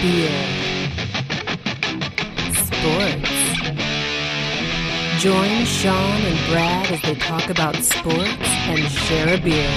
beer, 0.00 0.32
sports. 2.54 3.30
Join 5.20 5.64
Sean 5.66 6.20
and 6.22 6.50
Brad 6.50 6.90
as 6.90 7.02
they 7.02 7.14
talk 7.16 7.50
about 7.50 7.76
sports 7.76 8.48
and 8.70 8.90
share 8.90 9.34
a 9.34 9.38
beer. 9.38 9.70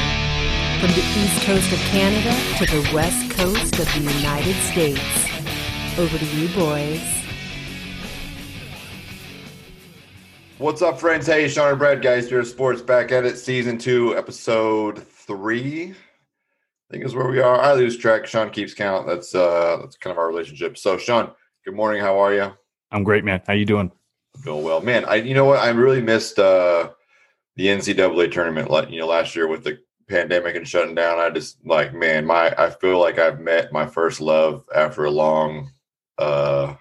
From 0.80 0.92
the 0.92 1.04
east 1.18 1.46
coast 1.46 1.72
of 1.74 1.80
Canada 1.92 2.34
to 2.58 2.66
the 2.66 2.94
west 2.94 3.32
coast 3.32 3.78
of 3.80 3.86
the 3.94 4.00
United 4.00 4.56
States. 4.72 6.00
Over 6.00 6.18
to 6.18 6.26
you, 6.26 6.48
boys. 6.56 7.02
What's 10.58 10.82
up, 10.82 11.02
friends? 11.02 11.28
Hey, 11.28 11.50
Sean 11.50 11.72
and 11.72 11.80
Brad, 11.80 12.02
guys. 12.02 12.30
Here, 12.30 12.46
Sports 12.46 12.82
Back 12.82 13.12
at 13.12 13.26
It, 13.26 13.38
Season 13.38 13.78
2, 13.78 14.16
Episode 14.16 15.06
3 15.06 15.96
think 16.94 17.06
is 17.06 17.16
where 17.16 17.28
we 17.28 17.40
are. 17.40 17.60
I 17.60 17.74
lose 17.74 17.98
track. 17.98 18.28
Sean 18.28 18.52
keeps 18.52 18.74
count. 18.76 19.08
That's 19.08 19.34
uh 19.34 19.78
that's 19.82 19.98
kind 19.98 20.12
of 20.12 20.20
our 20.20 20.28
relationship. 20.28 20.78
So, 20.78 20.98
Sean, 20.98 21.32
good 21.66 21.74
morning. 21.74 22.02
How 22.02 22.20
are 22.20 22.34
you? 22.34 22.54
I'm 22.92 23.04
great, 23.04 23.24
man. 23.24 23.42
How 23.48 23.54
you 23.54 23.66
doing? 23.66 23.92
Doing 24.44 24.64
well, 24.64 24.80
man. 24.80 25.04
I 25.06 25.16
you 25.16 25.34
know 25.34 25.46
what? 25.46 25.60
I 25.60 25.70
really 25.70 26.02
missed 26.02 26.38
uh 26.38 26.92
the 27.56 27.68
NCAA 27.68 28.32
tournament. 28.32 28.70
Like 28.70 28.92
you 28.92 29.00
know, 29.00 29.08
last 29.08 29.36
year 29.36 29.48
with 29.48 29.64
the 29.64 29.80
pandemic 30.08 30.56
and 30.56 30.68
shutting 30.68 30.94
down. 30.94 31.18
I 31.18 31.32
just 31.32 31.58
like, 31.66 31.96
man, 31.96 32.26
my 32.28 32.54
I 32.56 32.70
feel 32.70 33.00
like 33.00 33.18
I've 33.18 33.40
met 33.40 33.74
my 33.74 33.88
first 33.88 34.22
love 34.22 34.64
after 34.76 35.06
a 35.06 35.12
long 35.12 35.72
uh 36.20 36.76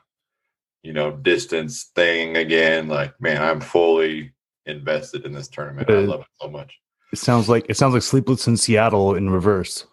you 0.83 0.93
know 0.93 1.13
distance 1.13 1.85
thing 1.95 2.37
again. 2.37 2.87
Like, 2.87 3.19
man, 3.19 3.43
I'm 3.43 3.63
fully 3.63 4.35
invested 4.67 5.25
in 5.25 5.33
this 5.33 5.49
tournament. 5.49 5.89
I 5.89 6.01
love 6.01 6.21
it 6.21 6.27
so 6.43 6.51
much. 6.51 6.79
It 7.15 7.19
sounds 7.19 7.49
like 7.49 7.65
it 7.71 7.79
sounds 7.79 7.95
like 7.95 8.03
Sleepless 8.03 8.47
in 8.47 8.59
Seattle 8.59 9.15
in 9.15 9.31
reverse. 9.31 9.87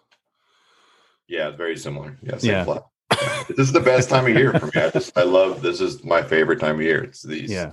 Yeah, 1.30 1.48
it's 1.48 1.56
very 1.56 1.76
similar. 1.76 2.18
Yeah, 2.22 2.36
same 2.38 2.50
Yeah. 2.50 2.64
plot. 2.64 2.86
This 3.48 3.58
is 3.58 3.72
the 3.72 3.80
best 3.80 4.08
time 4.08 4.26
of 4.26 4.34
year 4.34 4.52
for 4.58 4.66
me. 4.66 4.72
I 4.74 4.90
just 4.90 5.16
I 5.16 5.22
love 5.22 5.62
this 5.62 5.80
is 5.80 6.02
my 6.04 6.22
favorite 6.22 6.58
time 6.60 6.76
of 6.76 6.82
year. 6.82 7.04
It's 7.04 7.22
these 7.22 7.50
Yeah. 7.50 7.72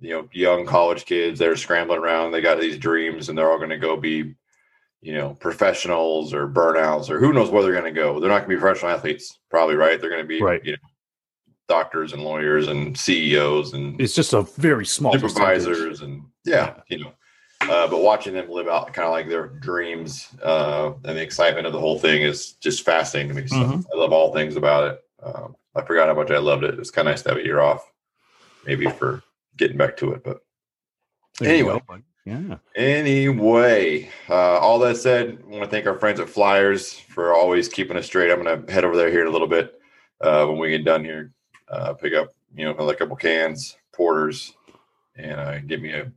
you 0.00 0.10
know 0.10 0.28
young 0.32 0.64
college 0.66 1.04
kids 1.04 1.38
they're 1.38 1.56
scrambling 1.56 1.98
around. 2.00 2.32
They 2.32 2.40
got 2.40 2.58
these 2.60 2.78
dreams 2.78 3.28
and 3.28 3.36
they're 3.36 3.50
all 3.50 3.58
going 3.58 3.70
to 3.70 3.78
go 3.78 3.96
be 3.96 4.34
you 5.02 5.12
know 5.14 5.34
professionals 5.34 6.32
or 6.32 6.48
burnouts 6.48 7.10
or 7.10 7.18
who 7.20 7.32
knows 7.34 7.50
where 7.50 7.62
they're 7.62 7.72
going 7.72 7.84
to 7.84 7.90
go. 8.00 8.18
They're 8.18 8.30
not 8.30 8.38
going 8.46 8.50
to 8.50 8.56
be 8.56 8.60
professional 8.60 8.92
athletes, 8.92 9.38
probably 9.50 9.76
right. 9.76 10.00
They're 10.00 10.10
going 10.10 10.22
to 10.22 10.28
be 10.28 10.40
Right. 10.40 10.64
you 10.64 10.72
know 10.72 10.78
doctors 11.68 12.12
and 12.12 12.22
lawyers 12.22 12.68
and 12.68 12.96
CEOs 12.96 13.72
and 13.74 14.00
It's 14.00 14.14
just 14.14 14.32
a 14.32 14.42
very 14.42 14.86
small 14.86 15.12
percentage. 15.12 15.32
supervisors 15.34 16.00
and 16.00 16.22
yeah, 16.44 16.80
you 16.88 17.00
know. 17.00 17.12
Uh, 17.68 17.88
but 17.88 18.00
watching 18.02 18.34
them 18.34 18.48
live 18.50 18.68
out 18.68 18.92
kind 18.92 19.06
of 19.06 19.12
like 19.12 19.28
their 19.28 19.48
dreams 19.48 20.28
uh, 20.42 20.92
and 21.04 21.16
the 21.16 21.22
excitement 21.22 21.66
of 21.66 21.72
the 21.72 21.80
whole 21.80 21.98
thing 21.98 22.22
is 22.22 22.52
just 22.52 22.84
fascinating 22.84 23.34
to 23.34 23.42
me. 23.42 23.48
So 23.48 23.56
Mhm. 23.56 23.84
I 23.92 23.96
love 23.96 24.12
all 24.12 24.32
things 24.32 24.56
about 24.56 24.92
it. 24.92 25.04
Um, 25.22 25.56
I 25.74 25.82
forgot 25.82 26.08
how 26.08 26.14
much 26.14 26.30
I 26.30 26.38
loved 26.38 26.64
it. 26.64 26.78
It's 26.78 26.90
kind 26.90 27.08
of 27.08 27.12
nice 27.12 27.22
to 27.22 27.30
have 27.30 27.38
a 27.38 27.44
year 27.44 27.60
off, 27.60 27.90
maybe 28.64 28.88
for 28.88 29.22
getting 29.56 29.76
back 29.76 29.96
to 29.98 30.12
it. 30.12 30.22
But 30.22 30.42
There 31.40 31.50
Anyway. 31.52 31.80
Yeah. 32.24 32.58
anyway, 32.74 34.10
uh, 34.28 34.58
all 34.58 34.78
that 34.80 34.96
said, 34.96 35.38
I 35.44 35.46
want 35.46 35.64
to 35.64 35.70
thank 35.70 35.86
our 35.86 35.98
friends 35.98 36.18
at 36.18 36.28
Flyers 36.28 36.98
for 36.98 37.32
always 37.32 37.68
keeping 37.68 37.96
us 37.96 38.06
straight. 38.06 38.32
I'm 38.32 38.42
going 38.42 38.66
to 38.66 38.72
head 38.72 38.84
over 38.84 38.96
there 38.96 39.10
here 39.10 39.20
in 39.20 39.28
a 39.28 39.30
little 39.30 39.46
bit 39.46 39.80
uh, 40.20 40.44
when 40.46 40.58
we 40.58 40.70
get 40.70 40.84
done 40.84 41.04
here. 41.04 41.32
Uh, 41.68 41.92
pick 41.94 42.14
up, 42.14 42.34
you 42.54 42.64
know, 42.64 42.74
another 42.74 42.94
couple 42.94 43.16
cans, 43.16 43.76
porters, 43.92 44.54
and 45.14 45.32
uh, 45.40 45.58
give 45.60 45.80
me 45.80 45.92
a 45.92 46.10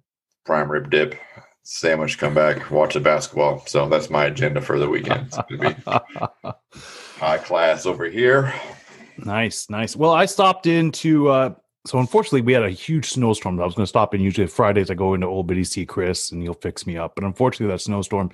prime 0.50 0.72
rib 0.72 0.89
dip 0.89 1.14
sandwich. 1.61 2.17
Come 2.17 2.33
back, 2.33 2.72
watch 2.72 2.95
the 2.95 3.00
basketball. 3.00 3.64
So 3.67 3.88
that's 3.88 4.09
my 4.09 4.25
agenda 4.25 4.61
for 4.61 4.80
the 4.80 4.89
weekend. 4.89 5.28
It's 5.28 5.38
going 5.38 5.61
to 5.61 5.75
be 6.42 6.52
high 7.19 7.38
class 7.38 7.86
over 7.86 8.05
here. 8.05 8.52
nice, 9.20 9.70
nice. 9.70 9.95
Well, 9.95 10.09
I 10.09 10.25
stopped 10.25 10.65
into 10.65 11.30
uh 11.30 11.54
so 11.86 11.99
unfortunately 11.99 12.42
we 12.42 12.54
had 12.54 12.64
a 12.64 12.71
huge 12.71 13.11
snowstorm. 13.11 13.61
I 13.61 13.65
was 13.65 13.76
gonna 13.76 13.86
stop 13.86 14.15
in 14.15 14.21
usually 14.21 14.48
Fridays 14.48 14.89
I 14.89 14.95
go 14.95 15.14
into 15.14 15.27
Old 15.27 15.45
Biddy 15.45 15.64
see 15.64 15.86
Chris 15.86 16.32
and 16.32 16.42
he'll 16.42 16.55
fix 16.55 16.87
me 16.87 16.98
up. 16.98 17.14
But 17.14 17.26
unfortunately 17.26 17.71
that 17.71 17.81
snowstorm, 17.81 18.31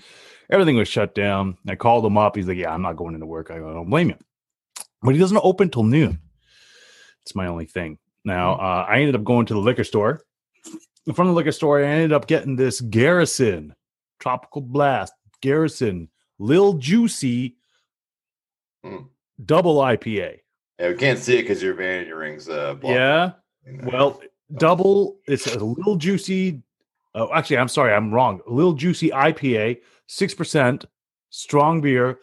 everything 0.50 0.78
was 0.78 0.88
shut 0.88 1.16
down. 1.16 1.58
I 1.68 1.76
called 1.76 2.06
him 2.06 2.18
up. 2.18 2.38
He's 2.38 2.48
like, 2.48 2.58
Yeah, 2.58 2.74
I'm 2.74 2.82
not 2.82 2.96
going 2.96 3.14
into 3.14 3.26
work. 3.26 3.52
I 3.52 3.58
don't 3.58 3.90
blame 3.90 4.08
you. 4.08 4.18
But 5.02 5.16
he 5.16 5.20
doesn't 5.20 5.38
open 5.44 5.70
till 5.70 5.84
noon. 5.84 6.20
It's 7.24 7.36
my 7.36 7.48
only 7.48 7.66
thing. 7.66 7.98
Now 8.24 8.54
uh, 8.54 8.86
I 8.88 9.00
ended 9.00 9.16
up 9.16 9.26
going 9.26 9.48
to 9.48 9.54
the 9.54 9.60
liquor 9.60 9.84
store. 9.84 10.22
In 11.08 11.14
front 11.14 11.30
of 11.30 11.36
the 11.36 11.38
liquor 11.38 11.52
store, 11.52 11.80
I 11.84 11.88
ended 11.88 12.14
up 12.14 12.28
getting 12.28 12.56
this 12.56 12.82
Garrison 12.82 13.76
Tropical 14.20 14.62
Blast 14.62 15.14
Garrison 15.42 16.10
Lil 16.40 16.74
Juicy 16.74 17.56
Mm. 18.84 19.08
double 19.44 19.78
IPA. 19.82 20.40
Yeah, 20.80 20.90
we 20.90 20.96
can't 20.96 21.18
see 21.18 21.38
it 21.40 21.42
because 21.44 21.62
your 21.64 21.74
vanity 21.74 22.12
rings. 22.12 22.48
Uh, 22.48 22.76
Yeah. 22.84 23.32
in 23.66 23.78
there. 23.78 23.90
Well, 23.90 24.22
double. 24.58 25.20
It's 25.28 25.48
a 25.56 25.58
little 25.64 25.96
juicy. 25.96 26.62
Oh, 27.16 27.32
actually, 27.34 27.58
I'm 27.58 27.68
sorry, 27.68 27.94
I'm 27.94 28.14
wrong. 28.14 28.42
A 28.48 28.52
little 28.54 28.74
juicy 28.74 29.12
IPA, 29.12 29.82
six 30.08 30.34
percent, 30.36 30.86
strong 31.32 31.82
beer. 31.82 32.20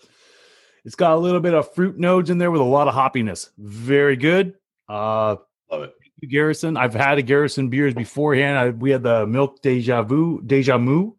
It's 0.84 0.94
got 0.94 1.14
a 1.14 1.16
little 1.16 1.40
bit 1.40 1.54
of 1.54 1.72
fruit 1.74 1.98
nodes 1.98 2.30
in 2.30 2.38
there 2.38 2.50
with 2.52 2.60
a 2.60 2.64
lot 2.64 2.86
of 2.88 2.94
hoppiness. 2.94 3.50
Very 3.58 4.16
good. 4.16 4.54
Uh, 4.88 5.36
love 5.70 5.82
it. 5.84 5.94
Garrison. 6.26 6.76
I've 6.76 6.94
had 6.94 7.18
a 7.18 7.22
Garrison 7.22 7.68
beers 7.68 7.94
beforehand. 7.94 8.58
I, 8.58 8.70
we 8.70 8.90
had 8.90 9.02
the 9.02 9.26
milk 9.26 9.62
deja 9.62 10.02
vu, 10.02 10.42
deja 10.44 10.78
mu. 10.78 11.12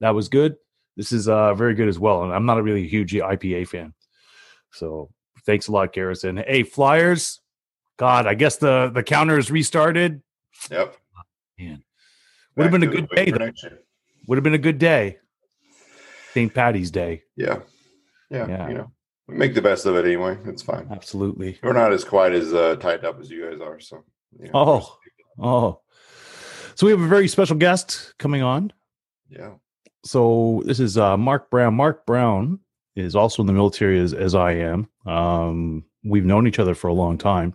That 0.00 0.14
was 0.14 0.28
good. 0.28 0.56
This 0.96 1.12
is 1.12 1.28
uh 1.28 1.54
very 1.54 1.74
good 1.74 1.88
as 1.88 1.98
well. 1.98 2.24
And 2.24 2.32
I'm 2.32 2.46
not 2.46 2.58
a 2.58 2.62
really 2.62 2.86
huge 2.86 3.12
IPA 3.12 3.68
fan. 3.68 3.94
So 4.72 5.10
thanks 5.46 5.68
a 5.68 5.72
lot, 5.72 5.92
Garrison. 5.92 6.36
Hey, 6.36 6.62
Flyers. 6.62 7.40
God, 7.98 8.26
I 8.26 8.34
guess 8.34 8.56
the 8.56 8.90
the 8.92 9.02
counter 9.02 9.38
is 9.38 9.50
restarted. 9.50 10.22
Yep. 10.70 10.96
Man. 11.58 11.82
Would 12.56 12.64
have 12.64 12.72
been 12.72 12.82
a 12.82 12.86
good 12.86 13.08
day, 13.10 13.30
though. 13.30 13.50
Would 14.26 14.36
have 14.36 14.44
been 14.44 14.54
a 14.54 14.58
good 14.58 14.78
day. 14.78 15.18
St. 16.32 16.52
Patty's 16.52 16.90
Day. 16.90 17.22
Yeah. 17.36 17.60
yeah. 18.30 18.46
Yeah. 18.48 18.68
You 18.68 18.74
know, 18.74 18.92
we 19.26 19.36
make 19.36 19.54
the 19.54 19.62
best 19.62 19.86
of 19.86 19.96
it 19.96 20.04
anyway. 20.04 20.36
It's 20.44 20.62
fine. 20.62 20.88
Absolutely. 20.90 21.58
We're 21.62 21.72
not 21.72 21.92
as 21.92 22.04
quite 22.04 22.32
as 22.32 22.52
uh, 22.52 22.76
tied 22.76 23.04
up 23.04 23.20
as 23.20 23.30
you 23.30 23.48
guys 23.48 23.60
are. 23.60 23.80
So, 23.80 24.04
you 24.38 24.46
know, 24.46 24.50
Oh, 24.54 24.98
oh. 25.40 25.80
So 26.74 26.86
we 26.86 26.92
have 26.92 27.00
a 27.00 27.08
very 27.08 27.28
special 27.28 27.56
guest 27.56 28.14
coming 28.18 28.42
on. 28.42 28.72
yeah. 29.30 29.54
so 30.04 30.62
this 30.64 30.78
is 30.80 30.96
uh, 30.96 31.16
Mark 31.16 31.50
Brown. 31.50 31.74
Mark 31.74 32.06
Brown 32.06 32.60
is 32.96 33.14
also 33.16 33.42
in 33.42 33.46
the 33.46 33.52
military 33.52 33.98
as, 34.00 34.14
as 34.14 34.34
I 34.34 34.52
am. 34.52 34.88
Um, 35.06 35.84
we've 36.04 36.24
known 36.24 36.46
each 36.46 36.58
other 36.58 36.74
for 36.74 36.88
a 36.88 36.92
long 36.94 37.18
time, 37.18 37.54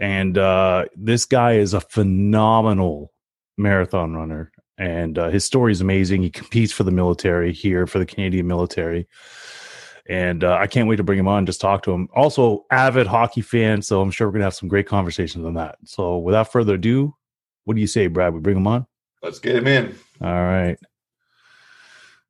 and 0.00 0.36
uh, 0.36 0.86
this 0.96 1.24
guy 1.24 1.52
is 1.54 1.74
a 1.74 1.80
phenomenal 1.80 3.12
marathon 3.56 4.14
runner. 4.14 4.50
And 4.76 5.16
uh, 5.18 5.30
his 5.30 5.44
story 5.44 5.70
is 5.70 5.80
amazing. 5.80 6.22
He 6.22 6.30
competes 6.30 6.72
for 6.72 6.82
the 6.82 6.90
military 6.90 7.52
here 7.52 7.86
for 7.86 8.00
the 8.00 8.06
Canadian 8.06 8.48
military, 8.48 9.06
and 10.06 10.44
uh, 10.44 10.54
I 10.54 10.66
can't 10.66 10.88
wait 10.88 10.96
to 10.96 11.02
bring 11.02 11.18
him 11.18 11.28
on 11.28 11.38
and 11.38 11.46
just 11.46 11.60
talk 11.60 11.82
to 11.84 11.92
him. 11.92 12.08
Also, 12.14 12.66
avid 12.70 13.06
hockey 13.06 13.40
fan, 13.40 13.82
so 13.82 14.00
I'm 14.00 14.10
sure 14.10 14.28
we're 14.28 14.32
gonna 14.32 14.44
have 14.44 14.54
some 14.54 14.68
great 14.68 14.86
conversations 14.86 15.44
on 15.44 15.54
that. 15.54 15.76
So, 15.84 16.18
without 16.18 16.52
further 16.52 16.74
ado, 16.74 17.14
what 17.64 17.74
do 17.74 17.80
you 17.80 17.86
say, 17.86 18.06
Brad? 18.06 18.34
We 18.34 18.40
bring 18.40 18.56
him 18.56 18.66
on. 18.66 18.86
Let's 19.22 19.38
get 19.38 19.56
him 19.56 19.66
in. 19.66 19.96
All 20.20 20.28
right. 20.28 20.78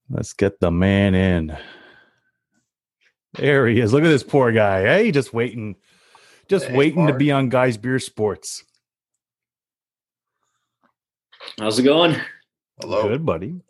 Let's 0.09 0.33
get 0.33 0.61
the 0.61 0.71
man 0.71 1.15
in. 1.15 1.57
There 3.35 3.67
he 3.67 3.81
is. 3.81 3.93
Look 3.93 4.05
at 4.05 4.09
this 4.09 4.23
poor 4.23 4.53
guy. 4.53 4.83
Hey, 4.83 5.11
just 5.11 5.35
waiting, 5.35 5.75
just 6.49 6.67
Hey, 6.67 6.77
waiting 6.77 7.09
to 7.09 7.15
be 7.15 7.33
on 7.33 7.49
Guys 7.49 7.77
Beer 7.77 7.99
Sports. 7.99 8.63
How's 11.59 11.79
it 11.79 11.83
going? 11.83 12.17
Hello. 12.81 13.09
Good, 13.09 13.27
buddy. 13.27 13.61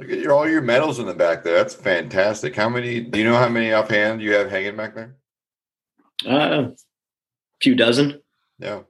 Look 0.00 0.10
at 0.10 0.18
your 0.18 0.32
all 0.32 0.48
your 0.48 0.62
medals 0.62 0.98
in 0.98 1.04
the 1.06 1.12
back 1.14 1.44
there. 1.44 1.54
That's 1.56 1.74
fantastic. 1.74 2.56
How 2.56 2.68
many? 2.70 3.00
Do 3.00 3.18
you 3.18 3.24
know 3.24 3.36
how 3.36 3.48
many 3.50 3.72
offhand 3.72 4.22
you 4.22 4.32
have 4.32 4.50
hanging 4.50 4.74
back 4.76 4.94
there? 4.94 5.16
Uh, 6.26 6.68
a 6.70 6.72
few 7.62 7.74
dozen, 7.74 8.20
Yeah, 8.58 8.80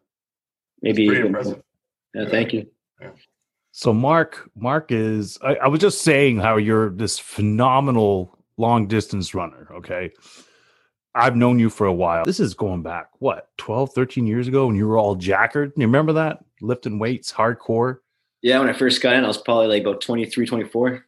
maybe. 0.82 1.06
pretty 1.06 1.20
even 1.20 1.32
more. 1.32 1.40
impressive. 1.40 1.62
Yeah, 2.14 2.28
thank 2.28 2.52
you. 2.52 2.66
So 3.72 3.92
Mark, 3.92 4.48
Mark 4.56 4.92
is. 4.92 5.36
I, 5.42 5.56
I 5.56 5.68
was 5.68 5.80
just 5.80 6.02
saying 6.02 6.38
how 6.38 6.56
you're 6.58 6.90
this 6.90 7.18
phenomenal 7.18 8.38
long 8.56 8.86
distance 8.86 9.34
runner. 9.34 9.68
Okay. 9.76 10.12
I've 11.12 11.34
known 11.34 11.58
you 11.58 11.70
for 11.70 11.86
a 11.88 11.92
while. 11.92 12.24
This 12.24 12.38
is 12.38 12.54
going 12.54 12.82
back, 12.84 13.08
what, 13.18 13.48
12, 13.58 13.92
13 13.94 14.28
years 14.28 14.46
ago 14.46 14.68
when 14.68 14.76
you 14.76 14.86
were 14.86 14.96
all 14.96 15.16
jackered. 15.16 15.72
You 15.76 15.86
remember 15.86 16.12
that? 16.12 16.38
Lifting 16.60 17.00
weights, 17.00 17.32
hardcore. 17.32 17.96
Yeah, 18.42 18.58
when 18.58 18.68
I 18.68 18.72
first 18.72 19.02
got 19.02 19.14
in, 19.16 19.24
I 19.24 19.28
was 19.28 19.38
probably 19.38 19.66
like 19.66 19.82
about 19.82 20.00
23, 20.00 20.46
24. 20.46 21.04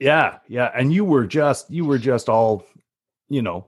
Yeah, 0.00 0.38
yeah, 0.48 0.70
and 0.74 0.92
you 0.92 1.04
were 1.04 1.26
just 1.26 1.70
you 1.70 1.84
were 1.84 1.98
just 1.98 2.28
all, 2.28 2.64
you 3.28 3.42
know, 3.42 3.66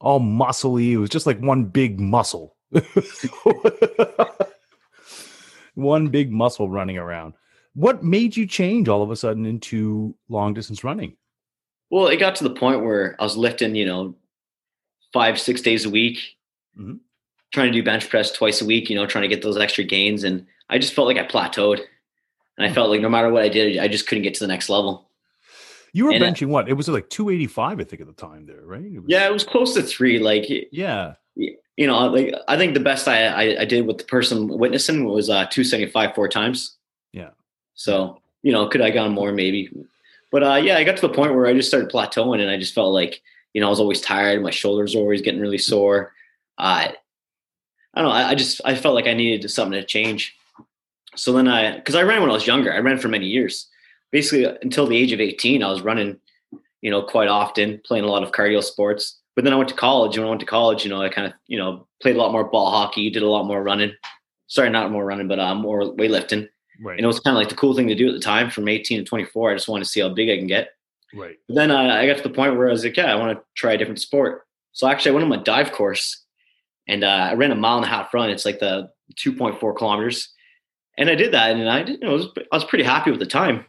all 0.00 0.20
muscly. 0.20 0.92
It 0.92 0.96
was 0.98 1.10
just 1.10 1.26
like 1.26 1.38
one 1.40 1.64
big 1.64 2.00
muscle. 2.00 2.56
one 5.74 6.08
big 6.08 6.30
muscle 6.32 6.68
running 6.68 6.98
around. 6.98 7.34
What 7.74 8.02
made 8.02 8.36
you 8.36 8.46
change 8.46 8.88
all 8.88 9.02
of 9.02 9.10
a 9.10 9.16
sudden 9.16 9.46
into 9.46 10.14
long 10.28 10.54
distance 10.54 10.82
running? 10.82 11.16
Well, 11.90 12.08
it 12.08 12.18
got 12.18 12.36
to 12.36 12.44
the 12.44 12.54
point 12.54 12.82
where 12.82 13.16
I 13.20 13.24
was 13.24 13.36
lifting, 13.36 13.74
you 13.74 13.86
know, 13.86 14.14
five, 15.12 15.38
six 15.40 15.60
days 15.60 15.84
a 15.84 15.90
week, 15.90 16.18
Mhm. 16.78 17.00
trying 17.52 17.66
to 17.66 17.72
do 17.78 17.82
bench 17.82 18.08
press 18.08 18.30
twice 18.32 18.60
a 18.60 18.64
week, 18.64 18.88
you 18.90 18.96
know, 18.96 19.06
trying 19.06 19.22
to 19.22 19.28
get 19.28 19.42
those 19.42 19.56
extra 19.58 19.84
gains. 19.84 20.24
And 20.24 20.46
I 20.68 20.78
just 20.78 20.94
felt 20.94 21.08
like 21.08 21.16
I 21.16 21.26
plateaued. 21.26 21.80
And 22.60 22.70
I 22.70 22.74
felt 22.74 22.90
like 22.90 23.00
no 23.00 23.08
matter 23.08 23.30
what 23.30 23.42
I 23.42 23.48
did, 23.48 23.78
I 23.78 23.88
just 23.88 24.06
couldn't 24.06 24.22
get 24.22 24.34
to 24.34 24.40
the 24.40 24.46
next 24.48 24.68
level. 24.68 25.08
You 25.94 26.04
were 26.04 26.12
And, 26.12 26.22
uh, 26.22 26.26
benching 26.26 26.48
what? 26.48 26.68
It 26.68 26.74
was 26.74 26.88
like 26.88 27.08
285, 27.08 27.80
I 27.80 27.84
think, 27.84 28.02
at 28.02 28.06
the 28.06 28.12
time 28.12 28.44
there, 28.44 28.60
right? 28.62 28.84
It 28.84 28.98
was- 28.98 29.06
Yeah, 29.08 29.26
it 29.26 29.32
was 29.32 29.44
close 29.44 29.72
to 29.74 29.82
three. 29.82 30.18
Like, 30.18 30.44
Yeah. 30.70 31.14
you 31.36 31.86
know, 31.86 32.06
like 32.08 32.34
I 32.48 32.58
think 32.58 32.74
the 32.74 32.80
best 32.80 33.08
I, 33.08 33.24
I, 33.28 33.60
I 33.62 33.64
did 33.64 33.86
with 33.86 33.96
the 33.96 34.04
person 34.04 34.46
witnessing 34.46 35.06
was 35.06 35.30
uh, 35.30 35.46
275 35.46 36.14
four 36.14 36.28
times. 36.28 36.76
Yeah. 37.14 37.30
So, 37.74 38.20
you 38.42 38.52
know, 38.52 38.68
could 38.68 38.82
I 38.82 38.90
gone 38.90 39.12
more 39.12 39.32
maybe? 39.32 39.70
But 40.30 40.42
uh, 40.44 40.56
yeah, 40.56 40.76
I 40.76 40.84
got 40.84 40.96
to 40.96 41.02
the 41.08 41.14
point 41.14 41.34
where 41.34 41.46
I 41.46 41.54
just 41.54 41.68
started 41.68 41.90
plateauing 41.90 42.40
and 42.42 42.50
I 42.50 42.58
just 42.58 42.74
felt 42.74 42.92
like, 42.92 43.22
you 43.54 43.62
know, 43.62 43.68
I 43.68 43.70
was 43.70 43.80
always 43.80 44.02
tired. 44.02 44.42
My 44.42 44.50
shoulders 44.50 44.94
were 44.94 45.00
always 45.00 45.22
getting 45.22 45.40
really 45.40 45.58
sore. 45.58 46.12
Uh, 46.58 46.88
I 47.94 48.00
don't 48.00 48.04
know. 48.04 48.10
I, 48.14 48.28
I 48.28 48.34
just, 48.34 48.60
I 48.66 48.74
felt 48.74 48.94
like 48.94 49.06
I 49.06 49.14
needed 49.14 49.50
something 49.50 49.80
to 49.80 49.84
change. 49.86 50.36
So 51.16 51.32
then 51.32 51.48
I, 51.48 51.80
cause 51.80 51.94
I 51.94 52.02
ran 52.02 52.20
when 52.20 52.30
I 52.30 52.34
was 52.34 52.46
younger, 52.46 52.72
I 52.72 52.78
ran 52.78 52.98
for 52.98 53.08
many 53.08 53.26
years. 53.26 53.68
Basically 54.12 54.44
until 54.62 54.86
the 54.86 54.96
age 54.96 55.12
of 55.12 55.20
18, 55.20 55.62
I 55.62 55.70
was 55.70 55.82
running, 55.82 56.18
you 56.80 56.90
know, 56.90 57.02
quite 57.02 57.28
often, 57.28 57.80
playing 57.84 58.04
a 58.04 58.08
lot 58.08 58.22
of 58.22 58.32
cardio 58.32 58.62
sports. 58.62 59.18
But 59.36 59.44
then 59.44 59.52
I 59.52 59.56
went 59.56 59.68
to 59.68 59.74
college. 59.74 60.16
And 60.16 60.24
when 60.24 60.28
I 60.28 60.30
went 60.30 60.40
to 60.40 60.46
college, 60.46 60.84
you 60.84 60.90
know, 60.90 61.00
I 61.00 61.08
kind 61.08 61.26
of, 61.26 61.32
you 61.46 61.58
know, 61.58 61.86
played 62.02 62.16
a 62.16 62.18
lot 62.18 62.32
more 62.32 62.44
ball 62.44 62.70
hockey, 62.70 63.10
did 63.10 63.22
a 63.22 63.28
lot 63.28 63.46
more 63.46 63.62
running. 63.62 63.92
Sorry, 64.48 64.68
not 64.68 64.90
more 64.90 65.04
running, 65.04 65.28
but 65.28 65.38
uh, 65.38 65.54
more 65.54 65.82
weightlifting. 65.82 66.48
Right. 66.82 66.96
And 66.96 67.04
it 67.04 67.06
was 67.06 67.20
kind 67.20 67.36
of 67.36 67.40
like 67.40 67.48
the 67.48 67.54
cool 67.54 67.74
thing 67.74 67.88
to 67.88 67.94
do 67.94 68.08
at 68.08 68.14
the 68.14 68.20
time 68.20 68.50
from 68.50 68.68
18 68.68 68.98
to 68.98 69.04
24. 69.04 69.50
I 69.50 69.54
just 69.54 69.68
wanted 69.68 69.84
to 69.84 69.90
see 69.90 70.00
how 70.00 70.08
big 70.08 70.30
I 70.30 70.36
can 70.36 70.46
get. 70.46 70.70
right. 71.14 71.36
But 71.46 71.54
then 71.54 71.70
uh, 71.70 71.78
I 71.78 72.06
got 72.06 72.16
to 72.16 72.22
the 72.22 72.34
point 72.34 72.56
where 72.56 72.68
I 72.68 72.72
was 72.72 72.84
like, 72.84 72.96
yeah, 72.96 73.12
I 73.12 73.16
want 73.16 73.38
to 73.38 73.44
try 73.54 73.74
a 73.74 73.78
different 73.78 74.00
sport. 74.00 74.42
So 74.72 74.88
actually, 74.88 75.12
I 75.12 75.14
went 75.14 75.24
on 75.24 75.30
my 75.30 75.36
dive 75.42 75.72
course 75.72 76.24
and 76.88 77.04
uh, 77.04 77.28
I 77.30 77.34
ran 77.34 77.52
a 77.52 77.54
mile 77.54 77.76
and 77.76 77.84
a 77.84 77.88
half 77.88 78.12
run. 78.12 78.30
It's 78.30 78.44
like 78.44 78.58
the 78.58 78.90
2.4 79.14 79.76
kilometers. 79.76 80.28
And 81.00 81.10
I 81.10 81.16
did 81.16 81.32
that 81.32 81.50
and 81.50 81.68
I 81.68 81.82
did, 81.82 82.00
you 82.00 82.06
know, 82.06 82.10
I 82.10 82.14
was, 82.14 82.26
I 82.52 82.56
was 82.56 82.64
pretty 82.64 82.84
happy 82.84 83.10
with 83.10 83.18
the 83.18 83.26
time. 83.26 83.64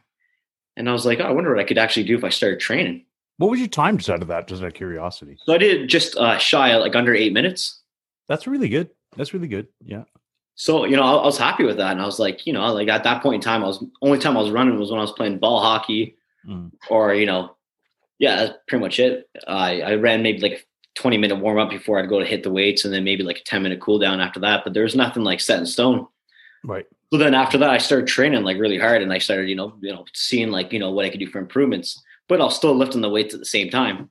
And 0.78 0.88
I 0.88 0.92
was 0.92 1.06
like, 1.06 1.20
oh, 1.20 1.24
I 1.24 1.32
wonder 1.32 1.50
what 1.50 1.60
I 1.60 1.64
could 1.64 1.78
actually 1.80 2.04
do 2.04 2.16
if 2.18 2.24
I 2.24 2.30
started 2.30 2.60
training. 2.60 3.06
What 3.38 3.50
was 3.50 3.60
your 3.60 3.68
time 3.70 3.98
just 3.98 4.10
out 4.10 4.22
of 4.22 4.28
that, 4.28 4.48
just 4.48 4.62
out 4.62 4.68
of 4.68 4.74
curiosity? 4.76 5.38
So 5.46 5.54
I 5.54 5.58
did 5.58 5.88
just 5.90 6.16
uh, 6.18 6.38
shy 6.38 6.76
like 6.78 6.96
under 6.96 7.16
eight 7.16 7.34
minutes. 7.34 7.82
That's 8.28 8.46
really 8.46 8.70
good. 8.70 8.90
That's 9.18 9.34
really 9.34 9.48
good. 9.48 9.68
Yeah. 9.84 10.04
So, 10.56 10.86
you 10.86 10.96
know, 10.96 11.04
I, 11.04 11.14
I 11.16 11.26
was 11.26 11.38
happy 11.38 11.64
with 11.64 11.78
that. 11.78 11.92
And 11.94 12.02
I 12.02 12.06
was 12.06 12.20
like, 12.20 12.46
you 12.46 12.54
know, 12.54 12.72
like 12.74 12.88
at 12.90 13.04
that 13.06 13.24
point 13.24 13.36
in 13.36 13.42
time, 13.42 13.64
I 13.64 13.68
was 13.68 13.84
only 14.02 14.20
time 14.20 14.38
I 14.38 14.42
was 14.42 14.52
running 14.52 14.78
was 14.78 14.92
when 14.92 15.00
I 15.00 15.04
was 15.04 15.12
playing 15.14 15.40
ball 15.40 15.60
hockey 15.62 16.16
Mm. 16.48 16.72
or, 16.90 17.14
you 17.14 17.28
know, 17.28 17.56
yeah, 18.18 18.36
that's 18.38 18.58
pretty 18.68 18.82
much 18.84 19.00
it. 19.00 19.30
I, 19.48 19.82
I 19.82 19.94
ran 19.94 20.24
maybe 20.24 20.40
like 20.40 20.68
20 20.96 21.18
minute 21.20 21.36
warm 21.36 21.60
up 21.60 21.70
before 21.70 22.00
I'd 22.00 22.10
go 22.10 22.20
to 22.20 22.26
hit 22.26 22.42
the 22.42 22.50
weights 22.52 22.84
and 22.84 22.92
then 22.92 23.04
maybe 23.04 23.22
like 23.22 23.38
a 23.38 23.44
10 23.44 23.62
minute 23.62 23.80
cool 23.80 24.00
down 24.00 24.20
after 24.20 24.40
that. 24.40 24.64
But 24.64 24.74
there 24.74 24.82
was 24.82 24.96
nothing 24.96 25.24
like 25.24 25.40
set 25.40 25.60
in 25.60 25.68
stone. 25.68 26.08
Right. 26.64 26.88
So 27.12 27.18
then 27.18 27.34
after 27.34 27.58
that, 27.58 27.70
I 27.70 27.78
started 27.78 28.08
training 28.08 28.44
like 28.44 28.58
really 28.58 28.78
hard 28.78 29.02
and 29.02 29.12
I 29.12 29.18
started, 29.18 29.50
you 29.50 29.56
know, 29.56 29.74
you 29.82 29.92
know, 29.92 30.06
seeing 30.14 30.50
like, 30.50 30.72
you 30.72 30.80
know, 30.80 30.92
what 30.92 31.04
I 31.04 31.10
could 31.10 31.20
do 31.20 31.28
for 31.28 31.40
improvements, 31.40 32.02
but 32.30 32.40
I 32.40 32.46
was 32.46 32.56
still 32.56 32.74
lifting 32.74 33.02
the 33.02 33.10
weights 33.10 33.34
at 33.34 33.42
the 33.42 33.46
same 33.46 33.70
time. 33.70 34.10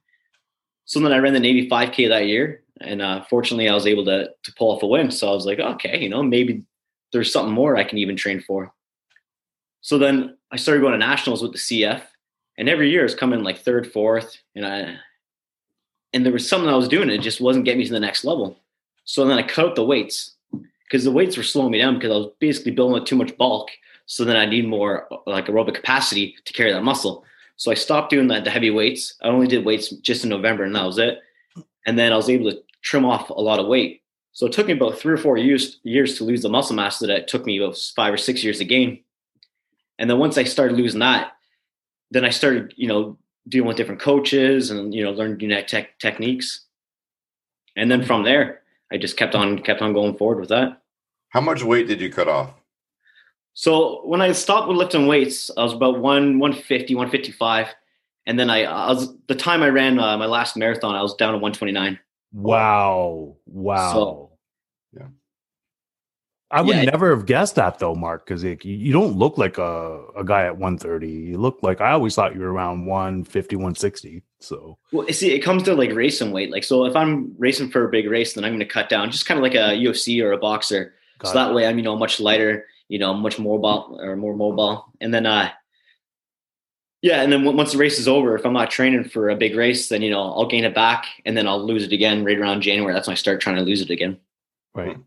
So 0.85 1.00
then 1.00 1.12
I 1.12 1.19
ran 1.19 1.32
the 1.32 1.41
Navy 1.41 1.69
5K 1.69 2.08
that 2.11 2.26
year. 2.26 2.62
And 2.82 3.00
uh, 3.00 3.25
fortunately, 3.25 3.69
I 3.69 3.75
was 3.75 3.87
able 3.87 4.05
to, 4.06 4.31
to 4.43 4.55
pull 4.55 4.70
off 4.70 4.82
a 4.82 4.87
win. 4.87 5.11
So 5.11 5.31
I 5.31 5.32
was 5.32 5.47
like, 5.47 5.58
okay, 5.58 5.99
you 5.99 6.11
know, 6.11 6.23
maybe 6.23 6.62
there's 7.12 7.32
something 7.32 7.55
more 7.55 7.76
I 7.76 7.85
can 7.85 7.99
even 7.99 8.17
train 8.17 8.41
for. 8.41 8.73
So 9.81 9.97
then 9.97 10.37
I 10.50 10.56
started 10.56 10.81
going 10.82 10.93
to 10.93 10.99
nationals 10.99 11.43
with 11.43 11.52
the 11.52 11.58
CF. 11.58 12.02
And 12.58 12.69
every 12.69 12.91
year 12.91 13.05
it's 13.05 13.14
coming 13.14 13.43
like 13.43 13.61
third, 13.61 13.91
fourth. 13.91 14.37
And 14.55 14.67
I, 14.67 14.97
and 16.12 16.25
there 16.25 16.32
was 16.32 16.47
something 16.47 16.69
I 16.69 16.76
was 16.76 16.88
doing. 16.88 17.08
It 17.08 17.19
just 17.19 17.41
wasn't 17.41 17.64
getting 17.64 17.79
me 17.79 17.87
to 17.87 17.93
the 17.93 18.00
next 18.00 18.25
level. 18.25 18.58
So 19.05 19.25
then 19.25 19.38
I 19.38 19.43
cut 19.43 19.67
out 19.69 19.76
the 19.76 19.85
weights 19.85 20.37
because 20.90 21.04
the 21.04 21.12
weights 21.12 21.37
were 21.37 21.44
slowing 21.44 21.70
me 21.70 21.78
down 21.78 21.94
because 21.94 22.10
I 22.10 22.16
was 22.16 22.32
basically 22.40 22.72
building 22.72 23.00
up 23.00 23.06
too 23.06 23.16
much 23.16 23.37
bulk. 23.37 23.70
So 24.06 24.25
then 24.25 24.37
I 24.37 24.44
need 24.44 24.66
more 24.66 25.08
like 25.26 25.46
aerobic 25.46 25.76
capacity 25.76 26.34
to 26.44 26.52
carry 26.52 26.72
that 26.72 26.82
muscle. 26.82 27.25
So 27.56 27.70
I 27.70 27.75
stopped 27.75 28.10
doing 28.10 28.26
that 28.28 28.44
the 28.44 28.50
heavy 28.50 28.70
weights. 28.70 29.14
I 29.22 29.28
only 29.28 29.46
did 29.46 29.64
weights 29.64 29.90
just 29.90 30.25
in 30.25 30.31
November 30.31 30.64
and 30.64 30.75
that 30.75 30.84
was 30.84 30.98
it. 30.98 31.20
And 31.87 31.96
then 31.96 32.12
I 32.12 32.16
was 32.16 32.28
able 32.28 32.50
to 32.50 32.58
trim 32.82 33.04
off 33.04 33.31
a 33.31 33.34
lot 33.34 33.60
of 33.60 33.69
weight. 33.69 34.02
So 34.32 34.46
it 34.46 34.52
took 34.52 34.66
me 34.66 34.72
about 34.72 34.98
three 34.98 35.12
or 35.12 35.19
four 35.19 35.37
years 35.37 35.78
years 35.84 36.19
to 36.19 36.25
lose 36.25 36.42
the 36.42 36.48
muscle 36.48 36.75
mass 36.75 36.98
that 36.98 37.10
it 37.10 37.28
took 37.28 37.46
me 37.46 37.58
about 37.58 37.76
five 37.94 38.12
or 38.12 38.16
six 38.16 38.42
years 38.42 38.58
to 38.58 38.64
gain. 38.64 39.04
And 39.98 40.10
then 40.10 40.19
once 40.19 40.38
I 40.38 40.44
started 40.44 40.76
losing 40.76 41.00
that, 41.00 41.32
then 42.10 42.25
I 42.25 42.31
started, 42.31 42.75
you 42.76 42.88
know, 42.88 43.19
dealing 43.48 43.69
with 43.69 43.76
different 43.76 44.00
coaches 44.00 44.70
and 44.70 44.94
you 44.94 45.04
know 45.04 45.12
learning 45.12 45.37
new 45.37 45.62
tech 45.62 45.98
techniques. 45.98 46.66
And 47.76 47.90
then 47.90 48.04
from 48.04 48.25
there, 48.25 48.62
I 48.92 48.96
just 48.96 49.16
kept 49.16 49.34
on 49.34 49.60
kept 49.60 49.82
on 49.82 49.92
going 49.92 50.16
forward 50.16 50.40
with 50.40 50.48
that. 50.48 50.80
How 51.31 51.41
much 51.41 51.62
weight 51.62 51.88
did 51.88 52.00
you 52.00 52.11
cut 52.11 52.29
off? 52.29 52.50
So 53.55 54.06
when 54.06 54.21
I 54.21 54.32
stopped 54.32 54.69
with 54.69 54.77
lifting 54.77 55.06
weights, 55.06 55.50
I 55.56 55.62
was 55.62 55.73
about 55.73 55.99
one 56.00 56.38
150, 56.38 56.94
155. 56.94 57.69
And 58.27 58.38
then 58.38 58.50
I, 58.50 58.65
I 58.65 58.88
was 58.88 59.15
the 59.29 59.35
time 59.35 59.62
I 59.62 59.69
ran 59.69 59.99
uh, 59.99 60.17
my 60.17 60.27
last 60.27 60.56
marathon, 60.56 60.94
I 60.94 61.03
was 61.03 61.15
down 61.15 61.32
to 61.32 61.38
129. 61.38 61.99
Wow. 62.32 63.37
Wow. 63.47 63.93
So- 63.93 64.31
Yeah. 64.97 65.06
I 66.53 66.62
would 66.62 66.77
Yeah. 66.77 66.85
never 66.85 67.15
have 67.15 67.27
guessed 67.27 67.55
that 67.56 67.79
though, 67.79 67.94
Mark, 67.94 68.25
because 68.26 68.43
you, 68.44 68.56
you 68.62 68.93
don't 68.93 69.17
look 69.17 69.38
like 69.38 69.59
a, 69.59 70.05
a 70.17 70.25
guy 70.25 70.44
at 70.47 70.56
130. 70.59 71.09
You 71.09 71.38
look 71.38 71.59
like 71.62 71.81
I 71.81 71.93
always 71.93 72.15
thought 72.15 72.35
you 72.35 72.41
were 72.41 72.53
around 72.53 72.87
150, 72.87 73.56
160. 73.56 74.23
So 74.41 74.79
Well, 74.93 75.06
see, 75.09 75.33
it 75.33 75.41
comes 75.41 75.62
to 75.65 75.75
like 75.75 75.93
racing 75.93 76.33
weight. 76.33 76.50
Like, 76.50 76.65
so 76.65 76.85
if 76.87 76.97
I'm 76.97 77.35
racing 77.38 77.71
for 77.71 77.85
a 77.85 77.91
big 77.91 78.09
race, 78.09 78.35
then 78.35 78.44
I'm 78.44 78.50
going 78.50 78.61
to 78.61 78.67
cut 78.67 78.88
down, 78.88 79.11
just 79.11 79.26
kind 79.26 79.38
of 79.38 79.43
like 79.43 79.55
a 79.55 79.76
UFC 79.76 80.23
or 80.23 80.33
a 80.33 80.38
boxer. 80.38 80.94
Got 81.20 81.28
so 81.28 81.34
that 81.34 81.55
way, 81.55 81.67
I'm 81.67 81.78
you 81.78 81.84
know 81.84 81.96
much 81.96 82.19
lighter, 82.20 82.67
you 82.88 82.99
know, 82.99 83.14
much 83.14 83.38
mobile 83.38 83.99
or 84.02 84.17
more 84.17 84.34
mobile. 84.34 84.93
And 85.00 85.14
then, 85.14 85.26
uh, 85.26 85.50
yeah, 87.02 87.22
and 87.22 87.32
then 87.32 87.44
once 87.44 87.72
the 87.72 87.78
race 87.78 87.99
is 87.99 88.08
over, 88.08 88.37
if 88.37 88.44
I'm 88.44 88.52
not 88.52 88.70
training 88.70 89.05
for 89.05 89.31
a 89.31 89.37
big 89.37 89.56
race, 89.56 89.88
then 89.88 90.02
you 90.02 90.11
know 90.11 90.20
I'll 90.20 90.49
gain 90.49 90.64
it 90.64 90.75
back, 90.75 91.06
and 91.25 91.37
then 91.37 91.46
I'll 91.46 91.64
lose 91.64 91.84
it 91.84 91.93
again 91.93 92.25
right 92.25 92.38
around 92.38 92.62
January. 92.62 92.93
That's 92.93 93.06
when 93.06 93.12
I 93.12 93.17
start 93.17 93.40
trying 93.40 93.56
to 93.56 93.62
lose 93.62 93.81
it 93.81 93.90
again. 93.90 94.19
Right. 94.75 94.99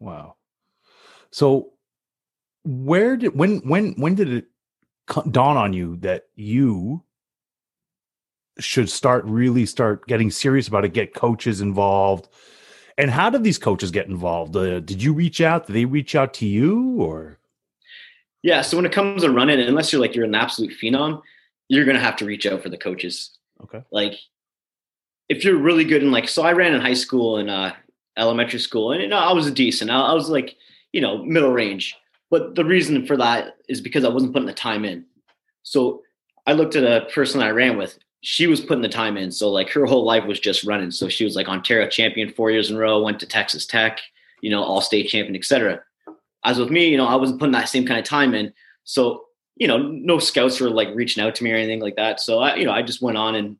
Wow. 0.00 0.34
So 1.30 1.72
where 2.64 3.16
did 3.16 3.36
when 3.36 3.58
when 3.58 3.92
when 3.92 4.14
did 4.14 4.32
it 4.32 4.46
dawn 5.30 5.56
on 5.56 5.72
you 5.72 5.96
that 5.98 6.24
you 6.34 7.02
should 8.58 8.88
start 8.88 9.24
really 9.26 9.66
start 9.66 10.06
getting 10.06 10.30
serious 10.30 10.66
about 10.66 10.84
it, 10.84 10.92
get 10.92 11.14
coaches 11.14 11.60
involved? 11.60 12.28
And 12.98 13.10
how 13.10 13.28
did 13.30 13.44
these 13.44 13.58
coaches 13.58 13.90
get 13.90 14.06
involved? 14.06 14.56
Uh, 14.56 14.80
did 14.80 15.02
you 15.02 15.12
reach 15.12 15.40
out? 15.40 15.66
Did 15.66 15.74
they 15.74 15.84
reach 15.84 16.14
out 16.14 16.32
to 16.34 16.46
you 16.46 17.00
or 17.00 17.38
Yeah. 18.42 18.62
So 18.62 18.76
when 18.76 18.86
it 18.86 18.92
comes 18.92 19.22
to 19.22 19.30
running, 19.30 19.60
unless 19.60 19.92
you're 19.92 20.00
like 20.00 20.14
you're 20.14 20.24
an 20.24 20.34
absolute 20.34 20.72
phenom, 20.80 21.20
you're 21.68 21.84
gonna 21.84 22.00
have 22.00 22.16
to 22.16 22.24
reach 22.24 22.46
out 22.46 22.62
for 22.62 22.68
the 22.68 22.78
coaches. 22.78 23.36
okay? 23.62 23.82
like 23.90 24.14
if 25.28 25.44
you're 25.44 25.56
really 25.56 25.84
good 25.84 26.02
in 26.02 26.12
like 26.12 26.28
so 26.28 26.42
i 26.42 26.52
ran 26.52 26.74
in 26.74 26.80
high 26.80 26.94
school 26.94 27.38
and 27.38 27.50
uh 27.50 27.72
elementary 28.16 28.60
school 28.60 28.92
and 28.92 29.02
you 29.02 29.08
know, 29.08 29.18
i 29.18 29.32
was 29.32 29.50
decent 29.50 29.90
I, 29.90 30.00
I 30.00 30.12
was 30.12 30.28
like 30.28 30.56
you 30.92 31.00
know 31.00 31.24
middle 31.24 31.52
range 31.52 31.94
but 32.30 32.54
the 32.54 32.64
reason 32.64 33.06
for 33.06 33.16
that 33.16 33.56
is 33.68 33.80
because 33.80 34.04
i 34.04 34.08
wasn't 34.08 34.32
putting 34.32 34.46
the 34.46 34.52
time 34.52 34.84
in 34.84 35.04
so 35.62 36.02
i 36.46 36.52
looked 36.52 36.76
at 36.76 36.84
a 36.84 37.06
person 37.06 37.42
i 37.42 37.50
ran 37.50 37.76
with 37.76 37.98
she 38.22 38.46
was 38.46 38.60
putting 38.60 38.82
the 38.82 38.88
time 38.88 39.16
in 39.16 39.30
so 39.30 39.50
like 39.50 39.70
her 39.70 39.84
whole 39.86 40.04
life 40.04 40.24
was 40.24 40.40
just 40.40 40.64
running 40.64 40.90
so 40.90 41.08
she 41.08 41.24
was 41.24 41.36
like 41.36 41.48
ontario 41.48 41.88
champion 41.88 42.32
four 42.32 42.50
years 42.50 42.70
in 42.70 42.76
a 42.76 42.78
row 42.78 43.02
went 43.02 43.20
to 43.20 43.26
texas 43.26 43.66
tech 43.66 44.00
you 44.40 44.50
know 44.50 44.62
all 44.62 44.80
state 44.80 45.08
champion 45.08 45.36
etc 45.36 45.80
as 46.44 46.58
with 46.58 46.70
me 46.70 46.88
you 46.88 46.96
know 46.96 47.06
i 47.06 47.14
wasn't 47.14 47.38
putting 47.38 47.52
that 47.52 47.68
same 47.68 47.86
kind 47.86 48.00
of 48.00 48.04
time 48.06 48.34
in 48.34 48.52
so 48.84 49.24
you 49.56 49.68
know 49.68 49.78
no 49.78 50.18
scouts 50.18 50.60
were 50.60 50.70
like 50.70 50.88
reaching 50.94 51.22
out 51.22 51.34
to 51.34 51.44
me 51.44 51.52
or 51.52 51.56
anything 51.56 51.80
like 51.80 51.96
that 51.96 52.20
so 52.20 52.38
i 52.40 52.54
you 52.56 52.64
know 52.64 52.72
i 52.72 52.82
just 52.82 53.02
went 53.02 53.18
on 53.18 53.34
and 53.34 53.56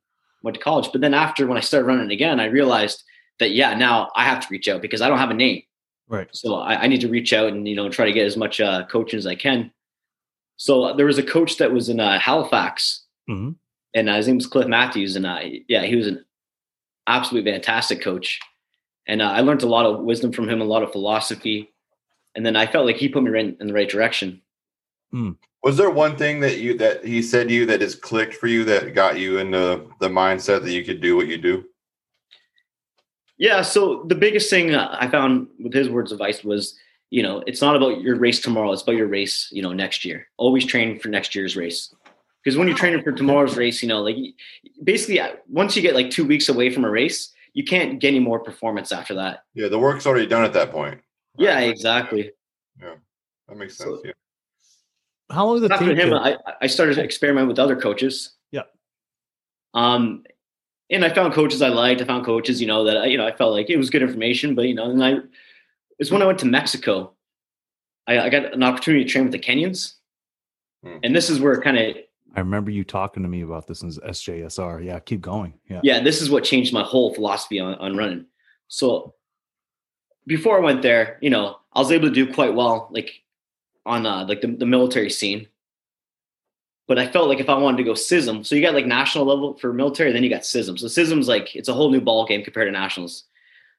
went 0.47 0.55
to 0.57 0.63
college. 0.63 0.89
But 0.93 1.03
then 1.03 1.13
after 1.13 1.47
when 1.47 1.59
I 1.59 1.61
started 1.61 1.87
running 1.87 2.11
again, 2.11 2.41
I 2.41 2.47
realized 2.47 3.03
that 3.41 3.51
yeah, 3.51 3.75
now 3.75 4.11
I 4.17 4.25
have 4.25 4.41
to 4.41 4.47
reach 4.51 4.69
out 4.69 4.81
because 4.81 5.03
I 5.03 5.09
don't 5.09 5.19
have 5.19 5.31
a 5.31 5.35
name. 5.35 5.63
Right. 6.09 6.29
So 6.33 6.55
I, 6.55 6.83
I 6.83 6.87
need 6.87 7.01
to 7.03 7.09
reach 7.09 7.33
out 7.33 7.49
and 7.53 7.69
you 7.69 7.77
know 7.77 7.91
try 7.91 8.07
to 8.07 8.13
get 8.13 8.27
as 8.27 8.37
much 8.37 8.61
uh, 8.61 8.87
coaching 8.87 9.19
as 9.19 9.27
I 9.27 9.35
can. 9.35 9.73
So 10.57 10.95
there 10.95 11.05
was 11.05 11.19
a 11.19 11.23
coach 11.23 11.59
that 11.59 11.73
was 11.73 11.91
in 11.91 12.01
uh, 12.01 12.19
Halifax, 12.19 13.05
Mhm. 13.29 13.57
And 13.97 14.11
uh, 14.11 14.17
his 14.17 14.27
name 14.27 14.37
was 14.37 14.47
Cliff 14.47 14.69
Matthews, 14.69 15.17
and 15.17 15.27
uh, 15.27 15.41
yeah, 15.69 15.83
he 15.83 15.97
was 15.97 16.07
an 16.07 16.25
absolutely 17.07 17.51
fantastic 17.51 18.03
coach, 18.03 18.39
and 19.09 19.23
uh, 19.23 19.31
I 19.31 19.41
learned 19.41 19.63
a 19.63 19.69
lot 19.69 19.87
of 19.87 20.01
wisdom 20.01 20.33
from 20.33 20.49
him, 20.49 20.61
a 20.61 20.65
lot 20.65 20.83
of 20.83 20.93
philosophy, 20.93 21.73
and 22.35 22.45
then 22.45 22.57
I 22.57 22.67
felt 22.67 22.85
like 22.85 22.97
he 22.97 23.09
put 23.09 23.23
me 23.23 23.31
right 23.31 23.57
in 23.59 23.67
the 23.67 23.73
right 23.73 23.89
direction. 23.89 24.43
Was 25.63 25.79
there 25.79 25.89
one 25.89 26.17
thing 26.17 26.41
that 26.41 26.59
you 26.59 26.77
that 26.77 27.05
he 27.05 27.23
said 27.23 27.49
to 27.49 27.55
you 27.55 27.65
that 27.67 27.81
has 27.81 27.95
clicked 27.95 28.35
for 28.35 28.49
you 28.49 28.65
that 28.65 28.95
got 28.95 29.19
you 29.19 29.39
into 29.39 29.89
the 29.99 30.09
mindset 30.09 30.63
that 30.63 30.73
you 30.73 30.85
could 30.85 31.01
do 31.01 31.17
what 31.17 31.27
you 31.27 31.39
do? 31.39 31.65
Yeah. 33.39 33.63
So 33.63 34.05
the 34.05 34.15
biggest 34.15 34.51
thing 34.51 34.75
uh, 34.75 34.97
I 35.01 35.09
found 35.09 35.49
with 35.59 35.73
his 35.73 35.89
words 35.89 36.13
of 36.13 36.21
advice 36.21 36.45
was, 36.45 36.77
you 37.11 37.23
know, 37.23 37.43
it's 37.47 37.63
not 37.63 37.77
about 37.77 38.01
your 38.01 38.17
race 38.17 38.41
tomorrow. 38.41 38.73
It's 38.73 38.83
about 38.83 38.97
your 38.97 39.09
race, 39.09 39.49
you 39.51 39.63
know, 39.63 39.73
next 39.73 40.05
year. 40.05 40.29
Always 40.37 40.67
train 40.67 40.99
for 40.99 41.09
next 41.09 41.35
year's 41.35 41.57
race. 41.57 41.93
Because 42.47 42.57
when 42.57 42.69
you're 42.69 42.77
training 42.77 43.03
for 43.03 43.11
tomorrow's 43.11 43.57
race, 43.57 43.83
you 43.83 43.89
know, 43.89 44.03
like 44.03 44.15
basically 44.85 45.21
once 45.49 45.75
you 45.75 45.83
get 45.83 45.97
like 45.97 46.11
two 46.11 46.25
weeks 46.25 46.49
away 46.49 46.71
from 46.71 46.85
a 46.85 46.91
race, 46.91 47.33
you 47.55 47.65
can't 47.65 47.99
get 47.99 48.07
any 48.11 48.21
more 48.21 48.39
performance 48.39 48.93
after 48.93 49.15
that. 49.15 49.41
Yeah, 49.55 49.67
the 49.67 49.81
work's 49.81 50.07
already 50.07 50.29
done 50.29 50.45
at 50.45 50.53
that 50.53 50.71
point. 50.71 51.01
Yeah, 51.37 51.59
exactly. 51.59 52.31
Yeah, 52.81 52.95
that 53.49 53.57
makes 53.57 53.77
sense. 53.77 53.91
So- 53.91 54.01
yeah. 54.05 54.13
How 55.29 55.45
long 55.47 55.57
did 55.57 55.65
it 55.65 55.73
After 55.73 55.87
take? 55.93 55.99
him, 55.99 56.15
I, 56.15 56.37
I 56.61 56.69
started 56.69 56.95
to 56.95 57.03
experiment 57.03 57.49
with 57.49 57.59
other 57.59 57.75
coaches. 57.75 58.35
Yeah. 58.53 58.63
Um, 59.75 60.23
and 60.89 61.05
I 61.05 61.09
found 61.13 61.35
coaches 61.35 61.63
I 61.63 61.69
liked. 61.71 62.01
I 62.01 62.05
found 62.05 62.25
coaches, 62.25 62.61
you 62.61 62.69
know, 62.69 62.85
that 62.85 62.97
I, 62.97 63.07
you 63.07 63.19
know 63.19 63.27
I 63.27 63.35
felt 63.35 63.51
like 63.53 63.69
it 63.69 63.77
was 63.77 63.91
good 63.91 64.03
information. 64.03 64.55
But 64.55 64.69
you 64.69 64.75
know, 64.75 64.89
and 64.89 65.05
I 65.05 65.15
it's 65.99 66.13
when 66.13 66.23
I 66.23 66.27
went 66.27 66.39
to 66.39 66.47
Mexico. 66.47 67.13
I, 68.07 68.21
I 68.21 68.29
got 68.29 68.53
an 68.55 68.63
opportunity 68.63 69.03
to 69.05 69.11
train 69.11 69.25
with 69.25 69.33
the 69.33 69.41
Kenyans, 69.41 69.95
Hmm. 70.85 70.99
and 71.03 71.17
this 71.17 71.29
is 71.29 71.41
where 71.41 71.61
kind 71.61 71.77
of 71.77 71.97
I 72.37 72.41
remember 72.41 72.71
you 72.71 72.85
talking 72.85 73.23
to 73.23 73.29
me 73.29 73.41
about 73.41 73.67
this 73.67 73.83
in 73.83 73.91
SJSR. 73.91 74.85
Yeah, 74.85 74.99
keep 74.99 75.23
going. 75.23 75.55
Yeah. 75.71 75.81
yeah, 75.83 76.03
this 76.03 76.21
is 76.21 76.31
what 76.31 76.45
changed 76.45 76.73
my 76.73 76.83
whole 76.83 77.15
philosophy 77.15 77.59
on, 77.59 77.75
on 77.77 77.97
running. 77.97 78.27
So 78.69 79.15
before 80.27 80.59
I 80.59 80.61
went 80.61 80.83
there, 80.83 81.19
you 81.23 81.31
know, 81.31 81.57
I 81.73 81.79
was 81.79 81.91
able 81.91 82.09
to 82.09 82.15
do 82.15 82.31
quite 82.31 82.55
well, 82.55 82.89
like 82.91 83.23
on 83.87 84.05
uh, 84.05 84.27
like 84.29 84.43
the, 84.43 84.49
the 84.49 84.67
military 84.67 85.09
scene. 85.09 85.49
But 86.87 86.99
I 86.99 87.09
felt 87.09 87.29
like 87.29 87.41
if 87.41 87.49
I 87.49 87.57
wanted 87.57 87.79
to 87.79 87.85
go 87.85 87.95
CISM, 87.95 88.45
so 88.45 88.55
you 88.55 88.63
got 88.63 88.75
like 88.75 88.87
national 88.87 89.25
level 89.25 89.57
for 89.57 89.73
military, 89.73 90.13
then 90.13 90.23
you 90.23 90.31
got 90.31 90.43
CISM. 90.43 90.79
So 90.79 90.87
CISM's 90.87 91.29
like 91.29 91.57
it's 91.57 91.69
a 91.69 91.75
whole 91.75 91.91
new 91.91 92.03
ball 92.03 92.27
game 92.27 92.45
compared 92.45 92.69
to 92.69 92.73
nationals. 92.73 93.25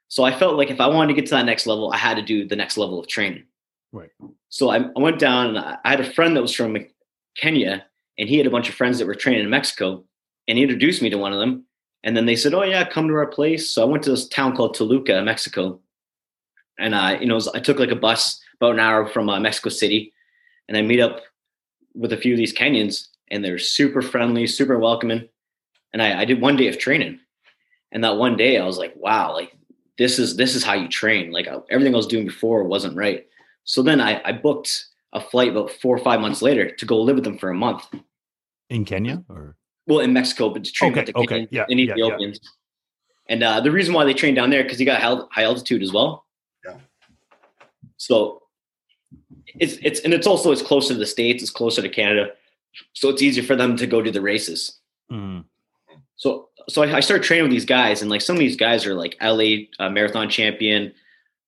So 0.08 0.24
I 0.24 0.38
felt 0.38 0.56
like 0.56 0.72
if 0.72 0.82
I 0.82 0.88
wanted 0.88 1.10
to 1.10 1.14
get 1.14 1.28
to 1.28 1.36
that 1.36 1.46
next 1.46 1.68
level, 1.68 1.92
I 1.92 1.98
had 1.98 2.16
to 2.16 2.24
do 2.24 2.48
the 2.48 2.56
next 2.56 2.78
level 2.78 3.00
of 3.00 3.08
training. 3.08 3.44
Right. 3.92 4.10
So 4.50 4.70
I, 4.70 4.78
I 4.78 5.00
went 5.00 5.20
down 5.20 5.56
and 5.56 5.60
I 5.60 5.90
had 5.90 6.00
a 6.00 6.12
friend 6.12 6.36
that 6.36 6.42
was 6.42 6.54
from 6.54 6.76
Kenya, 7.36 7.86
and 8.18 8.30
he 8.30 8.38
had 8.38 8.48
a 8.48 8.52
bunch 8.52 8.70
of 8.70 8.76
friends 8.76 9.00
that 9.00 9.08
were 9.08 9.16
training 9.16 9.44
in 9.44 9.50
Mexico, 9.50 10.04
and 10.48 10.58
he 10.58 10.64
introduced 10.64 11.02
me 11.02 11.10
to 11.10 11.18
one 11.18 11.34
of 11.34 11.40
them. 11.40 11.66
And 12.04 12.16
then 12.16 12.26
they 12.26 12.36
said, 12.36 12.54
"Oh 12.54 12.64
yeah, 12.64 12.84
come 12.88 13.08
to 13.08 13.14
our 13.16 13.28
place." 13.28 13.70
So 13.70 13.82
I 13.82 13.86
went 13.86 14.04
to 14.04 14.12
this 14.12 14.28
town 14.28 14.56
called 14.56 14.74
Toluca, 14.74 15.22
Mexico, 15.24 15.80
and 16.80 16.94
uh, 16.94 17.18
you 17.20 17.28
know, 17.28 17.40
I 17.54 17.60
took 17.60 17.80
like 17.80 17.92
a 17.92 17.96
bus 17.96 18.40
about 18.56 18.74
an 18.74 18.80
hour 18.80 19.08
from 19.08 19.30
uh, 19.30 19.40
Mexico 19.40 19.70
City, 19.70 20.14
and 20.68 20.78
I 20.78 20.82
meet 20.82 21.00
up 21.00 21.22
with 21.96 22.14
a 22.14 22.18
few 22.18 22.34
of 22.34 22.38
these 22.38 22.54
Kenyans, 22.54 23.08
and 23.32 23.44
they're 23.44 23.58
super 23.58 24.02
friendly, 24.02 24.48
super 24.48 24.78
welcoming. 24.78 25.28
And 25.94 26.02
I, 26.02 26.22
I 26.22 26.26
did 26.26 26.42
one 26.42 26.56
day 26.56 26.68
of 26.68 26.78
training, 26.78 27.20
and 27.92 28.04
that 28.04 28.18
one 28.18 28.38
day 28.38 28.58
I 28.58 28.66
was 28.66 28.78
like, 28.78 28.94
"Wow, 28.96 29.34
like 29.34 29.54
this 29.98 30.20
is 30.20 30.38
this 30.38 30.56
is 30.56 30.64
how 30.64 30.74
you 30.74 30.88
train." 30.88 31.32
Like 31.32 31.48
uh, 31.48 31.62
everything 31.70 31.94
I 31.94 31.98
was 31.98 32.08
doing 32.08 32.26
before 32.26 32.64
wasn't 32.64 32.96
right. 32.96 33.26
So 33.64 33.82
then 33.82 34.00
I, 34.00 34.22
I 34.24 34.32
booked 34.32 34.86
a 35.18 35.22
flight 35.22 35.50
about 35.50 35.70
four 35.82 35.96
or 35.96 36.04
five 36.10 36.20
months 36.22 36.42
later 36.42 36.66
to 36.80 36.86
go 36.86 37.02
live 37.02 37.16
with 37.16 37.24
them 37.26 37.38
for 37.38 37.50
a 37.50 37.54
month 37.66 37.84
In 38.70 38.86
Kenya 38.86 39.24
or 39.30 39.56
well 39.88 40.00
in 40.00 40.12
Mexico, 40.14 40.50
but 40.50 40.64
to 40.66 40.72
train 40.72 40.92
Okay, 40.92 41.02
with 41.02 41.08
the 41.14 41.18
okay, 41.18 41.40
Kenyans 41.42 41.48
yeah, 41.52 41.66
and 41.70 41.80
yeah, 41.80 41.86
yeah. 41.86 41.94
Ethiopians. 42.06 42.40
And 43.30 43.42
uh, 43.44 43.60
the 43.62 43.72
reason 43.72 43.94
why 43.94 44.04
they 44.06 44.14
train 44.14 44.36
down 44.36 44.50
there 44.50 44.64
because 44.64 44.80
you 44.80 44.86
got 44.86 45.02
high, 45.02 45.18
high 45.32 45.44
altitude 45.44 45.82
as 45.82 45.92
well. 45.94 46.26
Yeah. 46.66 46.78
So 47.98 48.42
it's 49.60 49.78
it's 49.82 50.00
and 50.02 50.14
it's 50.14 50.28
also 50.28 50.52
it's 50.52 50.62
closer 50.62 50.94
to 50.94 51.00
the 51.00 51.06
states, 51.06 51.42
it's 51.44 51.52
closer 51.52 51.82
to 51.82 51.90
Canada, 51.90 52.32
so 52.94 53.10
it's 53.10 53.22
easier 53.22 53.44
for 53.44 53.56
them 53.56 53.76
to 53.78 53.88
go 53.88 54.02
do 54.02 54.12
the 54.12 54.22
races. 54.22 54.80
Mm, 55.12 55.46
So 56.16 56.50
so 56.70 56.84
I, 56.84 56.98
I 56.98 57.00
started 57.00 57.24
training 57.24 57.44
with 57.44 57.52
these 57.52 57.66
guys, 57.66 58.02
and 58.02 58.12
like 58.12 58.22
some 58.22 58.36
of 58.36 58.40
these 58.40 58.58
guys 58.58 58.86
are 58.86 58.94
like 58.94 59.16
LA 59.22 59.68
uh, 59.80 59.90
marathon 59.90 60.30
champion. 60.30 60.94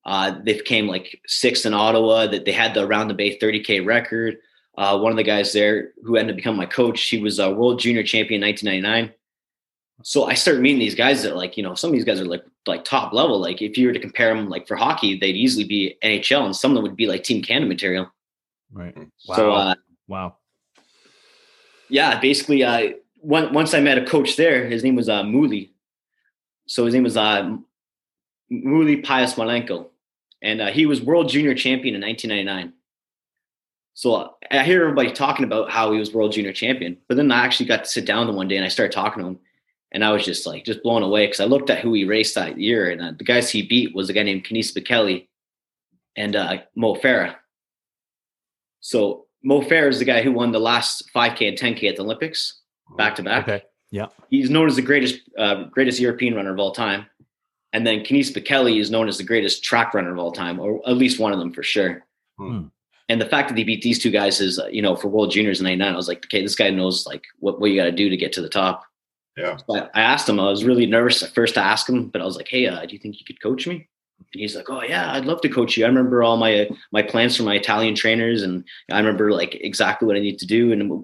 Uh, 0.10 0.40
they 0.44 0.54
became 0.54 0.88
like 0.88 1.22
sixth 1.28 1.68
in 1.68 1.74
Ottawa. 1.76 2.26
That 2.26 2.44
they 2.46 2.52
had 2.52 2.74
the 2.74 2.84
around 2.84 3.10
the 3.10 3.14
bay 3.14 3.38
30k 3.38 3.86
record. 3.86 4.38
Uh, 4.76 4.98
one 4.98 5.12
of 5.12 5.18
the 5.18 5.24
guys 5.24 5.54
there 5.54 5.92
who 6.04 6.16
ended 6.16 6.34
up 6.34 6.38
becoming 6.38 6.58
my 6.58 6.66
coach, 6.66 7.04
he 7.04 7.22
was 7.22 7.38
a 7.38 7.52
world 7.52 7.80
junior 7.80 8.02
champion 8.02 8.42
in 8.42 8.48
1999. 8.48 9.14
So 10.04 10.24
I 10.24 10.34
started 10.34 10.62
meeting 10.62 10.80
these 10.80 10.96
guys 10.96 11.22
that 11.24 11.36
like 11.36 11.58
you 11.58 11.64
know 11.64 11.76
some 11.76 11.90
of 11.90 11.94
these 11.94 12.06
guys 12.06 12.20
are 12.20 12.26
like 12.26 12.44
like 12.66 12.84
top 12.86 13.14
level. 13.14 13.40
Like 13.40 13.62
if 13.62 13.78
you 13.78 13.86
were 13.88 13.94
to 13.94 14.00
compare 14.00 14.34
them 14.34 14.50
like 14.50 14.68
for 14.68 14.76
hockey, 14.76 15.20
they'd 15.20 15.36
easily 15.36 15.66
be 15.66 15.96
NHL, 16.04 16.46
and 16.46 16.56
some 16.56 16.72
of 16.72 16.76
them 16.76 16.84
would 16.84 16.96
be 16.96 17.06
like 17.08 17.24
Team 17.24 17.44
Canada 17.44 17.68
material. 17.68 18.12
right. 18.74 18.96
So 19.20 19.52
Wow. 19.52 19.56
uh, 19.56 19.76
Wow. 20.08 20.38
yeah, 21.90 22.20
basically, 22.20 22.64
uh, 22.64 22.94
one, 23.18 23.54
once 23.54 23.76
I 23.76 23.80
met 23.80 24.00
a 24.00 24.06
coach 24.06 24.38
there, 24.38 24.66
his 24.66 24.84
name 24.84 24.96
was 24.96 25.08
uh, 25.08 25.24
Muli. 25.24 25.72
So 26.66 26.86
his 26.86 26.96
name 26.96 27.04
was 27.04 27.16
uh, 27.18 27.58
Muli 28.50 28.98
Pius 28.98 29.36
Malenko, 29.36 29.90
and 30.42 30.62
uh, 30.62 30.68
he 30.68 30.86
was 30.86 31.02
world 31.02 31.30
junior 31.30 31.54
champion 31.54 31.96
in 31.96 32.02
1999. 32.02 32.74
So 33.94 34.36
I 34.50 34.64
hear 34.64 34.82
everybody 34.84 35.12
talking 35.12 35.44
about 35.44 35.70
how 35.70 35.92
he 35.92 36.00
was 36.00 36.14
world 36.14 36.32
junior 36.32 36.54
champion, 36.54 36.98
but 37.08 37.18
then 37.18 37.32
I 37.32 37.44
actually 37.44 37.66
got 37.66 37.84
to 37.84 37.90
sit 37.90 38.06
down 38.06 38.28
to 38.28 38.34
one 38.34 38.48
day 38.48 38.56
and 38.56 38.66
I 38.66 38.70
started 38.70 38.94
talking 38.94 39.22
to 39.22 39.30
him, 39.30 39.40
and 39.92 40.06
I 40.06 40.12
was 40.12 40.24
just 40.24 40.46
like 40.48 40.64
just 40.64 40.84
blown 40.84 41.04
away 41.04 41.26
because 41.26 41.42
I 41.42 41.46
looked 41.46 41.70
at 41.70 41.80
who 41.80 41.94
he 41.94 42.06
raced 42.06 42.36
that 42.36 42.60
year, 42.60 42.90
and 42.90 43.02
uh, 43.02 43.12
the 43.18 43.24
guys 43.24 43.50
he 43.50 43.62
beat 43.62 43.96
was 43.96 44.10
a 44.10 44.14
guy 44.14 44.24
named 44.24 44.46
Kenise 44.46 44.74
Bekele 44.74 45.28
and 46.16 46.36
uh, 46.36 46.58
Mo 46.76 46.96
Farah. 46.96 47.36
So 48.80 49.26
Mo 49.44 49.62
Farah 49.62 49.90
is 49.90 50.00
the 50.00 50.06
guy 50.06 50.22
who 50.22 50.32
won 50.32 50.52
the 50.52 50.60
last 50.60 51.10
5K 51.14 51.50
and 51.50 51.58
10K 51.58 51.90
at 51.90 51.96
the 51.96 52.04
Olympics 52.04 52.62
back 52.98 53.16
to 53.16 53.24
back. 53.24 53.44
Okay. 53.44 53.64
He's 54.30 54.50
known 54.50 54.68
as 54.68 54.76
the 54.76 54.82
greatest 54.82 55.22
uh, 55.38 55.64
greatest 55.66 56.00
European 56.00 56.36
runner 56.36 56.54
of 56.54 56.60
all 56.60 56.72
time. 56.72 57.08
And 57.72 57.86
then 57.86 58.00
Kenise 58.00 58.32
Bekele 58.32 58.80
is 58.80 58.90
known 58.90 59.08
as 59.08 59.18
the 59.18 59.24
greatest 59.24 59.64
track 59.64 59.94
runner 59.94 60.12
of 60.12 60.18
all 60.18 60.32
time, 60.32 60.60
or 60.60 60.82
at 60.90 60.98
least 60.98 61.20
one 61.20 61.34
of 61.34 61.40
them 61.40 61.54
for 61.54 61.64
sure. 61.64 62.04
Hmm. 62.38 62.68
And 63.10 63.20
the 63.20 63.26
fact 63.26 63.50
that 63.50 63.58
he 63.58 63.64
beat 63.64 63.82
these 63.82 64.00
two 64.00 64.12
guys 64.12 64.40
is, 64.40 64.60
uh, 64.60 64.68
you 64.68 64.82
know, 64.82 64.96
for 64.96 65.08
World 65.08 65.32
Juniors 65.32 65.60
in 65.60 65.66
'99, 65.66 65.94
I 65.94 65.96
was 65.96 66.08
like, 66.08 66.26
okay, 66.26 66.42
this 66.42 66.56
guy 66.56 66.70
knows 66.70 67.06
like 67.08 67.24
what, 67.40 67.60
what 67.60 67.72
you 67.72 67.76
got 67.76 67.86
to 67.86 67.92
do 67.92 68.10
to 68.10 68.18
get 68.18 68.34
to 68.34 68.42
the 68.42 68.50
top. 68.50 68.84
Yeah. 69.36 69.58
So 69.58 69.78
I, 69.78 69.90
I 69.96 70.02
asked 70.02 70.30
him. 70.30 70.40
I 70.40 70.50
was 70.50 70.64
really 70.64 70.86
nervous 70.86 71.24
at 71.24 71.34
first 71.34 71.56
to 71.56 71.62
ask 71.62 71.90
him, 71.90 72.10
but 72.10 72.22
I 72.22 72.26
was 72.26 72.38
like, 72.38 72.48
hey, 72.48 72.68
uh, 72.68 72.86
do 72.86 72.94
you 72.94 73.00
think 73.00 73.20
you 73.20 73.26
could 73.26 73.42
coach 73.42 73.66
me? 73.68 73.88
And 74.34 74.42
he's 74.42 74.56
like, 74.56 74.70
oh 74.70 74.84
yeah, 74.84 75.12
I'd 75.14 75.26
love 75.26 75.42
to 75.42 75.50
coach 75.50 75.78
you. 75.78 75.86
I 75.86 75.88
remember 75.88 76.24
all 76.24 76.38
my 76.38 76.70
my 76.92 77.02
plans 77.02 77.36
for 77.36 77.44
my 77.44 77.56
Italian 77.56 77.96
trainers, 77.96 78.44
and 78.44 78.64
I 78.92 78.98
remember 78.98 79.32
like 79.32 79.56
exactly 79.56 80.06
what 80.06 80.18
I 80.18 80.22
need 80.22 80.40
to 80.40 80.46
do. 80.46 80.72
And 80.72 81.04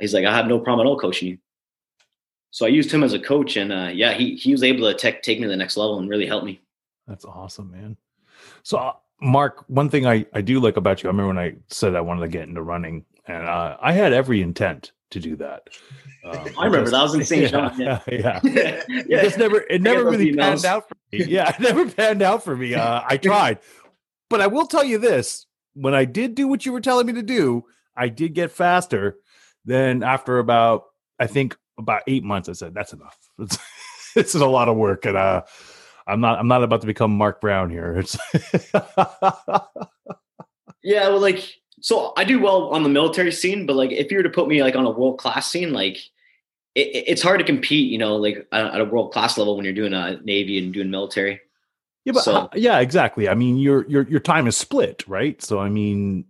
he's 0.00 0.14
like, 0.14 0.24
I 0.24 0.34
have 0.34 0.46
no 0.46 0.58
problem 0.58 0.86
at 0.86 0.90
all 0.90 0.98
coaching 0.98 1.28
you. 1.28 1.38
So 2.50 2.64
I 2.66 2.70
used 2.70 2.90
him 2.90 3.02
as 3.04 3.12
a 3.12 3.18
coach, 3.18 3.56
and 3.56 3.72
uh, 3.72 3.90
yeah, 3.92 4.14
he 4.14 4.36
he 4.36 4.52
was 4.52 4.62
able 4.62 4.90
to 4.90 4.96
take 4.96 5.22
take 5.22 5.38
me 5.38 5.44
to 5.44 5.50
the 5.50 5.56
next 5.56 5.76
level 5.76 5.98
and 5.98 6.08
really 6.08 6.26
help 6.26 6.44
me. 6.44 6.60
That's 7.06 7.24
awesome, 7.24 7.70
man. 7.70 7.96
So, 8.62 8.78
uh, 8.78 8.92
Mark, 9.20 9.64
one 9.68 9.88
thing 9.90 10.06
I, 10.06 10.26
I 10.32 10.40
do 10.40 10.60
like 10.60 10.76
about 10.76 11.02
you, 11.02 11.08
I 11.08 11.12
remember 11.12 11.28
when 11.34 11.38
I 11.38 11.56
said 11.68 11.94
I 11.94 12.00
wanted 12.00 12.22
to 12.22 12.28
get 12.28 12.48
into 12.48 12.62
running, 12.62 13.04
and 13.26 13.46
uh, 13.46 13.76
I 13.80 13.92
had 13.92 14.12
every 14.12 14.42
intent 14.42 14.92
to 15.10 15.20
do 15.20 15.36
that. 15.36 15.68
Um, 16.24 16.32
I 16.58 16.66
remember 16.66 16.90
just- 16.90 16.92
that 16.92 17.02
was 17.02 17.14
insane, 17.14 17.42
Yeah, 17.78 18.00
yeah. 18.10 18.40
yeah. 18.44 18.82
It 18.88 19.22
just 19.22 19.38
never, 19.38 19.60
it 19.68 19.82
never 19.82 20.04
really 20.04 20.34
panned 20.34 20.64
out 20.64 20.88
for 20.88 20.96
me. 21.12 21.24
Yeah, 21.24 21.48
it 21.50 21.60
never 21.60 21.88
panned 21.90 22.22
out 22.22 22.44
for 22.44 22.56
me. 22.56 22.74
Uh, 22.74 23.02
I 23.06 23.16
tried, 23.16 23.58
but 24.30 24.40
I 24.40 24.46
will 24.46 24.66
tell 24.66 24.84
you 24.84 24.98
this: 24.98 25.46
when 25.74 25.94
I 25.94 26.04
did 26.04 26.34
do 26.34 26.46
what 26.48 26.64
you 26.66 26.72
were 26.72 26.80
telling 26.80 27.06
me 27.06 27.14
to 27.14 27.22
do, 27.22 27.64
I 27.96 28.08
did 28.08 28.34
get 28.34 28.52
faster. 28.52 29.16
Then 29.64 30.02
after 30.02 30.38
about, 30.38 30.84
I 31.18 31.26
think 31.26 31.56
about 31.78 32.02
eight 32.06 32.24
months, 32.24 32.48
I 32.48 32.52
said, 32.52 32.74
"That's 32.74 32.92
enough. 32.92 33.16
It's, 33.38 33.56
this 34.14 34.34
is 34.34 34.40
a 34.40 34.46
lot 34.46 34.68
of 34.68 34.76
work," 34.76 35.06
and 35.06 35.16
uh, 35.16 35.42
I'm 36.06 36.20
not, 36.20 36.38
I'm 36.38 36.48
not 36.48 36.62
about 36.62 36.80
to 36.82 36.86
become 36.86 37.16
Mark 37.16 37.40
Brown 37.40 37.70
here. 37.70 37.96
It's 37.98 38.16
Yeah, 40.82 41.08
well, 41.08 41.20
like, 41.20 41.54
so 41.80 42.12
I 42.16 42.24
do 42.24 42.40
well 42.40 42.68
on 42.70 42.82
the 42.82 42.88
military 42.88 43.32
scene, 43.32 43.66
but 43.66 43.76
like, 43.76 43.90
if 43.92 44.10
you 44.10 44.16
were 44.18 44.22
to 44.22 44.30
put 44.30 44.48
me 44.48 44.62
like 44.62 44.76
on 44.76 44.86
a 44.86 44.90
world 44.90 45.18
class 45.18 45.50
scene, 45.50 45.72
like, 45.72 45.96
it, 46.74 46.86
it- 46.88 47.04
it's 47.08 47.22
hard 47.22 47.38
to 47.40 47.44
compete, 47.44 47.90
you 47.90 47.98
know, 47.98 48.16
like 48.16 48.46
at 48.52 48.80
a 48.80 48.84
world 48.84 49.12
class 49.12 49.36
level 49.36 49.56
when 49.56 49.64
you're 49.64 49.74
doing 49.74 49.92
a 49.92 50.20
navy 50.22 50.58
and 50.58 50.72
doing 50.72 50.90
military. 50.90 51.40
Yeah, 52.04 52.12
but 52.12 52.22
So- 52.24 52.34
uh, 52.36 52.48
yeah, 52.54 52.78
exactly. 52.78 53.28
I 53.28 53.34
mean, 53.34 53.56
your 53.58 53.86
your 53.88 54.02
your 54.08 54.20
time 54.20 54.46
is 54.46 54.56
split, 54.56 55.04
right? 55.08 55.42
So 55.42 55.58
I 55.58 55.68
mean, 55.68 56.24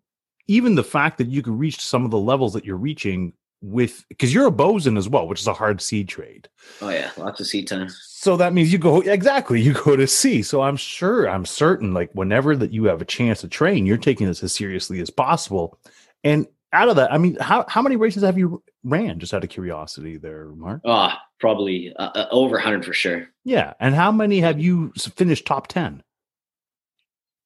even 0.49 0.75
the 0.75 0.85
fact 0.85 1.19
that 1.19 1.29
you 1.29 1.43
could 1.43 1.59
reach 1.59 1.81
some 1.81 2.05
of 2.05 2.11
the 2.11 2.19
levels 2.19 2.53
that 2.55 2.65
you're 2.65 2.77
reaching 2.77 3.35
with 3.61 4.05
because 4.09 4.33
you're 4.33 4.47
a 4.47 4.53
bosun 4.53 4.97
as 4.97 5.09
well, 5.09 5.27
which 5.27 5.41
is 5.41 5.47
a 5.47 5.53
hard 5.53 5.81
sea 5.81 6.05
trade. 6.05 6.49
Oh 6.81 6.91
yeah, 6.91 7.11
lots 7.17 7.41
of 7.41 7.47
seat 7.47 7.69
time. 7.69 7.89
So 7.91 8.37
that 8.37 8.53
means 8.53 8.73
you 8.73 8.79
go 8.79 9.01
exactly, 9.01 9.61
you 9.61 9.73
go 9.73 9.97
to 9.97 10.07
sea. 10.07 10.43
So 10.43 10.63
I'm 10.63 10.77
sure, 10.77 11.29
I'm 11.29 11.45
certain, 11.45 11.95
like 11.95 12.11
whenever 12.13 12.57
that 12.57 12.73
you 12.73 12.85
have 12.85 13.01
a 13.01 13.07
chance 13.07 13.41
to 13.41 13.49
train, 13.49 13.87
you're 13.87 13.97
taking 13.97 14.27
this 14.27 14.43
as 14.43 14.55
seriously 14.55 15.01
as 15.01 15.11
possible. 15.11 15.79
And 16.25 16.47
out 16.73 16.89
of 16.89 16.97
that, 16.97 17.13
I 17.13 17.19
mean, 17.19 17.37
how 17.41 17.65
how 17.69 17.83
many 17.83 17.97
races 17.97 18.23
have 18.23 18.39
you 18.39 18.63
ran? 18.85 19.19
Just 19.19 19.35
out 19.35 19.45
of 19.45 19.51
curiosity, 19.51 20.17
there, 20.17 20.47
Mark. 20.47 20.83
Oh, 20.85 21.13
probably 21.41 21.93
uh, 21.97 22.11
uh, 22.15 22.27
over 22.31 22.59
hundred 22.59 22.85
for 22.85 22.93
sure. 22.93 23.29
Yeah, 23.45 23.75
and 23.81 23.95
how 23.95 24.13
many 24.13 24.41
have 24.41 24.61
you 24.61 24.93
finished 25.17 25.47
top 25.47 25.69
ten? 25.69 26.03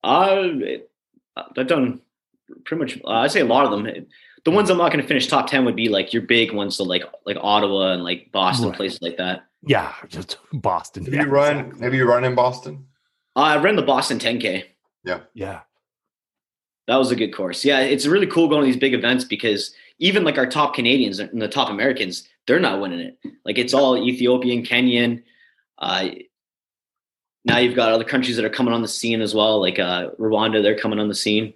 Uh, 0.04 0.48
I've 1.36 1.66
done 1.68 2.00
pretty 2.64 2.80
much. 2.80 2.98
Uh, 3.04 3.20
I'd 3.20 3.30
say 3.32 3.40
a 3.40 3.46
lot 3.46 3.64
of 3.64 3.70
them. 3.70 4.06
The 4.44 4.50
ones 4.50 4.70
I'm 4.70 4.78
not 4.78 4.90
going 4.92 5.00
to 5.02 5.06
finish 5.06 5.26
top 5.28 5.46
ten 5.46 5.64
would 5.64 5.76
be 5.76 5.88
like 5.88 6.12
your 6.12 6.22
big 6.22 6.52
ones, 6.52 6.76
so 6.76 6.84
like 6.84 7.04
like 7.26 7.36
Ottawa 7.40 7.92
and 7.92 8.02
like 8.02 8.30
Boston, 8.32 8.68
Right. 8.70 8.76
places 8.76 9.00
like 9.02 9.16
that. 9.18 9.44
Yeah, 9.64 9.92
just 10.08 10.38
Boston. 10.52 11.04
Have 11.04 11.14
Yeah, 11.14 11.22
you 11.22 11.28
run? 11.28 11.58
exactly. 11.58 11.84
Have 11.84 11.94
you 11.94 12.04
run 12.08 12.24
in 12.24 12.34
Boston? 12.34 12.86
Uh, 13.36 13.40
I 13.40 13.56
ran 13.58 13.76
the 13.76 13.82
Boston 13.82 14.18
10K. 14.18 14.64
Yeah. 15.04 15.20
Yeah. 15.34 15.60
That 16.88 16.96
was 16.96 17.12
a 17.12 17.16
good 17.16 17.32
course. 17.32 17.64
Yeah, 17.64 17.78
it's 17.80 18.04
really 18.06 18.26
cool 18.26 18.48
going 18.48 18.62
to 18.62 18.66
these 18.66 18.76
big 18.76 18.92
events 18.94 19.24
because 19.24 19.72
even 20.00 20.24
like 20.24 20.36
our 20.36 20.46
top 20.46 20.74
Canadians 20.74 21.20
and 21.20 21.40
the 21.40 21.46
top 21.46 21.70
Americans, 21.70 22.28
they're 22.48 22.58
not 22.58 22.80
winning 22.80 22.98
it. 22.98 23.18
Like 23.44 23.56
it's 23.58 23.72
all 23.72 23.96
Ethiopian, 23.96 24.64
Kenyan. 24.64 25.22
Uh, 25.78 26.08
now 27.44 27.58
you've 27.58 27.76
got 27.76 27.92
other 27.92 28.02
countries 28.04 28.34
that 28.34 28.44
are 28.44 28.50
coming 28.50 28.74
on 28.74 28.82
the 28.82 28.88
scene 28.88 29.20
as 29.20 29.32
well, 29.32 29.60
like 29.60 29.78
uh, 29.78 30.10
Rwanda. 30.18 30.60
They're 30.60 30.76
coming 30.78 30.98
on 30.98 31.06
the 31.06 31.14
scene. 31.14 31.54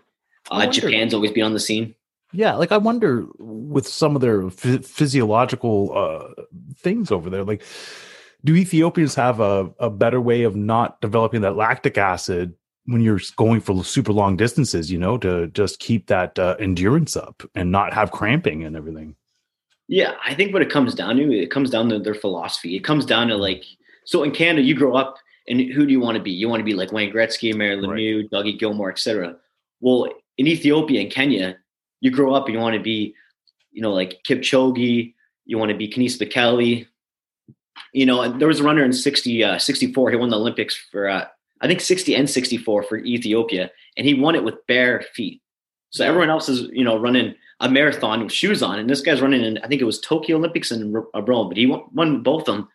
Uh, 0.48 0.66
Japan's 0.68 1.12
always 1.12 1.32
been 1.32 1.42
on 1.42 1.52
the 1.52 1.58
scene. 1.60 1.95
Yeah, 2.36 2.54
like 2.56 2.70
I 2.70 2.76
wonder 2.76 3.26
with 3.38 3.88
some 3.88 4.14
of 4.14 4.20
their 4.20 4.50
phy- 4.50 4.78
physiological 4.78 5.92
uh, 5.96 6.42
things 6.76 7.10
over 7.10 7.30
there, 7.30 7.44
like 7.44 7.62
do 8.44 8.54
Ethiopians 8.54 9.14
have 9.14 9.40
a, 9.40 9.70
a 9.78 9.88
better 9.88 10.20
way 10.20 10.42
of 10.42 10.54
not 10.54 11.00
developing 11.00 11.40
that 11.40 11.56
lactic 11.56 11.96
acid 11.96 12.52
when 12.84 13.00
you're 13.00 13.20
going 13.36 13.62
for 13.62 13.82
super 13.82 14.12
long 14.12 14.36
distances, 14.36 14.92
you 14.92 14.98
know, 14.98 15.16
to 15.16 15.46
just 15.48 15.78
keep 15.78 16.08
that 16.08 16.38
uh, 16.38 16.56
endurance 16.60 17.16
up 17.16 17.42
and 17.54 17.72
not 17.72 17.94
have 17.94 18.10
cramping 18.10 18.64
and 18.64 18.76
everything? 18.76 19.16
Yeah, 19.88 20.12
I 20.22 20.34
think 20.34 20.52
what 20.52 20.60
it 20.60 20.70
comes 20.70 20.94
down 20.94 21.16
to, 21.16 21.32
it 21.32 21.50
comes 21.50 21.70
down 21.70 21.88
to 21.88 21.98
their 21.98 22.14
philosophy. 22.14 22.76
It 22.76 22.84
comes 22.84 23.06
down 23.06 23.28
to 23.28 23.36
like, 23.36 23.64
so 24.04 24.24
in 24.24 24.30
Canada, 24.30 24.60
you 24.60 24.74
grow 24.74 24.94
up, 24.94 25.16
and 25.48 25.60
who 25.72 25.86
do 25.86 25.92
you 25.92 26.00
want 26.00 26.18
to 26.18 26.22
be? 26.22 26.32
You 26.32 26.50
want 26.50 26.60
to 26.60 26.64
be 26.64 26.74
like 26.74 26.92
Wayne 26.92 27.12
Gretzky, 27.12 27.56
Mario 27.56 27.76
Right. 27.76 27.98
Lemieux, 27.98 28.28
Dougie 28.28 28.58
Gilmour, 28.58 28.90
etc. 28.90 29.36
Well, 29.80 30.12
in 30.36 30.46
Ethiopia 30.46 31.00
and 31.00 31.10
Kenya, 31.10 31.56
you 32.06 32.12
grow 32.12 32.32
up 32.34 32.46
and 32.46 32.54
you 32.54 32.60
want 32.60 32.76
to 32.76 32.82
be, 32.82 33.14
you 33.72 33.82
know, 33.82 33.92
like 33.92 34.20
Kipchoge. 34.26 35.12
You 35.44 35.58
want 35.58 35.70
to 35.70 35.76
be 35.76 35.88
Kenise 35.88 36.16
Bekele. 36.16 36.86
You 37.92 38.06
know, 38.06 38.22
and 38.22 38.40
there 38.40 38.48
was 38.48 38.60
a 38.60 38.64
runner 38.64 38.84
in 38.84 38.92
60, 38.92 39.44
uh, 39.44 39.58
64. 39.58 40.10
He 40.10 40.16
won 40.16 40.30
the 40.30 40.38
Olympics 40.38 40.76
for, 40.76 41.08
uh, 41.08 41.26
I 41.60 41.66
think 41.66 41.80
60 41.80 42.14
and 42.14 42.30
64 42.30 42.82
for 42.84 42.98
Ethiopia, 42.98 43.70
and 43.96 44.06
he 44.06 44.14
won 44.14 44.34
it 44.34 44.44
with 44.44 44.66
bare 44.66 45.02
feet. 45.14 45.42
So 45.90 46.04
everyone 46.04 46.30
else 46.30 46.48
is, 46.48 46.68
you 46.72 46.84
know, 46.84 46.98
running 46.98 47.34
a 47.60 47.68
marathon 47.68 48.22
with 48.22 48.32
shoes 48.32 48.62
on, 48.62 48.78
and 48.78 48.88
this 48.88 49.00
guy's 49.00 49.22
running 49.22 49.42
in, 49.42 49.58
I 49.58 49.66
think 49.66 49.80
it 49.80 49.86
was 49.86 50.00
Tokyo 50.00 50.36
Olympics 50.36 50.70
and 50.70 50.94
uh, 50.96 51.22
Rome, 51.22 51.48
but 51.48 51.56
he 51.56 51.66
won, 51.66 51.82
won 51.92 52.22
both 52.22 52.48
of 52.48 52.56
them. 52.56 52.68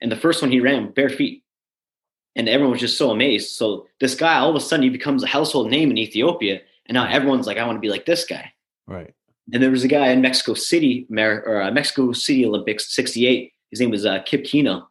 And 0.00 0.12
the 0.12 0.16
first 0.16 0.42
one 0.42 0.50
he 0.50 0.60
ran 0.60 0.92
bare 0.92 1.08
feet, 1.08 1.42
and 2.36 2.48
everyone 2.48 2.72
was 2.72 2.80
just 2.80 2.98
so 2.98 3.10
amazed. 3.10 3.56
So 3.56 3.86
this 4.00 4.14
guy, 4.14 4.38
all 4.38 4.50
of 4.50 4.56
a 4.56 4.60
sudden, 4.60 4.84
he 4.84 4.90
becomes 4.90 5.22
a 5.22 5.28
household 5.28 5.70
name 5.70 5.90
in 5.90 5.98
Ethiopia, 5.98 6.60
and 6.86 6.94
now 6.94 7.06
everyone's 7.06 7.46
like, 7.46 7.58
I 7.58 7.66
want 7.66 7.76
to 7.76 7.80
be 7.80 7.90
like 7.90 8.06
this 8.06 8.24
guy. 8.24 8.52
Right. 8.88 9.14
And 9.52 9.62
there 9.62 9.70
was 9.70 9.84
a 9.84 9.88
guy 9.88 10.08
in 10.08 10.20
Mexico 10.20 10.54
City, 10.54 11.06
or 11.16 11.62
uh, 11.62 11.70
Mexico 11.70 12.12
City 12.12 12.44
Olympics 12.44 12.92
'68. 12.94 13.52
His 13.70 13.80
name 13.80 13.90
was 13.90 14.04
uh, 14.04 14.20
Kip 14.24 14.44
Keino, 14.44 14.86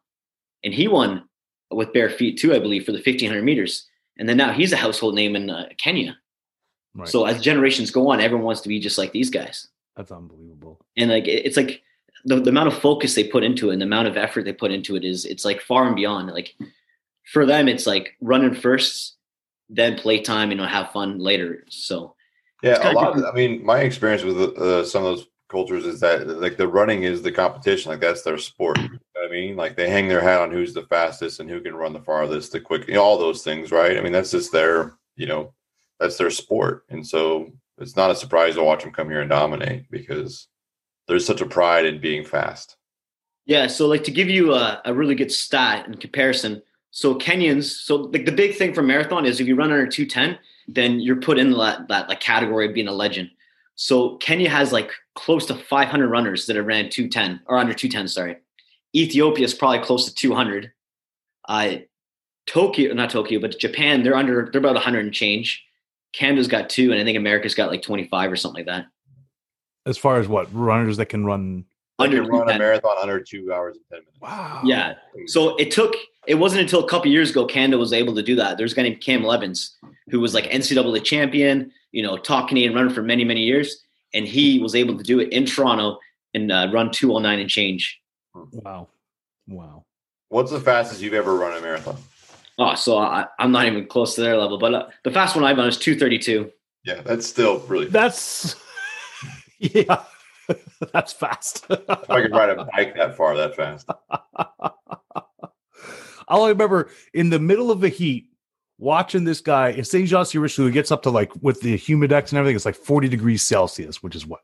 and 0.64 0.72
he 0.72 0.88
won 0.88 1.28
with 1.70 1.92
bare 1.92 2.10
feet 2.10 2.38
too, 2.38 2.54
I 2.54 2.58
believe, 2.58 2.84
for 2.84 2.92
the 2.92 2.98
1500 2.98 3.42
meters. 3.42 3.86
And 4.16 4.28
then 4.28 4.36
now 4.36 4.52
he's 4.52 4.72
a 4.72 4.76
household 4.76 5.14
name 5.14 5.36
in 5.36 5.50
uh, 5.50 5.68
Kenya. 5.76 6.16
Right. 6.94 7.08
So 7.08 7.26
as 7.26 7.40
generations 7.40 7.90
go 7.90 8.10
on, 8.10 8.20
everyone 8.20 8.46
wants 8.46 8.62
to 8.62 8.68
be 8.68 8.80
just 8.80 8.98
like 8.98 9.12
these 9.12 9.30
guys. 9.30 9.68
that's 9.96 10.10
unbelievable. 10.10 10.80
And 10.96 11.10
like 11.10 11.28
it's 11.28 11.56
like 11.56 11.82
the, 12.24 12.40
the 12.40 12.50
amount 12.50 12.68
of 12.68 12.78
focus 12.78 13.14
they 13.14 13.24
put 13.24 13.44
into 13.44 13.70
it 13.70 13.74
and 13.74 13.82
the 13.82 13.86
amount 13.86 14.08
of 14.08 14.16
effort 14.16 14.44
they 14.44 14.52
put 14.52 14.72
into 14.72 14.96
it 14.96 15.04
is 15.04 15.24
it's 15.24 15.44
like 15.44 15.60
far 15.60 15.86
and 15.86 15.94
beyond. 15.94 16.28
Like 16.28 16.54
for 17.24 17.46
them, 17.46 17.68
it's 17.68 17.86
like 17.86 18.14
running 18.20 18.54
first, 18.54 19.16
then 19.68 19.94
play 19.94 20.18
playtime, 20.18 20.50
you 20.50 20.56
know, 20.56 20.66
have 20.66 20.90
fun 20.90 21.18
later. 21.18 21.64
So 21.68 22.14
Yeah, 22.62 22.90
a 22.90 22.92
lot. 22.92 23.18
Of. 23.18 23.24
I 23.24 23.32
mean, 23.32 23.64
my 23.64 23.80
experience 23.80 24.22
with 24.22 24.36
uh, 24.36 24.84
some 24.84 25.04
of 25.04 25.16
those 25.16 25.26
cultures 25.48 25.86
is 25.86 26.00
that 26.00 26.26
like 26.26 26.56
the 26.56 26.68
running 26.68 27.04
is 27.04 27.22
the 27.22 27.32
competition. 27.32 27.90
Like 27.90 28.00
that's 28.00 28.22
their 28.22 28.38
sport. 28.38 28.78
You 28.78 28.88
know 28.88 28.98
what 29.14 29.28
I 29.28 29.30
mean, 29.30 29.56
like 29.56 29.76
they 29.76 29.88
hang 29.88 30.08
their 30.08 30.20
hat 30.20 30.40
on 30.40 30.50
who's 30.50 30.74
the 30.74 30.82
fastest 30.82 31.40
and 31.40 31.48
who 31.48 31.60
can 31.60 31.74
run 31.74 31.92
the 31.92 32.00
farthest, 32.00 32.52
the 32.52 32.60
quick, 32.60 32.88
you 32.88 32.94
know, 32.94 33.02
all 33.02 33.18
those 33.18 33.42
things, 33.42 33.70
right? 33.70 33.96
I 33.96 34.00
mean, 34.00 34.12
that's 34.12 34.30
just 34.30 34.52
their, 34.52 34.94
you 35.16 35.26
know, 35.26 35.52
that's 35.98 36.16
their 36.16 36.30
sport, 36.30 36.84
and 36.90 37.06
so 37.06 37.52
it's 37.78 37.96
not 37.96 38.10
a 38.10 38.16
surprise 38.16 38.54
to 38.54 38.62
watch 38.62 38.82
them 38.82 38.92
come 38.92 39.08
here 39.08 39.20
and 39.20 39.30
dominate 39.30 39.90
because 39.90 40.48
there's 41.06 41.26
such 41.26 41.40
a 41.40 41.46
pride 41.46 41.86
in 41.86 42.00
being 42.00 42.24
fast. 42.24 42.76
Yeah, 43.46 43.66
so 43.66 43.86
like 43.86 44.04
to 44.04 44.10
give 44.10 44.28
you 44.28 44.52
a, 44.52 44.82
a 44.84 44.92
really 44.92 45.14
good 45.14 45.32
stat 45.32 45.86
in 45.86 45.94
comparison. 45.94 46.62
So 46.90 47.14
Kenyans, 47.14 47.64
so 47.64 47.96
like 47.96 48.26
the 48.26 48.32
big 48.32 48.56
thing 48.56 48.74
for 48.74 48.82
marathon 48.82 49.24
is 49.24 49.40
if 49.40 49.46
you 49.46 49.56
run 49.56 49.70
under 49.70 49.86
210, 49.86 50.38
then 50.68 51.00
you're 51.00 51.16
put 51.16 51.38
in 51.38 51.50
that, 51.52 51.88
that 51.88 52.08
like 52.08 52.20
category 52.20 52.66
of 52.66 52.74
being 52.74 52.88
a 52.88 52.92
legend. 52.92 53.30
So 53.74 54.16
Kenya 54.16 54.50
has 54.50 54.72
like 54.72 54.90
close 55.14 55.46
to 55.46 55.54
500 55.54 56.08
runners 56.08 56.46
that 56.46 56.56
have 56.56 56.66
ran 56.66 56.90
210 56.90 57.40
or 57.46 57.58
under 57.58 57.72
210, 57.72 58.08
sorry. 58.08 58.36
Ethiopia 58.94 59.44
is 59.44 59.54
probably 59.54 59.80
close 59.80 60.06
to 60.06 60.14
200. 60.14 60.72
Uh, 61.48 61.76
Tokyo, 62.46 62.92
not 62.94 63.10
Tokyo, 63.10 63.40
but 63.40 63.58
Japan, 63.58 64.02
they're 64.02 64.16
under, 64.16 64.48
they're 64.50 64.58
about 64.58 64.74
100 64.74 65.04
and 65.04 65.14
change. 65.14 65.64
Canada's 66.12 66.48
got 66.48 66.70
two, 66.70 66.90
and 66.90 67.00
I 67.00 67.04
think 67.04 67.18
America's 67.18 67.54
got 67.54 67.70
like 67.70 67.82
25 67.82 68.32
or 68.32 68.36
something 68.36 68.60
like 68.60 68.66
that. 68.66 68.86
As 69.86 69.98
far 69.98 70.18
as 70.18 70.28
what 70.28 70.52
runners 70.52 70.96
that 70.96 71.06
can 71.06 71.24
run. 71.24 71.64
They 71.98 72.04
Under 72.04 72.22
can 72.22 72.30
run 72.30 72.50
a 72.50 72.58
marathon 72.58 72.96
under 73.00 73.20
two 73.20 73.52
hours 73.52 73.76
and 73.76 73.84
ten 73.90 74.00
minutes. 74.00 74.20
Wow. 74.20 74.60
Yeah. 74.64 74.94
So 75.26 75.56
it 75.56 75.70
took. 75.70 75.94
It 76.28 76.34
wasn't 76.34 76.60
until 76.60 76.84
a 76.84 76.88
couple 76.88 77.10
years 77.10 77.30
ago 77.30 77.46
Canada 77.46 77.78
was 77.78 77.94
able 77.94 78.14
to 78.14 78.22
do 78.22 78.36
that. 78.36 78.58
There's 78.58 78.72
a 78.72 78.76
guy 78.76 78.82
named 78.82 79.00
Cam 79.00 79.24
Levins 79.24 79.76
who 80.10 80.20
was 80.20 80.34
like 80.34 80.44
NCAA 80.44 81.02
champion, 81.02 81.72
you 81.90 82.02
know, 82.02 82.18
top 82.18 82.48
Canadian 82.48 82.74
runner 82.74 82.90
for 82.90 83.02
many 83.02 83.24
many 83.24 83.42
years, 83.42 83.82
and 84.12 84.26
he 84.26 84.58
was 84.58 84.74
able 84.74 84.96
to 84.98 85.02
do 85.02 85.20
it 85.20 85.32
in 85.32 85.46
Toronto 85.46 85.98
and 86.34 86.52
uh, 86.52 86.68
run 86.72 86.90
209 86.92 87.40
and 87.40 87.48
change. 87.48 87.98
Wow. 88.34 88.88
Wow. 89.48 89.84
What's 90.28 90.50
the 90.50 90.60
fastest 90.60 91.00
you've 91.00 91.14
ever 91.14 91.34
run 91.34 91.56
a 91.56 91.60
marathon? 91.62 91.96
Oh, 92.58 92.74
so 92.74 92.98
I, 92.98 93.26
I'm 93.38 93.50
not 93.50 93.66
even 93.66 93.86
close 93.86 94.14
to 94.16 94.20
their 94.20 94.36
level, 94.36 94.58
but 94.58 94.74
uh, 94.74 94.86
the 95.04 95.10
fast 95.10 95.34
one 95.34 95.44
I've 95.44 95.56
run 95.56 95.68
is 95.68 95.78
232. 95.78 96.52
Yeah, 96.84 97.00
that's 97.02 97.26
still 97.26 97.60
really. 97.60 97.86
That's 97.86 98.54
yeah. 99.58 100.04
That's 100.92 101.12
fast. 101.12 101.66
if 101.68 102.10
I 102.10 102.22
could 102.22 102.30
ride 102.32 102.48
a 102.48 102.64
bike 102.64 102.96
that 102.96 103.16
far 103.16 103.36
that 103.36 103.54
fast. 103.54 103.86
All 106.28 106.44
I 106.44 106.50
remember 106.50 106.90
in 107.14 107.30
the 107.30 107.38
middle 107.38 107.70
of 107.70 107.80
the 107.80 107.88
heat, 107.88 108.30
watching 108.78 109.24
this 109.24 109.40
guy 109.40 109.70
in 109.70 109.84
St. 109.84 110.08
Jean 110.08 110.24
sur 110.24 110.40
Richelieu 110.40 110.70
gets 110.70 110.92
up 110.92 111.02
to 111.02 111.10
like 111.10 111.32
with 111.42 111.60
the 111.60 111.76
humidex 111.76 112.30
and 112.30 112.38
everything, 112.38 112.56
it's 112.56 112.64
like 112.64 112.76
40 112.76 113.08
degrees 113.08 113.42
Celsius, 113.42 114.02
which 114.02 114.14
is 114.14 114.26
what 114.26 114.40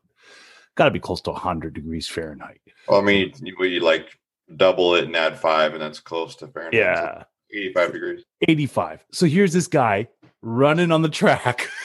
got 0.75 0.85
to 0.85 0.91
be 0.91 0.99
close 0.99 1.21
to 1.21 1.31
100 1.31 1.73
degrees 1.73 2.07
Fahrenheit. 2.07 2.59
Well, 2.87 2.99
I 2.99 3.03
mean, 3.03 3.33
you, 3.41 3.55
you 3.63 3.79
like 3.79 4.17
double 4.55 4.95
it 4.95 5.05
and 5.05 5.15
add 5.15 5.39
five, 5.39 5.73
and 5.73 5.81
that's 5.81 5.99
close 5.99 6.35
to 6.37 6.47
Fahrenheit. 6.47 6.73
Yeah, 6.73 7.23
85 7.51 7.93
degrees. 7.93 8.23
85. 8.47 9.05
So 9.11 9.25
here's 9.25 9.53
this 9.53 9.67
guy 9.67 10.07
running 10.41 10.91
on 10.91 11.01
the 11.01 11.09
track. 11.09 11.69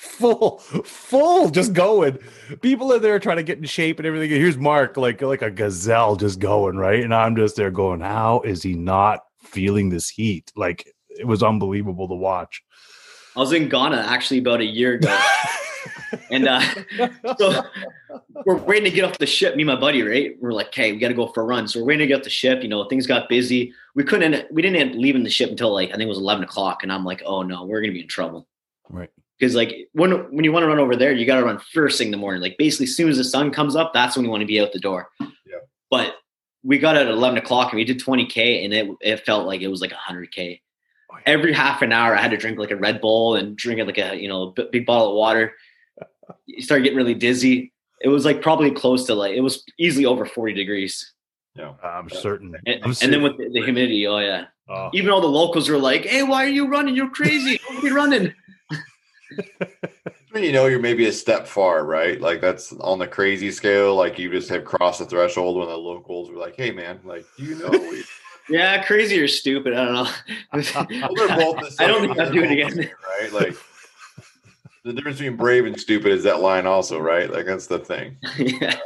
full 0.00 0.58
full 0.58 1.50
just 1.50 1.74
going 1.74 2.18
people 2.62 2.90
are 2.90 2.98
there 2.98 3.18
trying 3.18 3.36
to 3.36 3.42
get 3.42 3.58
in 3.58 3.64
shape 3.64 3.98
and 3.98 4.06
everything 4.06 4.30
here's 4.30 4.56
mark 4.56 4.96
like 4.96 5.20
like 5.20 5.42
a 5.42 5.50
gazelle 5.50 6.16
just 6.16 6.38
going 6.38 6.78
right 6.78 7.04
and 7.04 7.14
i'm 7.14 7.36
just 7.36 7.54
there 7.54 7.70
going 7.70 8.00
how 8.00 8.40
is 8.40 8.62
he 8.62 8.72
not 8.72 9.24
feeling 9.42 9.90
this 9.90 10.08
heat 10.08 10.50
like 10.56 10.90
it 11.10 11.26
was 11.26 11.42
unbelievable 11.42 12.08
to 12.08 12.14
watch 12.14 12.62
I 13.36 13.40
was 13.40 13.52
in 13.52 13.68
Ghana 13.68 13.96
actually 13.96 14.38
about 14.38 14.60
a 14.60 14.64
year 14.64 14.94
ago, 14.94 15.16
and 16.32 16.48
uh, 16.48 16.60
so 17.38 17.62
we're 18.44 18.56
waiting 18.56 18.84
to 18.84 18.90
get 18.90 19.04
off 19.04 19.18
the 19.18 19.26
ship. 19.26 19.54
Me 19.54 19.62
and 19.62 19.68
my 19.68 19.76
buddy, 19.76 20.02
right? 20.02 20.34
We're 20.40 20.52
like, 20.52 20.66
"Okay, 20.68 20.92
we 20.92 20.98
got 20.98 21.08
to 21.08 21.14
go 21.14 21.28
for 21.28 21.42
a 21.42 21.44
run." 21.44 21.68
So 21.68 21.78
we're 21.78 21.86
waiting 21.86 22.00
to 22.00 22.06
get 22.08 22.18
off 22.18 22.24
the 22.24 22.30
ship. 22.30 22.60
You 22.62 22.68
know, 22.68 22.84
things 22.88 23.06
got 23.06 23.28
busy. 23.28 23.72
We 23.94 24.02
couldn't. 24.02 24.34
End, 24.34 24.46
we 24.50 24.62
didn't 24.62 24.80
end 24.80 24.90
up 24.90 24.96
leaving 24.96 25.22
the 25.22 25.30
ship 25.30 25.48
until 25.48 25.72
like 25.72 25.90
I 25.90 25.92
think 25.92 26.02
it 26.02 26.08
was 26.08 26.18
eleven 26.18 26.42
o'clock, 26.42 26.82
and 26.82 26.92
I'm 26.92 27.04
like, 27.04 27.22
"Oh 27.24 27.42
no, 27.42 27.64
we're 27.64 27.80
gonna 27.80 27.92
be 27.92 28.02
in 28.02 28.08
trouble." 28.08 28.48
right 28.88 29.10
Because 29.40 29.54
like 29.54 29.88
when 29.92 30.10
when 30.34 30.44
you 30.44 30.52
want 30.52 30.64
to 30.64 30.68
run 30.68 30.78
over 30.78 30.94
there, 30.94 31.12
you 31.12 31.24
got 31.24 31.38
to 31.40 31.44
run 31.44 31.58
first 31.72 31.96
thing 31.96 32.08
in 32.08 32.12
the 32.12 32.18
morning. 32.18 32.42
Like 32.42 32.58
basically, 32.58 32.84
as 32.84 32.94
soon 32.94 33.08
as 33.08 33.16
the 33.16 33.24
sun 33.24 33.50
comes 33.50 33.74
up, 33.74 33.94
that's 33.94 34.14
when 34.14 34.24
you 34.26 34.30
want 34.30 34.42
to 34.42 34.46
be 34.46 34.60
out 34.60 34.72
the 34.72 34.78
door. 34.78 35.08
Yeah. 35.18 35.56
But 35.90 36.14
we 36.62 36.78
got 36.78 36.94
out 36.96 37.06
at 37.06 37.12
eleven 37.12 37.38
o'clock 37.38 37.72
and 37.72 37.78
we 37.78 37.84
did 37.84 37.98
twenty 38.00 38.26
k, 38.26 38.62
and 38.64 38.74
it 38.74 38.88
it 39.00 39.24
felt 39.24 39.46
like 39.46 39.62
it 39.62 39.68
was 39.68 39.80
like 39.80 39.92
hundred 39.92 40.30
k. 40.30 40.60
Oh, 41.10 41.16
Every 41.24 41.54
half 41.54 41.80
an 41.80 41.90
hour, 41.90 42.14
I 42.14 42.20
had 42.20 42.32
to 42.32 42.36
drink 42.36 42.58
like 42.58 42.70
a 42.70 42.76
Red 42.76 43.00
Bull 43.00 43.36
and 43.36 43.56
drink 43.56 43.80
like 43.86 43.96
a 43.96 44.14
you 44.14 44.28
know 44.28 44.42
a 44.42 44.52
b- 44.52 44.68
big 44.70 44.84
bottle 44.86 45.08
of 45.10 45.16
water. 45.16 45.54
You 46.46 46.62
start 46.62 46.82
getting 46.84 46.96
really 46.96 47.14
dizzy. 47.14 47.72
It 48.02 48.08
was 48.08 48.24
like 48.24 48.40
probably 48.40 48.70
close 48.70 49.06
to 49.06 49.14
like 49.14 49.34
it 49.34 49.40
was 49.40 49.64
easily 49.78 50.04
over 50.06 50.24
forty 50.26 50.52
degrees, 50.52 51.12
Yeah. 51.56 51.72
i'm 51.82 52.08
certain 52.08 52.54
and, 52.66 52.84
I'm 52.84 52.94
and 53.02 53.12
then 53.12 53.22
with 53.22 53.36
the, 53.36 53.48
the 53.48 53.62
humidity, 53.62 54.06
oh 54.06 54.18
yeah. 54.18 54.44
Oh, 54.68 54.90
Even 54.92 55.10
all 55.10 55.20
the 55.20 55.26
locals 55.26 55.68
were 55.68 55.78
like, 55.78 56.04
"Hey, 56.04 56.22
why 56.22 56.44
are 56.44 56.48
you 56.48 56.68
running? 56.68 56.94
You're 56.94 57.10
crazy! 57.10 57.58
Don't 57.68 57.82
be 57.82 57.90
running." 57.90 58.32
When 60.32 60.44
you 60.44 60.52
know 60.52 60.66
you're 60.66 60.78
maybe 60.78 61.06
a 61.06 61.12
step 61.12 61.46
far, 61.46 61.84
right? 61.84 62.20
Like 62.20 62.40
that's 62.40 62.72
on 62.74 62.98
the 63.00 63.06
crazy 63.08 63.50
scale. 63.50 63.96
Like 63.96 64.18
you 64.18 64.30
just 64.30 64.48
have 64.50 64.64
crossed 64.64 65.00
the 65.00 65.04
threshold 65.06 65.56
when 65.58 65.68
the 65.68 65.76
locals 65.76 66.30
were 66.30 66.36
like, 66.36 66.54
"Hey, 66.56 66.70
man, 66.70 67.00
like 67.04 67.24
do 67.36 67.44
you 67.44 67.56
know?" 67.56 67.70
We, 67.70 68.04
Yeah, 68.48 68.82
crazy 68.82 69.20
or 69.20 69.28
stupid. 69.28 69.74
I 69.74 69.84
don't 69.84 69.94
know. 69.94 70.10
well, 70.52 71.14
they're 71.14 71.36
both 71.36 71.60
the 71.60 71.76
I 71.78 71.86
don't 71.86 72.02
think 72.02 72.18
I'll 72.18 72.32
do 72.32 72.42
it 72.42 72.50
again. 72.50 72.90
right? 73.20 73.32
Like 73.32 73.56
the 74.84 74.92
difference 74.92 75.18
between 75.18 75.36
brave 75.36 75.66
and 75.66 75.78
stupid 75.78 76.10
is 76.12 76.24
that 76.24 76.40
line, 76.40 76.66
also, 76.66 76.98
right? 76.98 77.30
Like 77.30 77.46
that's 77.46 77.66
the 77.68 77.78
thing. 77.78 78.16
yeah. 78.38 78.78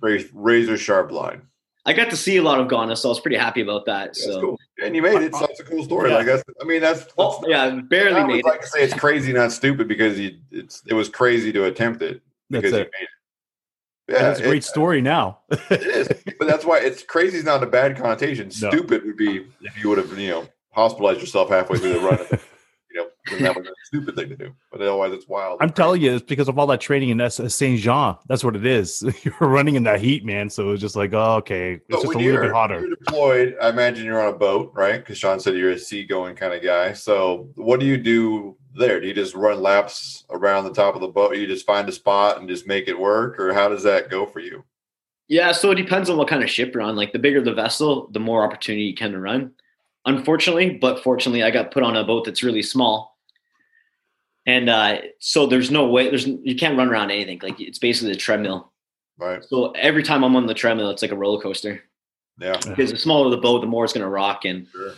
Very 0.00 0.28
razor 0.32 0.76
sharp 0.78 1.12
line. 1.12 1.42
I 1.86 1.92
got 1.92 2.08
to 2.10 2.16
see 2.16 2.38
a 2.38 2.42
lot 2.42 2.60
of 2.60 2.68
Ghana, 2.68 2.96
so 2.96 3.08
I 3.08 3.10
was 3.10 3.20
pretty 3.20 3.36
happy 3.36 3.60
about 3.60 3.84
that. 3.86 4.06
That's 4.06 4.24
so, 4.24 4.40
cool. 4.40 4.58
And 4.82 4.96
you 4.96 5.02
made 5.02 5.20
it. 5.20 5.34
So 5.34 5.40
that's 5.40 5.60
a 5.60 5.64
cool 5.64 5.84
story. 5.84 6.10
Yeah. 6.10 6.16
Like 6.16 6.26
that's. 6.26 6.44
I 6.60 6.64
mean, 6.64 6.80
that's. 6.80 7.00
that's 7.00 7.14
oh, 7.18 7.44
yeah, 7.46 7.80
barely 7.88 8.20
I 8.20 8.26
made 8.26 8.36
would 8.36 8.44
like 8.44 8.60
it. 8.60 8.62
to 8.62 8.68
say 8.68 8.84
it's 8.84 8.94
crazy, 8.94 9.32
not 9.32 9.52
stupid, 9.52 9.86
because 9.86 10.18
you, 10.18 10.38
it's 10.50 10.82
it 10.86 10.94
was 10.94 11.08
crazy 11.08 11.52
to 11.52 11.64
attempt 11.64 12.00
it 12.02 12.22
that's 12.48 12.62
because 12.62 12.72
you 12.72 12.78
it 12.78 12.90
made 12.98 13.04
it. 13.04 13.08
Yeah, 14.06 14.22
that's 14.22 14.40
a 14.40 14.42
great 14.42 14.58
it, 14.58 14.66
story 14.66 15.00
now 15.00 15.38
it 15.48 15.82
is, 15.82 16.08
but 16.38 16.46
that's 16.46 16.66
why 16.66 16.78
it's 16.78 17.02
crazy 17.02 17.38
is 17.38 17.44
not 17.44 17.62
a 17.62 17.66
bad 17.66 17.96
connotation. 17.96 18.50
No. 18.60 18.70
Stupid 18.70 19.04
would 19.04 19.16
be 19.16 19.46
if 19.62 19.82
you 19.82 19.88
would 19.88 19.98
have, 19.98 20.18
you 20.18 20.30
know, 20.30 20.48
hospitalized 20.72 21.20
yourself 21.20 21.48
halfway 21.48 21.78
through 21.78 21.94
the 21.94 22.00
run. 22.00 22.40
You 23.30 23.38
then 23.38 23.42
that 23.42 23.56
was 23.56 23.66
a 23.66 23.72
stupid 23.84 24.16
thing 24.16 24.28
to 24.28 24.36
do. 24.36 24.54
But 24.70 24.82
otherwise, 24.82 25.12
it's 25.12 25.26
wild. 25.26 25.58
I'm 25.60 25.70
telling 25.70 26.02
you, 26.02 26.14
it's 26.14 26.24
because 26.24 26.48
of 26.48 26.58
all 26.58 26.66
that 26.66 26.80
training 26.80 27.08
in 27.08 27.30
Saint 27.30 27.80
Jean. 27.80 28.16
That's 28.28 28.44
what 28.44 28.56
it 28.56 28.66
is. 28.66 29.02
You're 29.22 29.34
running 29.40 29.76
in 29.76 29.82
that 29.84 30.00
heat, 30.00 30.24
man. 30.24 30.50
So 30.50 30.72
it's 30.72 30.80
just 30.80 30.96
like, 30.96 31.12
oh, 31.14 31.36
okay, 31.36 31.74
it's 31.74 31.84
But 31.88 32.02
just 32.02 32.14
a 32.14 32.18
little 32.18 32.42
bit 32.42 32.52
hotter. 32.52 32.80
You're 32.80 32.96
deployed. 32.96 33.56
I 33.60 33.70
imagine 33.70 34.04
you're 34.04 34.20
on 34.20 34.32
a 34.32 34.36
boat, 34.36 34.72
right? 34.74 34.98
Because 34.98 35.18
Sean 35.18 35.40
said 35.40 35.56
you're 35.56 35.72
a 35.72 35.78
seagoing 35.78 36.36
kind 36.36 36.54
of 36.54 36.62
guy. 36.62 36.92
So 36.92 37.48
what 37.54 37.80
do 37.80 37.86
you 37.86 37.96
do 37.96 38.56
there? 38.74 39.00
Do 39.00 39.06
you 39.06 39.14
just 39.14 39.34
run 39.34 39.62
laps 39.62 40.24
around 40.30 40.64
the 40.64 40.72
top 40.72 40.94
of 40.94 41.00
the 41.00 41.08
boat? 41.08 41.36
You 41.36 41.46
just 41.46 41.66
find 41.66 41.88
a 41.88 41.92
spot 41.92 42.38
and 42.38 42.48
just 42.48 42.66
make 42.66 42.88
it 42.88 42.98
work, 42.98 43.38
or 43.38 43.54
how 43.54 43.68
does 43.68 43.82
that 43.84 44.10
go 44.10 44.26
for 44.26 44.40
you? 44.40 44.64
Yeah, 45.28 45.52
so 45.52 45.70
it 45.70 45.76
depends 45.76 46.10
on 46.10 46.18
what 46.18 46.28
kind 46.28 46.42
of 46.42 46.50
ship 46.50 46.74
you're 46.74 46.82
on. 46.82 46.96
Like 46.96 47.12
the 47.12 47.18
bigger 47.18 47.40
the 47.40 47.54
vessel, 47.54 48.08
the 48.12 48.20
more 48.20 48.44
opportunity 48.44 48.84
you 48.84 48.94
can 48.94 49.12
to 49.12 49.20
run. 49.20 49.52
Unfortunately, 50.06 50.70
but 50.70 51.02
fortunately, 51.02 51.42
I 51.42 51.50
got 51.50 51.70
put 51.70 51.82
on 51.82 51.96
a 51.96 52.04
boat 52.04 52.26
that's 52.26 52.42
really 52.42 52.62
small, 52.62 53.13
and 54.46 54.68
uh, 54.68 54.98
so 55.18 55.46
there's 55.46 55.70
no 55.70 55.86
way. 55.88 56.08
There's 56.08 56.26
you 56.26 56.56
can't 56.56 56.76
run 56.76 56.88
around 56.88 57.10
anything. 57.10 57.40
Like 57.42 57.60
it's 57.60 57.78
basically 57.78 58.12
a 58.12 58.16
treadmill. 58.16 58.72
Right? 59.18 59.44
So 59.44 59.70
every 59.72 60.02
time 60.02 60.24
I'm 60.24 60.36
on 60.36 60.46
the 60.46 60.54
treadmill, 60.54 60.90
it's 60.90 61.02
like 61.02 61.12
a 61.12 61.16
roller 61.16 61.40
coaster. 61.40 61.82
Yeah. 62.40 62.56
Because 62.66 62.90
the 62.90 62.98
smaller 62.98 63.30
the 63.30 63.36
boat, 63.36 63.60
the 63.60 63.66
more 63.66 63.84
it's 63.84 63.92
going 63.92 64.02
to 64.02 64.08
rock. 64.10 64.44
And 64.44 64.66
Sure. 64.72 64.92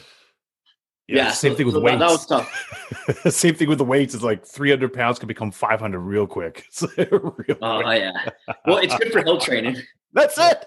Yeah, 1.09 1.27
yeah, 1.27 1.31
same 1.31 1.53
so- 1.53 1.57
thing 1.59 1.67
with 1.67 1.75
so 1.77 1.81
weights. 1.81 1.99
That, 2.01 2.09
that 2.09 2.11
was 2.11 3.27
tough. 3.27 3.33
same 3.33 3.55
thing 3.55 3.69
with 3.69 3.79
the 3.79 3.85
weights. 3.85 4.15
It's 4.15 4.25
like 4.25 4.45
300 4.45 4.93
pounds 4.93 5.21
can 5.21 5.29
become 5.29 5.53
500 5.53 6.01
real 6.01 6.27
quick. 6.27 6.65
It's 6.69 6.83
real 6.97 7.31
quick. 7.31 7.59
Oh 7.63 7.91
yeah. 7.91 8.31
Well, 8.65 8.79
it's 8.79 8.97
good 8.97 9.13
for 9.13 9.23
hill 9.23 9.39
training. 9.39 9.77
That's 10.13 10.37
it. 10.39 10.67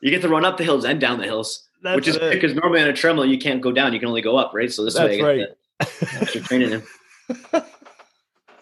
You 0.00 0.10
get 0.10 0.22
to 0.22 0.28
run 0.28 0.44
up 0.46 0.56
the 0.56 0.64
hills 0.64 0.84
and 0.84 0.98
down 1.00 1.18
the 1.18 1.24
hills, 1.24 1.68
That's 1.82 1.96
which 1.96 2.08
is 2.08 2.16
because 2.16 2.54
normally 2.54 2.80
on 2.80 2.88
a 2.88 2.92
treadmill 2.92 3.26
you 3.26 3.38
can't 3.38 3.60
go 3.60 3.70
down; 3.72 3.92
you 3.92 3.98
can 3.98 4.08
only 4.08 4.22
go 4.22 4.36
up, 4.36 4.52
right? 4.54 4.72
So 4.72 4.84
this 4.84 4.94
That's 4.94 5.08
way, 5.08 5.20
I 5.20 5.24
right. 5.26 5.38
get 5.38 5.48
the 5.50 5.56
extra 5.80 6.40
training 6.40 6.72
in. 6.72 6.82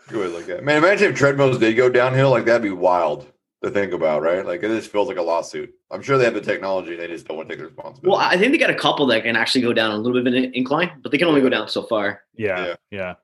Good 0.08 0.32
like 0.34 0.46
that. 0.46 0.64
Man, 0.64 0.78
imagine 0.78 1.10
if 1.10 1.16
treadmills 1.16 1.58
did 1.58 1.74
go 1.74 1.88
downhill, 1.88 2.30
like 2.30 2.44
that'd 2.44 2.62
be 2.62 2.70
wild 2.70 3.26
to 3.62 3.70
think 3.70 3.92
about, 3.92 4.22
right? 4.22 4.44
Like 4.46 4.62
it 4.62 4.68
just 4.68 4.90
feels 4.92 5.08
like 5.08 5.16
a 5.16 5.22
lawsuit. 5.22 5.74
I'm 5.90 6.02
sure 6.02 6.16
they 6.18 6.24
have 6.24 6.34
the 6.34 6.40
technology, 6.40 6.94
they 6.96 7.06
just 7.08 7.26
don't 7.26 7.36
want 7.36 7.48
to 7.48 7.54
take 7.54 7.60
the 7.60 7.66
responsibility. 7.66 8.08
Well, 8.08 8.18
I 8.18 8.36
think 8.36 8.52
they 8.52 8.58
got 8.58 8.70
a 8.70 8.74
couple 8.74 9.06
that 9.06 9.24
can 9.24 9.36
actually 9.36 9.62
go 9.62 9.72
down 9.72 9.90
a 9.92 9.96
little 9.96 10.22
bit 10.22 10.32
of 10.32 10.44
an 10.44 10.54
incline, 10.54 10.92
but 11.02 11.10
they 11.12 11.18
can 11.18 11.28
only 11.28 11.40
go 11.40 11.48
down 11.48 11.68
so 11.68 11.82
far. 11.82 12.22
yeah, 12.36 12.66
Yeah. 12.66 12.74
yeah. 12.90 13.14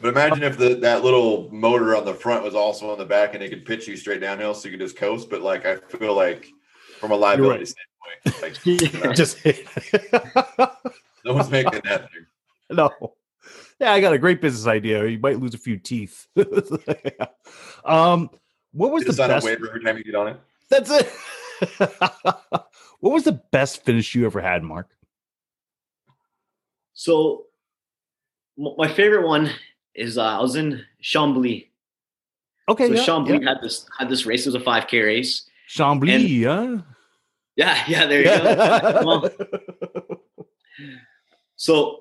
but 0.00 0.08
imagine 0.08 0.42
if 0.42 0.56
the, 0.56 0.76
that 0.76 1.04
little 1.04 1.50
motor 1.52 1.94
on 1.94 2.04
the 2.06 2.14
front 2.14 2.42
was 2.42 2.54
also 2.54 2.90
on 2.90 2.98
the 2.98 3.04
back 3.04 3.34
and 3.34 3.42
it 3.42 3.50
could 3.50 3.66
pitch 3.66 3.86
you 3.86 3.96
straight 3.96 4.20
downhill 4.20 4.54
so 4.54 4.68
you 4.68 4.78
could 4.78 4.84
just 4.86 4.96
coast. 4.96 5.28
But 5.28 5.42
like 5.42 5.66
I 5.66 5.76
feel 5.76 6.14
like 6.14 6.48
from 6.98 7.10
a 7.12 7.16
liability 7.16 7.66
standpoint, 7.66 8.42
like 8.42 9.14
Just 9.16 9.38
hit. 9.38 9.66
no 11.24 11.34
one's 11.34 11.50
making 11.50 11.80
that 11.84 12.10
thing. 12.10 12.26
no. 12.74 12.90
Yeah, 13.80 13.92
I 13.92 14.00
got 14.00 14.12
a 14.12 14.18
great 14.18 14.40
business 14.40 14.66
idea. 14.66 15.06
You 15.06 15.18
might 15.18 15.40
lose 15.40 15.54
a 15.54 15.58
few 15.58 15.76
teeth. 15.78 16.26
um, 17.84 18.30
what 18.72 18.92
was 18.92 19.04
Just 19.04 19.16
the 19.16 19.22
sign 19.22 19.30
a 19.30 19.34
best? 19.34 19.46
waiver 19.46 19.68
every 19.68 19.82
time 19.82 19.96
you 19.96 20.04
get 20.04 20.14
on 20.14 20.28
it. 20.28 20.40
That's 20.68 20.90
it. 20.90 21.10
what 23.00 23.12
was 23.12 23.24
the 23.24 23.40
best 23.50 23.82
finish 23.82 24.14
you 24.14 24.26
ever 24.26 24.40
had, 24.40 24.62
Mark? 24.62 24.88
So, 26.92 27.46
my 28.58 28.88
favorite 28.88 29.26
one 29.26 29.50
is 29.94 30.18
uh, 30.18 30.22
I 30.22 30.40
was 30.40 30.56
in 30.56 30.84
Chambly. 31.02 31.68
Okay, 32.68 32.88
So 32.88 32.94
yeah, 32.94 33.04
Chambly 33.04 33.42
yeah. 33.42 33.48
had 33.54 33.62
this 33.62 33.86
had 33.98 34.08
this 34.10 34.26
race. 34.26 34.46
It 34.46 34.52
was 34.52 34.62
a 34.62 34.64
5K 34.64 35.04
race. 35.04 35.48
Chambly, 35.68 36.44
huh? 36.44 36.82
Yeah, 37.56 37.82
yeah. 37.88 38.06
There 38.06 38.20
you 38.20 38.26
go. 38.26 39.30
So 41.56 41.98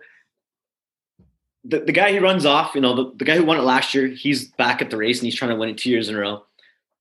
the, 1.69 1.79
the 1.81 1.91
guy 1.91 2.13
who 2.13 2.19
runs 2.19 2.45
off, 2.45 2.73
you 2.73 2.81
know, 2.81 2.95
the, 2.95 3.11
the 3.17 3.25
guy 3.25 3.37
who 3.37 3.45
won 3.45 3.57
it 3.57 3.61
last 3.61 3.93
year, 3.93 4.07
he's 4.07 4.49
back 4.49 4.81
at 4.81 4.89
the 4.89 4.97
race 4.97 5.19
and 5.19 5.25
he's 5.25 5.35
trying 5.35 5.51
to 5.51 5.55
win 5.55 5.69
it 5.69 5.77
two 5.77 5.89
years 5.89 6.09
in 6.09 6.15
a 6.15 6.19
row. 6.19 6.43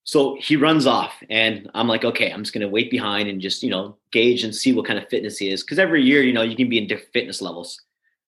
So 0.04 0.36
he 0.40 0.56
runs 0.56 0.86
off 0.86 1.14
and 1.28 1.70
I'm 1.74 1.88
like, 1.88 2.04
okay, 2.04 2.30
I'm 2.30 2.42
just 2.42 2.54
going 2.54 2.62
to 2.62 2.68
wait 2.68 2.90
behind 2.90 3.28
and 3.28 3.40
just, 3.40 3.62
you 3.62 3.70
know, 3.70 3.96
gauge 4.12 4.44
and 4.44 4.54
see 4.54 4.72
what 4.72 4.86
kind 4.86 4.98
of 4.98 5.08
fitness 5.08 5.38
he 5.38 5.50
is. 5.50 5.62
Cause 5.62 5.78
every 5.78 6.02
year, 6.02 6.22
you 6.22 6.32
know, 6.32 6.42
you 6.42 6.56
can 6.56 6.68
be 6.68 6.78
in 6.78 6.86
different 6.86 7.12
fitness 7.12 7.42
levels. 7.42 7.80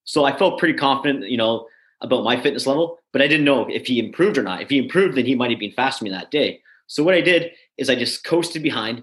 So 0.05 0.25
I 0.25 0.37
felt 0.37 0.59
pretty 0.59 0.79
confident, 0.79 1.29
you 1.29 1.37
know, 1.37 1.67
about 2.01 2.25
my 2.25 2.41
fitness 2.41 2.67
level, 2.67 2.99
but 3.13 3.23
I 3.23 3.29
didn't 3.29 3.45
know 3.45 3.67
if 3.69 3.87
he 3.87 3.99
improved 3.99 4.39
or 4.39 4.43
not. 4.43 4.63
If 4.63 4.71
he 4.71 4.79
improved, 4.79 5.17
then 5.17 5.27
he 5.27 5.35
might 5.35 5.51
have 5.51 5.61
been 5.61 5.73
faster 5.73 6.05
than 6.05 6.13
me 6.13 6.19
that 6.19 6.31
day. 6.31 6.63
So 6.87 7.03
what 7.03 7.15
I 7.15 7.21
did 7.21 7.53
is 7.77 7.91
I 7.91 7.95
just 7.95 8.25
coasted 8.25 8.63
behind. 8.63 9.03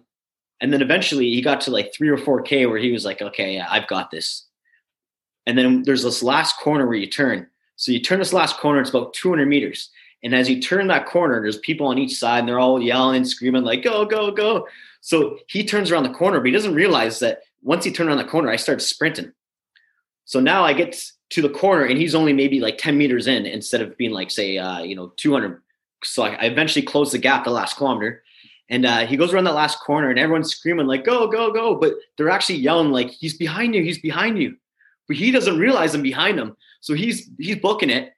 And 0.59 0.73
then 0.73 0.81
eventually 0.81 1.29
he 1.29 1.41
got 1.41 1.61
to 1.61 1.71
like 1.71 1.93
three 1.93 2.09
or 2.09 2.17
4K 2.17 2.67
where 2.67 2.79
he 2.79 2.91
was 2.91 3.05
like, 3.05 3.21
okay, 3.21 3.55
yeah, 3.55 3.67
I've 3.69 3.87
got 3.87 4.09
this. 4.09 4.46
And 5.47 5.57
then 5.57 5.83
there's 5.83 6.03
this 6.03 6.21
last 6.21 6.59
corner 6.59 6.85
where 6.85 6.97
you 6.97 7.07
turn. 7.07 7.47
So 7.77 7.93
you 7.93 8.01
turn 8.01 8.19
this 8.19 8.33
last 8.33 8.57
corner, 8.57 8.81
it's 8.81 8.89
about 8.89 9.13
200 9.13 9.47
meters. 9.47 9.89
And 10.21 10.35
as 10.35 10.49
you 10.49 10.61
turn 10.61 10.87
that 10.87 11.05
corner, 11.05 11.41
there's 11.41 11.57
people 11.59 11.87
on 11.87 11.97
each 11.97 12.17
side 12.17 12.39
and 12.39 12.49
they're 12.49 12.59
all 12.59 12.81
yelling, 12.81 13.17
and 13.17 13.27
screaming, 13.27 13.63
like, 13.63 13.81
go, 13.81 14.05
go, 14.05 14.29
go. 14.29 14.67
So 14.99 15.37
he 15.47 15.63
turns 15.63 15.89
around 15.89 16.03
the 16.03 16.09
corner, 16.09 16.39
but 16.39 16.47
he 16.47 16.51
doesn't 16.51 16.75
realize 16.75 17.19
that 17.19 17.43
once 17.63 17.85
he 17.85 17.91
turned 17.91 18.09
around 18.09 18.17
the 18.17 18.25
corner, 18.25 18.49
I 18.49 18.57
started 18.57 18.83
sprinting. 18.83 19.31
So 20.25 20.41
now 20.41 20.65
I 20.65 20.73
get 20.73 21.01
to 21.29 21.41
the 21.41 21.49
corner 21.49 21.85
and 21.85 21.97
he's 21.97 22.15
only 22.15 22.33
maybe 22.33 22.59
like 22.59 22.77
10 22.77 22.97
meters 22.97 23.27
in 23.27 23.45
instead 23.45 23.81
of 23.81 23.95
being 23.95 24.11
like, 24.11 24.31
say, 24.31 24.57
uh, 24.57 24.79
you 24.79 24.95
know, 24.97 25.13
200. 25.15 25.61
So 26.03 26.23
I 26.23 26.45
eventually 26.45 26.83
closed 26.83 27.13
the 27.13 27.19
gap 27.19 27.45
the 27.45 27.51
last 27.51 27.77
kilometer. 27.77 28.21
And 28.69 28.85
uh, 28.85 29.05
he 29.05 29.15
goes 29.15 29.33
around 29.33 29.45
that 29.45 29.53
last 29.53 29.79
corner 29.79 30.09
and 30.09 30.19
everyone's 30.19 30.53
screaming, 30.53 30.87
like, 30.87 31.05
go, 31.05 31.27
go, 31.27 31.53
go. 31.53 31.75
But 31.75 31.93
they're 32.17 32.29
actually 32.29 32.57
yelling, 32.57 32.91
like, 32.91 33.11
he's 33.11 33.37
behind 33.37 33.75
you, 33.75 33.83
he's 33.83 33.99
behind 33.99 34.37
you 34.41 34.57
but 35.07 35.17
he 35.17 35.31
doesn't 35.31 35.57
realize 35.57 35.93
I'm 35.93 36.01
behind 36.01 36.39
him. 36.39 36.55
So 36.81 36.93
he's 36.93 37.29
he's 37.39 37.57
booking 37.57 37.89
it, 37.89 38.13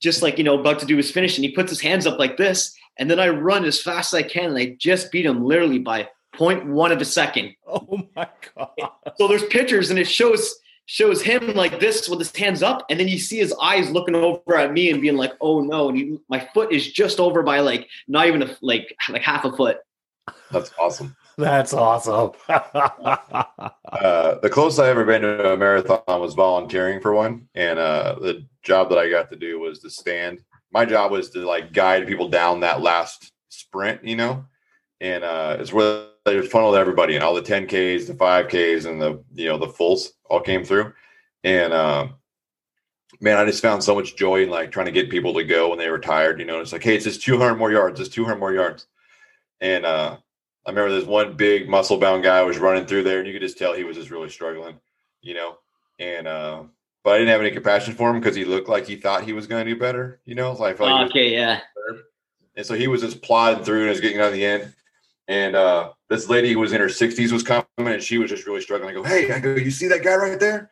just 0.00 0.22
like 0.22 0.38
you 0.38 0.44
know, 0.44 0.58
about 0.58 0.78
to 0.80 0.86
do 0.86 0.96
his 0.96 1.10
finish, 1.10 1.36
and 1.36 1.44
he 1.44 1.52
puts 1.52 1.70
his 1.70 1.80
hands 1.80 2.06
up 2.06 2.18
like 2.18 2.36
this, 2.36 2.74
and 2.98 3.10
then 3.10 3.20
I 3.20 3.28
run 3.28 3.64
as 3.64 3.80
fast 3.80 4.12
as 4.12 4.18
I 4.18 4.22
can, 4.22 4.50
and 4.50 4.58
I 4.58 4.76
just 4.78 5.12
beat 5.12 5.26
him 5.26 5.44
literally 5.44 5.78
by 5.78 6.08
0.1 6.36 6.92
of 6.92 7.00
a 7.00 7.04
second. 7.04 7.54
Oh 7.66 8.02
my 8.16 8.28
god! 8.56 8.90
So 9.16 9.28
there's 9.28 9.44
pictures, 9.44 9.90
and 9.90 9.98
it 9.98 10.08
shows 10.08 10.56
shows 10.86 11.22
him 11.22 11.54
like 11.54 11.78
this 11.78 12.08
with 12.08 12.18
his 12.18 12.34
hands 12.34 12.64
up, 12.64 12.84
and 12.90 12.98
then 12.98 13.06
you 13.06 13.18
see 13.18 13.38
his 13.38 13.54
eyes 13.62 13.90
looking 13.90 14.16
over 14.16 14.56
at 14.56 14.72
me 14.72 14.90
and 14.90 15.00
being 15.00 15.16
like, 15.16 15.34
"Oh 15.40 15.60
no!" 15.60 15.88
And 15.88 15.96
he, 15.96 16.18
my 16.28 16.40
foot 16.52 16.72
is 16.72 16.92
just 16.92 17.20
over 17.20 17.42
by 17.42 17.60
like 17.60 17.88
not 18.08 18.26
even 18.26 18.42
a, 18.42 18.56
like 18.60 18.94
like 19.08 19.22
half 19.22 19.44
a 19.44 19.52
foot. 19.52 19.78
That's 20.50 20.72
awesome. 20.78 21.16
That's 21.40 21.72
awesome. 21.72 22.32
Uh, 23.90 24.38
the 24.38 24.48
closest 24.48 24.80
I 24.80 24.88
ever 24.88 25.04
been 25.04 25.22
to 25.22 25.52
a 25.52 25.56
marathon 25.56 26.00
was 26.06 26.34
volunteering 26.34 27.00
for 27.00 27.12
one, 27.12 27.48
and 27.56 27.76
uh, 27.76 28.14
the 28.20 28.46
job 28.62 28.88
that 28.88 28.98
I 28.98 29.10
got 29.10 29.28
to 29.30 29.36
do 29.36 29.58
was 29.58 29.80
to 29.80 29.90
stand. 29.90 30.38
My 30.72 30.84
job 30.84 31.10
was 31.10 31.28
to 31.30 31.40
like 31.40 31.72
guide 31.72 32.06
people 32.06 32.28
down 32.28 32.60
that 32.60 32.82
last 32.82 33.32
sprint, 33.48 34.04
you 34.04 34.14
know, 34.14 34.44
and 35.00 35.24
uh, 35.24 35.56
it's 35.58 35.72
where 35.72 36.06
they 36.24 36.40
funneled 36.40 36.76
everybody 36.76 37.16
and 37.16 37.24
all 37.24 37.34
the 37.34 37.42
10ks, 37.42 38.06
the 38.06 38.14
5ks, 38.14 38.86
and 38.86 39.02
the 39.02 39.22
you 39.34 39.48
know 39.48 39.58
the 39.58 39.68
fulls 39.68 40.12
all 40.26 40.40
came 40.40 40.64
through, 40.64 40.92
and 41.42 41.72
um, 41.72 42.14
man, 43.20 43.38
I 43.38 43.44
just 43.44 43.60
found 43.60 43.82
so 43.82 43.96
much 43.96 44.16
joy 44.16 44.44
in 44.44 44.50
like 44.50 44.70
trying 44.70 44.86
to 44.86 44.92
get 44.92 45.10
people 45.10 45.34
to 45.34 45.44
go 45.44 45.70
when 45.70 45.78
they 45.78 45.90
were 45.90 45.98
tired. 45.98 46.38
You 46.38 46.46
know, 46.46 46.60
it's 46.60 46.72
like, 46.72 46.84
hey, 46.84 46.94
it's 46.94 47.04
just 47.04 47.22
200 47.22 47.56
more 47.56 47.72
yards, 47.72 47.98
it's 47.98 48.08
200 48.08 48.38
more 48.38 48.54
yards, 48.54 48.86
and 49.60 49.84
uh, 49.84 50.18
I 50.66 50.70
remember 50.70 50.94
this 50.94 51.06
one 51.06 51.34
big 51.34 51.68
muscle 51.68 51.98
bound 51.98 52.22
guy 52.22 52.42
was 52.42 52.58
running 52.58 52.86
through 52.86 53.04
there, 53.04 53.18
and 53.18 53.26
you 53.26 53.32
could 53.32 53.42
just 53.42 53.58
tell 53.58 53.72
he 53.72 53.84
was 53.84 53.96
just 53.96 54.10
really 54.10 54.28
struggling, 54.28 54.78
you 55.22 55.34
know. 55.34 55.56
And 55.98 56.26
uh, 56.26 56.64
but 57.02 57.14
I 57.14 57.18
didn't 57.18 57.30
have 57.30 57.40
any 57.40 57.50
compassion 57.50 57.94
for 57.94 58.10
him 58.10 58.20
because 58.20 58.36
he 58.36 58.44
looked 58.44 58.68
like 58.68 58.86
he 58.86 58.96
thought 58.96 59.24
he 59.24 59.32
was 59.32 59.46
going 59.46 59.64
to 59.64 59.74
do 59.74 59.78
better, 59.78 60.20
you 60.24 60.34
know. 60.34 60.54
So 60.54 60.64
I 60.64 60.74
felt 60.74 60.90
like 60.90 61.10
okay, 61.10 61.32
yeah. 61.32 61.60
and 62.56 62.66
so 62.66 62.74
he 62.74 62.88
was 62.88 63.00
just 63.00 63.22
plodding 63.22 63.64
through 63.64 63.80
and 63.80 63.90
was 63.90 64.00
getting 64.00 64.20
on 64.20 64.32
the 64.32 64.44
end. 64.44 64.74
And 65.30 65.54
uh, 65.54 65.92
this 66.08 66.28
lady 66.28 66.52
who 66.52 66.58
was 66.58 66.72
in 66.72 66.80
her 66.80 66.88
60s 66.88 67.30
was 67.30 67.44
coming 67.44 67.64
and 67.76 68.02
she 68.02 68.18
was 68.18 68.30
just 68.30 68.46
really 68.46 68.60
struggling. 68.60 68.90
I 68.90 68.94
go, 68.94 69.04
Hey, 69.04 69.30
I 69.30 69.38
go, 69.38 69.54
you 69.54 69.70
see 69.70 69.86
that 69.86 70.02
guy 70.02 70.16
right 70.16 70.40
there? 70.40 70.70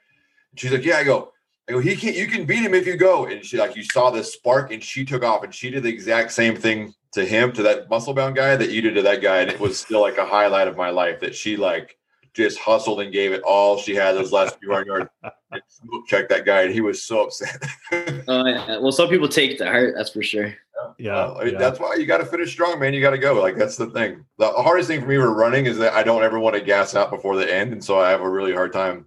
And 0.50 0.58
she's 0.58 0.72
like, 0.72 0.84
Yeah, 0.84 0.96
I 0.96 1.04
go, 1.04 1.32
I 1.68 1.72
go, 1.72 1.78
he 1.78 1.94
can't 1.94 2.16
you 2.16 2.26
can 2.26 2.44
beat 2.44 2.64
him 2.64 2.74
if 2.74 2.84
you 2.84 2.96
go. 2.96 3.26
And 3.26 3.44
she 3.44 3.56
like 3.56 3.76
you 3.76 3.84
saw 3.84 4.10
this 4.10 4.32
spark 4.32 4.72
and 4.72 4.82
she 4.82 5.04
took 5.04 5.22
off 5.22 5.44
and 5.44 5.54
she 5.54 5.70
did 5.70 5.84
the 5.84 5.88
exact 5.88 6.32
same 6.32 6.56
thing 6.56 6.92
to 7.12 7.24
him, 7.24 7.52
to 7.52 7.62
that 7.62 7.88
muscle 7.88 8.14
bound 8.14 8.36
guy 8.36 8.56
that 8.56 8.70
you 8.70 8.80
did 8.80 8.94
to 8.94 9.02
that 9.02 9.22
guy. 9.22 9.38
And 9.38 9.50
it 9.50 9.60
was 9.60 9.78
still 9.78 10.00
like 10.00 10.18
a 10.18 10.26
highlight 10.26 10.68
of 10.68 10.76
my 10.76 10.90
life 10.90 11.20
that 11.20 11.34
she 11.34 11.56
like 11.56 11.96
just 12.34 12.58
hustled 12.58 13.00
and 13.00 13.12
gave 13.12 13.32
it 13.32 13.42
all 13.42 13.78
she 13.78 13.94
had 13.94 14.14
those 14.14 14.30
last 14.32 14.58
few 14.60 14.70
hundred 14.70 14.86
yards 14.86 15.10
and 15.50 15.62
smoke 15.68 16.28
that 16.28 16.44
guy 16.44 16.62
and 16.62 16.72
he 16.72 16.80
was 16.80 17.02
so 17.02 17.24
upset. 17.24 17.62
Oh, 17.92 18.46
yeah. 18.46 18.78
Well, 18.78 18.92
some 18.92 19.08
people 19.08 19.28
take 19.28 19.50
it 19.50 19.58
to 19.58 19.66
heart, 19.66 19.94
that's 19.96 20.10
for 20.10 20.22
sure. 20.22 20.54
yeah, 20.98 21.14
Well, 21.14 21.38
I 21.38 21.44
mean, 21.44 21.54
yeah. 21.54 21.58
that's 21.58 21.80
why 21.80 21.94
you 21.94 22.06
got 22.06 22.18
to 22.18 22.26
finish 22.26 22.52
strong, 22.52 22.78
man. 22.78 22.94
You 22.94 23.00
got 23.00 23.10
to 23.10 23.18
go. 23.18 23.40
Like 23.40 23.56
that's 23.56 23.76
the 23.76 23.86
thing. 23.90 24.24
The 24.38 24.50
hardest 24.50 24.88
thing 24.88 25.00
for 25.00 25.08
me 25.08 25.16
for 25.16 25.32
running 25.34 25.66
is 25.66 25.78
that 25.78 25.94
I 25.94 26.02
don't 26.02 26.22
ever 26.22 26.38
want 26.38 26.54
to 26.56 26.60
gas 26.60 26.94
out 26.94 27.10
before 27.10 27.36
the 27.36 27.52
end, 27.52 27.72
and 27.72 27.82
so 27.82 27.98
I 27.98 28.10
have 28.10 28.20
a 28.20 28.28
really 28.28 28.52
hard 28.52 28.72
time 28.72 29.06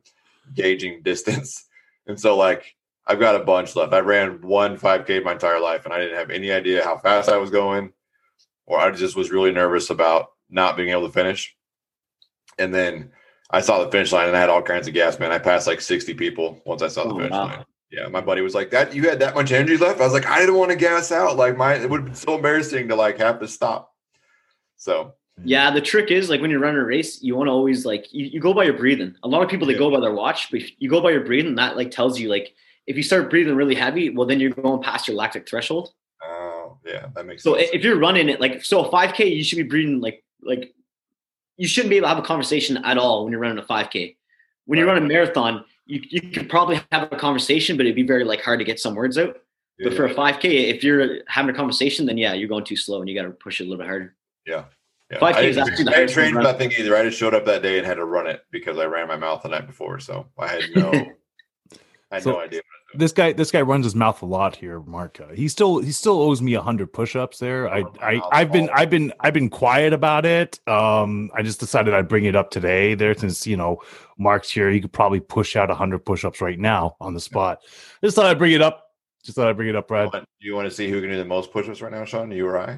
gauging 0.53 1.01
distance. 1.03 1.67
And 2.07 2.19
so, 2.19 2.35
like, 2.35 2.75
I've 3.11 3.19
got 3.19 3.35
a 3.35 3.43
bunch 3.43 3.75
left. 3.75 3.91
I 3.91 3.99
ran 3.99 4.39
one 4.41 4.77
5K 4.77 5.21
my 5.21 5.33
entire 5.33 5.59
life, 5.59 5.83
and 5.83 5.93
I 5.93 5.99
didn't 5.99 6.17
have 6.17 6.29
any 6.29 6.49
idea 6.49 6.81
how 6.81 6.97
fast 6.97 7.27
I 7.27 7.35
was 7.35 7.49
going, 7.49 7.91
or 8.65 8.79
I 8.79 8.89
just 8.91 9.17
was 9.17 9.31
really 9.31 9.51
nervous 9.51 9.89
about 9.89 10.31
not 10.49 10.77
being 10.77 10.89
able 10.89 11.07
to 11.07 11.13
finish. 11.13 11.53
And 12.57 12.73
then 12.73 13.11
I 13.49 13.59
saw 13.59 13.83
the 13.83 13.91
finish 13.91 14.13
line 14.13 14.29
and 14.29 14.37
I 14.37 14.39
had 14.39 14.49
all 14.49 14.61
kinds 14.61 14.87
of 14.87 14.93
gas, 14.93 15.19
man. 15.19 15.33
I 15.33 15.39
passed 15.39 15.67
like 15.67 15.81
60 15.81 16.13
people 16.13 16.61
once 16.65 16.81
I 16.81 16.87
saw 16.87 17.03
the 17.03 17.13
Oh, 17.13 17.17
finish 17.17 17.31
wow. 17.31 17.47
line. 17.47 17.65
Yeah, 17.89 18.07
my 18.07 18.21
buddy 18.21 18.39
was 18.39 18.55
like, 18.55 18.69
"That 18.69 18.95
you 18.95 19.09
had 19.09 19.19
that 19.19 19.35
much 19.35 19.51
energy 19.51 19.75
left?" 19.75 19.99
I 19.99 20.05
was 20.05 20.13
like, 20.13 20.25
"I 20.25 20.39
didn't 20.39 20.55
want 20.55 20.71
to 20.71 20.77
gas 20.77 21.11
out. 21.11 21.35
Like 21.35 21.57
my 21.57 21.73
it 21.75 21.89
would 21.89 21.99
have 21.99 22.05
been 22.05 22.15
so 22.15 22.35
embarrassing 22.35 22.87
to 22.87 22.95
like 22.95 23.17
have 23.17 23.41
to 23.41 23.47
stop." 23.49 23.93
So 24.77 25.15
Yeah, 25.43 25.69
the 25.69 25.81
trick 25.81 26.11
is 26.11 26.29
like 26.29 26.39
when 26.39 26.49
you're 26.49 26.61
running 26.61 26.79
a 26.79 26.85
race, 26.85 27.21
you 27.21 27.35
want 27.35 27.47
to 27.47 27.51
always 27.51 27.85
like 27.85 28.13
you, 28.13 28.27
you 28.27 28.39
go 28.39 28.53
by 28.53 28.63
your 28.63 28.77
breathing. 28.77 29.15
A 29.23 29.27
lot 29.27 29.41
of 29.41 29.49
people 29.49 29.67
they 29.67 29.73
Yeah. 29.73 29.79
go 29.79 29.91
by 29.91 29.99
their 29.99 30.13
watch, 30.13 30.49
but 30.51 30.61
you 30.79 30.89
go 30.89 31.01
by 31.01 31.11
your 31.11 31.25
breathing, 31.25 31.55
that 31.55 31.75
like 31.75 31.91
tells 31.91 32.17
you 32.17 32.29
like 32.29 32.53
if 32.87 32.97
you 32.97 33.03
start 33.03 33.29
breathing 33.29 33.55
really 33.55 33.75
heavy, 33.75 34.09
well 34.09 34.27
then 34.27 34.39
you're 34.39 34.51
going 34.51 34.81
past 34.81 35.07
your 35.07 35.15
lactic 35.17 35.47
threshold. 35.47 35.93
Oh, 36.23 36.77
yeah, 36.85 37.07
that 37.15 37.25
makes 37.25 37.43
So 37.43 37.55
sense. 37.55 37.69
if 37.73 37.83
you're 37.83 37.97
running 37.99 38.29
it 38.29 38.39
like 38.41 38.63
so 38.65 38.85
a 38.85 38.89
5K, 38.91 39.35
you 39.35 39.43
should 39.43 39.57
be 39.57 39.63
breathing 39.63 39.99
like 40.01 40.23
like 40.41 40.73
you 41.57 41.67
shouldn't 41.67 41.89
be 41.91 41.97
able 41.97 42.05
to 42.05 42.09
have 42.15 42.17
a 42.23 42.27
conversation 42.27 42.77
at 42.77 42.97
all 42.97 43.23
when 43.23 43.31
you're 43.31 43.41
running 43.41 43.59
a 43.59 43.61
5K. 43.63 44.15
When 44.65 44.77
you're 44.79 44.87
Right. 44.87 44.93
running 44.93 45.05
a 45.09 45.13
marathon, 45.13 45.63
you, 45.85 46.01
you 46.09 46.21
could 46.31 46.49
probably 46.49 46.79
have 46.91 47.11
a 47.11 47.15
conversation, 47.15 47.77
but 47.77 47.85
it'd 47.85 47.95
be 47.95 48.03
very 48.03 48.23
like 48.23 48.41
hard 48.41 48.59
to 48.59 48.65
get 48.65 48.79
some 48.79 48.95
words 48.95 49.17
out. 49.17 49.37
But 49.79 49.91
Yeah. 49.91 49.97
for 49.97 50.05
a 50.05 50.13
5K, 50.13 50.69
if 50.73 50.83
you're 50.83 51.19
having 51.27 51.53
a 51.53 51.57
conversation, 51.57 52.05
then 52.05 52.17
yeah, 52.17 52.33
you're 52.33 52.47
going 52.49 52.63
too 52.65 52.75
slow 52.77 52.99
and 52.99 53.09
you 53.09 53.15
got 53.15 53.23
to 53.27 53.31
push 53.31 53.59
it 53.61 53.65
a 53.65 53.67
little 53.67 53.79
bit 53.83 53.87
harder. 53.87 54.15
yeah. 54.45 54.65
Yeah. 55.11 55.19
5K 55.19 55.35
I 55.35 55.41
is 55.41 55.55
didn't, 55.57 55.67
actually 55.69 55.83
the 55.83 55.91
I 55.91 55.93
didn't 55.93 55.95
hardest 55.95 56.13
train 56.13 56.29
for 56.29 56.35
one 56.37 56.45
to 56.45 56.51
that 56.51 56.57
thing 56.57 56.71
either. 56.79 56.95
I 56.95 57.03
just 57.03 57.17
showed 57.19 57.33
up 57.33 57.45
that 57.45 57.61
day 57.61 57.77
and 57.77 57.85
had 57.85 57.95
to 57.95 58.05
run 58.05 58.27
it 58.27 58.45
because 58.49 58.77
I 58.79 58.85
ran 58.85 59.09
my 59.09 59.17
mouth 59.17 59.43
the 59.43 59.49
night 59.49 59.67
before. 59.67 59.99
So 59.99 60.27
I 60.39 60.47
had 60.47 60.63
no, 60.73 61.11
I 62.11 62.15
had 62.15 62.23
So- 62.23 62.31
no 62.33 62.39
idea. 62.41 62.61
This 62.93 63.13
guy, 63.13 63.31
this 63.31 63.51
guy 63.51 63.61
runs 63.61 63.85
his 63.85 63.95
mouth 63.95 64.21
a 64.21 64.25
lot 64.25 64.57
here, 64.57 64.81
Mark. 64.81 65.21
Uh, 65.21 65.33
he 65.33 65.47
still, 65.47 65.79
he 65.79 65.93
still 65.93 66.19
owes 66.21 66.41
me 66.41 66.55
a 66.55 66.61
hundred 66.61 66.91
push-ups 66.91 67.39
there. 67.39 67.69
I, 67.69 67.85
I, 68.01 68.21
I've 68.33 68.51
been, 68.51 68.69
I've 68.73 68.89
been, 68.89 69.13
I've 69.21 69.33
been 69.33 69.49
quiet 69.49 69.93
about 69.93 70.25
it. 70.25 70.59
Um, 70.67 71.31
I 71.33 71.41
just 71.41 71.61
decided 71.61 71.93
I'd 71.93 72.09
bring 72.09 72.25
it 72.25 72.35
up 72.35 72.49
today. 72.51 72.95
There, 72.95 73.15
since 73.15 73.47
you 73.47 73.55
know 73.55 73.81
Mark's 74.17 74.51
here, 74.51 74.69
he 74.69 74.81
could 74.81 74.91
probably 74.91 75.21
push 75.21 75.55
out 75.55 75.71
a 75.71 75.73
hundred 75.73 75.99
push-ups 75.99 76.41
right 76.41 76.59
now 76.59 76.97
on 76.99 77.13
the 77.13 77.21
spot. 77.21 77.59
Just 78.03 78.17
thought 78.17 78.25
I'd 78.25 78.37
bring 78.37 78.51
it 78.51 78.61
up. 78.61 78.87
Just 79.23 79.37
thought 79.37 79.47
I'd 79.47 79.55
bring 79.55 79.69
it 79.69 79.75
up, 79.77 79.87
Brad. 79.87 80.11
Do 80.11 80.19
you 80.41 80.53
want 80.53 80.67
to 80.67 80.75
see 80.75 80.89
who 80.89 80.99
can 80.99 81.11
do 81.11 81.17
the 81.17 81.23
most 81.23 81.53
push-ups 81.53 81.81
right 81.81 81.93
now, 81.93 82.03
Sean? 82.03 82.29
You 82.29 82.45
or 82.45 82.59
I? 82.59 82.77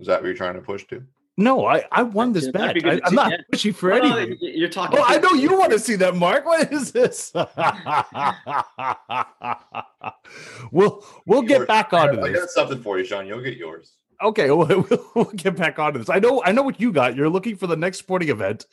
Is 0.00 0.08
that 0.08 0.20
what 0.20 0.26
you're 0.26 0.34
trying 0.34 0.54
to 0.54 0.62
push 0.62 0.84
to? 0.88 1.04
No, 1.40 1.66
I, 1.66 1.84
I 1.90 2.02
won 2.02 2.32
this 2.32 2.48
bet. 2.48 2.60
that'd 2.60 2.74
be 2.74 2.80
good 2.82 3.00
I, 3.02 3.06
I'm 3.06 3.14
not 3.14 3.32
pushing 3.50 3.72
for 3.72 3.88
no, 3.88 4.16
anything. 4.16 4.38
you're 4.40 4.68
talking. 4.68 4.98
Oh, 4.98 5.04
I 5.06 5.18
know 5.18 5.30
you 5.30 5.58
want 5.58 5.72
to 5.72 5.78
see 5.78 5.96
that, 5.96 6.14
Mark. 6.14 6.44
What 6.44 6.70
is 6.70 6.92
this? 6.92 7.32
we'll 10.70 11.04
we'll 11.26 11.42
get 11.42 11.58
Yours. 11.58 11.66
back 11.66 11.92
I 11.92 12.08
onto 12.08 12.20
I 12.20 12.28
this. 12.28 12.40
got 12.40 12.50
something 12.50 12.82
for 12.82 12.98
you, 12.98 13.04
Sean. 13.04 13.26
You'll 13.26 13.42
get 13.42 13.56
yours. 13.56 13.92
Okay, 14.22 14.50
we'll, 14.50 14.66
we'll, 14.90 15.06
we'll 15.14 15.24
get 15.32 15.56
back 15.56 15.78
onto 15.78 15.98
this. 15.98 16.10
I 16.10 16.18
know 16.18 16.42
I 16.44 16.52
know 16.52 16.62
what 16.62 16.80
you 16.80 16.92
got. 16.92 17.16
You're 17.16 17.30
looking 17.30 17.56
for 17.56 17.66
the 17.66 17.76
next 17.76 17.98
sporting 17.98 18.28
event 18.28 18.66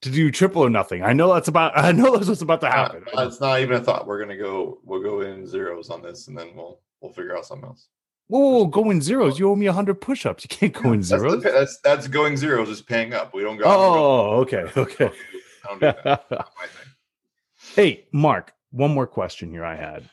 to 0.00 0.10
do 0.10 0.30
triple 0.30 0.62
or 0.62 0.70
nothing. 0.70 1.02
I 1.02 1.12
know 1.12 1.32
that's 1.34 1.48
about. 1.48 1.72
I 1.78 1.92
know 1.92 2.16
that's 2.16 2.28
what's 2.28 2.42
about 2.42 2.60
to 2.62 2.70
happen. 2.70 3.04
Uh, 3.16 3.26
it's 3.26 3.40
not 3.40 3.60
even 3.60 3.76
a 3.76 3.80
thought. 3.80 4.06
We're 4.06 4.20
gonna 4.20 4.38
go. 4.38 4.78
We'll 4.84 5.02
go 5.02 5.20
in 5.20 5.46
zeros 5.46 5.90
on 5.90 6.02
this, 6.02 6.28
and 6.28 6.38
then 6.38 6.52
we'll 6.54 6.80
we'll 7.00 7.12
figure 7.12 7.36
out 7.36 7.44
something 7.44 7.68
else. 7.68 7.88
Whoa, 8.30 8.38
whoa, 8.38 8.50
whoa, 8.58 8.66
go 8.66 8.90
in 8.90 9.02
zeros. 9.02 9.40
You 9.40 9.50
owe 9.50 9.56
me 9.56 9.66
hundred 9.66 10.00
push-ups. 10.00 10.44
You 10.44 10.48
can't 10.48 10.72
go 10.72 10.92
in 10.92 11.00
That's, 11.00 11.10
the, 11.10 11.18
zeros. 11.18 11.42
that's 11.42 11.80
that's 11.82 12.06
going 12.06 12.36
zeros 12.36 12.68
is 12.68 12.80
paying 12.80 13.12
up. 13.12 13.34
We 13.34 13.42
don't 13.42 13.56
go. 13.56 13.64
Oh, 13.66 14.40
okay, 14.42 14.66
okay. 14.76 15.10
I 15.64 15.68
don't 15.68 15.80
do 15.80 16.02
that. 16.04 16.30
Not 16.30 16.52
my 16.56 16.66
thing. 16.66 16.92
Hey, 17.74 18.04
Mark, 18.12 18.52
one 18.70 18.92
more 18.94 19.08
question 19.08 19.50
here 19.50 19.64
I 19.64 19.74
had. 19.74 20.08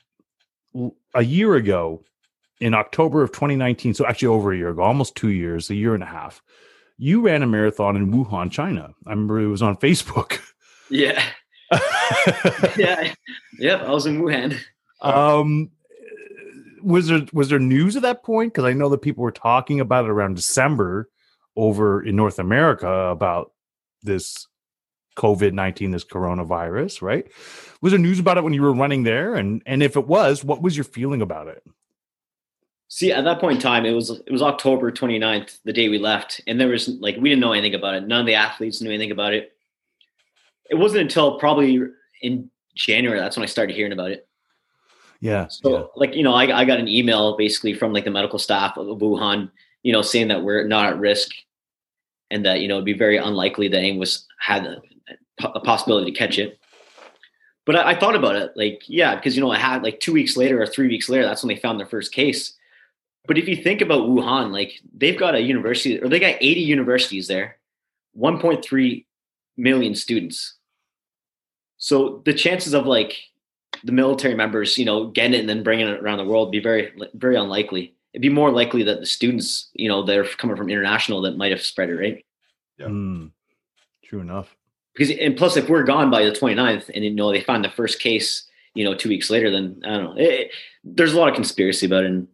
A 1.14 1.24
year 1.24 1.56
ago, 1.56 2.04
in 2.60 2.74
October 2.74 3.22
of 3.22 3.32
2019, 3.32 3.94
so 3.94 4.06
actually 4.08 4.30
over 4.30 4.52
a 4.52 4.58
year 4.58 4.70
ago, 4.70 4.82
almost 4.82 5.16
two 5.16 5.30
years, 5.30 5.70
a 5.70 5.76
year 5.76 5.94
and 5.94 6.04
a 6.04 6.08
half, 6.08 6.42
you 6.98 7.22
ran 7.22 7.44
a 7.44 7.48
marathon 7.48 7.96
in 7.96 8.12
Wuhan, 8.12 8.52
China. 8.52 8.94
I 9.06 9.12
remember 9.12 9.40
it 9.40 9.48
was 9.48 9.62
on 9.62 9.78
Facebook. 9.78 10.40
Yeah, 10.90 11.24
yeah, 12.78 13.14
yep. 13.60 13.82
I 13.82 13.92
was 13.92 14.06
in 14.08 14.22
Wuhan. 14.22 14.58
um, 15.02 15.70
was 16.82 17.08
there 17.08 17.26
was 17.34 17.50
there 17.50 17.60
news 17.60 17.96
at 17.96 18.02
that 18.04 18.24
point? 18.24 18.54
Because 18.54 18.66
I 18.66 18.74
know 18.74 18.90
that 18.90 19.02
people 19.02 19.24
were 19.24 19.32
talking 19.32 19.80
about 19.80 20.06
it 20.06 20.12
around 20.12 20.36
December 20.36 21.10
over 21.56 22.04
in 22.04 22.16
North 22.16 22.40
America 22.40 22.88
about 22.88 23.52
this 24.04 24.48
COVID 25.18 25.54
nineteen, 25.54 25.92
this 25.92 26.06
coronavirus, 26.06 27.02
right? 27.02 27.28
Was 27.82 27.92
there 27.92 28.00
news 28.00 28.20
about 28.20 28.38
it 28.38 28.44
when 28.44 28.54
you 28.54 28.62
were 28.62 28.74
running 28.74 29.04
there? 29.04 29.36
And 29.36 29.62
and 29.66 29.82
if 29.82 29.96
it 29.96 30.08
was, 30.08 30.44
what 30.44 30.62
was 30.62 30.78
your 30.78 30.84
feeling 30.84 31.22
about 31.22 31.48
it? 31.48 31.64
See, 32.90 33.12
at 33.12 33.26
that 33.26 33.42
point 33.42 33.58
in 33.58 33.62
time, 33.62 33.86
it 33.86 33.94
was 33.94 34.10
it 34.10 34.32
was 34.32 34.42
October 34.42 34.92
29th, 34.92 35.60
the 35.66 35.74
day 35.74 35.90
we 35.90 35.98
left, 35.98 36.42
and 36.48 36.60
there 36.60 36.70
was 36.70 36.88
like 36.88 37.18
we 37.18 37.30
didn't 37.30 37.42
know 37.42 37.52
anything 37.54 37.76
about 37.76 37.96
it. 37.96 38.08
None 38.08 38.22
of 38.22 38.26
the 38.26 38.36
athletes 38.36 38.82
knew 38.82 38.90
anything 38.90 39.12
about 39.12 39.34
it. 39.34 39.52
It 40.70 40.76
wasn't 40.76 41.02
until 41.02 41.38
probably 41.38 41.82
in 42.22 42.50
January 42.76 43.20
that's 43.20 43.36
when 43.36 43.44
I 43.44 43.48
started 43.48 43.76
hearing 43.76 43.92
about 43.92 44.12
it. 44.12 44.28
Yeah. 45.20 45.48
So, 45.48 45.78
yeah. 45.78 45.84
like 45.96 46.16
you 46.16 46.24
know, 46.24 46.34
I, 46.34 46.60
I 46.60 46.66
got 46.66 46.80
an 46.80 46.88
email 46.88 47.38
basically 47.38 47.74
from 47.74 47.94
like 47.94 48.06
the 48.06 48.12
medical 48.12 48.40
staff 48.40 48.78
of 48.78 48.88
Wuhan, 49.00 49.50
you 49.84 49.92
know, 49.92 50.02
saying 50.02 50.28
that 50.30 50.44
we're 50.44 50.68
not 50.68 50.86
at 50.86 51.00
risk, 51.00 51.32
and 52.30 52.46
that 52.46 52.62
you 52.62 52.68
know 52.68 52.76
it'd 52.76 52.86
be 52.86 52.94
very 52.94 53.18
unlikely 53.18 53.68
that 53.70 53.78
anyone 53.78 54.00
was 54.00 54.26
had 54.40 54.66
a, 54.66 54.82
a 55.44 55.60
possibility 55.60 56.12
to 56.12 56.18
catch 56.18 56.38
it. 56.38 56.60
But 57.66 57.76
I, 57.76 57.92
I 57.92 57.96
thought 58.00 58.16
about 58.16 58.36
it, 58.36 58.52
like 58.56 58.84
yeah, 58.88 59.16
because 59.16 59.36
you 59.36 59.42
know 59.42 59.52
I 59.52 59.58
had 59.58 59.84
like 59.84 60.00
two 60.00 60.14
weeks 60.14 60.38
later 60.38 60.62
or 60.62 60.68
three 60.68 60.88
weeks 60.88 61.10
later, 61.10 61.26
that's 61.26 61.44
when 61.44 61.54
they 61.54 61.60
found 61.60 61.80
their 61.80 61.88
first 61.88 62.12
case. 62.12 62.54
But 63.28 63.38
if 63.38 63.48
you 63.48 63.58
think 63.58 63.82
about 63.82 64.08
Wuhan, 64.08 64.52
like 64.52 64.80
they've 64.96 65.20
got 65.20 65.36
a 65.36 65.42
university 65.42 66.02
or 66.02 66.08
they 66.08 66.20
got 66.20 66.38
80 66.40 66.62
universities 66.62 67.28
there, 67.28 67.58
1.3 68.18 69.06
million 69.58 69.96
students. 69.96 70.56
So 71.78 72.22
the 72.26 72.34
chances 72.34 72.74
of 72.74 72.86
like 72.86 73.18
the 73.84 73.92
military 73.92 74.36
members, 74.36 74.78
you 74.78 74.86
know, 74.86 75.08
getting 75.08 75.34
it 75.34 75.40
and 75.42 75.50
then 75.50 75.64
bringing 75.64 75.88
it 75.88 76.02
around 76.02 76.18
the 76.18 76.26
world 76.26 76.48
would 76.48 76.52
be 76.52 76.60
very, 76.60 76.92
very 77.14 77.36
unlikely. 77.36 77.94
It'd 78.14 78.22
be 78.22 78.30
more 78.30 78.52
likely 78.52 78.84
that 78.84 79.00
the 79.00 79.06
students, 79.06 79.70
you 79.74 79.88
know, 79.90 80.04
that 80.04 80.18
are 80.18 80.24
coming 80.24 80.56
from 80.56 80.70
international 80.70 81.22
that 81.22 81.38
might 81.38 81.52
have 81.52 81.62
spread 81.62 81.90
it, 81.90 81.96
right? 81.96 82.26
Yeah. 82.78 82.88
Mm, 82.88 83.32
true 84.04 84.22
enough. 84.22 84.56
Because 84.94 85.16
and 85.20 85.38
plus, 85.38 85.58
if 85.58 85.70
we're 85.70 85.84
gone 85.84 86.10
by 86.10 86.26
the 86.26 86.32
29th 86.32 86.90
and 86.94 87.04
you 87.04 87.12
know 87.12 87.32
they 87.32 87.42
find 87.42 87.64
the 87.64 87.70
first 87.70 88.00
case, 88.00 88.50
you 88.74 88.84
know, 88.84 88.96
two 88.96 89.10
weeks 89.10 89.30
later, 89.30 89.52
then 89.52 89.82
I 89.86 89.90
don't 89.90 90.04
know. 90.04 90.16
It, 90.18 90.52
there's 90.84 91.14
a 91.14 91.20
lot 91.20 91.30
of 91.30 91.36
conspiracy 91.36 91.86
about 91.86 92.04
it, 92.04 92.08
and 92.08 92.28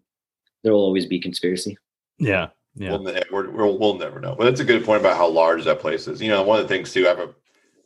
there 0.63 0.71
will 0.71 0.83
always 0.83 1.05
be 1.05 1.19
conspiracy. 1.19 1.77
Yeah. 2.19 2.49
Yeah. 2.75 2.91
We'll, 2.91 3.03
ne- 3.03 3.23
we're, 3.31 3.49
we'll, 3.49 3.77
we'll 3.77 3.97
never 3.97 4.19
know. 4.19 4.35
But 4.35 4.45
that's 4.45 4.61
a 4.61 4.65
good 4.65 4.85
point 4.85 5.01
about 5.01 5.17
how 5.17 5.27
large 5.27 5.65
that 5.65 5.79
place 5.79 6.07
is. 6.07 6.21
You 6.21 6.29
know, 6.29 6.41
one 6.43 6.59
of 6.59 6.67
the 6.67 6.73
things 6.73 6.91
too, 6.93 7.05
I 7.05 7.09
have 7.09 7.19
a 7.19 7.33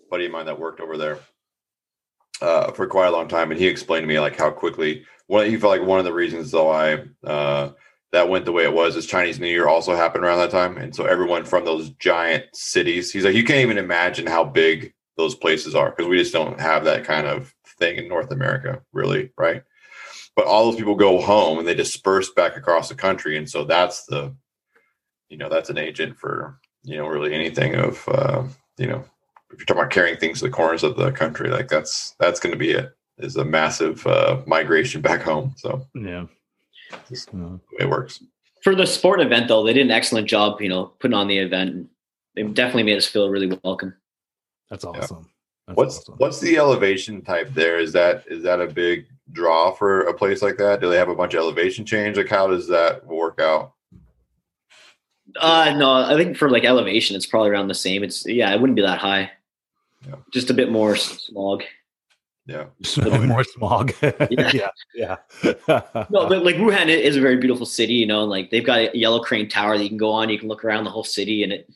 buddy 0.10 0.28
of 0.28 0.32
mine 0.32 0.46
that 0.46 0.60
worked 0.60 0.80
over 0.80 0.96
there 0.96 1.20
uh, 2.42 2.72
for 2.72 2.88
quite 2.88 3.08
a 3.08 3.12
long 3.12 3.28
time, 3.28 3.52
and 3.52 3.60
he 3.60 3.68
explained 3.68 4.04
to 4.04 4.08
me 4.08 4.20
like 4.20 4.38
how 4.38 4.52
quickly. 4.52 5.06
One, 5.28 5.48
he 5.48 5.58
felt 5.58 5.78
like 5.78 5.88
one 5.88 6.00
of 6.00 6.06
the 6.06 6.14
reasons 6.14 6.52
though 6.52 6.72
I 6.72 7.04
uh, 7.26 7.72
that 8.12 8.30
went 8.30 8.46
the 8.46 8.52
way 8.52 8.64
it 8.64 8.74
was 8.74 8.96
is 8.96 9.06
Chinese 9.06 9.40
New 9.40 9.48
Year 9.48 9.68
also 9.68 9.96
happened 9.96 10.24
around 10.24 10.40
that 10.40 10.52
time, 10.52 10.78
and 10.78 10.96
so 10.96 11.06
everyone 11.06 11.46
from 11.46 11.66
those 11.66 11.90
giant 11.92 12.46
cities, 12.54 13.12
he's 13.12 13.26
like, 13.26 13.36
you 13.36 13.44
can't 13.44 13.62
even 13.62 13.78
imagine 13.78 14.28
how 14.28 14.44
big 14.44 14.94
those 15.18 15.36
places 15.36 15.76
are 15.76 15.90
because 15.90 16.08
we 16.08 16.18
just 16.18 16.34
don't 16.34 16.60
have 16.60 16.86
that 16.86 17.04
kind 17.04 17.28
of 17.28 17.54
thing 17.80 17.98
in 17.98 18.08
North 18.08 18.32
America, 18.32 18.82
really, 18.94 19.32
right? 19.38 19.64
But 20.36 20.46
all 20.46 20.66
those 20.66 20.78
people 20.78 20.96
go 20.96 21.20
home 21.20 21.58
and 21.58 21.68
they 21.68 21.74
disperse 21.74 22.30
back 22.32 22.56
across 22.56 22.90
the 22.90 22.96
country, 22.96 23.38
and 23.38 23.50
so 23.50 23.64
that's 23.64 24.06
the 24.06 24.36
you 25.30 25.38
know 25.38 25.50
that's 25.50 25.70
an 25.70 25.78
agent 25.78 26.18
for 26.18 26.60
you 26.84 26.96
know 26.96 27.08
really 27.08 27.34
anything 27.34 27.76
of 27.76 28.08
uh, 28.08 28.44
you 28.78 28.88
know 28.88 29.04
if 29.52 29.60
you're 29.60 29.66
talking 29.66 29.82
about 29.82 29.92
carrying 29.92 30.18
things 30.18 30.40
to 30.40 30.46
the 30.46 30.52
corners 30.52 30.84
of 30.84 30.96
the 30.98 31.12
country 31.12 31.50
like 31.50 31.68
that's 31.68 32.16
that's 32.20 32.40
going 32.40 32.52
to 32.52 32.58
be 32.60 32.72
it 32.72 32.94
is 33.20 33.36
a 33.38 33.46
massive 33.46 34.06
uh, 34.08 34.42
migration 34.46 35.02
back 35.02 35.22
home 35.22 35.54
so 35.58 35.86
Yeah. 35.96 36.26
Just- 37.10 37.32
the 37.32 37.38
way 37.38 37.60
it 37.82 37.90
works 37.90 38.24
For 38.64 38.76
the 38.76 38.86
sport 38.88 39.22
event, 39.22 39.48
though, 39.48 39.64
they 39.64 39.74
did 39.74 39.86
an 39.86 39.92
excellent 39.92 40.28
job, 40.28 40.62
you 40.62 40.70
know, 40.70 40.86
putting 41.00 41.16
on 41.16 41.28
the 41.28 41.38
event. 41.38 41.88
They 42.36 42.44
definitely 42.44 42.84
made 42.84 42.98
us 42.98 43.06
feel 43.08 43.30
really 43.30 43.58
welcome. 43.64 43.94
that's 44.70 44.84
awesome. 44.84 45.28
That's 45.68 45.78
what's 45.78 45.98
awesome. 46.00 46.16
what's 46.18 46.40
the 46.40 46.58
elevation 46.58 47.22
type 47.22 47.54
there 47.54 47.78
is 47.80 47.92
that 47.94 48.24
is 48.28 48.44
that 48.44 48.62
a 48.62 48.68
big 48.68 49.06
draw 49.34 49.72
for 49.72 50.02
a 50.04 50.14
place 50.14 50.42
like 50.42 50.58
that 50.58 50.80
do 50.80 50.90
they 50.90 50.96
have 50.98 51.10
a 51.10 51.16
bunch 51.16 51.34
of 51.34 51.40
elevation 51.42 51.86
change 51.86 52.16
like 52.16 52.30
how 52.30 52.48
does 52.48 52.68
that 52.70 53.06
work 53.06 53.42
out 53.42 53.74
Uh, 55.36 55.74
no, 55.78 55.92
I 55.92 56.16
think 56.16 56.38
for 56.38 56.50
like 56.50 56.64
elevation, 56.64 57.16
it's 57.18 57.26
probably 57.26 57.50
around 57.50 57.68
the 57.68 57.74
same. 57.76 58.02
It's 58.04 58.26
yeah, 58.26 58.54
it 58.54 58.62
wouldn't 58.62 58.78
be 58.78 58.82
that 58.82 59.00
high. 59.00 59.30
Yeah. 60.08 60.16
Just 60.32 60.50
a 60.50 60.54
bit 60.54 60.72
more 60.72 60.96
smog. 60.96 61.64
yeah 62.46 62.66
a 62.98 63.02
bit 63.10 63.22
more 63.24 63.44
smog? 63.44 63.94
Yeah. 64.02 64.52
yeah. 64.54 64.70
Yeah. 64.96 65.18
No, 66.10 66.28
but 66.30 66.44
like 66.46 66.56
Wuhan 66.56 66.88
is 66.88 67.18
a 67.18 67.22
very 67.22 67.38
beautiful 67.38 67.66
city, 67.66 67.94
you 67.96 68.06
know, 68.06 68.22
and 68.22 68.30
like 68.30 68.50
they've 68.52 68.66
got 68.66 68.80
a 68.80 68.98
yellow 68.98 69.20
crane 69.20 69.50
tower 69.50 69.78
that 69.78 69.84
you 69.84 69.90
can 69.90 69.98
go 69.98 70.12
on, 70.12 70.30
you 70.30 70.40
can 70.40 70.48
look 70.48 70.64
around 70.64 70.86
the 70.86 70.90
whole 70.92 71.04
city 71.04 71.44
and 71.44 71.52
it, 71.52 71.70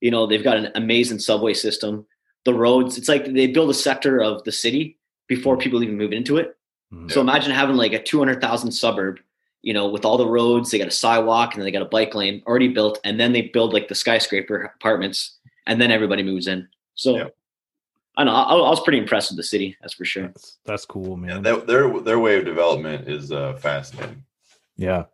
you 0.00 0.10
know, 0.10 0.26
they've 0.26 0.44
got 0.44 0.56
an 0.58 0.70
amazing 0.74 1.18
subway 1.18 1.54
system. 1.54 2.04
The 2.44 2.52
roads, 2.54 2.98
it's 2.98 3.08
like 3.08 3.24
they 3.32 3.46
build 3.46 3.70
a 3.70 3.74
sector 3.74 4.20
of 4.20 4.42
the 4.44 4.52
city 4.52 4.98
before 5.28 5.56
people 5.56 5.82
even 5.82 5.96
move 5.96 6.12
into 6.12 6.36
it. 6.36 6.56
Mhm. 6.92 7.10
So 7.10 7.20
imagine 7.20 7.52
having 7.52 7.76
like 7.76 7.92
a 7.92 8.02
200,000 8.02 8.72
suburb, 8.72 9.20
you 9.62 9.72
know, 9.72 9.88
with 9.88 10.04
all 10.04 10.18
the 10.18 10.26
roads, 10.26 10.70
they 10.70 10.78
got 10.78 10.88
a 10.88 10.90
sidewalk 10.90 11.54
and 11.54 11.62
then 11.62 11.64
they 11.64 11.70
got 11.70 11.82
a 11.82 11.96
bike 11.96 12.14
lane 12.14 12.42
already 12.46 12.68
built. 12.68 12.98
And 13.04 13.18
then 13.18 13.32
they 13.32 13.42
build 13.42 13.72
like 13.72 13.86
the 13.88 13.94
skyscraper 13.94 14.72
apartments 14.76 15.38
and 15.68 15.80
then 15.80 15.90
everybody 15.92 16.22
moves 16.24 16.48
in. 16.48 16.68
So 16.96 17.16
Yeah. 17.16 17.28
I 18.16 18.24
know 18.24 18.32
I, 18.32 18.54
I 18.54 18.68
was 18.70 18.80
pretty 18.80 18.98
impressed 18.98 19.30
with 19.30 19.36
the 19.38 19.42
city. 19.44 19.76
That's 19.80 19.94
for 19.94 20.04
sure. 20.04 20.28
That's, 20.28 20.58
that's 20.64 20.84
cool, 20.84 21.10
Yeah, 21.20 21.34
man. 21.34 21.42
their, 21.42 21.56
their 21.58 22.00
their 22.00 22.18
way 22.18 22.38
of 22.38 22.44
development 22.44 23.08
is 23.08 23.32
uh, 23.32 23.54
fascinating. 23.54 24.24
yeah. 24.76 25.04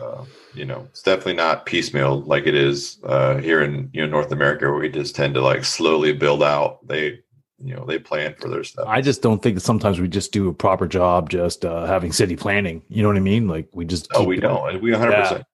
Uh, 0.00 0.24
you 0.54 0.64
know, 0.64 0.86
it's 0.90 1.02
definitely 1.02 1.34
not 1.34 1.66
piecemeal 1.66 2.20
like 2.22 2.46
it 2.46 2.54
is 2.54 2.98
uh, 3.02 3.36
here 3.38 3.62
in 3.62 3.90
you 3.92 4.00
know 4.00 4.08
North 4.08 4.30
America, 4.30 4.66
where 4.66 4.78
we 4.78 4.88
just 4.88 5.16
tend 5.16 5.34
to 5.34 5.40
like 5.40 5.64
slowly 5.64 6.12
build 6.12 6.40
out. 6.40 6.86
They, 6.86 7.18
you 7.58 7.74
know, 7.74 7.84
they 7.84 7.98
plan 7.98 8.36
for 8.40 8.48
their 8.48 8.62
stuff. 8.62 8.86
I 8.86 9.00
just 9.00 9.22
don't 9.22 9.42
think 9.42 9.56
that 9.56 9.62
sometimes 9.62 9.98
we 10.00 10.06
just 10.06 10.30
do 10.30 10.48
a 10.48 10.54
proper 10.54 10.86
job 10.86 11.30
just 11.30 11.64
uh, 11.64 11.84
having 11.86 12.12
city 12.12 12.36
planning. 12.36 12.82
You 12.88 13.02
know 13.02 13.08
what 13.08 13.16
I 13.16 13.20
mean? 13.20 13.48
Like 13.48 13.68
we 13.72 13.84
just 13.84 14.06
oh, 14.14 14.20
keep 14.20 14.28
we 14.28 14.36
doing- 14.36 14.54
don't. 14.54 14.82
We 14.82 14.92
100. 14.92 15.20
percent 15.20 15.44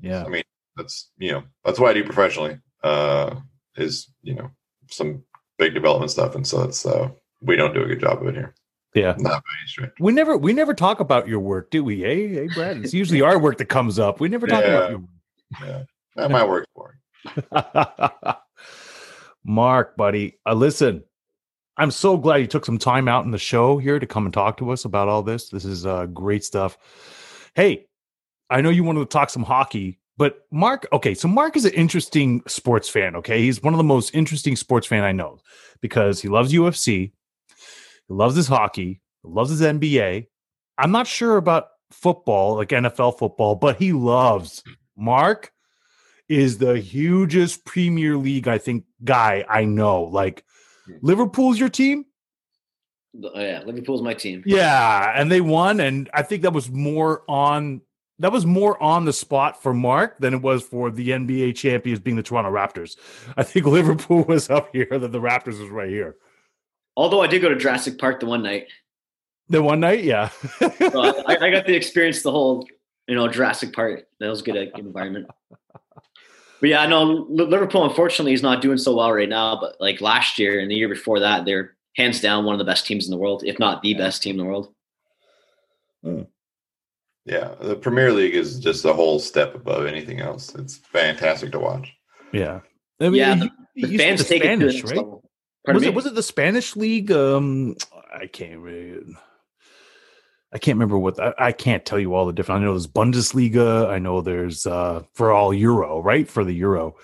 Yeah. 0.00 0.24
I 0.24 0.28
mean, 0.28 0.42
that's 0.76 1.10
you 1.18 1.30
know, 1.30 1.42
that's 1.64 1.78
what 1.78 1.90
I 1.90 1.94
do 1.94 2.02
professionally. 2.04 2.58
Uh, 2.82 3.36
is 3.76 4.08
you 4.22 4.34
know 4.34 4.50
some 4.90 5.22
big 5.58 5.74
development 5.74 6.10
stuff, 6.10 6.34
and 6.34 6.46
so 6.46 6.62
it's 6.62 6.84
uh, 6.86 7.08
we 7.40 7.56
don't 7.56 7.74
do 7.74 7.82
a 7.82 7.86
good 7.86 8.00
job 8.00 8.22
of 8.22 8.28
it 8.28 8.34
here. 8.34 8.54
Yeah. 8.94 9.14
Not 9.18 9.42
by 9.42 9.50
any 9.60 9.68
stretch. 9.68 9.92
We 10.00 10.12
never 10.12 10.36
we 10.36 10.52
never 10.52 10.74
talk 10.74 11.00
about 11.00 11.26
your 11.26 11.40
work, 11.40 11.70
do 11.70 11.82
we? 11.82 12.00
Hey, 12.00 12.28
hey, 12.28 12.48
Brad. 12.54 12.78
It's 12.78 12.92
usually 12.94 13.22
our 13.22 13.38
work 13.38 13.58
that 13.58 13.66
comes 13.66 13.98
up. 13.98 14.20
We 14.20 14.28
never 14.28 14.46
talk 14.46 14.62
Yeah. 14.62 14.76
about 14.76 14.90
your 14.90 14.98
work. 14.98 15.08
Yeah, 15.62 15.82
that 16.16 16.30
might 16.30 16.48
work 16.48 16.66
for. 16.74 16.98
Mark, 19.44 19.96
buddy, 19.96 20.38
uh, 20.46 20.54
listen, 20.54 21.02
I'm 21.76 21.90
so 21.90 22.16
glad 22.16 22.36
you 22.36 22.46
took 22.46 22.64
some 22.64 22.78
time 22.78 23.08
out 23.08 23.24
in 23.24 23.30
the 23.30 23.38
show 23.38 23.78
here 23.78 23.98
to 23.98 24.06
come 24.06 24.24
and 24.24 24.32
talk 24.32 24.58
to 24.58 24.70
us 24.70 24.84
about 24.84 25.08
all 25.08 25.22
this. 25.22 25.48
This 25.48 25.64
is 25.64 25.84
uh, 25.84 26.06
great 26.06 26.44
stuff. 26.44 26.76
Hey, 27.54 27.86
I 28.50 28.60
know 28.60 28.70
you 28.70 28.84
wanted 28.84 29.00
to 29.00 29.06
talk 29.06 29.30
some 29.30 29.42
hockey, 29.42 29.98
but 30.22 30.46
Mark, 30.52 30.86
okay, 30.92 31.14
so 31.14 31.26
Mark 31.26 31.56
is 31.56 31.64
an 31.64 31.72
interesting 31.72 32.44
sports 32.46 32.88
fan. 32.88 33.16
Okay, 33.16 33.42
he's 33.42 33.60
one 33.60 33.74
of 33.74 33.78
the 33.78 33.82
most 33.82 34.14
interesting 34.14 34.54
sports 34.54 34.86
fan 34.86 35.02
I 35.02 35.10
know 35.10 35.40
because 35.80 36.22
he 36.22 36.28
loves 36.28 36.52
UFC, 36.52 36.86
he 36.86 37.12
loves 38.08 38.36
his 38.36 38.46
hockey, 38.46 39.00
he 39.24 39.28
loves 39.28 39.50
his 39.50 39.62
NBA. 39.62 40.28
I'm 40.78 40.92
not 40.92 41.08
sure 41.08 41.38
about 41.38 41.70
football, 41.90 42.54
like 42.54 42.68
NFL 42.68 43.18
football, 43.18 43.56
but 43.56 43.78
he 43.78 43.92
loves 43.92 44.62
Mark 44.96 45.50
is 46.28 46.58
the 46.58 46.78
hugest 46.78 47.64
Premier 47.64 48.16
League, 48.16 48.46
I 48.46 48.58
think, 48.58 48.84
guy 49.02 49.44
I 49.48 49.64
know. 49.64 50.04
Like 50.04 50.44
hmm. 50.86 50.98
Liverpool's 51.02 51.58
your 51.58 51.68
team? 51.68 52.04
Oh, 53.24 53.40
yeah, 53.40 53.64
Liverpool's 53.66 54.02
my 54.02 54.14
team. 54.14 54.44
Yeah, 54.46 55.14
and 55.16 55.32
they 55.32 55.40
won, 55.40 55.80
and 55.80 56.08
I 56.14 56.22
think 56.22 56.42
that 56.42 56.52
was 56.52 56.70
more 56.70 57.24
on 57.26 57.80
that 58.22 58.30
was 58.30 58.46
more 58.46 58.80
on 58.80 59.04
the 59.04 59.12
spot 59.12 59.60
for 59.60 59.74
Mark 59.74 60.18
than 60.18 60.32
it 60.32 60.42
was 60.42 60.62
for 60.62 60.90
the 60.90 61.10
NBA 61.10 61.56
champions 61.56 61.98
being 61.98 62.16
the 62.16 62.22
Toronto 62.22 62.50
Raptors. 62.50 62.96
I 63.36 63.42
think 63.42 63.66
Liverpool 63.78 64.24
was 64.24 64.48
up 64.48 64.68
here, 64.72 64.86
that 64.90 65.10
the 65.10 65.20
Raptors 65.20 65.60
was 65.60 65.68
right 65.68 65.88
here. 65.90 66.16
Although 66.96 67.20
I 67.20 67.26
did 67.26 67.42
go 67.42 67.48
to 67.48 67.56
Jurassic 67.56 67.98
Park 67.98 68.20
the 68.20 68.26
one 68.26 68.42
night, 68.42 68.68
The 69.48 69.62
one 69.62 69.80
night, 69.80 70.04
yeah. 70.04 70.28
so 70.58 70.70
I, 70.80 71.36
I 71.40 71.50
got 71.50 71.66
the 71.66 71.74
experience 71.74 72.22
the 72.22 72.30
whole, 72.30 72.66
you 73.08 73.16
know, 73.16 73.26
Jurassic 73.26 73.72
Park. 73.72 74.04
That 74.20 74.28
was 74.28 74.40
good, 74.42 74.56
uh, 74.56 74.70
good 74.76 74.86
environment. 74.86 75.26
But 76.60 76.68
yeah, 76.68 76.86
no, 76.86 77.26
Li- 77.28 77.46
Liverpool 77.46 77.84
unfortunately 77.84 78.34
is 78.34 78.42
not 78.42 78.62
doing 78.62 78.78
so 78.78 78.94
well 78.94 79.12
right 79.12 79.28
now. 79.28 79.58
But 79.60 79.80
like 79.80 80.00
last 80.00 80.38
year 80.38 80.60
and 80.60 80.70
the 80.70 80.76
year 80.76 80.88
before 80.88 81.18
that, 81.18 81.44
they're 81.44 81.74
hands 81.96 82.20
down 82.20 82.44
one 82.44 82.54
of 82.54 82.60
the 82.60 82.64
best 82.64 82.86
teams 82.86 83.06
in 83.06 83.10
the 83.10 83.16
world, 83.16 83.42
if 83.44 83.58
not 83.58 83.82
the 83.82 83.94
best 83.94 84.22
team 84.22 84.38
in 84.38 84.38
the 84.38 84.44
world. 84.44 84.72
Yeah, 87.24 87.54
the 87.60 87.76
Premier 87.76 88.12
League 88.12 88.34
is 88.34 88.58
just 88.58 88.84
a 88.84 88.92
whole 88.92 89.18
step 89.20 89.54
above 89.54 89.86
anything 89.86 90.20
else. 90.20 90.54
It's 90.54 90.76
fantastic 90.76 91.52
to 91.52 91.58
watch. 91.60 91.92
yeah. 92.32 92.60
I 93.00 93.04
mean, 93.04 93.14
Yeah, 93.14 93.34
you- 93.36 93.50
you 93.74 93.86
The 93.86 93.92
used 93.92 94.04
fans 94.04 94.20
the 94.20 94.26
take 94.28 94.44
it 94.44 94.58
to 94.58 94.66
the 94.66 94.72
Spanish, 94.72 94.84
next 94.84 94.96
right? 94.96 95.74
was 95.74 95.82
me? 95.82 95.88
it 95.88 95.94
was 95.94 96.06
it 96.06 96.14
the 96.14 96.22
Spanish 96.22 96.76
league? 96.76 97.10
Um, 97.12 97.76
I 98.14 98.26
can't 98.26 98.58
really. 98.60 99.00
I 100.52 100.58
can't 100.58 100.76
remember 100.76 100.98
what 100.98 101.18
I, 101.18 101.32
I 101.38 101.52
can't 101.52 101.84
tell 101.84 101.98
you 101.98 102.14
all 102.14 102.26
the 102.26 102.32
different. 102.32 102.60
I 102.60 102.64
know 102.64 102.72
there's 102.72 102.86
Bundesliga. 102.86 103.88
I 103.88 103.98
know 103.98 104.20
there's 104.20 104.66
uh 104.66 105.02
for 105.14 105.32
all 105.32 105.54
Euro, 105.54 106.00
right? 106.02 106.28
For 106.28 106.44
the 106.44 106.52
Euro, 106.56 106.96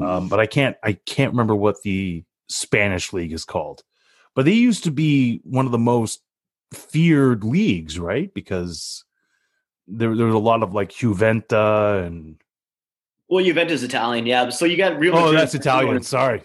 um, 0.00 0.28
but 0.28 0.38
I 0.38 0.46
can't 0.46 0.76
I 0.84 0.92
can't 0.92 1.32
remember 1.32 1.56
what 1.56 1.82
the 1.82 2.22
Spanish 2.48 3.12
league 3.12 3.32
is 3.32 3.44
called. 3.44 3.82
But 4.36 4.44
they 4.44 4.52
used 4.52 4.84
to 4.84 4.90
be 4.92 5.40
one 5.44 5.66
of 5.66 5.72
the 5.72 5.78
most 5.78 6.22
feared 6.72 7.42
leagues, 7.44 7.98
right? 7.98 8.32
Because 8.32 9.04
there 9.98 10.14
there 10.16 10.26
was 10.26 10.34
a 10.34 10.38
lot 10.38 10.62
of 10.62 10.74
like 10.74 10.90
Juventa 10.90 12.06
and 12.06 12.36
Well, 13.28 13.44
Juventus 13.44 13.82
Italian, 13.82 14.26
yeah. 14.26 14.48
So 14.50 14.64
you 14.64 14.76
got 14.76 14.98
Real 14.98 15.14
oh, 15.16 15.32
that's 15.32 15.54
Italian. 15.54 16.02
Sorry. 16.02 16.42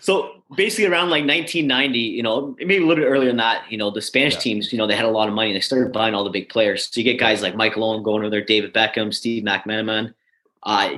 So 0.00 0.42
basically, 0.56 0.86
around 0.86 1.10
like 1.10 1.26
1990, 1.26 1.98
you 1.98 2.22
know, 2.22 2.56
maybe 2.58 2.78
a 2.78 2.86
little 2.86 3.04
bit 3.04 3.08
earlier 3.08 3.28
than 3.28 3.36
that, 3.36 3.70
you 3.70 3.76
know, 3.76 3.90
the 3.90 4.00
Spanish 4.00 4.34
Yeah. 4.34 4.40
teams, 4.40 4.72
you 4.72 4.78
know, 4.78 4.86
they 4.86 4.96
had 4.96 5.04
a 5.04 5.10
lot 5.10 5.28
of 5.28 5.34
money. 5.34 5.50
And 5.50 5.56
they 5.56 5.60
started 5.60 5.92
buying 5.92 6.14
all 6.14 6.24
the 6.24 6.30
big 6.30 6.48
players. 6.48 6.88
So 6.90 7.00
you 7.00 7.04
get 7.04 7.18
guys 7.20 7.42
like 7.42 7.54
Michael 7.54 7.84
Owen 7.84 8.02
going 8.02 8.22
over 8.22 8.30
there, 8.30 8.42
David 8.42 8.72
Beckham, 8.72 9.12
Steve 9.12 9.44
McManaman, 9.44 10.14
uh, 10.62 10.94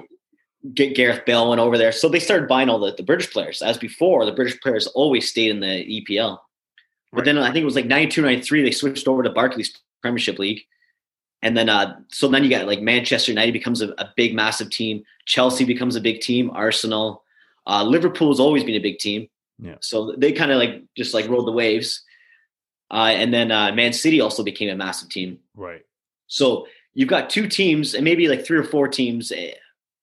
get 0.73 0.95
Gareth 0.95 1.25
Bale 1.27 1.49
went 1.49 1.61
over 1.61 1.77
there. 1.77 1.91
So 1.91 2.09
they 2.09 2.21
started 2.21 2.49
buying 2.49 2.69
all 2.69 2.79
the, 2.79 2.95
the 2.95 3.03
British 3.03 3.31
players. 3.33 3.61
As 3.61 3.77
before, 3.77 4.25
the 4.25 4.33
British 4.33 4.61
players 4.61 4.87
always 4.89 5.29
stayed 5.29 5.51
in 5.51 5.59
the 5.61 5.67
EPL. 6.07 6.39
But 7.13 7.19
Right. 7.19 7.25
then 7.25 7.39
I 7.39 7.47
think 7.53 7.63
it 7.63 7.67
was 7.67 7.75
like 7.77 7.87
92, 7.87 8.23
93, 8.23 8.63
they 8.63 8.71
switched 8.71 9.09
over 9.09 9.25
to 9.25 9.31
Barclays 9.31 9.77
Premiership 10.01 10.39
League. 10.39 10.63
And 11.43 11.57
then, 11.57 11.69
uh, 11.69 11.97
so 12.09 12.29
then 12.29 12.45
you 12.45 12.51
got 12.51 12.67
like 12.67 12.81
Manchester 12.81 13.33
United 13.33 13.53
becomes 13.53 13.83
a, 13.83 13.89
a 13.99 14.11
big, 14.17 14.35
massive 14.35 14.71
team. 14.71 15.03
Chelsea 15.27 15.65
becomes 15.65 15.97
a 15.97 16.01
big 16.01 16.21
team. 16.21 16.51
Arsenal, 16.55 17.25
uh, 17.67 17.83
Liverpool's 17.83 18.39
always 18.41 18.63
been 18.65 18.77
a 18.77 18.81
big 18.81 18.99
team. 18.99 19.29
Yeah. 19.59 19.77
So 19.81 20.15
they 20.17 20.33
kind 20.33 20.51
of 20.53 20.59
like 20.59 20.83
just 20.97 21.15
like 21.15 21.29
rolled 21.29 21.47
the 21.47 21.53
waves. 21.53 22.03
Uh, 22.91 23.11
and 23.15 23.33
then 23.33 23.51
uh, 23.51 23.73
Man 23.73 23.93
City 23.93 24.21
also 24.21 24.43
became 24.45 24.69
a 24.69 24.77
massive 24.77 25.09
team. 25.09 25.39
Right. 25.57 25.83
So 26.27 26.67
you've 26.95 27.09
got 27.09 27.31
two 27.31 27.49
teams 27.49 27.95
and 27.95 28.05
maybe 28.05 28.29
like 28.29 28.45
three 28.45 28.59
or 28.59 28.65
four 28.65 28.87
teams. 28.87 29.33
eh, 29.33 29.53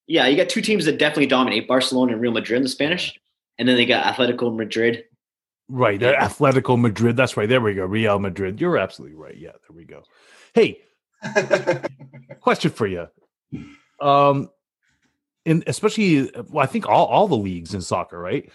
Yeah, 0.08 0.28
you 0.28 0.36
got 0.36 0.50
two 0.50 0.62
teams 0.62 0.86
that 0.86 0.98
definitely 0.98 1.28
dominate 1.28 1.68
Barcelona 1.68 2.14
and 2.14 2.22
Real 2.22 2.32
Madrid 2.32 2.58
in 2.58 2.64
the 2.64 2.70
Spanish. 2.70 3.18
And 3.58 3.68
then 3.68 3.76
they 3.78 3.86
got 3.86 4.04
Atletico 4.14 4.56
Madrid. 4.56 5.04
Right. 5.70 6.00
The 6.00 6.14
Atletico 6.14 6.80
Madrid. 6.80 7.16
That's 7.16 7.38
right. 7.38 7.48
There 7.48 7.62
we 7.62 7.76
go. 7.76 7.86
Real 7.86 8.18
Madrid. 8.20 8.60
You're 8.60 8.78
absolutely 8.78 9.16
right. 9.18 9.38
Yeah, 9.38 9.52
there 9.52 9.76
we 9.76 9.86
go. 9.86 10.04
Hey, 10.54 10.80
question 12.42 12.72
for 12.72 12.88
you. 12.88 13.08
Um 14.02 14.50
and 15.46 15.64
especially 15.68 16.30
well, 16.50 16.64
I 16.64 16.68
think 16.68 16.88
all, 16.88 17.06
all 17.08 17.28
the 17.28 17.38
leagues 17.38 17.74
in 17.74 17.82
soccer, 17.82 18.20
right? 18.20 18.50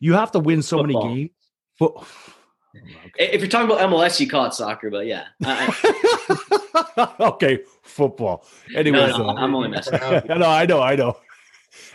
You 0.00 0.14
have 0.14 0.30
to 0.32 0.38
win 0.40 0.62
so 0.62 0.78
Football. 0.78 1.04
many 1.04 1.16
games. 1.16 1.30
Fo- 1.78 2.04
I- 3.18 3.22
If 3.22 3.40
you're 3.40 3.48
talking 3.50 3.70
about 3.70 3.80
MLS, 3.90 4.20
you 4.20 4.28
call 4.28 4.44
it 4.46 4.54
soccer, 4.54 4.90
but 4.90 5.06
yeah. 5.06 5.24
I- 5.44 7.14
okay, 7.20 7.60
football. 7.82 8.44
Anyways, 8.74 9.16
no, 9.18 9.28
uh, 9.28 9.34
I'm 9.34 9.54
only 9.54 9.68
messing. 9.68 9.98
no, 10.28 10.48
I 10.48 10.66
know, 10.66 10.80
I 10.80 10.94
know. 10.96 11.16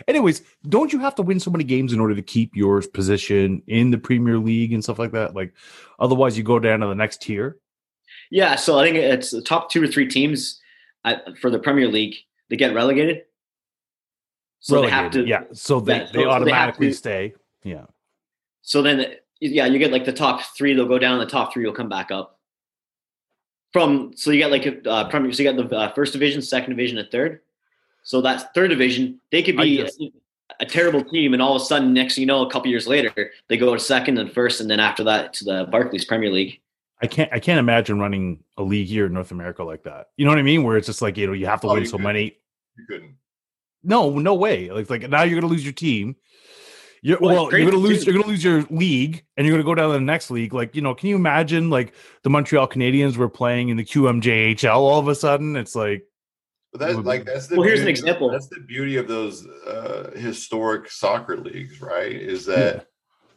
Anyways, 0.08 0.42
don't 0.68 0.92
you 0.92 0.98
have 1.00 1.14
to 1.16 1.22
win 1.22 1.40
so 1.40 1.50
many 1.50 1.64
games 1.64 1.92
in 1.92 2.00
order 2.00 2.14
to 2.14 2.22
keep 2.22 2.54
your 2.56 2.80
position 2.82 3.62
in 3.66 3.90
the 3.90 3.98
Premier 3.98 4.38
League 4.38 4.72
and 4.72 4.82
stuff 4.82 4.98
like 4.98 5.12
that? 5.12 5.34
Like, 5.34 5.52
otherwise, 5.98 6.36
you 6.38 6.44
go 6.44 6.58
down 6.58 6.80
to 6.80 6.86
the 6.86 6.94
next 6.94 7.22
tier. 7.22 7.58
Yeah, 8.34 8.56
so 8.56 8.80
I 8.80 8.84
think 8.84 8.96
it's 8.96 9.30
the 9.30 9.40
top 9.40 9.70
two 9.70 9.80
or 9.80 9.86
three 9.86 10.08
teams 10.08 10.60
for 11.40 11.50
the 11.50 11.58
Premier 11.60 11.86
League. 11.86 12.16
They 12.48 12.56
get 12.56 12.74
relegated, 12.74 13.26
so 14.58 14.82
they 14.82 14.90
have 14.90 15.12
to. 15.12 15.24
Yeah. 15.24 15.44
So 15.52 15.78
they, 15.78 15.98
yeah, 15.98 16.06
they 16.12 16.18
they 16.18 16.24
automatically 16.24 16.88
to- 16.88 16.94
stay. 16.94 17.34
Yeah. 17.62 17.84
So 18.62 18.82
then, 18.82 19.14
yeah, 19.38 19.66
you 19.66 19.78
get 19.78 19.92
like 19.92 20.04
the 20.04 20.12
top 20.12 20.40
three. 20.56 20.74
They'll 20.74 20.88
go 20.88 20.98
down. 20.98 21.20
The 21.20 21.26
top 21.26 21.52
three 21.52 21.64
will 21.64 21.74
come 21.74 21.88
back 21.88 22.10
up. 22.10 22.40
From 23.72 24.14
so 24.16 24.32
you 24.32 24.38
get 24.38 24.50
like 24.50 24.84
uh, 24.84 25.08
Premier. 25.10 25.30
So 25.30 25.44
you 25.44 25.52
got 25.52 25.68
the 25.68 25.76
uh, 25.76 25.92
first 25.94 26.12
division, 26.12 26.42
second 26.42 26.70
division, 26.70 26.98
and 26.98 27.08
third. 27.12 27.40
So 28.02 28.20
that 28.22 28.52
third 28.52 28.70
division, 28.70 29.20
they 29.30 29.44
could 29.44 29.56
be 29.56 29.76
just- 29.76 30.00
a, 30.00 30.10
a 30.58 30.66
terrible 30.66 31.04
team, 31.04 31.34
and 31.34 31.40
all 31.40 31.54
of 31.54 31.62
a 31.62 31.64
sudden, 31.64 31.94
next 31.94 32.16
thing 32.16 32.22
you 32.22 32.26
know, 32.26 32.44
a 32.44 32.50
couple 32.50 32.68
years 32.68 32.88
later, 32.88 33.30
they 33.46 33.56
go 33.56 33.72
to 33.74 33.78
second 33.80 34.18
and 34.18 34.32
first, 34.32 34.60
and 34.60 34.68
then 34.68 34.80
after 34.80 35.04
that 35.04 35.34
to 35.34 35.44
the 35.44 35.68
Barclays 35.70 36.04
Premier 36.04 36.32
League. 36.32 36.60
I 37.04 37.06
can't 37.06 37.32
I 37.32 37.38
can't 37.38 37.58
imagine 37.58 37.98
running 38.00 38.42
a 38.56 38.62
league 38.62 38.88
here 38.88 39.06
in 39.06 39.12
North 39.12 39.30
America 39.30 39.62
like 39.64 39.82
that. 39.84 40.06
You 40.16 40.24
know 40.24 40.30
what 40.30 40.38
I 40.38 40.42
mean? 40.42 40.62
Where 40.64 40.76
it's 40.76 40.86
just 40.86 41.02
like, 41.02 41.16
you 41.16 41.26
know, 41.26 41.32
you 41.32 41.46
have 41.46 41.60
to 41.62 41.68
Oh, 41.68 41.74
win 41.74 41.86
so 41.86 41.96
could. 41.96 42.04
many. 42.04 42.24
you 42.78 42.84
couldn't. 42.88 43.16
No, 43.82 44.10
no 44.18 44.34
way. 44.34 44.70
Like 44.70 44.88
like 44.90 45.08
now 45.08 45.22
you're 45.22 45.40
gonna 45.40 45.52
lose 45.52 45.64
your 45.64 45.72
team. 45.74 46.16
You're, 47.02 47.18
Well, 47.20 47.34
well, 47.48 47.58
you're 47.58 47.70
gonna 47.70 47.82
lose. 47.82 48.04
too. 48.04 48.10
You're 48.12 48.20
gonna 48.22 48.32
lose 48.32 48.42
your 48.42 48.62
league, 48.70 49.24
and 49.36 49.46
you're 49.46 49.54
gonna 49.54 49.62
go 49.64 49.74
down 49.74 49.88
to 49.88 49.92
the 49.94 50.00
next 50.00 50.30
league. 50.30 50.54
Like 50.54 50.74
you 50.74 50.80
know, 50.80 50.94
can 50.94 51.10
you 51.10 51.16
imagine 51.16 51.68
like 51.68 51.92
the 52.22 52.30
Montreal 52.30 52.66
Canadiens 52.66 53.18
were 53.18 53.28
playing 53.28 53.68
in 53.68 53.76
the 53.76 53.84
QMJHL 53.84 54.74
all 54.74 54.98
of 54.98 55.08
a 55.08 55.14
sudden? 55.14 55.54
It's 55.56 55.74
like 55.76 56.02
But 56.72 56.80
that's 56.80 56.96
Would- 56.96 57.04
like 57.04 57.26
that's 57.26 57.46
the 57.48 57.56
Well, 57.56 57.66
here's 57.68 57.80
an 57.80 57.86
beauty- 57.86 58.00
example. 58.00 58.30
That's 58.30 58.48
the 58.48 58.60
beauty 58.60 58.96
of 58.96 59.06
those 59.06 59.46
uh, 59.46 60.12
historic 60.16 60.90
soccer 60.90 61.36
leagues, 61.36 61.80
right? 61.82 62.10
Is 62.10 62.46
that 62.46 62.86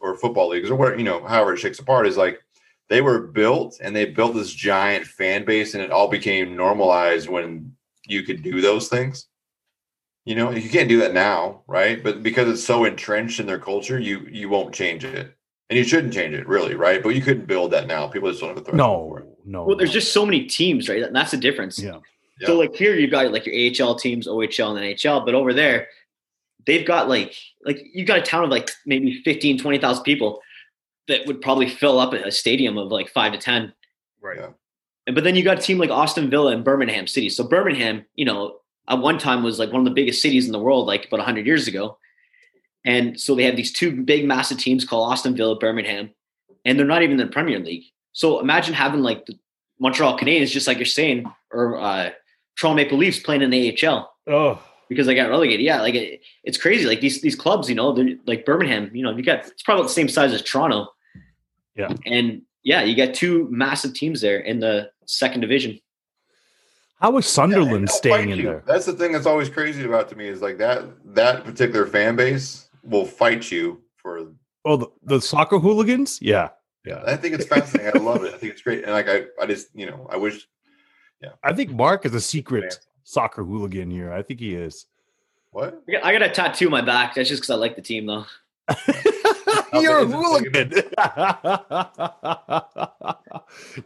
or 0.00 0.16
football 0.16 0.48
leagues 0.48 0.70
or 0.70 0.76
what 0.76 0.96
you 0.96 1.04
know, 1.04 1.22
however 1.26 1.52
it 1.52 1.58
shakes 1.58 1.78
apart 1.78 2.06
is 2.06 2.16
like 2.16 2.40
they 2.88 3.00
were 3.02 3.20
built 3.20 3.78
and 3.82 3.94
they 3.94 4.06
built 4.06 4.34
this 4.34 4.52
giant 4.52 5.06
fan 5.06 5.44
base 5.44 5.74
and 5.74 5.82
it 5.82 5.90
all 5.90 6.08
became 6.08 6.56
normalized 6.56 7.28
when 7.28 7.74
you 8.06 8.22
could 8.22 8.42
do 8.42 8.60
those 8.60 8.88
things. 8.88 9.26
You 10.24 10.34
know, 10.34 10.50
you 10.50 10.68
can't 10.68 10.88
do 10.88 10.98
that 11.00 11.14
now, 11.14 11.62
right? 11.66 12.02
But 12.02 12.22
because 12.22 12.48
it's 12.48 12.64
so 12.64 12.84
entrenched 12.84 13.40
in 13.40 13.46
their 13.46 13.58
culture, 13.58 13.98
you 13.98 14.26
you 14.30 14.48
won't 14.50 14.74
change 14.74 15.04
it, 15.04 15.34
and 15.70 15.78
you 15.78 15.84
shouldn't 15.84 16.12
change 16.12 16.34
it, 16.34 16.46
really, 16.46 16.74
right? 16.74 17.02
But 17.02 17.10
you 17.10 17.22
couldn't 17.22 17.46
build 17.46 17.70
that 17.70 17.86
now. 17.86 18.08
People 18.08 18.28
just 18.28 18.40
don't 18.40 18.50
have 18.50 18.58
the 18.58 18.70
threshold 18.70 19.08
for 19.10 19.20
No, 19.20 19.26
it. 19.26 19.38
no. 19.46 19.64
Well, 19.64 19.76
there's 19.76 19.90
no. 19.90 19.94
just 19.94 20.12
so 20.12 20.26
many 20.26 20.44
teams, 20.44 20.88
right? 20.88 21.02
And 21.02 21.16
that's 21.16 21.30
the 21.30 21.38
difference. 21.38 21.78
yeah. 21.78 21.98
So 22.44 22.56
like 22.58 22.74
here 22.76 22.94
you've 22.94 23.10
got 23.10 23.32
like 23.32 23.46
your 23.46 23.54
AHL 23.88 23.96
teams, 23.96 24.28
OHL 24.28 24.76
and 24.76 24.78
NHL, 24.96 25.24
but 25.24 25.34
over 25.34 25.52
there 25.54 25.88
they've 26.66 26.86
got 26.86 27.08
like 27.08 27.34
like 27.64 27.80
you've 27.94 28.06
got 28.06 28.18
a 28.18 28.22
town 28.22 28.44
of 28.44 28.50
like 28.50 28.70
maybe 28.86 29.22
15, 29.22 29.58
20,000 29.58 30.04
people 30.04 30.40
that 31.08 31.26
would 31.26 31.40
probably 31.40 31.68
fill 31.68 31.98
up 31.98 32.12
a 32.12 32.30
stadium 32.30 32.78
of 32.78 32.88
like 32.88 33.08
5 33.08 33.32
to 33.32 33.38
10. 33.38 33.72
Right. 34.20 34.38
Yeah. 34.38 34.50
And 35.06 35.14
but 35.14 35.24
then 35.24 35.34
you 35.34 35.42
got 35.42 35.58
a 35.58 35.62
team 35.62 35.78
like 35.78 35.90
Aston 35.90 36.30
Villa 36.30 36.52
and 36.52 36.64
Birmingham 36.64 37.06
City. 37.06 37.30
So 37.30 37.44
Birmingham, 37.44 38.04
you 38.14 38.24
know, 38.24 38.58
at 38.88 38.98
one 38.98 39.18
time 39.18 39.42
was 39.42 39.58
like 39.58 39.72
one 39.72 39.80
of 39.80 39.84
the 39.84 39.94
biggest 39.94 40.22
cities 40.22 40.46
in 40.46 40.52
the 40.52 40.58
world 40.58 40.86
like 40.86 41.06
about 41.06 41.18
100 41.18 41.46
years 41.46 41.66
ago. 41.66 41.98
And 42.84 43.18
so 43.20 43.34
they 43.34 43.44
have 43.44 43.56
these 43.56 43.72
two 43.72 44.02
big 44.02 44.24
massive 44.26 44.58
teams 44.58 44.84
called 44.84 45.12
Aston 45.12 45.36
Villa, 45.36 45.58
Birmingham, 45.58 46.10
and 46.64 46.78
they're 46.78 46.86
not 46.86 47.02
even 47.02 47.20
in 47.20 47.26
the 47.26 47.32
Premier 47.32 47.58
League. 47.58 47.84
So 48.12 48.40
imagine 48.40 48.74
having 48.74 49.02
like 49.02 49.26
the 49.26 49.38
Montreal 49.80 50.18
Canadiens, 50.18 50.50
just 50.50 50.66
like 50.66 50.78
you're 50.78 50.86
saying, 50.86 51.30
or 51.52 51.78
uh, 51.78 52.10
Toronto 52.58 52.76
Maple 52.76 52.98
Leafs 52.98 53.18
playing 53.18 53.42
in 53.42 53.50
the 53.50 53.78
AHL 53.82 54.10
Oh, 54.26 54.62
because 54.88 55.06
they 55.06 55.14
got 55.14 55.30
relegated. 55.30 55.64
Yeah, 55.64 55.80
like 55.80 55.94
it, 55.94 56.20
it's 56.44 56.58
crazy. 56.58 56.86
Like 56.86 57.00
these 57.00 57.20
these 57.20 57.36
clubs, 57.36 57.68
you 57.68 57.74
know, 57.74 57.92
they're 57.92 58.16
like 58.26 58.44
Birmingham. 58.44 58.90
You 58.92 59.02
know, 59.02 59.16
you 59.16 59.22
got 59.22 59.46
it's 59.46 59.62
probably 59.62 59.80
about 59.80 59.88
the 59.88 59.94
same 59.94 60.08
size 60.08 60.32
as 60.32 60.42
Toronto. 60.42 60.88
Yeah. 61.78 61.94
and 62.04 62.42
yeah, 62.64 62.82
you 62.82 62.96
got 62.96 63.14
two 63.14 63.46
massive 63.50 63.94
teams 63.94 64.20
there 64.20 64.40
in 64.40 64.58
the 64.58 64.90
second 65.06 65.40
division. 65.40 65.80
how 67.00 67.16
is 67.16 67.26
Sunderland 67.26 67.86
They'll 67.88 67.94
staying 67.94 68.30
in 68.30 68.38
you. 68.38 68.44
there? 68.44 68.62
That's 68.66 68.84
the 68.84 68.92
thing 68.92 69.12
that's 69.12 69.26
always 69.26 69.48
crazy 69.48 69.84
about 69.84 70.08
to 70.10 70.16
me 70.16 70.26
is 70.26 70.42
like 70.42 70.58
that 70.58 70.84
that 71.14 71.44
particular 71.44 71.86
fan 71.86 72.16
base 72.16 72.68
will 72.82 73.04
fight 73.06 73.50
you 73.50 73.80
for. 73.96 74.32
Oh, 74.64 74.76
the, 74.76 74.88
the 75.04 75.20
soccer 75.20 75.58
hooligans? 75.58 76.18
Yeah. 76.20 76.48
Yeah. 76.84 77.02
I 77.06 77.16
think 77.16 77.34
it's 77.34 77.46
fascinating. 77.46 78.00
I 78.00 78.04
love 78.04 78.24
it. 78.24 78.34
I 78.34 78.38
think 78.38 78.52
it's 78.52 78.62
great, 78.62 78.82
and 78.82 78.92
like 78.92 79.08
I, 79.08 79.24
I 79.40 79.46
just 79.46 79.68
you 79.74 79.86
know 79.86 80.06
I 80.10 80.16
wish 80.16 80.46
yeah. 81.22 81.30
I 81.42 81.52
think 81.52 81.70
Mark 81.70 82.04
is 82.06 82.14
a 82.14 82.20
secret 82.20 82.78
soccer 83.04 83.44
hooligan 83.44 83.90
here. 83.90 84.12
I 84.12 84.22
think 84.22 84.40
he 84.40 84.54
is. 84.54 84.86
what 85.50 85.80
I 85.88 85.92
got, 85.92 86.04
I 86.04 86.12
got 86.12 86.22
a 86.22 86.30
tattoo 86.30 86.66
on 86.66 86.70
my 86.72 86.82
back. 86.82 87.14
That's 87.14 87.28
just 87.28 87.42
because 87.42 87.50
I 87.50 87.56
like 87.56 87.76
the 87.76 87.82
team, 87.82 88.06
though. 88.06 88.24
You're 89.74 89.98
a 90.00 90.06
big 90.06 90.08
is 90.08 90.14
hooligan. 90.14 90.72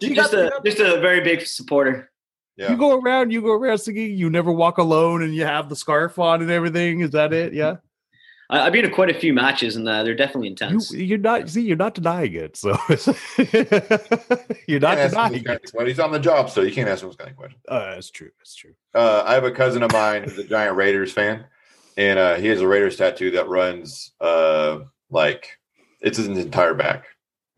you, 0.00 0.14
Just 0.14 0.32
got 0.32 0.34
a 0.34 0.60
just 0.64 0.78
a 0.80 1.00
very 1.00 1.20
big 1.22 1.46
supporter. 1.46 2.10
yeah 2.56 2.70
you 2.70 2.76
go 2.76 2.98
around, 3.00 3.30
you 3.32 3.42
go 3.42 3.52
around 3.52 3.78
singing. 3.78 4.16
You 4.16 4.30
never 4.30 4.52
walk 4.52 4.78
alone, 4.78 5.22
and 5.22 5.34
you 5.34 5.44
have 5.44 5.68
the 5.68 5.76
scarf 5.76 6.18
on 6.18 6.42
and 6.42 6.50
everything. 6.50 7.00
Is 7.00 7.10
that 7.10 7.32
it? 7.32 7.52
Yeah. 7.52 7.76
I, 8.50 8.66
I've 8.66 8.72
been 8.72 8.84
to 8.84 8.90
quite 8.90 9.10
a 9.10 9.18
few 9.18 9.32
matches, 9.32 9.76
and 9.76 9.88
uh, 9.88 10.02
they're 10.02 10.14
definitely 10.14 10.48
intense. 10.48 10.92
you're 10.92 11.18
not. 11.18 11.48
See, 11.48 11.62
you're 11.62 11.76
not 11.76 11.94
denying 11.94 12.34
it. 12.34 12.56
So 12.56 12.76
you're 14.66 14.80
not 14.80 14.98
Can't 14.98 15.14
ask 15.14 15.16
him 15.16 15.32
denying 15.32 15.44
it. 15.46 15.64
of- 15.66 15.74
well, 15.74 15.86
he's 15.86 16.00
on 16.00 16.12
the 16.12 16.18
job, 16.18 16.50
so 16.50 16.62
you 16.62 16.72
can't 16.72 16.88
ask 16.88 17.02
him 17.02 17.08
those 17.08 17.16
kind 17.16 17.30
of 17.30 17.36
questions. 17.36 17.62
Uh, 17.68 17.94
that's 17.94 18.10
true. 18.10 18.30
That's 18.38 18.54
true. 18.54 18.74
Uh, 18.94 19.22
I 19.26 19.34
have 19.34 19.44
a 19.44 19.50
cousin 19.52 19.82
of 19.82 19.92
mine 19.92 20.24
who's 20.24 20.38
a 20.38 20.44
giant 20.44 20.76
Raiders 20.76 21.12
fan, 21.12 21.44
and 21.96 22.18
uh, 22.18 22.34
he 22.34 22.48
has 22.48 22.60
a 22.60 22.68
Raiders 22.68 22.96
tattoo 22.96 23.30
that 23.32 23.48
runs 23.48 24.12
uh, 24.20 24.80
like 25.12 25.58
it's 26.00 26.18
his 26.18 26.26
entire 26.26 26.74
back. 26.74 27.04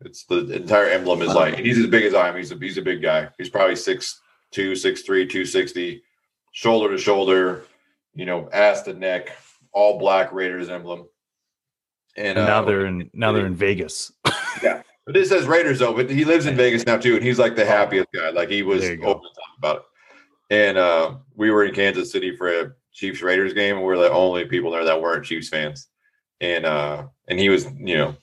It's 0.01 0.25
the 0.25 0.51
entire 0.51 0.87
emblem 0.87 1.21
is 1.21 1.33
like 1.33 1.57
he's 1.57 1.79
as 1.79 1.87
big 1.87 2.03
as 2.03 2.13
I 2.13 2.27
am. 2.29 2.35
He's 2.35 2.51
a 2.51 2.55
he's 2.55 2.77
a 2.77 2.81
big 2.81 3.01
guy. 3.01 3.29
He's 3.37 3.49
probably 3.49 3.75
six 3.75 4.21
two, 4.51 4.75
six 4.75 5.01
three, 5.01 5.25
two 5.25 5.45
sixty, 5.45 6.03
shoulder 6.51 6.95
to 6.95 7.01
shoulder, 7.01 7.63
you 8.13 8.25
know, 8.25 8.49
ass 8.51 8.83
to 8.83 8.93
neck, 8.93 9.35
all 9.71 9.97
black 9.97 10.31
Raiders 10.31 10.69
emblem. 10.69 11.07
And, 12.17 12.37
And 12.37 12.39
uh, 12.39 12.45
now 12.45 12.61
they're 12.63 12.85
in. 12.85 13.09
Now 13.13 13.31
they're 13.31 13.45
in 13.45 13.55
Vegas. 13.55 14.11
Yeah. 14.63 14.81
But 15.05 15.17
it 15.17 15.27
says 15.27 15.45
Raiders 15.45 15.79
though, 15.79 15.93
but 15.93 16.09
he 16.09 16.25
lives 16.25 16.45
in 16.45 16.55
Vegas 16.55 16.85
now 16.85 16.97
too, 16.97 17.15
and 17.15 17.23
he's 17.23 17.37
like 17.37 17.55
the 17.55 17.65
happiest 17.65 18.07
guy. 18.13 18.29
Like 18.29 18.49
he 18.49 18.63
was 18.63 18.81
go. 18.81 19.07
open 19.07 19.23
to 19.23 19.35
talk 19.35 19.57
about 19.57 19.75
it. 19.77 19.83
And 20.49 20.77
uh, 20.77 21.15
we 21.35 21.51
were 21.51 21.65
in 21.65 21.73
Kansas 21.73 22.11
City 22.11 22.35
for 22.35 22.61
a 22.61 22.71
Chiefs 22.93 23.21
Raiders 23.21 23.53
game, 23.53 23.77
and 23.77 23.85
we 23.85 23.93
are 23.93 23.97
the 23.97 24.11
only 24.11 24.45
people 24.45 24.71
there 24.71 24.83
that 24.83 25.01
weren't 25.01 25.25
Chiefs 25.25 25.49
fans. 25.49 25.89
And 26.41 26.65
uh, 26.65 27.07
and 27.27 27.39
he 27.39 27.49
was, 27.49 27.65
you 27.77 27.97
know, 27.97 28.15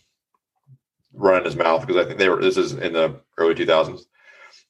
running 1.12 1.44
his 1.44 1.56
mouth 1.56 1.80
because 1.80 1.96
I 1.96 2.06
think 2.06 2.18
they 2.18 2.28
were. 2.28 2.40
This 2.40 2.56
is 2.56 2.72
in 2.72 2.92
the 2.92 3.20
early 3.38 3.54
two 3.54 3.66
thousands, 3.66 4.06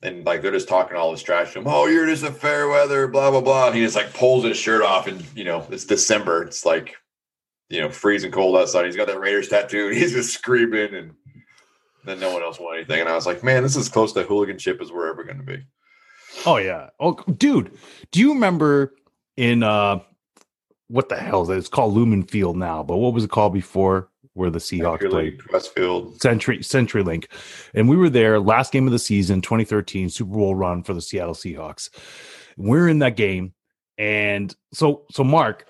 and 0.02 0.24
like 0.24 0.42
they're 0.42 0.52
just 0.52 0.68
talking 0.68 0.96
all 0.96 1.10
this 1.10 1.22
trash 1.22 1.52
to 1.52 1.58
him. 1.58 1.66
Oh, 1.66 1.86
you're 1.86 2.06
just 2.06 2.24
a 2.24 2.30
fair 2.30 2.68
weather, 2.68 3.08
blah 3.08 3.30
blah 3.30 3.40
blah. 3.40 3.68
And 3.68 3.76
he 3.76 3.82
just 3.82 3.96
like 3.96 4.14
pulls 4.14 4.44
his 4.44 4.56
shirt 4.56 4.82
off, 4.82 5.06
and 5.06 5.24
you 5.36 5.44
know, 5.44 5.66
it's 5.70 5.84
December. 5.84 6.44
It's 6.44 6.64
like, 6.64 6.94
you 7.68 7.80
know, 7.80 7.90
freezing 7.90 8.32
cold 8.32 8.56
outside. 8.56 8.86
He's 8.86 8.96
got 8.96 9.08
that 9.08 9.20
Raiders 9.20 9.48
tattoo, 9.48 9.88
and 9.88 9.96
he's 9.98 10.12
just 10.12 10.34
screaming 10.34 10.94
and 10.94 11.14
then 12.04 12.20
no 12.20 12.32
one 12.32 12.42
else 12.42 12.58
wanted 12.58 12.78
anything. 12.78 13.00
And 13.00 13.08
I 13.08 13.14
was 13.14 13.26
like, 13.26 13.44
man, 13.44 13.62
this 13.62 13.76
is 13.76 13.88
close 13.88 14.12
to 14.12 14.24
hooliganship 14.24 14.80
as 14.80 14.90
we're 14.90 15.10
ever 15.10 15.24
going 15.24 15.38
to 15.38 15.44
be. 15.44 15.64
Oh 16.46 16.56
yeah. 16.56 16.90
Oh, 16.98 17.14
dude, 17.14 17.76
do 18.10 18.20
you 18.20 18.32
remember 18.32 18.94
in 19.36 19.62
uh, 19.62 20.00
what 20.92 21.08
the 21.08 21.16
hell 21.16 21.42
is 21.42 21.48
it? 21.48 21.56
It's 21.56 21.68
called 21.68 21.94
Lumen 21.94 22.22
Field 22.22 22.58
now, 22.58 22.82
but 22.82 22.98
what 22.98 23.14
was 23.14 23.24
it 23.24 23.30
called 23.30 23.54
before? 23.54 24.10
Where 24.34 24.50
the 24.50 24.58
Seahawks 24.58 25.08
played? 25.10 25.38
Qwest 25.38 25.68
Field. 25.68 26.20
Century 26.20 26.58
CenturyLink, 26.58 27.26
and 27.74 27.88
we 27.88 27.96
were 27.96 28.10
there 28.10 28.38
last 28.38 28.72
game 28.72 28.86
of 28.86 28.92
the 28.92 28.98
season, 28.98 29.40
2013 29.40 30.10
Super 30.10 30.32
Bowl 30.32 30.54
run 30.54 30.82
for 30.82 30.94
the 30.94 31.00
Seattle 31.00 31.34
Seahawks. 31.34 31.88
We're 32.56 32.88
in 32.88 32.98
that 33.00 33.16
game, 33.16 33.54
and 33.98 34.54
so 34.72 35.04
so 35.10 35.24
Mark, 35.24 35.66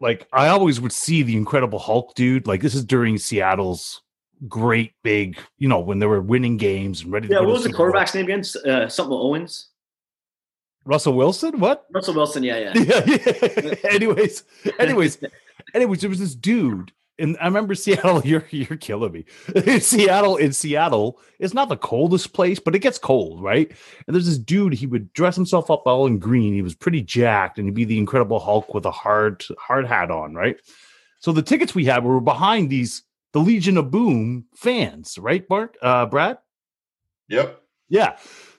like 0.00 0.26
I 0.32 0.48
always 0.48 0.80
would 0.80 0.92
see 0.92 1.22
the 1.22 1.36
Incredible 1.36 1.78
Hulk, 1.78 2.14
dude. 2.14 2.46
Like 2.46 2.60
this 2.60 2.74
is 2.74 2.84
during 2.84 3.16
Seattle's 3.18 4.02
great 4.46 4.92
big, 5.02 5.38
you 5.58 5.68
know, 5.68 5.80
when 5.80 5.98
they 5.98 6.06
were 6.06 6.20
winning 6.20 6.58
games 6.58 7.02
and 7.02 7.12
ready. 7.12 7.28
to 7.28 7.34
Yeah, 7.34 7.40
go 7.40 7.46
what 7.46 7.54
was 7.54 7.64
the 7.64 7.72
quarterback's 7.72 8.14
name 8.14 8.26
again? 8.26 8.44
Uh, 8.66 8.88
something 8.88 9.10
with 9.10 9.20
Owens. 9.20 9.68
Russell 10.86 11.14
Wilson? 11.14 11.58
What? 11.58 11.84
Russell 11.92 12.14
Wilson. 12.14 12.42
Yeah, 12.42 12.72
yeah. 12.72 12.72
yeah, 12.76 13.02
yeah. 13.06 13.74
anyways, 13.90 14.44
anyways, 14.78 15.18
anyways, 15.74 16.00
there 16.00 16.10
was 16.10 16.20
this 16.20 16.34
dude, 16.34 16.92
and 17.18 17.36
I 17.40 17.46
remember 17.46 17.74
Seattle. 17.74 18.22
You're 18.24 18.46
you're 18.50 18.78
killing 18.78 19.12
me. 19.12 19.24
In 19.54 19.80
Seattle, 19.80 20.36
in 20.36 20.52
Seattle, 20.52 21.20
it's 21.38 21.54
not 21.54 21.68
the 21.68 21.76
coldest 21.76 22.32
place, 22.32 22.60
but 22.60 22.74
it 22.74 22.78
gets 22.78 22.98
cold, 22.98 23.42
right? 23.42 23.70
And 24.06 24.14
there's 24.14 24.26
this 24.26 24.38
dude. 24.38 24.74
He 24.74 24.86
would 24.86 25.12
dress 25.12 25.34
himself 25.34 25.70
up 25.70 25.82
all 25.86 26.06
in 26.06 26.18
green. 26.18 26.54
He 26.54 26.62
was 26.62 26.74
pretty 26.74 27.02
jacked, 27.02 27.58
and 27.58 27.66
he'd 27.66 27.74
be 27.74 27.84
the 27.84 27.98
Incredible 27.98 28.38
Hulk 28.38 28.72
with 28.72 28.86
a 28.86 28.90
hard 28.90 29.44
hard 29.58 29.86
hat 29.86 30.10
on, 30.10 30.34
right? 30.34 30.56
So 31.18 31.32
the 31.32 31.42
tickets 31.42 31.74
we 31.74 31.84
had 31.84 32.04
were 32.04 32.20
behind 32.20 32.70
these 32.70 33.02
the 33.32 33.40
Legion 33.40 33.76
of 33.76 33.90
Boom 33.90 34.46
fans, 34.54 35.18
right, 35.18 35.44
Mark? 35.50 35.76
Uh, 35.82 36.06
Brad? 36.06 36.38
Yep. 37.28 37.60
Yeah. 37.88 38.16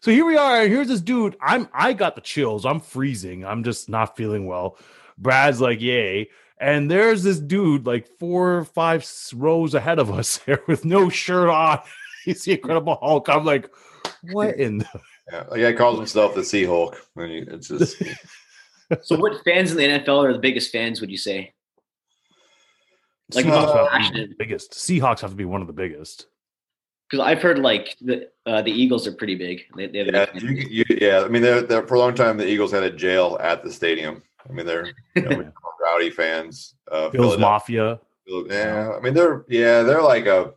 So 0.08 0.14
here 0.14 0.26
we 0.26 0.38
are. 0.38 0.66
Here's 0.66 0.88
this 0.88 1.02
dude. 1.02 1.36
I'm 1.42 1.68
I 1.74 1.92
got 1.92 2.16
the 2.16 2.22
chills. 2.22 2.66
I'm 2.66 2.80
freezing. 2.80 3.44
I'm 3.44 3.62
just 3.66 3.90
not 3.90 4.16
feeling 4.16 4.48
well. 4.48 4.78
Brad's 5.18 5.60
like, 5.60 5.82
yay. 5.82 6.30
And 6.58 6.90
there's 6.90 7.24
this 7.24 7.42
dude 7.42 7.86
like 7.86 8.08
four 8.18 8.60
or 8.60 8.64
five 8.64 9.06
rows 9.36 9.74
ahead 9.74 10.00
of 10.00 10.10
us 10.10 10.38
there 10.46 10.62
with 10.66 10.86
no 10.86 11.10
shirt 11.10 11.50
on. 11.50 11.82
He's 12.24 12.42
the 12.46 12.54
Incredible 12.54 12.98
Hulk. 13.02 13.28
I'm 13.28 13.44
like, 13.44 13.70
what 14.32 14.56
in 14.56 14.78
the 14.78 14.88
Yeah. 15.30 15.44
The 15.52 15.60
guy 15.60 15.74
calls 15.74 15.98
himself 15.98 16.36
the 16.36 16.44
Sea 16.46 16.64
Hulk. 16.64 16.96
It's 17.18 17.68
just 17.68 18.02
So, 19.02 19.20
what 19.20 19.44
fans 19.44 19.72
in 19.72 19.78
the 19.78 19.84
NFL 19.84 20.24
are 20.24 20.32
the 20.32 20.40
biggest 20.40 20.72
fans? 20.72 21.02
Would 21.02 21.12
you 21.12 21.18
say? 21.18 21.54
Like, 23.34 23.46
Seahawks 23.46 23.76
uh, 23.76 23.90
have 23.90 24.14
to 24.14 24.14
be 24.14 24.26
the 24.28 24.36
biggest. 24.40 24.72
Seahawks 24.72 25.20
have 25.20 25.32
to 25.32 25.36
be 25.36 25.44
one 25.44 25.60
of 25.60 25.68
the 25.68 25.74
biggest. 25.74 26.28
Because 27.10 27.26
I've 27.26 27.42
heard 27.42 27.60
like 27.60 27.96
the 28.02 28.30
uh, 28.46 28.62
the 28.62 28.72
Eagles 28.72 29.08
are 29.08 29.14
pretty 29.14 29.36
big. 29.36 29.64
They, 29.76 29.88
they 29.88 30.00
have 30.00 30.30
yeah, 30.36 30.40
you, 30.42 30.66
you, 30.70 30.86
yeah. 30.90 31.22
I 31.24 31.28
mean, 31.30 31.42
they're, 31.42 31.62
they're, 31.62 31.88
for 31.88 31.96
a 31.96 32.00
long 32.00 32.14
time, 32.14 32.38
the 32.38 32.48
Eagles 32.48 32.72
had 32.72 32.84
a 32.84 32.92
jail 32.92 33.38
at 33.42 33.64
the 33.64 33.72
stadium. 33.72 34.22
I 34.48 34.52
mean, 34.52 34.66
they're 34.66 34.92
you 35.16 35.22
know, 35.22 35.52
rowdy 35.82 36.10
fans. 36.10 36.76
Uh, 36.92 37.10
Bills 37.10 37.36
Philadelphia- 37.36 37.40
Mafia. 37.40 38.00
Yeah, 38.50 38.92
I 38.98 39.00
mean, 39.00 39.14
they're 39.14 39.46
yeah, 39.48 39.84
they're 39.84 40.02
like 40.02 40.26
a 40.26 40.54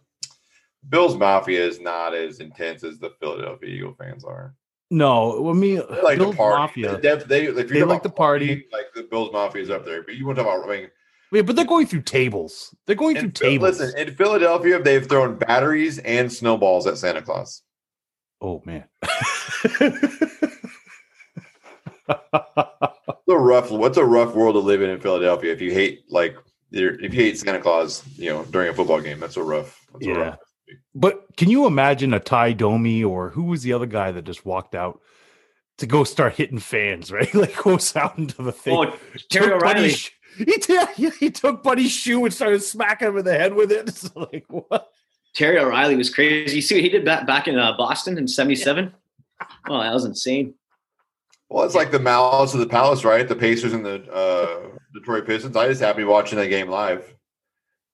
Bills 0.88 1.16
Mafia 1.16 1.64
is 1.64 1.80
not 1.80 2.14
as 2.14 2.40
intense 2.40 2.82
as 2.82 2.98
the 2.98 3.10
Philadelphia 3.20 3.68
Eagle 3.68 3.94
fans 3.94 4.24
are. 4.24 4.54
No, 4.90 5.48
I 5.48 5.52
mean 5.52 5.76
They 5.88 6.02
like 6.02 6.18
Bills 6.18 6.32
the 6.32 6.36
party. 6.36 6.82
Mafia. 6.82 6.98
They, 6.98 7.16
they, 7.24 7.44
if 7.44 7.56
you're 7.56 7.64
They 7.64 7.82
like 7.82 7.84
about 7.84 8.02
the 8.02 8.10
party. 8.10 8.66
Like 8.72 8.86
the 8.94 9.04
Bills 9.04 9.32
Mafia 9.32 9.62
is 9.62 9.70
up 9.70 9.84
there, 9.84 10.02
but 10.02 10.16
you 10.16 10.26
want 10.26 10.38
to 10.38 10.44
talk 10.44 10.64
about? 10.64 10.70
I 10.70 10.80
mean, 10.80 10.90
Yeah, 11.32 11.42
but 11.42 11.54
they're 11.56 11.64
going 11.64 11.86
through 11.86 12.02
tables. 12.02 12.74
They're 12.86 12.96
going 12.96 13.14
through 13.16 13.26
in, 13.28 13.32
Phil- 13.32 13.50
tables. 13.50 13.80
listen, 13.80 13.98
in 13.98 14.14
Philadelphia, 14.14 14.82
they've 14.82 15.06
thrown 15.06 15.36
batteries 15.38 15.98
and 15.98 16.32
snowballs 16.32 16.86
at 16.86 16.98
Santa 16.98 17.22
Claus. 17.22 17.62
oh 18.40 18.62
man. 18.64 18.84
It's 22.08 23.28
a 23.28 23.38
rough. 23.38 23.70
What's 23.70 23.98
a 23.98 24.04
rough 24.04 24.34
world 24.34 24.54
to 24.54 24.58
live 24.60 24.82
in 24.82 24.90
in 24.90 25.00
Philadelphia? 25.00 25.52
If 25.52 25.60
you 25.60 25.72
hate 25.72 26.00
like, 26.08 26.36
if 26.72 27.14
you 27.14 27.20
hate 27.20 27.38
Santa 27.38 27.60
Claus, 27.60 28.02
you 28.16 28.30
know, 28.30 28.44
during 28.46 28.68
a 28.68 28.74
football 28.74 29.00
game, 29.00 29.20
that's 29.20 29.36
a 29.36 29.42
rough. 29.42 29.80
That's 29.92 30.06
Yeah. 30.06 30.14
A 30.14 30.18
rough 30.30 30.38
But 30.94 31.36
can 31.36 31.50
you 31.50 31.66
imagine 31.66 32.12
a 32.14 32.20
Tie 32.20 32.52
Domi 32.52 33.04
or 33.04 33.30
who 33.30 33.44
was 33.44 33.62
the 33.62 33.72
other 33.72 33.86
guy 33.86 34.10
that 34.12 34.24
just 34.24 34.44
walked 34.44 34.74
out 34.74 35.00
to 35.78 35.86
go 35.86 36.02
start 36.04 36.34
hitting 36.34 36.58
fans, 36.58 37.12
right? 37.12 37.32
Like 37.34 37.56
goes 37.62 37.94
out 37.94 38.18
into 38.18 38.42
the 38.42 38.52
thing. 38.52 38.76
Oh, 38.76 38.96
Terry 39.30 39.46
took 39.50 39.62
O'Reilly. 39.62 39.90
sh- 39.90 40.10
he, 40.36 40.44
t- 40.44 40.86
he 41.18 41.30
took 41.30 41.62
Buddy's 41.62 41.92
shoe 41.92 42.24
and 42.24 42.34
started 42.34 42.62
smacking 42.62 43.08
him 43.08 43.18
in 43.18 43.24
the 43.24 43.32
head 43.32 43.54
with 43.54 43.72
it. 43.72 43.80
It's 43.88 44.14
like 44.14 44.44
what? 44.48 44.90
Terry 45.34 45.58
O'Reilly 45.58 45.96
was 45.96 46.12
crazy. 46.12 46.56
You 46.56 46.62
see 46.62 46.76
what 46.76 46.84
he 46.84 46.88
did 46.88 47.04
back 47.04 47.26
back 47.26 47.46
in 47.46 47.58
uh, 47.58 47.76
Boston 47.76 48.18
in 48.18 48.26
'77? 48.26 48.92
Oh, 49.68 49.80
that 49.80 49.94
was 49.94 50.04
insane. 50.04 50.54
Well, 51.48 51.64
it's 51.64 51.74
like 51.74 51.90
the 51.90 51.98
malice 51.98 52.54
of 52.54 52.60
the 52.60 52.66
palace, 52.66 53.04
right? 53.04 53.26
The 53.26 53.36
Pacers 53.36 53.72
and 53.72 53.84
the 53.84 54.02
uh, 54.12 54.76
Detroit 54.94 55.26
Pistons. 55.26 55.56
I 55.56 55.68
just 55.68 55.80
happened 55.80 56.02
to 56.02 56.06
be 56.06 56.12
watching 56.12 56.38
that 56.38 56.48
game 56.48 56.68
live. 56.68 57.14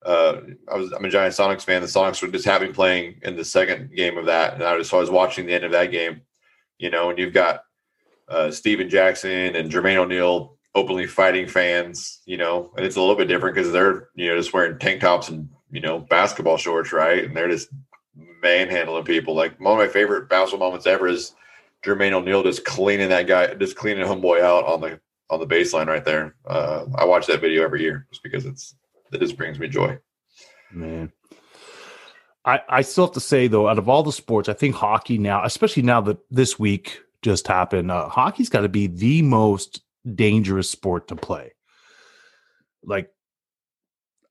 Uh, 0.05 0.41
I 0.71 0.77
was 0.77 0.93
I'm 0.93 1.05
a 1.05 1.11
giant 1.11 1.35
Sonics 1.35 1.63
fan. 1.63 1.83
The 1.83 1.89
Sonics 1.89 2.23
were 2.23 2.29
just 2.29 2.45
having 2.45 2.73
playing 2.73 3.21
in 3.23 3.37
the 3.37 3.45
second 3.45 3.95
game 3.95 4.19
of 4.19 4.27
that, 4.27 4.55
and 4.55 4.63
I 4.63 4.77
was 4.77 4.89
so 4.89 4.99
I 4.99 5.01
was 5.01 5.11
watching 5.11 5.47
the 5.47 5.55
end 5.55 5.65
of 5.65 5.73
that 5.73 5.91
game. 5.91 6.23
You 6.79 6.91
know, 6.91 7.11
and 7.11 7.19
you've 7.19 7.33
got 7.33 7.63
uh, 8.29 8.51
Stephen 8.51 8.89
Jackson 8.89 9.57
and 9.57 9.71
Jermaine 9.71 9.97
O'Neal 9.97 10.56
openly 10.77 11.07
fighting 11.07 11.49
fans. 11.49 12.21
You 12.27 12.37
know, 12.37 12.71
and 12.77 12.87
it's 12.87 12.97
a 12.97 13.01
little 13.01 13.17
bit 13.17 13.27
different 13.27 13.57
because 13.57 13.73
they're 13.73 14.11
you 14.15 14.29
know 14.29 14.37
just 14.37 14.53
wearing 14.53 14.79
tank 14.79 15.01
tops 15.01 15.29
and 15.29 15.49
you 15.71 15.81
know 15.81 15.99
basketball 15.99 16.59
shorts, 16.59 16.93
right? 16.93 17.25
And 17.25 17.37
they're 17.37 17.49
just 17.49 17.69
manhandling 18.43 19.05
people. 19.05 19.35
Like 19.35 19.59
one 19.61 19.73
of 19.73 19.85
my 19.85 19.93
favorite 19.93 20.29
basketball 20.29 20.69
moments 20.69 20.87
ever 20.87 21.09
is 21.09 21.35
Jermaine 21.85 22.13
O'Neal 22.13 22.43
just 22.43 22.65
cleaning 22.65 23.09
that 23.09 23.27
guy, 23.27 23.55
just 23.55 23.77
cleaning 23.77 24.07
homeboy 24.07 24.41
out 24.41 24.65
on 24.65 24.81
the 24.81 25.01
on 25.31 25.41
the 25.41 25.47
baseline 25.47 25.87
right 25.87 26.05
there. 26.05 26.37
Uh, 26.47 26.85
I 26.95 27.05
watch 27.05 27.27
that 27.27 27.41
video 27.41 27.65
every 27.65 27.83
year 27.83 28.07
just 28.11 28.23
because 28.23 28.47
it's 28.47 28.75
it 29.13 29.21
just 29.21 29.37
brings 29.37 29.59
me 29.59 29.69
joy. 29.69 29.99
Man. 30.71 31.13
I, 32.45 32.61
I 32.69 32.83
still 32.83 33.07
have 33.07 33.15
to 33.15 33.21
say 33.21 33.49
though, 33.49 33.69
out 33.69 33.79
of 33.79 33.89
all 33.89 34.05
the 34.05 34.13
sports, 34.13 34.49
I 34.49 34.53
think 34.53 34.77
hockey 34.77 35.19
now, 35.19 35.45
especially 35.45 35.83
now 35.83 36.01
that 36.03 36.19
this 36.31 36.61
week 36.61 37.01
just 37.23 37.49
happened, 37.49 37.91
uh, 37.91 38.09
hockey's 38.09 38.49
got 38.49 38.61
to 38.61 38.69
be 38.69 38.87
the 38.87 39.23
most 39.23 39.83
dangerous 40.15 40.71
sport 40.71 41.09
to 41.09 41.17
play. 41.17 41.53
Like, 42.85 43.11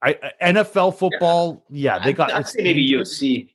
I 0.02 0.18
NFL 0.42 0.98
football, 0.98 1.66
yeah, 1.70 2.00
they 2.00 2.14
got 2.14 2.32
I'd 2.32 2.48
say 2.48 2.64
maybe. 2.64 2.90
UFC. 2.90 3.50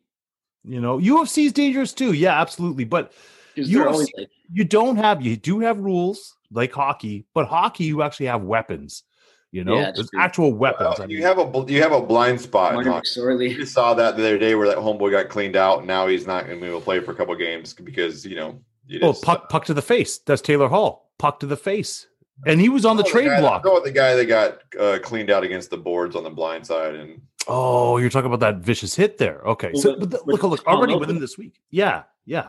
You 0.65 0.81
know, 0.81 0.99
UFC 0.99 1.47
is 1.47 1.53
dangerous 1.53 1.93
too. 1.93 2.13
Yeah, 2.13 2.41
absolutely. 2.41 2.85
But 2.85 3.13
they're 3.55 3.65
UFC 3.65 3.87
always 3.87 4.13
like, 4.17 4.29
you 4.53 4.65
don't 4.65 4.97
have 4.97 5.23
you 5.23 5.37
do 5.37 5.61
have 5.61 5.79
rules 5.79 6.37
like 6.51 6.73
hockey, 6.73 7.25
but 7.35 7.47
hockey 7.47 7.85
you 7.85 8.03
actually 8.03 8.27
have 8.27 8.43
weapons. 8.43 9.05
You 9.53 9.65
know, 9.65 9.77
Yeah, 9.77 9.91
there's 9.93 10.11
true. 10.11 10.21
actual 10.21 10.53
weapons. 10.53 10.99
Well, 10.99 11.03
I 11.03 11.11
you 11.11 11.19
mean, 11.19 11.27
have 11.27 11.39
a 11.39 11.65
you 11.73 11.83
have 11.83 11.93
a 11.93 12.01
blind 12.03 12.41
spot. 12.41 12.71
in 12.71 12.75
Martin 12.77 12.93
hockey. 12.93 13.09
McSorley. 13.09 13.57
You 13.57 13.65
saw 13.65 13.95
that 13.95 14.17
the 14.17 14.23
other 14.23 14.39
day 14.39 14.55
where 14.55 14.69
that 14.69 14.79
homeboy 14.79 15.11
got 15.13 15.29
cleaned 15.29 15.57
out, 15.57 15.79
and 15.79 15.87
now 15.89 16.07
he's 16.07 16.27
not 16.27 16.47
going 16.47 16.59
to 16.59 16.63
be 16.63 16.69
able 16.69 16.81
to 16.81 16.85
play 16.85 17.01
for 17.01 17.13
a 17.13 17.15
couple 17.15 17.35
games 17.37 17.73
because 17.75 18.25
you 18.27 18.37
know. 18.37 18.61
You 18.87 18.99
oh, 19.03 19.13
puck 19.13 19.49
puck 19.49 19.65
to 19.67 19.75
the 19.75 19.83
face. 19.83 20.19
That's 20.19 20.43
Taylor 20.43 20.69
Hall. 20.69 21.13
Puck 21.19 21.39
to 21.41 21.47
the 21.47 21.57
face, 21.57 22.07
and 22.47 22.61
he 22.61 22.69
was 22.69 22.85
on 22.85 22.97
the 22.97 23.03
trade 23.03 23.27
guy, 23.27 23.41
block. 23.41 23.63
Go 23.63 23.75
with 23.75 23.85
the 23.85 23.93
guy 23.93 24.15
that 24.15 24.27
got 24.27 24.59
uh, 24.79 24.99
cleaned 25.03 25.31
out 25.31 25.43
against 25.45 25.71
the 25.71 25.77
boards 25.77 26.17
on 26.17 26.23
the 26.25 26.31
blind 26.31 26.67
side, 26.67 26.95
and 26.95 27.21
Oh, 27.49 27.97
you're 27.97 28.11
talking 28.11 28.27
about 28.33 28.41
that 28.41 28.57
vicious 28.65 28.95
hit 28.95 29.19
there. 29.19 29.41
Okay, 29.47 29.71
Well, 29.73 29.83
so 29.83 29.91
with- 29.91 30.01
but 30.01 30.11
the- 30.11 30.23
look, 30.31 30.43
look, 30.43 30.67
already 30.67 30.95
within 30.95 31.19
this 31.21 31.37
week. 31.39 31.55
Yeah, 31.71 32.03
yeah, 32.27 32.49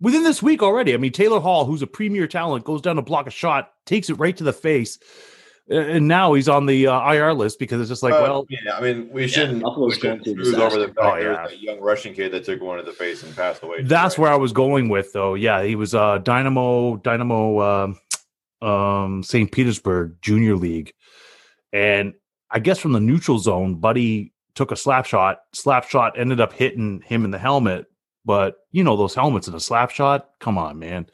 within 0.00 0.22
this 0.24 0.42
week 0.42 0.62
already. 0.62 0.94
I 0.94 0.96
mean, 0.96 1.12
Taylor 1.12 1.40
Hall, 1.40 1.64
who's 1.64 1.82
a 1.82 1.86
premier 1.86 2.26
talent, 2.26 2.64
goes 2.64 2.80
down 2.82 2.96
to 2.96 3.02
block 3.02 3.26
a 3.26 3.30
shot, 3.30 3.72
takes 3.86 4.08
it 4.10 4.14
right 4.14 4.36
to 4.36 4.44
the 4.44 4.52
face, 4.52 4.98
and 5.68 6.08
now 6.08 6.32
he's 6.34 6.48
on 6.48 6.66
the 6.66 6.86
uh, 6.88 7.12
IR 7.12 7.32
list 7.34 7.58
because 7.58 7.80
it's 7.80 7.88
just 7.90 8.02
like, 8.02 8.12
Uh, 8.14 8.18
well, 8.22 8.46
yeah, 8.50 8.76
I 8.76 8.80
mean, 8.80 9.08
we 9.12 9.26
shouldn't, 9.28 9.58
we 9.58 9.62
Buffalo's 9.62 9.94
shouldn't 9.96 10.24
going 10.24 10.36
through 10.36 10.42
a 10.42 10.46
smooth 10.46 10.60
over 10.60 10.78
the 10.78 10.86
fact 10.88 10.98
Oh, 11.00 11.16
yeah. 11.16 11.46
that 11.46 11.60
young 11.60 11.80
Russian 11.80 12.12
kid 12.14 12.32
that 12.32 12.44
took 12.44 12.60
one 12.62 12.78
to 12.78 12.82
the 12.84 12.92
face 12.92 13.22
and 13.22 13.34
passed 13.36 13.62
away. 13.62 13.82
That's 13.82 14.18
Right. 14.18 14.22
where 14.24 14.32
I 14.32 14.36
was 14.36 14.52
going 14.52 14.88
with, 14.88 15.12
though. 15.12 15.34
Yeah, 15.34 15.62
he 15.62 15.74
was 15.76 15.94
uh, 15.94 16.18
Dynamo 16.18 16.96
Dynamo 16.96 17.60
um, 17.60 17.98
um, 18.64 19.22
St. 19.22 19.50
Petersburg 19.52 20.16
Junior 20.22 20.56
League, 20.56 20.92
and 21.72 22.14
I 22.50 22.58
guess 22.60 22.78
from 22.78 22.92
the 22.92 23.00
neutral 23.00 23.38
zone, 23.38 23.76
Buddy 23.76 24.32
took 24.54 24.70
a 24.72 24.76
slap 24.76 25.06
shot. 25.06 25.40
Slap 25.52 25.88
shot 25.88 26.18
ended 26.18 26.40
up 26.40 26.52
hitting 26.52 27.00
him 27.02 27.24
in 27.24 27.30
the 27.30 27.38
helmet, 27.38 27.86
but 28.24 28.56
you 28.70 28.84
know 28.84 28.96
those 28.96 29.14
helmets 29.14 29.48
in 29.48 29.54
a 29.54 29.60
slap 29.60 29.90
shot. 29.90 30.30
Come 30.40 30.58
on, 30.58 30.78
man. 30.78 31.06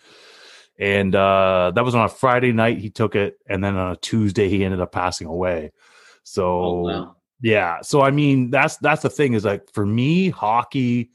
And 0.78 1.14
uh, 1.14 1.72
that 1.74 1.84
was 1.84 1.94
on 1.94 2.04
a 2.04 2.08
Friday 2.08 2.52
night. 2.52 2.78
He 2.78 2.88
took 2.90 3.14
it, 3.14 3.38
and 3.48 3.62
then 3.62 3.76
on 3.76 3.92
a 3.92 3.96
Tuesday 3.96 4.48
he 4.48 4.64
ended 4.64 4.80
up 4.80 4.92
passing 4.92 5.26
away. 5.26 5.72
So 6.22 6.48
Oh, 6.48 6.80
wow. 6.82 7.16
yeah. 7.42 7.80
So 7.82 8.00
I 8.02 8.10
mean, 8.10 8.50
that's 8.50 8.76
that's 8.78 9.02
the 9.02 9.10
thing 9.10 9.34
is 9.34 9.44
like 9.44 9.70
for 9.72 9.84
me, 9.86 10.30
hockey 10.30 11.10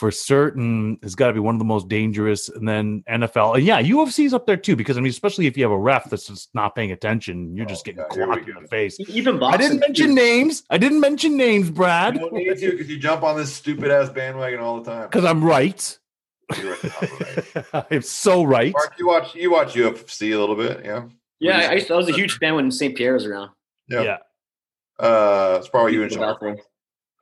for 0.00 0.10
certain 0.10 0.98
has 1.02 1.14
got 1.14 1.26
to 1.26 1.34
be 1.34 1.40
one 1.40 1.54
of 1.54 1.58
the 1.58 1.64
most 1.66 1.86
dangerous. 1.88 2.48
And 2.48 2.66
then 2.66 3.04
NFL, 3.08 3.56
and 3.56 3.64
yeah, 3.64 3.82
UFC's 3.82 4.32
up 4.32 4.46
there 4.46 4.56
too 4.56 4.74
because 4.74 4.96
I 4.96 5.00
mean, 5.00 5.10
especially 5.10 5.46
if 5.46 5.58
you 5.58 5.62
have 5.64 5.70
a 5.70 5.78
ref 5.78 6.08
that's 6.08 6.26
just 6.26 6.48
not 6.54 6.74
paying 6.74 6.90
attention, 6.90 7.54
you're 7.54 7.66
just 7.66 7.82
Oh, 7.82 7.92
getting 7.92 8.02
God, 8.08 8.14
here 8.14 8.26
clocked 8.26 8.48
in 8.48 8.62
the 8.62 8.68
face. 8.68 8.98
Even 9.08 9.42
I 9.42 9.58
didn't 9.58 9.80
mention 9.80 10.08
too. 10.08 10.14
names. 10.14 10.62
I 10.70 10.78
didn't 10.78 11.00
mention 11.00 11.36
names, 11.36 11.66
You 11.68 11.74
Brad, 11.74 12.14
don't 12.14 12.32
need 12.32 12.56
to 12.56 12.70
because 12.72 12.88
you 12.88 12.98
jump 12.98 13.22
on 13.22 13.36
this 13.36 13.52
stupid 13.52 13.90
ass 13.90 14.08
bandwagon 14.08 14.60
all 14.60 14.80
the 14.80 14.90
time. 14.90 15.02
because 15.08 15.24
I'm 15.26 15.44
right. 15.44 15.98
You're 16.60 16.76
right. 16.82 17.84
I'm 17.92 18.02
so 18.02 18.42
right. 18.42 18.72
Mark, 18.72 18.94
you 18.98 19.06
watch 19.06 19.34
you 19.34 19.50
watch 19.52 19.74
UFC 19.74 20.34
a 20.34 20.38
little 20.38 20.56
bit, 20.56 20.82
yeah. 20.84 21.04
Yeah, 21.40 21.58
I, 21.58 21.62
I, 21.64 21.72
used- 21.74 21.90
I 21.90 21.94
was 21.96 22.08
a 22.08 22.12
huge 22.12 22.38
fan 22.38 22.54
when 22.54 22.70
St. 22.70 22.96
Pierre 22.96 23.12
was 23.14 23.26
around. 23.26 23.50
Yeah. 23.88 24.02
Yeah. 24.02 24.16
Uh, 24.98 25.56
it's 25.58 25.68
probably 25.68 25.92
you 25.92 26.02
and 26.02 26.10
The 26.10 26.14
Sean. 26.16 26.56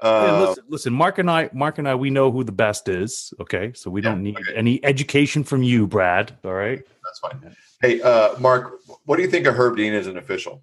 Bathroom. 0.00 0.24
Yeah, 0.24 0.36
Uh, 0.36 0.48
listen, 0.48 0.64
listen, 0.68 0.92
Mark 0.92 1.18
and 1.18 1.30
I, 1.30 1.50
Mark 1.52 1.78
and 1.78 1.88
I, 1.88 1.94
we 1.94 2.10
know 2.10 2.30
who 2.30 2.44
the 2.44 2.52
best 2.52 2.88
is. 2.88 3.32
Okay, 3.40 3.72
so 3.74 3.90
we 3.90 4.02
Yeah, 4.02 4.10
don't 4.10 4.22
need 4.22 4.36
okay. 4.38 4.54
any 4.56 4.84
education 4.84 5.44
from 5.44 5.62
you, 5.62 5.86
Brad. 5.86 6.36
All 6.44 6.52
right. 6.52 6.82
that's 7.04 7.18
fine. 7.20 7.54
Hey, 7.80 8.00
uh, 8.02 8.38
Mark, 8.38 8.80
what 9.04 9.16
do 9.16 9.22
you 9.22 9.28
think 9.30 9.46
of 9.46 9.54
Herb 9.54 9.76
Dean 9.76 9.94
as 9.94 10.06
an 10.06 10.16
official? 10.18 10.62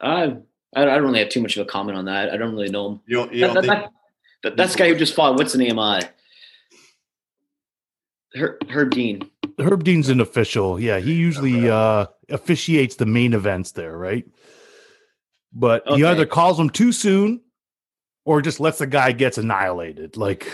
I, 0.00 0.36
I 0.74 0.84
don't 0.84 1.02
really 1.04 1.20
have 1.20 1.28
too 1.28 1.40
much 1.40 1.56
of 1.56 1.66
a 1.66 1.70
comment 1.70 1.96
on 1.96 2.06
that. 2.06 2.30
I 2.30 2.36
don't 2.36 2.52
really 2.52 2.68
know 2.70 2.92
him. 2.92 3.00
You 3.06 3.16
don't, 3.16 3.32
you 3.32 3.40
That, 3.46 3.54
don't 3.54 3.54
that, 3.54 3.60
think? 3.62 3.82
that, 3.84 3.90
that- 4.42 4.56
that's 4.56 4.72
the 4.72 4.78
guy 4.78 4.88
who 4.88 4.96
just 4.96 5.14
fought. 5.14 5.36
What's 5.36 5.52
the 5.52 5.58
name? 5.58 5.78
Uh, 5.78 6.02
Herb, 8.34 8.68
Herb 8.68 8.90
Dean. 8.90 9.30
Herb 9.58 9.84
Dean's 9.84 10.08
an 10.08 10.20
official. 10.20 10.80
Yeah, 10.80 10.98
he 10.98 11.12
usually 11.12 11.68
uh 11.70 12.06
officiates 12.30 12.96
the 12.96 13.04
main 13.06 13.34
events 13.34 13.72
there, 13.72 13.96
right? 13.96 14.24
But 15.54 15.82
he 15.88 16.04
either 16.04 16.26
calls 16.26 16.58
him 16.58 16.70
too 16.70 16.92
soon 16.92 17.40
or 18.24 18.40
just 18.40 18.60
lets 18.60 18.78
the 18.78 18.86
guy 18.86 19.12
gets 19.12 19.36
annihilated. 19.38 20.16
Like 20.16 20.50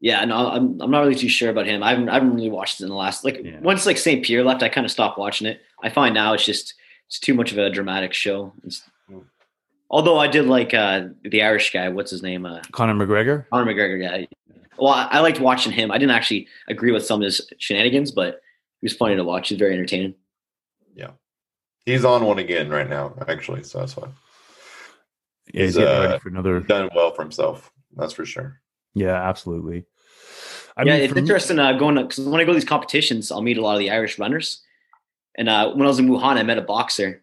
Yeah, 0.00 0.24
no, 0.24 0.48
I'm 0.50 0.80
I'm 0.80 0.90
not 0.90 1.00
really 1.00 1.14
too 1.16 1.28
sure 1.28 1.50
about 1.50 1.66
him. 1.66 1.82
I 1.82 1.90
haven't 1.90 2.08
I 2.08 2.14
haven't 2.14 2.34
really 2.34 2.50
watched 2.50 2.80
it 2.80 2.84
in 2.84 2.90
the 2.90 2.94
last 2.94 3.24
like 3.24 3.40
Yeah. 3.42 3.58
once 3.60 3.84
like 3.86 3.98
St. 3.98 4.24
Pierre 4.24 4.44
left, 4.44 4.62
I 4.62 4.68
kind 4.68 4.84
of 4.84 4.90
stopped 4.92 5.18
watching 5.18 5.46
it. 5.46 5.60
I 5.82 5.88
find 5.90 6.14
now 6.14 6.34
it's 6.34 6.44
just 6.44 6.74
it's 7.08 7.18
too 7.18 7.34
much 7.34 7.50
of 7.52 7.58
a 7.58 7.70
dramatic 7.70 8.12
show. 8.14 8.52
It's, 8.64 8.82
Mm. 9.10 9.24
although 9.90 10.18
I 10.18 10.28
did 10.28 10.46
like 10.46 10.74
uh 10.74 11.08
the 11.24 11.42
Irish 11.42 11.72
guy. 11.72 11.88
What's 11.88 12.10
his 12.10 12.22
name? 12.22 12.44
Uh, 12.46 12.60
Conor 12.72 12.94
McGregor. 12.94 13.46
Conor 13.50 13.72
McGregor 13.72 14.02
yeah. 14.02 14.26
Well, 14.78 14.92
I, 14.92 15.08
I 15.10 15.20
liked 15.20 15.40
watching 15.40 15.72
him. 15.72 15.90
I 15.90 15.98
didn't 15.98 16.12
actually 16.12 16.46
agree 16.68 16.92
with 16.92 17.04
some 17.04 17.20
of 17.20 17.24
his 17.24 17.40
shenanigans, 17.58 18.12
but 18.12 18.40
he 18.80 18.84
was 18.84 18.92
funny 18.92 19.16
to 19.16 19.24
watch. 19.24 19.48
He's 19.48 19.58
very 19.58 19.72
entertaining. 19.74 20.14
He's 21.88 22.04
on 22.04 22.24
one 22.24 22.38
again 22.38 22.68
right 22.68 22.88
now, 22.88 23.14
actually, 23.28 23.62
so 23.62 23.78
that's 23.78 23.94
fine. 23.94 24.12
Yeah, 25.52 25.62
he's 25.62 25.76
He's, 25.76 25.84
uh, 25.84 26.06
ready 26.08 26.18
for 26.20 26.28
another. 26.28 26.60
Done 26.60 26.90
well 26.94 27.14
for 27.14 27.22
himself, 27.22 27.72
that's 27.96 28.12
for 28.12 28.26
sure. 28.26 28.60
Yeah, 28.94 29.14
absolutely. 29.14 29.86
I 30.76 30.82
yeah, 30.82 30.94
mean, 30.94 31.02
it's 31.02 31.16
interesting 31.16 31.58
uh, 31.58 31.72
going 31.72 31.96
because 31.96 32.20
when 32.20 32.40
I 32.40 32.44
go 32.44 32.52
to 32.52 32.58
these 32.58 32.68
competitions, 32.68 33.32
I'll 33.32 33.40
meet 33.40 33.56
a 33.56 33.62
lot 33.62 33.72
of 33.72 33.78
the 33.78 33.90
Irish 33.90 34.18
runners. 34.18 34.62
And 35.36 35.48
uh, 35.48 35.72
when 35.72 35.82
I 35.82 35.88
was 35.88 35.98
in 35.98 36.08
Wuhan, 36.08 36.36
I 36.36 36.42
met 36.42 36.58
a 36.58 36.62
boxer, 36.62 37.22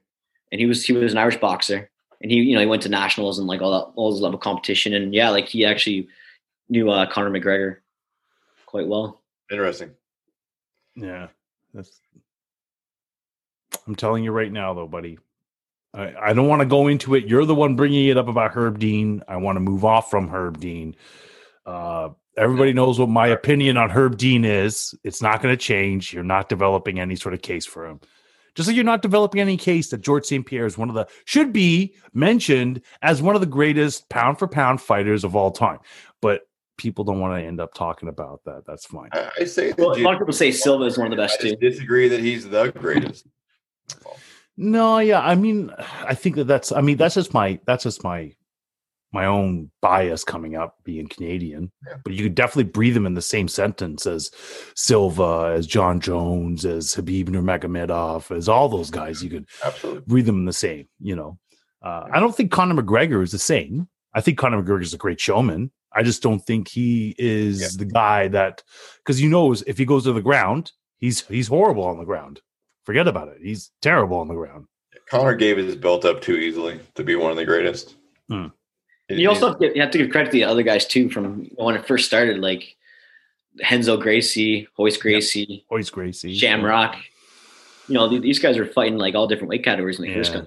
and 0.51 0.59
he 0.59 0.65
was 0.65 0.83
he 0.83 0.93
was 0.93 1.11
an 1.11 1.19
Irish 1.19 1.37
boxer, 1.37 1.89
and 2.21 2.31
he 2.31 2.37
you 2.37 2.55
know 2.55 2.61
he 2.61 2.65
went 2.65 2.81
to 2.83 2.89
nationals 2.89 3.37
and 3.37 3.47
like 3.47 3.61
all 3.61 3.71
that 3.71 3.91
all 3.95 4.11
this 4.11 4.21
level 4.21 4.39
competition, 4.39 4.93
and 4.95 5.13
yeah, 5.13 5.29
like 5.29 5.47
he 5.47 5.63
actually 5.63 6.07
knew 6.69 6.89
uh, 6.89 7.05
Conor 7.05 7.29
McGregor 7.29 7.77
quite 8.65 8.87
well. 8.87 9.21
Interesting. 9.51 9.91
Yeah, 10.95 11.27
that's. 11.73 12.01
I'm 13.87 13.95
telling 13.95 14.23
you 14.23 14.31
right 14.31 14.51
now, 14.51 14.73
though, 14.73 14.87
buddy. 14.87 15.17
I, 15.93 16.13
I 16.29 16.33
don't 16.33 16.47
want 16.47 16.61
to 16.61 16.65
go 16.65 16.87
into 16.87 17.15
it. 17.15 17.25
You're 17.25 17.45
the 17.45 17.55
one 17.55 17.75
bringing 17.75 18.07
it 18.07 18.17
up 18.17 18.27
about 18.27 18.51
Herb 18.51 18.79
Dean. 18.79 19.23
I 19.27 19.37
want 19.37 19.55
to 19.55 19.61
move 19.61 19.85
off 19.85 20.09
from 20.09 20.27
Herb 20.27 20.59
Dean. 20.59 20.95
Uh, 21.65 22.09
everybody 22.37 22.73
knows 22.73 22.99
what 22.99 23.09
my 23.09 23.27
opinion 23.27 23.77
on 23.77 23.89
Herb 23.89 24.17
Dean 24.17 24.45
is. 24.45 24.93
It's 25.03 25.21
not 25.21 25.41
going 25.41 25.53
to 25.53 25.57
change. 25.57 26.13
You're 26.13 26.23
not 26.23 26.49
developing 26.49 26.99
any 26.99 27.15
sort 27.15 27.33
of 27.33 27.41
case 27.41 27.65
for 27.65 27.85
him. 27.85 28.01
Just 28.55 28.67
like 28.67 28.75
you're 28.75 28.85
not 28.85 29.01
developing 29.01 29.41
any 29.41 29.57
case 29.57 29.89
that 29.89 30.01
Georges 30.01 30.29
St. 30.29 30.45
Pierre 30.45 30.65
is 30.65 30.77
one 30.77 30.87
of 30.87 30.95
the 30.95 31.07
should 31.25 31.51
be 31.51 31.93
mentioned 32.13 32.81
as 33.01 33.21
one 33.21 33.35
of 33.35 33.41
the 33.41 33.47
greatest 33.47 34.07
pound 34.09 34.39
for 34.39 34.47
pound 34.47 34.79
fighters 34.79 35.25
of 35.25 35.35
all 35.35 35.51
time. 35.51 35.79
But 36.21 36.43
people 36.77 37.03
don't 37.03 37.19
want 37.19 37.39
to 37.39 37.45
end 37.45 37.59
up 37.59 37.73
talking 37.73 38.07
about 38.07 38.41
that. 38.45 38.63
That's 38.65 38.85
fine. 38.85 39.09
I, 39.11 39.29
I 39.41 39.43
say 39.43 39.73
Well, 39.77 39.97
a 39.97 39.99
lot 39.99 40.13
of 40.13 40.19
people 40.19 40.33
say 40.33 40.51
Silva 40.51 40.85
is 40.85 40.97
one 40.97 41.07
of 41.07 41.11
the 41.11 41.17
best 41.17 41.41
too. 41.41 41.47
I 41.47 41.51
too. 41.51 41.69
disagree 41.69 42.07
that 42.07 42.21
he's 42.21 42.47
the 42.47 42.71
greatest. 42.71 43.27
No, 44.57 44.99
yeah, 44.99 45.19
I 45.21 45.35
mean, 45.35 45.71
I 46.03 46.15
think 46.15 46.35
that 46.37 46.45
that's. 46.45 46.71
I 46.71 46.81
mean, 46.81 46.97
that's 46.97 47.15
just 47.15 47.33
my. 47.33 47.59
That's 47.65 47.83
just 47.83 48.03
my. 48.03 48.33
my 49.11 49.25
own 49.25 49.69
bias 49.81 50.23
coming 50.25 50.55
up 50.57 50.75
being 50.83 51.07
Canadian, 51.07 51.71
Yeah. 51.87 51.97
but 52.03 52.11
you 52.13 52.23
could 52.23 52.35
definitely 52.35 52.69
breathe 52.71 52.93
them 52.95 53.05
in 53.05 53.13
the 53.13 53.21
same 53.21 53.47
sentence 53.47 54.05
as 54.05 54.29
Silva, 54.75 55.53
as 55.55 55.65
Jon 55.67 55.99
Jones, 56.01 56.65
as 56.65 56.93
Habib 56.93 57.29
Nurmagomedov, 57.29 58.35
as 58.35 58.49
all 58.49 58.67
those 58.67 58.89
guys. 58.89 59.23
You 59.23 59.29
could 59.29 59.45
Absolutely. 59.63 60.01
breathe 60.07 60.25
them 60.25 60.39
in 60.39 60.45
the 60.45 60.51
same. 60.53 60.87
You 60.99 61.15
know, 61.15 61.37
uh, 61.81 62.05
I 62.11 62.19
don't 62.19 62.35
think 62.35 62.51
Conor 62.51 62.81
McGregor 62.81 63.23
is 63.23 63.31
the 63.31 63.39
same. 63.39 63.87
I 64.13 64.19
think 64.21 64.37
Conor 64.37 64.61
McGregor 64.61 64.81
is 64.81 64.93
a 64.93 64.97
great 64.97 65.19
showman. 65.21 65.71
I 65.93 66.03
just 66.03 66.21
don't 66.21 66.39
think 66.45 66.67
he 66.67 67.15
is 67.17 67.61
Yeah. 67.61 67.67
the 67.77 67.85
guy 67.85 68.27
that 68.29 68.63
because 68.97 69.21
you 69.21 69.29
knows 69.29 69.61
if 69.65 69.77
he 69.77 69.85
goes 69.85 70.03
to 70.05 70.13
the 70.13 70.21
ground, 70.21 70.73
he's 70.97 71.25
he's 71.27 71.47
horrible 71.47 71.83
on 71.85 71.97
the 71.99 72.05
ground. 72.05 72.41
Forget 72.85 73.07
about 73.07 73.29
it. 73.29 73.37
He's 73.41 73.71
terrible 73.81 74.17
on 74.17 74.27
the 74.27 74.35
ground. 74.35 74.67
Conor 75.09 75.35
gave 75.35 75.57
his 75.57 75.75
belt 75.75 76.05
up 76.05 76.21
too 76.21 76.35
easily 76.35 76.79
to 76.95 77.03
be 77.03 77.15
one 77.15 77.31
of 77.31 77.37
the 77.37 77.45
greatest. 77.45 77.95
Hmm. 78.29 78.47
It- 79.09 79.19
You 79.19 79.29
also 79.29 79.49
have 79.49 79.59
to, 79.59 79.75
you 79.75 79.81
have 79.81 79.91
to 79.91 79.97
give 79.97 80.09
credit 80.09 80.31
to 80.31 80.37
the 80.37 80.43
other 80.43 80.63
guys 80.63 80.85
too 80.85 81.09
from 81.09 81.45
when 81.55 81.75
it 81.75 81.85
first 81.87 82.05
started, 82.05 82.39
like 82.39 82.75
Renzo 83.69 83.97
Gracie, 83.97 84.67
Royce 84.77 84.97
Gracie, 84.97 85.65
Royce 85.69 85.89
Gracie, 85.89 86.35
Shamrock. 86.35 86.95
You 87.87 87.93
know, 87.95 88.07
these 88.19 88.39
guys 88.39 88.57
are 88.57 88.65
fighting 88.65 88.97
like 88.97 89.13
all 89.13 89.27
different 89.27 89.49
weight 89.49 89.63
categories 89.63 89.99
when 89.99 90.09
they 90.09 90.15
first 90.15 90.33
Yeah. 90.33 90.41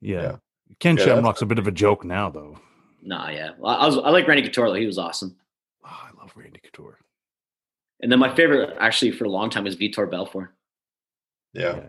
Yeah. 0.00 0.22
Yeah. 0.22 0.36
Ken 0.78 0.96
Yeah, 0.96 1.04
Shamrock's 1.04 1.42
a 1.42 1.46
bit 1.46 1.58
of 1.58 1.66
a 1.66 1.72
joke 1.72 2.04
now, 2.04 2.30
though. 2.30 2.58
Nah, 3.02 3.28
yeah. 3.30 3.50
Well, 3.58 3.76
I 3.76 3.86
was 3.86 3.98
I 3.98 4.08
like 4.10 4.26
Randy 4.26 4.42
Couture. 4.42 4.68
though. 4.68 4.74
He 4.74 4.86
was 4.86 4.98
awesome. 4.98 5.36
Oh, 5.84 5.88
I 5.88 6.10
love 6.18 6.32
Randy 6.34 6.60
Couture. 6.60 6.98
And 8.00 8.10
then 8.10 8.18
my 8.18 8.34
favorite, 8.34 8.76
actually, 8.80 9.10
for 9.12 9.24
a 9.24 9.28
long 9.28 9.50
time, 9.50 9.66
is 9.66 9.76
Vitor 9.76 10.10
Belfort. 10.10 10.54
Yeah, 11.52 11.76
Yeah. 11.76 11.82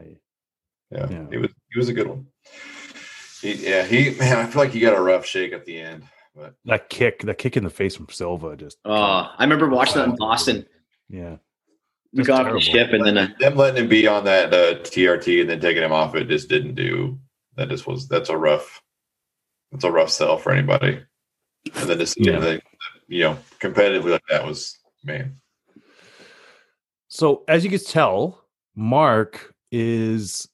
yeah, 0.92 1.08
Yeah. 1.10 1.26
He 1.32 1.38
was 1.38 1.52
he 1.72 1.80
was 1.80 1.90
a 1.90 1.94
good 1.94 2.08
one. 2.08 2.28
He, 3.42 3.54
yeah, 3.54 3.84
he 3.84 4.12
man, 4.20 4.38
I 4.38 4.46
feel 4.48 4.62
like 4.62 4.72
he 4.72 4.80
got 4.80 4.98
a 4.98 5.02
rough 5.02 5.26
shake 5.26 5.54
at 5.54 5.66
the 5.66 5.80
end, 5.80 6.04
but 6.36 6.54
That 6.66 6.90
kick, 6.90 7.24
that 7.24 7.38
kick 7.38 7.58
in 7.58 7.64
the 7.64 7.70
face 7.70 7.96
from 7.96 8.08
Silva, 8.10 8.56
just 8.56 8.78
Oh, 8.86 8.92
I 9.38 9.44
remember 9.44 9.68
watching 9.70 9.96
that 9.98 10.10
in 10.10 10.16
Boston. 10.16 10.66
yeah. 11.10 11.38
We 12.14 12.18
Just 12.24 12.28
got 12.28 12.46
off 12.46 12.54
the 12.54 12.60
terrible. 12.60 12.90
ship, 12.90 12.94
and 12.94 13.06
then 13.06 13.18
uh, 13.18 13.28
them 13.40 13.56
letting 13.56 13.84
him 13.84 13.90
be 13.90 14.06
on 14.06 14.26
that 14.26 14.54
uh, 14.54 14.76
TRT 14.80 15.42
and 15.42 15.50
then 15.50 15.62
taking 15.62 15.82
him 15.82 15.94
off 15.94 16.14
it 16.14 16.28
just 16.28 16.50
didn't 16.50 16.76
do. 16.76 17.18
That 17.56 17.70
just 17.70 17.88
was 17.88 18.08
that's 18.10 18.30
a 18.30 18.36
rough, 18.38 18.82
that's 19.72 19.86
a 19.86 19.92
rough 19.92 20.10
sell 20.12 20.38
for 20.38 20.52
anybody. 20.52 21.02
And 21.76 21.90
then 21.90 21.98
to 22.00 22.06
see 22.06 22.24
Yeah. 22.26 22.34
anything, 22.34 22.62
you 23.08 23.22
know, 23.24 23.38
competitively 23.60 24.12
like 24.12 24.24
that 24.30 24.46
was 24.46 24.78
man. 25.06 25.38
So 27.08 27.44
as 27.48 27.64
you 27.64 27.70
can 27.70 27.80
tell, 27.84 28.44
Mark 28.76 29.51
is 29.72 30.48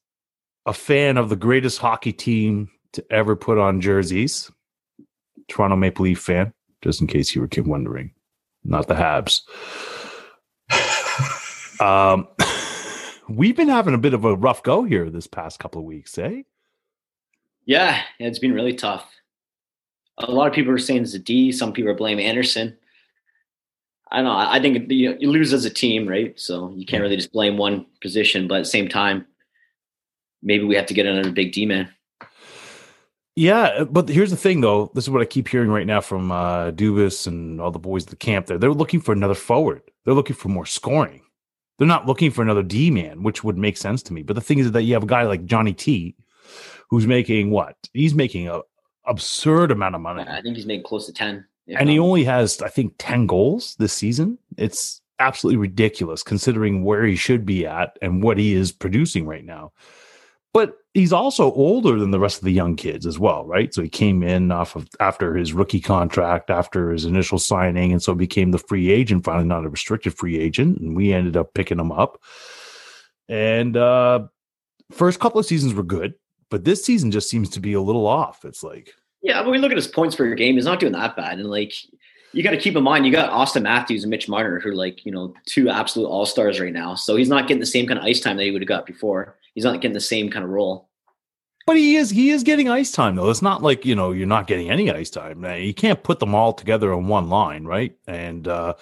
a 0.65 0.73
fan 0.73 1.17
of 1.17 1.29
the 1.29 1.35
greatest 1.35 1.79
hockey 1.79 2.13
team 2.13 2.69
to 2.93 3.03
ever 3.11 3.35
put 3.35 3.57
on 3.57 3.81
jerseys. 3.81 4.51
Toronto 5.47 5.75
Maple 5.75 6.03
Leaf 6.03 6.19
fan, 6.19 6.53
just 6.81 6.99
in 6.99 7.07
case 7.07 7.33
you 7.33 7.41
were 7.41 7.49
wondering, 7.63 8.11
not 8.63 8.87
the 8.87 8.95
Habs. 8.95 9.41
Um, 11.79 12.27
we've 13.29 13.55
been 13.55 13.67
having 13.67 13.93
a 13.93 13.99
bit 13.99 14.15
of 14.15 14.25
a 14.25 14.35
rough 14.35 14.63
go 14.63 14.83
here 14.83 15.11
this 15.11 15.27
past 15.27 15.59
couple 15.59 15.79
of 15.79 15.85
weeks, 15.85 16.17
eh? 16.17 16.41
yeah, 17.67 18.01
it's 18.19 18.39
been 18.39 18.53
really 18.53 18.73
tough. 18.73 19.13
A 20.19 20.31
lot 20.31 20.47
of 20.47 20.53
people 20.53 20.73
are 20.73 20.79
saying 20.79 21.03
it's 21.03 21.13
a 21.13 21.19
D. 21.19 21.51
Some 21.51 21.73
people 21.73 21.91
are 21.91 21.95
blaming 21.95 22.25
Andersen. 22.25 22.75
I 24.11 24.17
don't 24.17 24.25
know. 24.25 24.37
I 24.37 24.59
think 24.59 24.91
you, 24.91 25.11
know, 25.11 25.17
you 25.19 25.29
lose 25.29 25.53
as 25.53 25.65
a 25.65 25.69
team, 25.69 26.07
right? 26.07 26.39
So 26.39 26.71
you 26.75 26.85
can't 26.85 27.01
really 27.01 27.17
just 27.17 27.31
blame 27.31 27.57
one 27.57 27.85
position. 28.01 28.47
But 28.47 28.55
at 28.55 28.59
the 28.61 28.69
same 28.69 28.87
time, 28.87 29.25
maybe 30.41 30.63
we 30.63 30.75
have 30.75 30.85
to 30.87 30.93
get 30.93 31.05
another 31.05 31.31
big 31.31 31.51
D 31.51 31.65
man. 31.65 31.89
Yeah, 33.35 33.83
but 33.83 34.09
here's 34.09 34.31
the 34.31 34.37
thing, 34.37 34.61
though. 34.61 34.91
This 34.95 35.03
is 35.03 35.11
what 35.11 35.21
I 35.21 35.25
keep 35.25 35.47
hearing 35.47 35.69
right 35.69 35.85
now 35.85 36.01
from 36.01 36.31
uh, 36.31 36.71
Dubas 36.71 37.27
and 37.27 37.61
all 37.61 37.69
the 37.69 37.77
boys 37.77 38.05
at 38.05 38.09
the 38.09 38.15
camp. 38.15 38.47
There, 38.47 38.57
they're 38.57 38.73
looking 38.73 38.99
for 38.99 39.11
another 39.11 39.35
forward. 39.35 39.83
They're 40.05 40.15
looking 40.15 40.35
for 40.35 40.49
more 40.49 40.65
scoring. 40.65 41.21
They're 41.77 41.87
not 41.87 42.07
looking 42.07 42.31
for 42.31 42.41
another 42.41 42.63
D 42.63 42.89
man, 42.89 43.21
which 43.21 43.43
would 43.43 43.57
make 43.57 43.77
sense 43.77 44.01
to 44.03 44.13
me. 44.13 44.23
But 44.23 44.33
the 44.33 44.41
thing 44.41 44.57
is 44.57 44.71
that 44.71 44.83
you 44.83 44.93
have 44.93 45.03
a 45.03 45.07
guy 45.07 45.23
like 45.23 45.45
Johnny 45.45 45.73
T, 45.73 46.15
who's 46.89 47.05
making 47.05 47.51
what? 47.51 47.75
He's 47.93 48.15
making 48.15 48.47
a 48.47 48.61
absurd 49.05 49.71
amount 49.71 49.95
of 49.95 50.01
money, 50.01 50.23
I 50.27 50.41
think 50.41 50.55
he's 50.55 50.65
making 50.65 50.85
close 50.85 51.05
to 51.05 51.13
ten. 51.13 51.45
And 51.67 51.89
he 51.89 51.99
only 51.99 52.23
has, 52.23 52.61
I 52.61 52.69
think, 52.69 52.93
ten 52.97 53.27
goals 53.27 53.75
this 53.77 53.93
season. 53.93 54.37
It's 54.57 55.01
absolutely 55.19 55.57
ridiculous 55.57 56.23
considering 56.23 56.83
where 56.83 57.03
he 57.03 57.15
should 57.15 57.45
be 57.45 57.65
at 57.65 57.97
and 58.01 58.21
what 58.23 58.37
he 58.37 58.53
is 58.53 58.71
producing 58.71 59.25
right 59.25 59.43
now. 59.43 59.71
But 60.53 60.77
he's 60.93 61.13
also 61.13 61.51
older 61.51 61.99
than 61.99 62.11
the 62.11 62.19
rest 62.19 62.39
of 62.39 62.43
the 62.43 62.51
young 62.51 62.75
kids 62.75 63.05
as 63.05 63.19
well, 63.19 63.45
right? 63.45 63.73
So 63.73 63.83
he 63.83 63.89
came 63.89 64.23
in 64.23 64.51
off 64.51 64.75
of 64.75 64.87
after 64.99 65.35
his 65.35 65.53
rookie 65.53 65.81
contract, 65.81 66.49
after 66.49 66.91
his 66.91 67.05
initial 67.05 67.37
signing, 67.37 67.91
and 67.91 68.01
so 68.01 68.15
became 68.15 68.51
the 68.51 68.57
free 68.57 68.89
agent, 68.89 69.23
finally 69.23 69.45
not 69.45 69.65
a 69.65 69.69
restricted 69.69 70.15
free 70.15 70.39
agent, 70.39 70.79
and 70.79 70.95
we 70.95 71.13
ended 71.13 71.37
up 71.37 71.53
picking 71.53 71.79
him 71.79 71.91
up. 71.91 72.21
And 73.29 73.75
uh 73.77 74.27
first 74.91 75.19
couple 75.19 75.39
of 75.39 75.45
seasons 75.45 75.73
were 75.73 75.83
good, 75.83 76.13
but 76.49 76.63
this 76.63 76.83
season 76.83 77.11
just 77.11 77.29
seems 77.29 77.49
to 77.51 77.59
be 77.59 77.73
a 77.73 77.81
little 77.81 78.07
off. 78.07 78.45
It's 78.45 78.63
like 78.63 78.93
Yeah, 79.27 79.43
but 79.43 79.51
we 79.51 79.57
look 79.57 79.71
at 79.71 79.77
his 79.77 79.89
points 79.89 80.15
per 80.15 80.33
game. 80.35 80.55
He's 80.55 80.63
not 80.63 80.79
doing 80.79 80.93
that 80.93 81.17
bad. 81.17 81.37
And 81.37 81.49
like, 81.49 81.73
you 82.31 82.43
got 82.43 82.51
to 82.51 82.57
keep 82.57 82.77
in 82.77 82.83
mind, 82.83 83.05
you 83.05 83.11
got 83.11 83.29
Auston 83.29 83.63
Matthews 83.63 84.03
and 84.03 84.09
Mitch 84.09 84.29
Marner, 84.29 84.61
who 84.61 84.69
are 84.69 84.73
like, 84.73 85.05
you 85.05 85.11
know, 85.11 85.33
two 85.45 85.67
absolute 85.69 86.07
all 86.07 86.25
stars 86.25 86.61
right 86.61 86.71
now. 86.71 86.95
So 86.95 87.17
he's 87.17 87.27
not 87.27 87.45
getting 87.45 87.59
the 87.59 87.65
same 87.65 87.87
kind 87.87 87.99
of 87.99 88.05
ice 88.05 88.21
time 88.21 88.37
that 88.37 88.43
he 88.43 88.51
would 88.51 88.61
have 88.61 88.69
got 88.69 88.85
before. 88.85 89.35
He's 89.53 89.65
not 89.65 89.81
getting 89.81 89.91
the 89.91 89.99
same 89.99 90.29
kind 90.29 90.45
of 90.45 90.49
role. 90.49 90.87
But 91.65 91.75
he 91.75 91.97
is 91.97 92.09
he 92.09 92.29
is 92.29 92.43
getting 92.43 92.69
ice 92.69 92.93
time 92.93 93.17
though. 93.17 93.29
It's 93.29 93.41
not 93.41 93.61
like 93.61 93.85
you 93.85 93.93
know 93.93 94.11
you're 94.11 94.25
not 94.25 94.47
getting 94.47 94.71
any 94.71 94.89
ice 94.89 95.09
time. 95.09 95.43
You 95.43 95.73
can't 95.73 96.01
put 96.01 96.19
them 96.19 96.33
all 96.33 96.53
together 96.53 96.93
on 96.93 97.09
one 97.09 97.27
line, 97.27 97.65
right? 97.65 97.93
And 98.07 98.47
uh, 98.47 98.75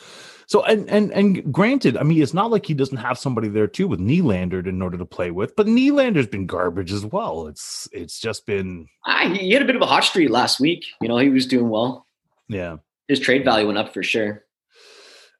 so 0.47 0.63
and 0.63 0.89
and 0.89 1.11
and 1.11 1.53
granted, 1.53 1.97
I 1.97 2.03
mean 2.03 2.21
it's 2.21 2.33
not 2.33 2.51
like 2.51 2.65
he 2.65 2.73
doesn't 2.73 2.97
have 2.97 3.17
somebody 3.17 3.47
there 3.47 3.67
too 3.67 3.87
with 3.87 3.99
Nylander 3.99 4.65
in 4.67 4.81
order 4.81 4.97
to 4.97 5.05
play 5.05 5.31
with. 5.31 5.55
But 5.55 5.67
Nylander's 5.67 6.27
been 6.27 6.45
garbage 6.45 6.91
as 6.91 7.05
well. 7.05 7.47
It's 7.47 7.87
it's 7.91 8.19
just 8.19 8.45
been 8.45 8.87
Ah, 9.05 9.29
he 9.29 9.37
he 9.39 9.51
had 9.51 9.61
a 9.61 9.65
bit 9.65 9.75
of 9.75 9.81
a 9.81 9.85
hot 9.87 10.03
streak 10.03 10.29
last 10.29 10.59
week. 10.59 10.85
You 11.01 11.07
know, 11.07 11.17
he 11.17 11.29
was 11.29 11.45
doing 11.47 11.69
well. 11.69 12.07
yeah. 12.47 12.77
His 13.07 13.19
trade 13.19 13.43
value 13.45 13.67
went 13.67 13.77
up 13.77 13.93
for 13.93 14.01
sure. 14.01 14.43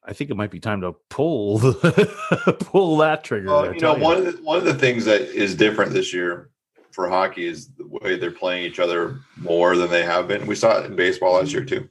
I 0.08 0.14
think 0.14 0.30
it 0.30 0.36
might 0.36 0.52
be 0.52 0.60
time 0.60 0.82
to 0.82 0.94
pull 1.10 1.60
pull 2.60 2.98
that 2.98 3.24
trigger. 3.24 3.48
Well, 3.48 3.64
I 3.64 3.66
you 3.68 3.72
know, 3.74 3.80
tell 3.80 4.00
one 4.00 4.18
of 4.18 4.26
the 4.26 4.44
one 4.44 4.58
of 4.60 4.66
the 4.66 4.76
things 4.76 5.06
that 5.06 5.22
is 5.22 5.56
different 5.56 5.92
this 5.94 6.14
year 6.14 6.52
for 6.92 7.10
hockey 7.10 7.46
is 7.48 7.70
the 7.70 7.88
way 7.88 8.16
they're 8.18 8.30
playing 8.32 8.66
each 8.66 8.80
other 8.80 9.20
more 9.38 9.76
than 9.76 9.90
they 9.90 10.04
have 10.04 10.28
been. 10.28 10.46
We 10.46 10.56
saw 10.56 10.80
it 10.80 10.86
in 10.86 10.96
baseball 10.96 11.34
last 11.34 11.52
year 11.54 11.66
too. 11.66 11.90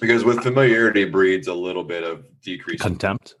Because 0.00 0.24
with 0.24 0.42
familiarity 0.42 1.04
breeds 1.04 1.48
a 1.48 1.54
little 1.54 1.84
bit 1.84 2.04
of 2.04 2.24
decrease. 2.40 2.80
in 2.82 2.88
contempt. 2.90 3.34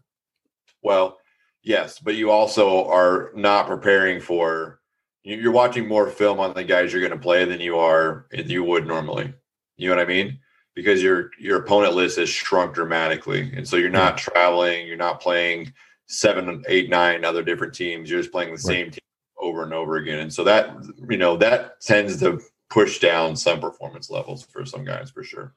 Well, 0.82 1.18
yes, 1.62 1.98
but 1.98 2.16
you 2.16 2.30
also 2.30 2.86
are 2.88 3.30
not 3.34 3.66
preparing 3.66 4.20
for. 4.20 4.80
you- 5.22 5.36
You're 5.36 5.52
watching 5.52 5.86
more 5.86 6.08
film 6.08 6.40
on 6.40 6.54
the 6.54 6.64
guys 6.64 6.92
you're 6.92 7.00
going 7.00 7.12
to 7.12 7.18
play 7.18 7.44
than 7.44 7.60
you 7.60 7.78
are 7.78 8.26
you 8.32 8.64
would 8.64 8.86
normally. 8.86 9.32
You 9.76 9.88
know 9.88 9.96
what 9.96 10.02
I 10.02 10.08
mean? 10.08 10.38
Because 10.74 11.02
your 11.02 11.30
your 11.38 11.58
opponent 11.58 11.94
list 11.94 12.18
has 12.18 12.28
shrunk 12.28 12.74
dramatically, 12.74 13.52
and 13.54 13.66
so 13.68 13.76
you're 13.76 13.90
not 13.90 14.16
traveling. 14.18 14.86
You're 14.86 14.96
not 14.96 15.20
playing 15.20 15.72
seven, 16.06 16.62
eight, 16.68 16.88
nine 16.88 17.24
other 17.24 17.42
different 17.42 17.74
teams. 17.74 18.08
You're 18.10 18.20
just 18.20 18.32
playing 18.32 18.52
the 18.52 18.58
same 18.58 18.90
team 18.90 19.00
over 19.40 19.62
and 19.64 19.72
over 19.74 19.96
again, 19.96 20.20
and 20.20 20.32
so 20.32 20.44
that 20.44 20.72
you 21.10 21.16
know 21.16 21.36
that 21.36 21.80
tends 21.80 22.18
to 22.20 22.40
push 22.70 22.98
down 23.00 23.34
some 23.36 23.60
performance 23.60 24.08
levels 24.10 24.44
for 24.44 24.64
some 24.64 24.84
guys 24.84 25.10
for 25.10 25.22
sure. 25.24 25.52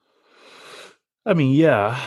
I 1.25 1.33
mean, 1.33 1.53
yeah. 1.55 1.99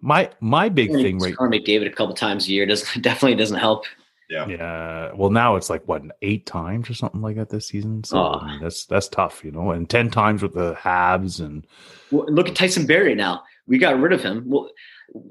My 0.00 0.30
my 0.40 0.68
big 0.68 0.90
thing 0.90 1.18
right 1.18 1.36
Connor 1.36 1.50
McDavid 1.58 1.86
a 1.86 1.90
couple 1.90 2.14
times 2.14 2.48
a 2.48 2.50
year 2.50 2.66
doesn't 2.66 3.02
definitely 3.02 3.36
doesn't 3.36 3.58
help. 3.58 3.84
Yeah. 4.28 4.46
Yeah. 4.48 5.12
Well, 5.14 5.30
now 5.30 5.56
it's 5.56 5.68
like 5.70 5.86
what 5.86 6.02
eight 6.22 6.46
times 6.46 6.88
or 6.90 6.94
something 6.94 7.20
like 7.20 7.36
that 7.36 7.50
this 7.50 7.68
season. 7.68 8.02
So 8.02 8.18
Oh. 8.18 8.38
I 8.40 8.52
mean, 8.52 8.60
that's 8.62 8.86
that's 8.86 9.08
tough, 9.08 9.44
you 9.44 9.52
know. 9.52 9.70
And 9.70 9.88
ten 9.88 10.10
times 10.10 10.42
with 10.42 10.54
the 10.54 10.74
Habs 10.74 11.38
and 11.40 11.66
Well, 12.10 12.26
look 12.28 12.48
at 12.48 12.56
Tyson 12.56 12.86
Barrie 12.86 13.14
now. 13.14 13.42
We 13.68 13.78
got 13.78 14.00
rid 14.00 14.12
of 14.12 14.22
him. 14.22 14.44
Well, 14.46 14.70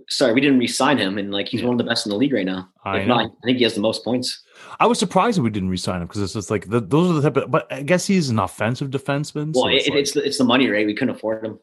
sorry, 0.07 0.33
we 0.33 0.39
didn't 0.39 0.59
re-sign 0.59 0.97
him, 0.97 1.17
and 1.17 1.31
like 1.31 1.49
he's 1.49 1.63
one 1.63 1.73
of 1.73 1.77
the 1.79 1.83
best 1.83 2.05
in 2.05 2.11
the 2.11 2.15
league 2.15 2.31
right 2.31 2.45
now. 2.45 2.69
I 2.85 2.99
if 2.99 3.07
know. 3.07 3.15
not, 3.15 3.31
I 3.43 3.45
think 3.45 3.57
he 3.57 3.63
has 3.65 3.73
the 3.73 3.81
most 3.81 4.05
points. 4.05 4.41
I 4.79 4.85
was 4.85 4.99
surprised 4.99 5.37
that 5.37 5.41
we 5.41 5.49
didn't 5.49 5.69
resign 5.69 6.01
him 6.01 6.07
because 6.07 6.21
it's 6.21 6.33
just 6.33 6.49
like 6.51 6.69
the, 6.69 6.79
those 6.79 7.09
are 7.09 7.13
the 7.13 7.21
type 7.21 7.35
of. 7.43 7.51
But 7.51 7.69
I 7.73 7.81
guess 7.81 8.05
he's 8.05 8.29
an 8.29 8.39
offensive 8.39 8.89
defenseman. 8.89 9.53
Well, 9.53 9.63
so 9.63 9.67
it, 9.69 9.75
it's, 9.75 9.89
like- 9.89 9.97
it's 9.99 10.11
the, 10.13 10.25
it's 10.25 10.37
the 10.37 10.43
money, 10.45 10.69
right? 10.69 10.85
We 10.85 10.93
couldn't 10.93 11.15
afford 11.15 11.45
him. 11.45 11.59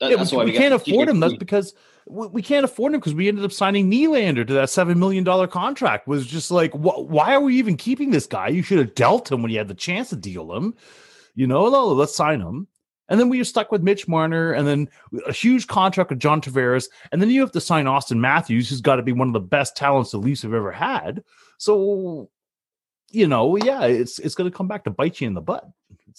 That- 0.00 0.10
yeah, 0.10 0.16
that's 0.16 0.30
we, 0.30 0.38
why 0.38 0.44
we 0.44 0.52
got 0.52 0.58
can't 0.58 0.74
afford 0.74 1.08
him. 1.08 1.20
That's 1.20 1.34
because 1.34 1.74
we, 2.06 2.26
we 2.28 2.42
can't 2.42 2.64
afford 2.64 2.94
him 2.94 3.00
because 3.00 3.14
we 3.14 3.28
ended 3.28 3.44
up 3.44 3.52
signing 3.52 3.90
Nylander 3.90 4.46
to 4.46 4.54
that 4.54 4.70
seven 4.70 4.98
million 4.98 5.24
dollar 5.24 5.46
contract. 5.46 6.06
Was 6.06 6.26
just 6.26 6.50
like, 6.50 6.72
wh- 6.72 7.08
why 7.08 7.34
are 7.34 7.40
we 7.40 7.56
even 7.56 7.76
keeping 7.76 8.10
this 8.10 8.26
guy? 8.26 8.48
You 8.48 8.62
should 8.62 8.78
have 8.78 8.94
dealt 8.94 9.30
him 9.30 9.42
when 9.42 9.50
you 9.50 9.58
had 9.58 9.68
the 9.68 9.74
chance 9.74 10.10
to 10.10 10.16
deal 10.16 10.52
him. 10.54 10.74
You 11.34 11.46
know, 11.46 11.68
no, 11.68 11.88
let's 11.88 12.14
sign 12.14 12.40
him. 12.40 12.68
And 13.08 13.18
then 13.18 13.28
we 13.28 13.40
are 13.40 13.44
stuck 13.44 13.72
with 13.72 13.82
Mitch 13.82 14.06
Marner, 14.06 14.52
and 14.52 14.66
then 14.68 14.88
a 15.26 15.32
huge 15.32 15.66
contract 15.66 16.10
with 16.10 16.18
John 16.18 16.42
Tavares, 16.42 16.88
and 17.10 17.22
then 17.22 17.30
you 17.30 17.40
have 17.40 17.52
to 17.52 17.60
sign 17.60 17.86
Auston 17.86 18.18
Matthews, 18.18 18.68
who's 18.68 18.82
got 18.82 18.96
to 18.96 19.02
be 19.02 19.12
one 19.12 19.28
of 19.28 19.32
the 19.32 19.40
best 19.40 19.76
talents 19.76 20.10
the 20.10 20.18
Leafs 20.18 20.42
have 20.42 20.52
ever 20.52 20.70
had. 20.72 21.24
So, 21.56 22.28
you 23.10 23.26
know, 23.26 23.56
yeah, 23.56 23.84
it's 23.84 24.18
it's 24.18 24.34
going 24.34 24.50
to 24.50 24.54
come 24.56 24.68
back 24.68 24.84
to 24.84 24.90
bite 24.90 25.20
you 25.20 25.26
in 25.26 25.34
the 25.34 25.40
butt. 25.40 25.66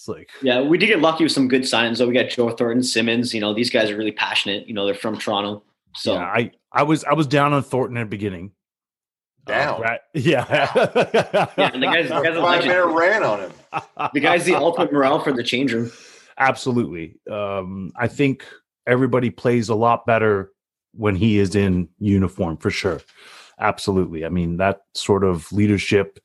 It's 0.00 0.08
like 0.08 0.30
Yeah, 0.40 0.62
we 0.62 0.78
did 0.78 0.86
get 0.86 1.00
lucky 1.00 1.24
with 1.24 1.32
some 1.32 1.46
good 1.46 1.62
signings. 1.62 1.98
Though 1.98 2.08
we 2.08 2.14
got 2.14 2.30
Joe 2.30 2.48
Thornton, 2.48 2.82
Simmonds. 2.82 3.34
You 3.34 3.40
know, 3.42 3.52
these 3.52 3.68
guys 3.68 3.90
are 3.90 3.96
really 3.98 4.12
passionate. 4.12 4.66
You 4.66 4.72
know, 4.72 4.86
they're 4.86 4.94
from 4.94 5.18
Toronto. 5.18 5.62
So 5.94 6.14
yeah, 6.14 6.24
I 6.24 6.52
I 6.72 6.84
was 6.84 7.04
I 7.04 7.12
was 7.12 7.26
down 7.26 7.52
on 7.52 7.62
Thornton 7.62 7.98
at 7.98 8.04
the 8.04 8.06
beginning. 8.06 8.52
Uh, 9.46 9.50
Down. 9.50 9.80
Brad- 9.80 10.00
yeah. 10.14 10.46
yeah, 10.74 11.70
the 11.70 11.80
guys, 11.80 12.08
the 12.08 12.20
guys, 12.22 12.34
are 12.36 12.40
five 12.40 12.64
minute 12.64 12.86
ran 12.86 13.22
on 13.22 13.40
him. 13.40 13.52
the 14.14 14.20
guy's 14.20 14.46
the 14.46 14.54
ultimate 14.54 14.90
morale 14.90 15.20
for 15.20 15.34
the 15.34 15.42
change 15.42 15.74
room. 15.74 15.92
Absolutely. 16.38 17.18
Um, 17.30 17.92
I 17.94 18.08
think 18.08 18.46
everybody 18.86 19.28
plays 19.28 19.68
a 19.68 19.74
lot 19.74 20.06
better 20.06 20.50
when 20.92 21.14
he 21.14 21.38
is 21.38 21.54
in 21.54 21.90
uniform 21.98 22.56
for 22.56 22.70
sure. 22.70 23.02
Absolutely. 23.60 24.24
I 24.24 24.30
mean, 24.30 24.56
that 24.56 24.82
sort 24.94 25.22
of 25.22 25.50
leadership, 25.52 26.18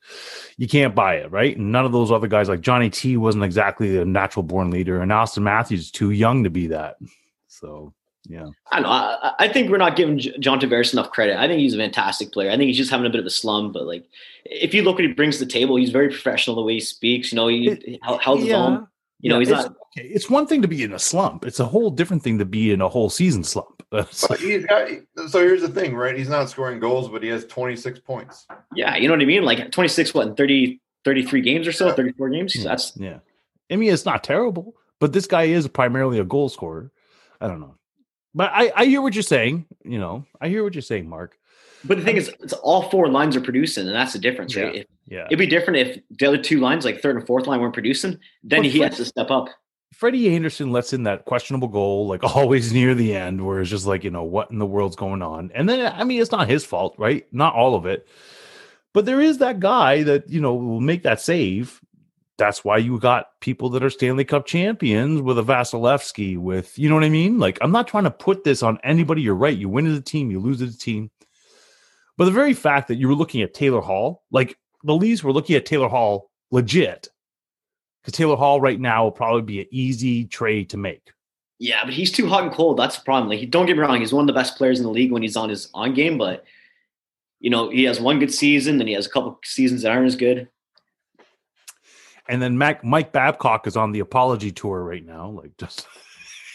you 0.56 0.66
can't 0.66 0.94
buy 0.94 1.16
it, 1.16 1.30
right? 1.30 1.56
And 1.56 1.70
none 1.70 1.84
of 1.84 1.92
those 1.92 2.10
other 2.10 2.28
guys, 2.28 2.48
like 2.48 2.62
Johnny 2.62 2.88
T, 2.88 3.16
wasn't 3.16 3.44
exactly 3.44 3.98
a 3.98 4.04
natural 4.04 4.42
born 4.42 4.70
leader, 4.70 5.00
and 5.02 5.10
Auston 5.12 5.42
Matthews 5.42 5.80
is 5.80 5.90
too 5.90 6.10
young 6.10 6.44
to 6.44 6.50
be 6.50 6.68
that. 6.68 6.96
So, 7.48 7.92
yeah. 8.28 8.48
I 8.72 8.76
don't 8.76 8.82
know. 8.84 8.90
I, 8.90 9.34
I 9.40 9.48
think 9.48 9.70
we're 9.70 9.76
not 9.76 9.96
giving 9.96 10.18
John 10.18 10.58
Tavares 10.60 10.92
enough 10.92 11.10
credit. 11.10 11.38
I 11.38 11.46
think 11.46 11.60
he's 11.60 11.74
a 11.74 11.78
fantastic 11.78 12.32
player. 12.32 12.50
I 12.50 12.56
think 12.56 12.68
he's 12.68 12.76
just 12.76 12.90
having 12.90 13.06
a 13.06 13.10
bit 13.10 13.20
of 13.20 13.26
a 13.26 13.30
slump. 13.30 13.72
But 13.72 13.86
like, 13.86 14.04
if 14.46 14.74
you 14.74 14.82
look 14.82 14.96
what 14.96 15.04
he 15.04 15.12
brings 15.12 15.38
to 15.38 15.44
the 15.44 15.50
table, 15.50 15.76
he's 15.76 15.90
very 15.90 16.08
professional 16.08 16.56
the 16.56 16.62
way 16.62 16.74
he 16.74 16.80
speaks. 16.80 17.32
You 17.32 17.36
know, 17.36 17.48
he 17.48 17.68
It- 17.68 18.00
held 18.02 18.20
held 18.22 18.40
his 18.40 18.52
own. 18.52 18.88
You 19.20 19.30
know, 19.30 19.38
he's 19.38 19.48
it's, 19.48 19.62
not. 19.62 19.76
okay. 19.96 20.06
It's 20.08 20.28
one 20.28 20.46
thing 20.46 20.62
to 20.62 20.68
be 20.68 20.82
in 20.82 20.92
a 20.92 20.98
slump. 20.98 21.44
It's 21.46 21.60
a 21.60 21.64
whole 21.64 21.90
different 21.90 22.22
thing 22.22 22.38
to 22.38 22.44
be 22.44 22.70
in 22.70 22.80
a 22.80 22.88
whole 22.88 23.10
season 23.10 23.44
slump. 23.44 23.82
It's 23.92 24.26
he's 24.40 24.66
got, 24.66 24.88
so 25.28 25.40
here's 25.40 25.62
the 25.62 25.68
thing, 25.68 25.94
right? 25.94 26.16
He's 26.16 26.28
not 26.28 26.50
scoring 26.50 26.80
goals, 26.80 27.08
but 27.08 27.22
he 27.22 27.28
has 27.30 27.46
26 27.46 28.00
points. 28.00 28.46
Yeah, 28.74 28.96
you 28.96 29.08
know 29.08 29.14
what 29.14 29.22
I 29.22 29.26
mean. 29.26 29.42
Like 29.44 29.70
26, 29.70 30.12
what, 30.12 30.26
in 30.26 30.34
30, 30.34 30.80
33 31.04 31.40
games 31.40 31.66
or 31.66 31.72
so, 31.72 31.86
Yeah. 31.86 31.94
34 31.94 32.28
games. 32.30 32.56
Yeah. 32.56 32.64
That's 32.64 32.96
Yeah. 32.96 33.18
I 33.70 33.76
mean, 33.76 33.92
it's 33.92 34.04
not 34.04 34.22
terrible, 34.22 34.74
but 35.00 35.12
this 35.12 35.26
guy 35.26 35.44
is 35.44 35.66
primarily 35.68 36.18
a 36.18 36.24
goal 36.24 36.48
scorer. 36.48 36.90
I 37.40 37.48
don't 37.48 37.60
know. 37.60 37.76
But 38.34 38.50
I, 38.52 38.72
I 38.76 38.84
hear 38.84 39.00
what 39.00 39.14
you're 39.14 39.22
saying. 39.22 39.66
You 39.84 39.98
know, 39.98 40.26
I 40.40 40.48
hear 40.48 40.62
what 40.62 40.74
you're 40.74 40.82
saying, 40.82 41.08
Mark. 41.08 41.38
But 41.86 41.98
the 41.98 42.04
thing 42.04 42.16
is, 42.16 42.28
it's 42.40 42.52
all 42.52 42.88
four 42.90 43.08
lines 43.08 43.36
are 43.36 43.40
producing, 43.40 43.86
and 43.86 43.94
that's 43.94 44.12
the 44.12 44.18
difference, 44.18 44.56
right? 44.56 44.74
Yeah. 44.74 44.80
If, 44.80 44.86
Yeah. 45.08 45.26
it'd 45.26 45.38
be 45.38 45.46
different 45.46 45.78
if 45.88 46.00
the 46.18 46.26
other 46.26 46.38
two 46.38 46.60
lines, 46.60 46.84
like 46.84 47.00
third 47.00 47.16
and 47.16 47.26
fourth 47.26 47.46
line, 47.46 47.60
weren't 47.60 47.74
producing. 47.74 48.18
Then 48.42 48.60
But 48.62 48.66
he 48.70 48.78
Fred- 48.78 48.88
has 48.90 48.96
to 48.98 49.04
step 49.04 49.30
up. 49.30 49.48
Freddie 49.94 50.34
Andersen 50.34 50.72
lets 50.72 50.92
in 50.92 51.04
that 51.04 51.24
questionable 51.24 51.68
goal, 51.68 52.06
like 52.06 52.22
always 52.36 52.72
near 52.72 52.94
the 52.94 53.14
end, 53.14 53.46
where 53.46 53.60
it's 53.60 53.70
just 53.70 53.86
like, 53.86 54.04
you 54.04 54.10
know, 54.10 54.24
what 54.24 54.50
in 54.50 54.58
the 54.58 54.66
world's 54.66 54.96
going 54.96 55.22
on? 55.22 55.50
And 55.54 55.68
then, 55.68 55.92
I 55.96 56.04
mean, 56.04 56.20
it's 56.20 56.32
not 56.32 56.48
his 56.48 56.64
fault, 56.66 56.94
right? 56.98 57.26
Not 57.32 57.54
all 57.54 57.74
of 57.74 57.86
it. 57.86 58.06
But 58.92 59.06
there 59.06 59.20
is 59.20 59.38
that 59.38 59.60
guy 59.60 60.02
that, 60.02 60.28
you 60.28 60.40
know, 60.40 60.54
will 60.54 60.80
make 60.80 61.02
that 61.04 61.20
save. 61.20 61.80
That's 62.38 62.64
why 62.64 62.76
you 62.78 62.98
got 62.98 63.28
people 63.40 63.70
that 63.70 63.82
are 63.82 63.88
Stanley 63.90 64.24
Cup 64.24 64.44
champions 64.44 65.22
with 65.22 65.38
a 65.38 65.42
Vasilevskiy, 65.42 66.36
with, 66.36 66.78
you 66.78 66.88
know 66.88 66.94
what 66.94 67.04
I 67.04 67.08
mean? 67.08 67.38
Like, 67.38 67.56
I'm 67.62 67.72
not 67.72 67.88
trying 67.88 68.04
to 68.04 68.10
put 68.10 68.44
this 68.44 68.62
on 68.62 68.78
anybody. 68.84 69.22
You're 69.22 69.34
right. 69.34 69.56
You 69.56 69.68
win 69.70 69.86
as 69.86 69.96
a 69.96 70.02
team, 70.02 70.30
you 70.30 70.40
lose 70.40 70.60
as 70.60 70.74
a 70.74 70.78
team. 70.78 71.10
But 72.16 72.24
the 72.26 72.30
very 72.30 72.54
fact 72.54 72.88
that 72.88 72.96
you 72.96 73.08
were 73.08 73.14
looking 73.14 73.42
at 73.42 73.54
Taylor 73.54 73.80
Hall, 73.80 74.24
like 74.30 74.58
the 74.84 74.94
Leafs 74.94 75.22
were 75.22 75.32
looking 75.32 75.56
at 75.56 75.66
Taylor 75.66 75.88
Hall 75.88 76.30
legit, 76.50 77.08
because 78.02 78.16
Taylor 78.16 78.36
Hall 78.36 78.60
right 78.60 78.80
now 78.80 79.04
will 79.04 79.12
probably 79.12 79.42
be 79.42 79.60
an 79.60 79.66
easy 79.70 80.24
trade 80.24 80.70
to 80.70 80.76
make. 80.76 81.12
Yeah, 81.58 81.84
but 81.84 81.92
he's 81.94 82.12
too 82.12 82.26
hot 82.28 82.44
and 82.44 82.52
cold. 82.52 82.78
That's 82.78 82.98
the 82.98 83.04
problem. 83.04 83.28
Like, 83.30 83.40
he- 83.40 83.46
don't 83.46 83.66
get 83.66 83.76
me 83.76 83.82
wrong, 83.82 84.00
he's 84.00 84.12
one 84.12 84.22
of 84.22 84.26
the 84.26 84.38
best 84.38 84.56
players 84.56 84.78
in 84.78 84.84
the 84.84 84.90
league 84.90 85.12
when 85.12 85.22
he's 85.22 85.36
on 85.36 85.48
his 85.48 85.68
on 85.74 85.94
game. 85.94 86.18
But 86.18 86.44
you 87.40 87.50
know, 87.50 87.68
he 87.68 87.84
has 87.84 88.00
one 88.00 88.18
good 88.18 88.32
season, 88.32 88.78
then 88.78 88.86
he 88.86 88.94
has 88.94 89.06
a 89.06 89.10
couple 89.10 89.38
seasons 89.44 89.82
that 89.82 89.92
aren't 89.92 90.06
as 90.06 90.16
good. 90.16 90.48
And 92.28 92.42
then 92.42 92.58
Mac, 92.58 92.82
Mike 92.82 93.12
Babcock 93.12 93.66
is 93.66 93.76
on 93.76 93.92
the 93.92 94.00
apology 94.00 94.50
tour 94.50 94.82
right 94.82 95.04
now. 95.04 95.28
Like 95.30 95.56
just 95.58 95.86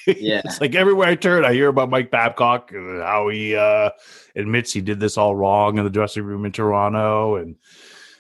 Yeah. 0.08 0.42
it's 0.46 0.62
like 0.62 0.76
everywhere 0.76 1.08
I 1.08 1.16
turn, 1.16 1.46
I 1.46 1.54
hear 1.54 1.68
about 1.68 1.90
Mike 1.90 2.12
Babcock 2.12 2.72
and 2.72 3.02
how 3.02 3.30
he 3.30 3.56
uh, 3.56 3.92
admits 4.36 4.74
he 4.74 4.82
did 4.82 5.00
this 5.00 5.18
all 5.18 5.36
wrong 5.36 5.78
in 5.78 5.84
the 5.84 5.90
dressing 5.90 6.24
room 6.24 6.46
in 6.46 6.52
Toronto 6.52 7.36
and 7.36 7.56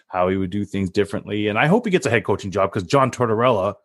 how 0.07 0.27
he 0.29 0.37
would 0.37 0.49
do 0.49 0.65
things 0.65 0.89
differently. 0.89 1.47
And 1.47 1.57
I 1.57 1.67
hope 1.67 1.85
he 1.85 1.91
gets 1.91 2.05
a 2.05 2.09
head 2.09 2.25
coaching 2.25 2.51
job 2.51 2.71
because 2.71 2.87
John 2.87 3.11
Tortorella, 3.11 3.75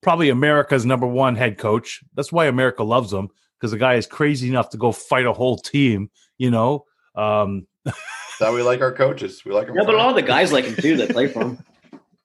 probably 0.00 0.28
America's 0.28 0.86
number 0.86 1.06
one 1.06 1.36
head 1.36 1.58
coach. 1.58 2.02
That's 2.14 2.32
why 2.32 2.46
America 2.46 2.84
loves 2.84 3.12
him 3.12 3.30
because 3.58 3.72
the 3.72 3.78
guy 3.78 3.94
is 3.94 4.06
crazy 4.06 4.48
enough 4.48 4.70
to 4.70 4.76
go 4.76 4.92
fight 4.92 5.26
a 5.26 5.32
whole 5.32 5.58
team. 5.58 6.10
You 6.38 6.50
know, 6.50 6.86
um, 7.14 7.66
That's 7.84 7.96
how 8.38 8.54
we 8.54 8.62
like 8.62 8.80
our 8.80 8.92
coaches. 8.92 9.44
We 9.44 9.52
like 9.52 9.66
them. 9.66 9.76
Yeah, 9.76 9.84
but 9.84 9.94
all 9.94 10.14
the 10.14 10.22
guys 10.22 10.52
like 10.52 10.64
him 10.64 10.76
too 10.76 10.96
that 10.98 11.10
play 11.10 11.28
for 11.28 11.42
him. 11.42 11.58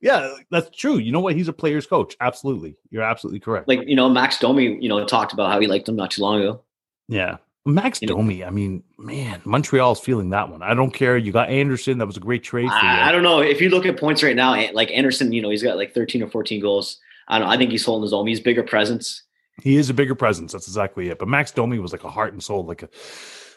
Yeah, 0.01 0.35
that's 0.51 0.69
true. 0.77 0.97
You 0.97 1.11
know 1.11 1.19
what? 1.19 1.35
He's 1.35 1.47
a 1.47 1.53
player's 1.53 1.87
coach. 1.87 2.15
Absolutely. 2.21 2.75
You're 2.91 3.03
absolutely 3.03 3.39
correct. 3.39 3.67
Like, 3.67 3.87
you 3.87 3.95
know, 3.95 4.07
Max 4.09 4.37
Domi, 4.39 4.77
you 4.79 4.89
know, 4.89 5.03
talked 5.05 5.33
about 5.33 5.51
how 5.51 5.59
he 5.59 5.67
liked 5.67 5.89
him 5.89 5.95
not 5.95 6.11
too 6.11 6.21
long 6.21 6.41
ago. 6.41 6.61
yeah. 7.07 7.37
Max 7.65 8.01
You 8.01 8.07
know- 8.07 8.15
Domi, 8.15 8.45
I 8.45 8.49
mean, 8.49 8.81
man, 8.97 9.41
Montreal's 9.43 9.99
feeling 9.99 10.29
that 10.29 10.47
one. 10.49 10.61
I 10.63 10.73
don't 10.73 10.91
care. 10.91 11.17
You 11.17 11.33
got 11.33 11.49
Anderson. 11.49 11.97
That 11.97 12.05
was 12.05 12.15
a 12.15 12.21
great 12.21 12.41
trade. 12.41 12.69
I, 12.71 13.09
I 13.09 13.11
don't 13.11 13.23
know. 13.23 13.41
If 13.41 13.59
you 13.59 13.67
look 13.69 13.85
at 13.85 13.97
points 13.99 14.23
right 14.23 14.37
now, 14.37 14.53
eh, 14.53 14.69
like 14.73 14.89
Anderson, 14.91 15.33
you 15.33 15.41
know, 15.41 15.49
he's 15.49 15.63
got 15.63 15.75
like 15.75 15.93
13 15.93 16.23
or 16.23 16.29
14 16.29 16.61
goals. 16.61 16.97
I 17.27 17.37
don't 17.39 17.47
know. 17.49 17.53
I 17.53 17.57
think 17.57 17.71
he's 17.71 17.83
holding 17.83 18.03
his 18.03 18.13
own. 18.13 18.25
He's 18.25 18.39
bigger 18.39 18.63
presence. 18.63 19.23
He 19.61 19.75
is 19.75 19.89
a 19.89 19.93
bigger 19.93 20.15
presence. 20.15 20.53
That's 20.53 20.67
exactly 20.67 21.09
it. 21.09 21.19
But 21.19 21.27
Max 21.27 21.51
Domi 21.51 21.77
was 21.79 21.91
like 21.91 22.05
a 22.05 22.09
heart 22.09 22.31
and 22.31 22.41
soul. 22.41 22.63
Like 22.63 22.83
a, 22.83 22.89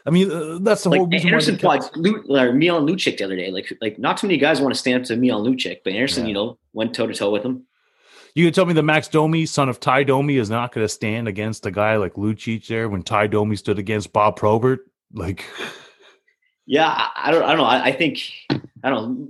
I 0.06 0.10
mean, 0.10 0.30
uh, 0.30 0.58
that's 0.62 0.82
the 0.84 0.90
Like 0.90 0.98
whole 0.98 1.08
reason 1.08 1.28
Anderson 1.28 1.58
why 1.60 1.76
they 1.76 1.82
kept- 1.82 1.94
fought 1.94 1.96
Lu- 2.00 2.24
or 2.36 2.52
Milan 2.52 2.86
Lucic 2.86 3.18
the 3.18 3.24
other 3.24 3.36
day. 3.36 3.50
Like, 3.50 3.72
like 3.80 3.98
not 3.98 4.16
too 4.16 4.26
many 4.26 4.38
guys 4.38 4.60
want 4.60 4.72
to 4.74 4.78
stand 4.78 5.02
up 5.02 5.06
to 5.08 5.16
Milan 5.16 5.44
Lucic, 5.44 5.78
but 5.84 5.92
Anderson, 5.92 6.24
Yeah. 6.24 6.28
you 6.28 6.34
know, 6.34 6.58
went 6.72 6.94
toe 6.94 7.06
to 7.06 7.14
toe 7.14 7.30
with 7.30 7.44
him. 7.44 7.66
You 8.34 8.44
can 8.46 8.52
tell 8.54 8.64
me 8.64 8.72
that 8.74 8.82
Max 8.84 9.08
Domi, 9.08 9.44
son 9.44 9.68
of 9.68 9.80
Tie 9.80 10.04
Domi, 10.04 10.36
is 10.36 10.48
not 10.48 10.72
going 10.72 10.84
to 10.84 10.88
stand 10.88 11.26
against 11.28 11.66
a 11.66 11.70
guy 11.70 11.96
like 11.96 12.14
Lucic 12.14 12.66
there 12.68 12.88
when 12.88 13.02
Tie 13.02 13.26
Domi 13.26 13.56
stood 13.56 13.78
against 13.78 14.12
Bob 14.12 14.36
Probert. 14.36 14.80
Like, 15.12 15.44
Yeah, 16.66 16.86
I, 16.88 17.10
I 17.16 17.30
don't. 17.32 17.42
I 17.42 17.48
don't 17.48 17.58
know. 17.58 17.64
I, 17.64 17.84
I 17.86 17.92
think 17.92 18.22
I 18.84 18.90
don't. 18.90 19.18
know. 19.18 19.28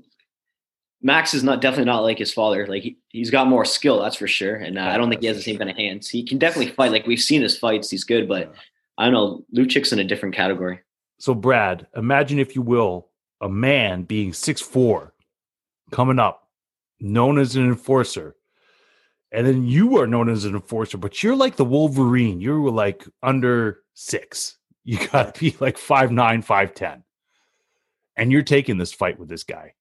Max 1.02 1.32
is 1.32 1.42
not 1.42 1.62
definitely 1.62 1.86
not 1.86 2.00
like 2.00 2.18
his 2.18 2.30
father. 2.32 2.66
Like 2.66 2.82
he, 2.82 2.98
he's 3.08 3.30
got 3.30 3.46
more 3.46 3.64
skill, 3.64 4.02
that's 4.02 4.16
for 4.16 4.26
sure. 4.28 4.56
And 4.56 4.78
uh, 4.78 4.82
I 4.82 4.98
don't 4.98 5.08
think 5.08 5.22
he 5.22 5.26
has 5.28 5.38
the 5.38 5.42
same 5.42 5.56
kind 5.56 5.70
of 5.70 5.76
hands. 5.76 6.10
He 6.10 6.22
can 6.22 6.36
definitely 6.36 6.72
fight. 6.72 6.92
Like 6.92 7.06
we've 7.06 7.18
seen 7.20 7.40
his 7.40 7.56
fights, 7.56 7.88
he's 7.88 8.04
good. 8.04 8.28
But 8.28 8.52
I 9.00 9.04
don't 9.04 9.14
know. 9.14 9.44
Lucic's 9.50 9.92
in 9.94 9.98
a 9.98 10.04
different 10.04 10.34
category. 10.34 10.80
So, 11.18 11.34
Brad, 11.34 11.86
imagine 11.96 12.38
if 12.38 12.54
you 12.54 12.60
will, 12.60 13.08
a 13.40 13.48
man 13.48 14.02
being 14.02 14.34
six 14.34 14.60
four, 14.60 15.14
coming 15.90 16.18
up, 16.18 16.48
known 17.00 17.38
as 17.38 17.56
an 17.56 17.66
enforcer, 17.66 18.36
and 19.32 19.46
then 19.46 19.66
you 19.66 19.96
are 19.98 20.06
known 20.06 20.28
as 20.28 20.44
an 20.44 20.54
enforcer, 20.54 20.98
but 20.98 21.22
you're 21.22 21.34
like 21.34 21.56
the 21.56 21.64
Wolverine. 21.64 22.42
You're 22.42 22.70
like 22.70 23.06
under 23.22 23.78
six. 23.94 24.58
You 24.84 25.06
got 25.12 25.34
to 25.34 25.40
be 25.40 25.56
like 25.60 25.78
five 25.78 26.12
nine, 26.12 26.42
five 26.42 26.74
ten, 26.74 27.02
and 28.16 28.30
you're 28.30 28.42
taking 28.42 28.76
this 28.76 28.92
fight 28.92 29.18
with 29.18 29.30
this 29.30 29.44
guy. 29.44 29.72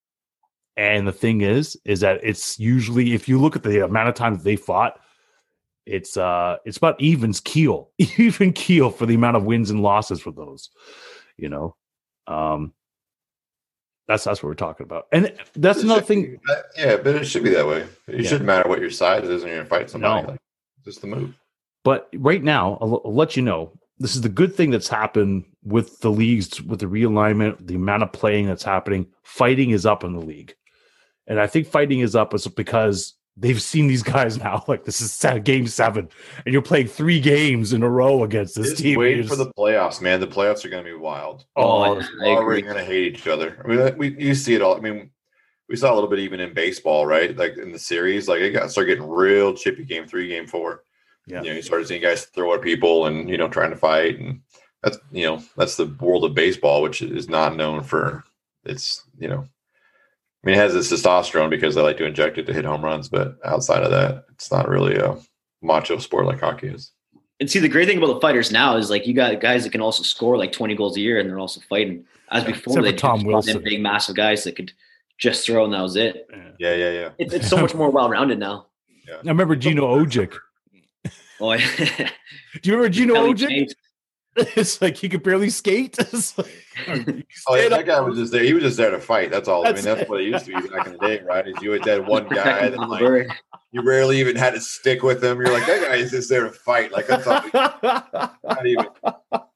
And 0.77 1.05
the 1.05 1.11
thing 1.11 1.41
is, 1.41 1.77
is 1.83 1.99
that 1.99 2.21
it's 2.23 2.57
usually 2.57 3.13
if 3.13 3.27
you 3.27 3.37
look 3.37 3.57
at 3.57 3.63
the 3.63 3.83
amount 3.83 4.07
of 4.07 4.15
times 4.15 4.43
they 4.43 4.55
fought, 4.55 4.97
it's 5.89 6.15
uh 6.17 6.57
it's 6.65 6.77
about 6.77 6.99
evens 7.01 7.39
keel, 7.39 7.89
even 7.97 8.53
keel 8.53 8.89
for 8.91 9.05
the 9.05 9.15
amount 9.15 9.37
of 9.37 9.43
wins 9.43 9.69
and 9.69 9.81
losses 9.81 10.21
for 10.21 10.31
those 10.31 10.69
you 11.37 11.49
know 11.49 11.75
um 12.27 12.73
that's 14.07 14.23
that's 14.23 14.41
what 14.43 14.49
we're 14.49 14.53
talking 14.55 14.83
about 14.85 15.07
and 15.11 15.33
that's 15.55 15.79
It 15.79 15.85
another 15.85 16.01
thing 16.01 16.39
uh, 16.49 16.55
Yeah, 16.77 16.97
but 16.97 17.15
it 17.15 17.25
should 17.25 17.43
be 17.43 17.51
that 17.51 17.67
way. 17.67 17.85
It 18.07 18.21
Yeah. 18.21 18.29
shouldn't 18.29 18.45
matter 18.47 18.67
what 18.69 18.79
your 18.81 18.89
size 18.89 19.27
is 19.27 19.43
when 19.43 19.53
you're 19.53 19.65
fighting 19.65 19.87
somebody. 19.87 20.23
No. 20.23 20.31
Like, 20.31 20.39
just 20.85 21.01
the 21.01 21.07
move. 21.07 21.33
but 21.83 22.09
right 22.17 22.43
now 22.43 22.77
I'll, 22.81 23.01
I'll 23.05 23.13
let 23.13 23.35
you 23.35 23.43
know 23.43 23.71
this 23.99 24.15
is 24.15 24.21
the 24.21 24.29
good 24.29 24.55
thing 24.55 24.71
that's 24.71 24.87
happened 24.87 25.43
with 25.63 25.99
the 25.99 26.09
leagues 26.11 26.61
with 26.61 26.79
the 26.79 26.85
realignment 26.85 27.67
the 27.67 27.75
amount 27.75 28.03
of 28.03 28.11
playing 28.11 28.47
that's 28.47 28.63
happening 28.63 29.07
fighting 29.23 29.71
is 29.71 29.85
up 29.85 30.03
in 30.03 30.13
the 30.13 30.21
league 30.25 30.53
and 31.27 31.39
i 31.39 31.45
think 31.47 31.67
fighting 31.67 31.99
is 31.99 32.15
up 32.15 32.33
is 32.33 32.47
because 32.47 33.13
they've 33.39 33.61
seen 33.61 33.87
these 33.87 34.03
guys 34.03 34.37
now 34.37 34.63
like 34.67 34.83
this 34.83 35.01
is 35.01 35.43
game 35.43 35.67
seven 35.67 36.09
and 36.45 36.53
you're 36.53 36.61
playing 36.61 36.87
three 36.87 37.19
games 37.19 37.73
in 37.73 37.83
a 37.83 37.89
row 37.89 38.23
against 38.23 38.55
this 38.55 38.69
Just 38.71 38.81
team 38.81 38.99
waiting 38.99 39.23
You're 39.23 39.29
for 39.29 39.35
the 39.35 39.51
playoffs, 39.57 40.01
man. 40.01 40.19
The 40.19 40.27
playoffs 40.27 40.65
are 40.65 40.69
going 40.69 40.83
to 40.83 40.89
be 40.89 40.97
wild. 40.97 41.45
oh, 41.55 41.63
oh 41.63 41.83
I 41.83 42.03
We're 42.19 42.37
already 42.37 42.61
going 42.61 42.77
to 42.77 42.83
hate 42.83 43.15
each 43.15 43.27
other. 43.27 43.61
I 43.63 43.67
mean, 43.67 43.97
we 43.97 44.17
you 44.17 44.35
see 44.35 44.55
it 44.55 44.61
all. 44.61 44.75
I 44.75 44.79
mean, 44.79 45.11
we 45.67 45.75
saw 45.75 45.93
a 45.93 45.95
little 45.95 46.09
bit 46.09 46.19
even 46.19 46.39
in 46.39 46.53
baseball, 46.53 47.05
right? 47.05 47.35
Like 47.35 47.57
in 47.57 47.71
the 47.71 47.79
series, 47.79 48.27
like 48.27 48.41
it 48.41 48.51
got 48.51 48.71
started 48.71 48.95
getting 48.95 49.09
real 49.09 49.53
chippy. 49.53 49.85
Game 49.85 50.07
three, 50.07 50.27
game 50.27 50.47
four. 50.47 50.83
Yeah. 51.27 51.43
You 51.43 51.49
know, 51.49 51.55
you 51.57 51.61
started 51.61 51.87
seeing 51.87 52.01
guys 52.01 52.25
throw 52.25 52.53
at 52.55 52.61
people 52.61 53.05
and 53.05 53.29
you 53.29 53.37
know 53.37 53.47
trying 53.47 53.69
to 53.69 53.77
fight, 53.77 54.19
and 54.19 54.41
that's 54.81 54.97
you 55.11 55.25
know 55.25 55.43
that's 55.55 55.77
the 55.77 55.85
world 55.99 56.25
of 56.25 56.33
baseball, 56.33 56.81
which 56.81 57.01
is 57.01 57.29
not 57.29 57.55
known 57.55 57.83
for 57.83 58.23
its 58.65 59.03
you 59.19 59.27
know. 59.27 59.47
I 60.43 60.47
mean, 60.47 60.55
it 60.55 60.59
has 60.59 60.75
its 60.75 60.91
testosterone 60.91 61.49
because 61.49 61.75
they 61.75 61.81
like 61.81 61.97
to 61.97 62.05
inject 62.05 62.37
it 62.37 62.45
to 62.45 62.53
hit 62.53 62.65
home 62.65 62.83
runs, 62.83 63.09
but 63.09 63.37
outside 63.43 63.83
of 63.83 63.91
that, 63.91 64.25
it's 64.31 64.51
not 64.51 64.69
really 64.69 64.95
a 64.95 65.17
macho 65.61 65.97
sport 65.97 66.25
like 66.25 66.39
hockey 66.39 66.67
is. 66.67 66.93
And 67.41 67.49
see, 67.49 67.59
the 67.59 67.69
great 67.69 67.87
thing 67.87 67.97
about 67.97 68.13
the 68.13 68.21
fighters 68.21 68.51
now 68.51 68.77
is 68.77 68.89
like 68.89 69.05
you 69.07 69.13
got 69.13 69.39
guys 69.41 69.63
that 69.63 69.71
can 69.71 69.81
also 69.81 70.03
score 70.03 70.37
like 70.37 70.51
20 70.51 70.75
goals 70.75 70.97
a 70.97 71.01
year, 71.01 71.19
and 71.19 71.29
they're 71.29 71.39
also 71.39 71.61
fighting. 71.69 72.05
As 72.31 72.43
before, 72.43 72.73
except 72.73 72.83
they 72.83 72.91
for 72.91 72.97
Tom 72.97 73.17
just 73.19 73.27
Wilson. 73.27 73.63
big, 73.63 73.81
massive 73.81 74.15
guys 74.15 74.43
that 74.43 74.55
could 74.55 74.71
just 75.17 75.45
throw, 75.45 75.65
and 75.65 75.73
that 75.73 75.81
was 75.81 75.95
it. 75.95 76.27
Yeah. 76.29 76.37
Yeah, 76.59 76.75
yeah, 76.75 76.91
yeah. 76.91 77.09
It's, 77.17 77.33
it's 77.33 77.49
so 77.49 77.57
much 77.57 77.73
more 77.73 77.89
well 77.89 78.09
rounded 78.09 78.39
now. 78.39 78.67
I 79.11 79.17
remember 79.25 79.55
Gino 79.55 79.83
Odjick. 80.05 80.35
Oh, 81.39 81.53
yeah. 81.53 82.09
Do 82.61 82.69
you 82.69 82.75
remember 82.75 82.89
Gino 82.89 83.13
Kelly 83.15 83.33
Odjick? 83.33 83.71
Chase. 84.45 84.53
It's 84.57 84.81
like 84.81 84.97
he 84.97 85.09
could 85.09 85.23
barely 85.23 85.49
skate. 85.49 85.97
It's 86.13 86.37
like, 86.37 86.47
Oh, 87.47 87.55
yeah, 87.55 87.67
that 87.69 87.85
guy 87.85 87.99
was 87.99 88.17
just 88.17 88.31
there. 88.31 88.43
He 88.43 88.53
was 88.53 88.63
just 88.63 88.77
there 88.77 88.91
to 88.91 88.99
fight. 88.99 89.31
That's 89.31 89.47
all. 89.49 89.63
I 89.63 89.73
mean, 89.73 89.83
That's 89.83 89.85
that's 89.99 90.09
what 90.09 90.21
it 90.21 90.25
used 90.25 90.45
to 90.45 90.61
be 90.61 90.67
back 90.69 90.87
in 90.87 90.93
the 90.93 90.99
day, 90.99 91.21
right? 91.21 91.45
Is 91.47 91.55
you 91.61 91.71
had 91.71 91.83
that 91.83 92.05
one 92.05 92.23
guy 92.29 92.69
Protecting 92.69 92.79
that 92.79 92.89
like 92.89 93.27
you 93.71 93.81
rarely 93.81 94.19
even 94.19 94.35
had 94.35 94.53
to 94.53 94.61
stick 94.61 95.03
with 95.03 95.23
him. 95.23 95.39
You're 95.39 95.51
like 95.51 95.65
that 95.67 95.81
guy 95.81 95.95
is 95.95 96.11
just 96.11 96.29
there 96.29 96.45
to 96.45 96.51
fight. 96.51 96.91
Like 96.91 97.07
that's 97.07 97.27
all. 97.27 97.43
Not 97.53 98.65
even 98.65 98.87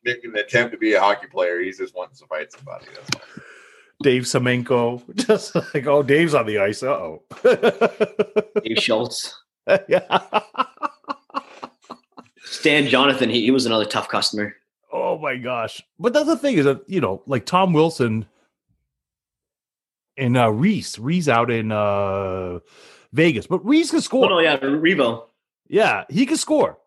making 0.04 0.32
an 0.32 0.38
attempt 0.38 0.74
to 0.74 0.78
be 0.78 0.94
a 0.94 1.00
hockey 1.00 1.28
player. 1.28 1.62
He's 1.62 1.78
just 1.78 1.96
wanting 1.96 2.16
to 2.18 2.28
fight 2.28 2.52
somebody. 2.52 2.86
That's 2.94 3.10
all. 3.16 3.44
Dave 4.02 4.24
Semenko, 4.24 5.16
just 5.16 5.56
like, 5.56 5.88
oh, 5.88 6.04
Dave's 6.04 6.34
on 6.34 6.46
the 6.46 6.60
ice. 6.60 6.84
Uh 6.84 6.90
oh. 6.90 7.24
Dave 8.64 8.78
Schultz. 8.80 9.34
yeah. 9.88 10.42
Stan 12.44 12.88
Jonathan, 12.88 13.30
he, 13.30 13.42
he 13.44 13.52
was 13.52 13.66
another 13.66 13.86
tough 13.86 14.10
customer. 14.10 14.56
Oh 14.96 15.18
my 15.18 15.38
gosh. 15.38 15.82
But 15.98 16.14
that's 16.14 16.28
the 16.28 16.38
thing 16.38 16.58
is 16.58 16.66
that, 16.66 16.88
you 16.88 17.02
know, 17.02 17.24
like 17.26 17.46
Tom 17.48 17.74
Wilson 17.74 18.28
and 20.18 20.38
uh 20.38 20.52
Reese, 20.52 21.00
Reese 21.00 21.28
out 21.28 21.50
in 21.52 21.72
uh 21.72 22.60
Vegas, 23.12 23.48
but 23.48 23.66
Reese 23.66 23.90
can 23.90 23.98
Oh, 23.98 24.02
score. 24.02 24.30
no, 24.30 24.40
yeah, 24.40 24.58
Revo. 24.58 25.26
Yeah, 25.68 26.04
he 26.10 26.26
can 26.26 26.38
score. 26.38 26.78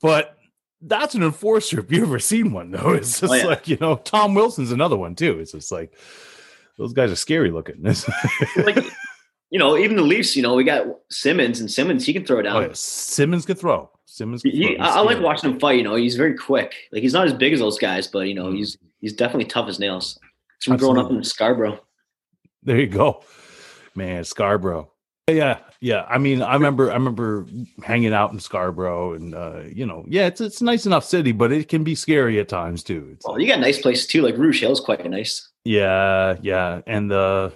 But 0.00 0.36
that's 0.80 1.14
an 1.14 1.22
enforcer 1.22 1.80
if 1.80 1.90
you've 1.92 2.04
ever 2.04 2.18
seen 2.20 2.52
one, 2.52 2.70
though. 2.70 2.90
It's 2.94 3.20
just 3.20 3.32
Oh, 3.32 3.34
yeah. 3.34 3.44
like, 3.46 3.66
you 3.68 3.76
know, 3.80 3.96
Tom 3.96 4.34
Wilson's 4.34 4.72
another 4.72 4.96
one 4.96 5.14
too. 5.16 5.40
It's 5.40 5.52
just 5.52 5.72
like 5.72 5.92
those 6.78 6.92
guys 6.92 7.10
are 7.10 7.16
scary 7.16 7.50
looking. 7.50 7.82
Like, 8.56 8.84
you 9.50 9.58
know, 9.58 9.76
even 9.76 9.96
the 9.96 10.02
Leafs, 10.02 10.36
you 10.36 10.42
know, 10.42 10.54
we 10.54 10.64
got 10.64 10.86
Simmonds, 11.10 11.60
and 11.60 11.70
Simmonds, 11.70 12.04
he 12.06 12.12
can 12.12 12.24
throw 12.24 12.40
down. 12.42 12.56
oh, 12.56 12.60
yeah. 12.60 12.68
Simmonds 12.72 13.44
can 13.46 13.56
throw. 13.56 13.90
Simmonds 14.06 14.42
can 14.42 14.50
He, 14.52 14.76
throw. 14.76 14.84
I, 14.84 14.88
I 14.96 15.00
like 15.00 15.20
watching 15.20 15.50
him 15.50 15.60
fight. 15.60 15.76
You 15.78 15.82
know, 15.84 15.94
he's 15.96 16.16
very 16.16 16.34
quick. 16.36 16.74
Like 16.92 17.02
he's 17.02 17.12
not 17.12 17.26
as 17.26 17.32
big 17.34 17.52
as 17.52 17.60
those 17.60 17.78
guys, 17.78 18.06
but 18.06 18.20
you 18.28 18.34
know, 18.34 18.46
Mhm. 18.46 18.56
he's 18.56 18.78
he's 19.00 19.12
definitely 19.12 19.46
tough 19.46 19.68
as 19.68 19.78
nails. 19.78 20.18
It's 20.56 20.66
from 20.66 20.76
growing 20.76 20.98
up 20.98 21.10
in 21.10 21.22
Scarborough. 21.24 21.80
There 22.62 22.78
you 22.78 22.86
go, 22.88 23.22
man. 23.94 24.24
Scarborough. 24.24 24.90
Yeah, 25.28 25.58
yeah. 25.80 26.04
I 26.08 26.18
mean, 26.18 26.42
I 26.42 26.54
remember, 26.54 26.90
I 26.90 26.94
remember 26.94 27.46
hanging 27.84 28.12
out 28.12 28.32
in 28.32 28.40
Scarborough, 28.40 29.14
and 29.14 29.34
uh, 29.34 29.60
you 29.72 29.86
know, 29.86 30.04
yeah, 30.08 30.26
it's 30.26 30.40
it's 30.40 30.60
a 30.60 30.64
nice 30.64 30.86
enough 30.86 31.04
city, 31.04 31.32
but 31.32 31.52
it 31.52 31.68
can 31.68 31.84
be 31.84 31.94
scary 31.94 32.38
at 32.40 32.48
times 32.48 32.82
too. 32.82 33.10
It's 33.12 33.24
Well, 33.24 33.34
like- 33.34 33.42
you 33.42 33.48
got 33.48 33.60
nice 33.60 33.80
places 33.80 34.06
too. 34.08 34.22
Like 34.22 34.36
Rouge 34.36 34.60
Hill's 34.60 34.80
quite 34.80 35.08
nice. 35.08 35.48
yeah, 35.64 36.36
yeah, 36.42 36.80
and 36.86 37.10
the 37.10 37.52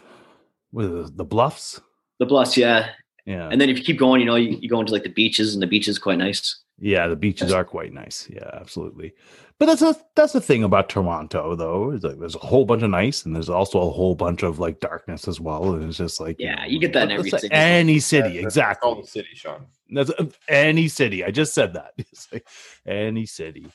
what 0.74 0.84
are 0.86 0.88
the, 1.04 1.10
the 1.14 1.24
bluffs. 1.24 1.80
The 2.20 2.26
Bluffs, 2.26 2.56
yeah. 2.56 2.90
Yeah, 3.26 3.48
And 3.50 3.60
then 3.60 3.68
if 3.70 3.78
you 3.78 3.84
keep 3.84 3.98
going, 3.98 4.20
you 4.20 4.26
know, 4.26 4.36
you, 4.36 4.58
you 4.60 4.68
go 4.68 4.78
into 4.80 4.92
like 4.92 5.02
the 5.02 5.08
beaches, 5.08 5.54
and 5.54 5.62
the 5.62 5.66
beach 5.66 5.88
is 5.88 5.98
quite 5.98 6.18
nice. 6.18 6.60
yeah, 6.78 7.06
the 7.08 7.16
beaches 7.16 7.52
are 7.52 7.64
quite 7.64 7.92
nice. 7.92 8.28
Yeah, 8.30 8.50
absolutely. 8.52 9.14
But 9.58 9.66
that's 9.66 9.82
a 9.82 9.96
that's 10.14 10.32
the 10.32 10.40
thing 10.40 10.62
about 10.64 10.88
Toronto, 10.90 11.54
though. 11.56 11.90
Is 11.92 12.02
like 12.04 12.18
there's 12.18 12.34
a 12.34 12.38
whole 12.38 12.64
bunch 12.66 12.82
of 12.82 12.90
nice, 12.90 13.24
and 13.24 13.34
there's 13.34 13.48
also 13.48 13.80
a 13.80 13.90
whole 13.90 14.14
bunch 14.14 14.42
of 14.42 14.58
like 14.58 14.80
darkness 14.80 15.26
as 15.26 15.40
well. 15.40 15.74
And 15.74 15.88
it's 15.88 15.96
just 15.98 16.20
like 16.20 16.36
Yeah, 16.38 16.56
know, 16.56 16.64
you 16.66 16.78
get 16.80 16.92
that 16.92 17.04
in 17.04 17.12
every 17.12 17.30
city. 17.30 17.48
Any 17.50 17.98
city, 18.00 18.22
That's- 18.22 18.42
that's 18.42 18.56
exactly. 18.56 18.86
called 18.92 19.04
the 19.04 19.08
city, 19.08 19.28
Sean. 19.34 19.66
That's 19.90 20.10
uh, 20.10 20.26
any 20.48 20.88
city. 20.88 21.24
I 21.24 21.30
just 21.30 21.54
said 21.54 21.72
that. 21.74 21.92
It's 21.98 22.28
like 22.32 22.46
any 22.86 23.26
city. 23.26 23.66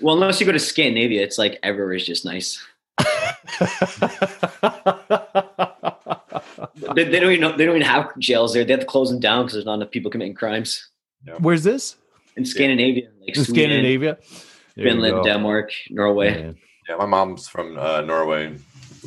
Well, 0.00 0.14
unless 0.14 0.40
you 0.40 0.46
go 0.46 0.52
to 0.52 0.58
Scandinavia, 0.58 1.22
it's 1.22 1.38
like 1.38 1.58
everywhere 1.62 1.94
is 1.94 2.06
just 2.06 2.24
nice. 2.24 2.62
They, 6.94 7.04
they 7.04 7.20
don't 7.20 7.32
even 7.32 7.40
know, 7.40 7.56
they 7.56 7.64
don't 7.66 7.76
even 7.76 7.86
have 7.86 8.16
jails 8.18 8.52
there. 8.52 8.64
They 8.64 8.72
have 8.72 8.80
to 8.80 8.86
close 8.86 9.10
them 9.10 9.20
down 9.20 9.44
because 9.44 9.54
there's 9.54 9.64
not 9.66 9.74
enough 9.74 9.90
people 9.90 10.10
committing 10.10 10.34
crimes 10.34 10.88
Where's 11.38 11.62
this? 11.62 11.96
in 12.36 12.44
Scandinavia, 12.44 13.08
like 13.20 13.36
In 13.36 13.44
Sweden, 13.44 13.70
Scandinavia, 13.70 14.18
There 14.76 14.86
Finland. 14.86 15.24
Denmark, 15.24 15.72
Norway. 15.90 16.30
Man. 16.30 16.56
Yeah, 16.88 16.96
my 16.96 17.06
mom's 17.06 17.48
from 17.48 17.78
uh, 17.78 18.00
Norway. 18.02 18.56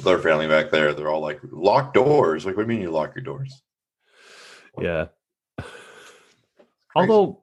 Their 0.03 0.19
family 0.19 0.47
back 0.47 0.71
there, 0.71 0.93
they're 0.93 1.09
all 1.09 1.21
like 1.21 1.39
lock 1.51 1.93
doors. 1.93 2.45
Like, 2.45 2.55
what 2.55 2.67
do 2.67 2.73
you 2.73 2.79
mean 2.79 2.87
you 2.87 2.91
lock 2.91 3.15
your 3.15 3.23
doors? 3.23 3.61
Yeah. 4.79 5.07
Although, 6.95 7.41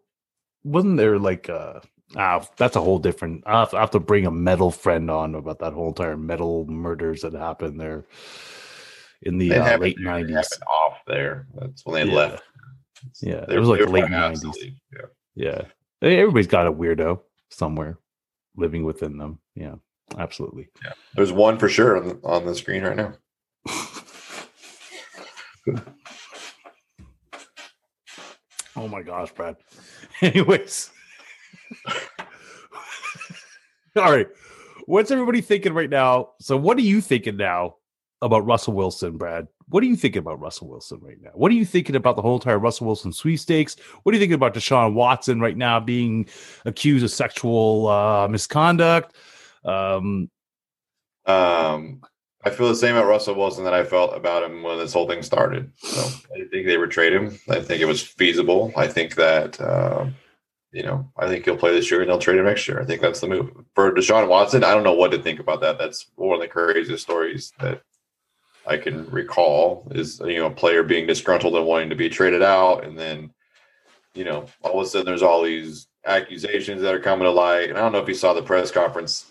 wasn't 0.63 0.97
there 0.97 1.19
like 1.19 1.49
uh 1.49 1.81
ah, 2.17 2.47
that's 2.57 2.77
a 2.77 2.81
whole 2.81 2.99
different. 2.99 3.43
I 3.47 3.61
have, 3.61 3.75
I 3.75 3.81
have 3.81 3.91
to 3.91 4.01
bring 4.01 4.27
a 4.27 4.31
metal 4.31 4.71
friend 4.71 5.11
on 5.11 5.35
about 5.35 5.59
that 5.59 5.73
whole 5.73 5.89
entire 5.89 6.17
metal 6.17 6.65
murders 6.67 7.23
that 7.23 7.33
happened 7.35 7.81
there 7.81 8.05
in 9.25 9.39
the 9.39 9.55
uh, 9.55 9.79
late 9.79 9.99
nineties. 9.99 10.49
off 10.70 10.99
there. 11.07 11.47
That's 11.55 11.85
when 11.85 12.07
they 12.07 12.12
Yeah. 12.12 12.16
left. 12.16 12.43
Yeah, 13.20 13.45
They- 13.47 13.57
it 13.57 13.59
was 13.59 13.68
like 13.68 13.87
late 13.89 14.05
90s. 14.05 14.72
Yeah. 15.35 15.35
Yeah, 15.35 15.62
everybody's 16.01 16.47
got 16.47 16.66
a 16.66 16.72
weirdo 16.72 17.20
somewhere 17.51 17.99
living 18.57 18.85
within 18.85 19.18
them. 19.18 19.39
Yeah, 19.55 19.75
absolutely. 20.18 20.68
Yeah. 20.85 20.93
There's 21.14 21.33
one 21.33 21.59
for 21.59 21.68
sure 21.68 21.97
on 21.97 22.09
the, 22.09 22.20
on 22.25 22.47
the 22.47 22.55
screen 22.55 22.83
right 22.85 22.97
now. 22.97 23.14
Oh 28.77 28.89
my 28.89 29.03
gosh, 29.03 29.31
Brad. 29.33 29.57
Anyways. 30.20 30.91
All 33.97 34.11
right. 34.12 34.27
What's 34.87 35.11
everybody 35.12 35.41
thinking 35.41 35.72
right 35.72 35.89
now? 35.89 36.31
So, 36.41 36.57
what 36.57 36.77
are 36.77 36.81
you 36.83 37.01
thinking 37.01 37.37
now 37.37 37.77
about 38.23 38.47
Russell 38.47 38.75
Wilson, 38.75 39.17
Brad? 39.17 39.47
What 39.69 39.83
are 39.83 39.87
you 39.87 39.97
thinking 39.97 40.21
about 40.21 40.41
Russell 40.41 40.69
Wilson 40.69 41.01
right 41.03 41.21
now? 41.21 41.31
What 41.35 41.51
are 41.51 41.55
you 41.55 41.65
thinking 41.65 41.97
about 41.97 42.17
the 42.17 42.23
whole 42.23 42.35
entire 42.35 42.59
Russell 42.59 42.87
Wilson 42.87 43.12
sweepstakes? 43.12 43.77
What 44.03 44.12
are 44.12 44.17
you 44.17 44.21
thinking 44.21 44.35
about 44.35 44.55
Deshaun 44.55 44.95
Watson 44.95 45.41
right 45.41 45.57
now 45.57 45.81
being 45.81 46.27
accused 46.65 47.05
of 47.05 47.11
sexual 47.11 47.89
uh, 47.89 48.29
misconduct? 48.29 49.17
Um, 49.65 50.31
Um, 51.27 52.03
I 52.45 52.51
feel 52.51 52.69
the 52.69 52.75
same 52.75 52.97
about 52.97 53.09
Russell 53.09 53.35
Wilson 53.35 53.65
that 53.65 53.73
I 53.73 53.85
felt 53.85 54.15
about 54.15 54.43
him 54.43 54.62
when 54.62 54.79
this 54.79 54.93
whole 54.93 55.09
thing 55.09 55.23
started. 55.23 55.73
So 55.79 56.01
I 56.35 56.45
think 56.51 56.67
they 56.67 56.77
trade 56.87 57.15
him. 57.15 57.39
I 57.49 57.61
think 57.61 57.81
it 57.81 57.87
was 57.87 58.03
feasible. 58.03 58.73
I 58.77 58.87
think 58.87 59.15
that 59.15 59.59
uh, 59.61 60.07
you 60.75 60.83
know, 60.83 61.09
I 61.17 61.29
think 61.29 61.45
he'll 61.45 61.57
play 61.57 61.73
this 61.73 61.91
year 61.91 62.01
and 62.01 62.11
they'll 62.11 62.19
trade 62.19 62.37
him 62.37 62.45
next 62.45 62.67
year. 62.69 62.81
I 62.81 62.85
think 62.85 63.01
that's 63.01 63.21
the 63.21 63.29
move 63.29 63.51
for 63.75 63.93
Deshaun 63.93 64.29
Watson. 64.29 64.65
I 64.65 64.75
don't 64.75 64.83
know 64.83 64.93
what 64.93 65.12
to 65.12 65.23
think 65.23 65.39
about 65.39 65.61
that. 65.61 65.79
That's 65.79 66.11
one 66.17 66.35
of 66.35 66.41
the 66.41 66.49
craziest 66.49 67.05
stories 67.05 67.53
that 67.61 67.81
I 68.67 68.77
can 68.77 69.09
recall. 69.11 69.87
Is 69.91 70.21
you 70.21 70.39
know, 70.39 70.47
a 70.47 70.51
player 70.51 70.83
being 70.83 71.07
disgruntled 71.07 71.57
and 71.57 71.67
wanting 71.67 71.91
to 71.91 71.97
be 71.97 72.09
traded 72.09 72.43
out, 72.43 72.85
and 72.85 72.99
then 72.99 73.31
you 74.15 74.25
know, 74.25 74.47
all 74.62 74.81
of 74.81 74.87
a 74.87 74.89
sudden 74.89 75.07
there's 75.07 75.23
all 75.23 75.43
these 75.43 75.89
accusations 76.07 76.83
that 76.83 76.95
are 76.95 77.01
coming 77.01 77.25
to 77.25 77.31
light. 77.31 77.71
And 77.71 77.79
I 77.79 77.81
don't 77.81 77.93
know 77.93 77.99
if 77.99 78.09
you 78.09 78.15
saw 78.15 78.33
the 78.33 78.43
press 78.43 78.71
conference 78.71 79.27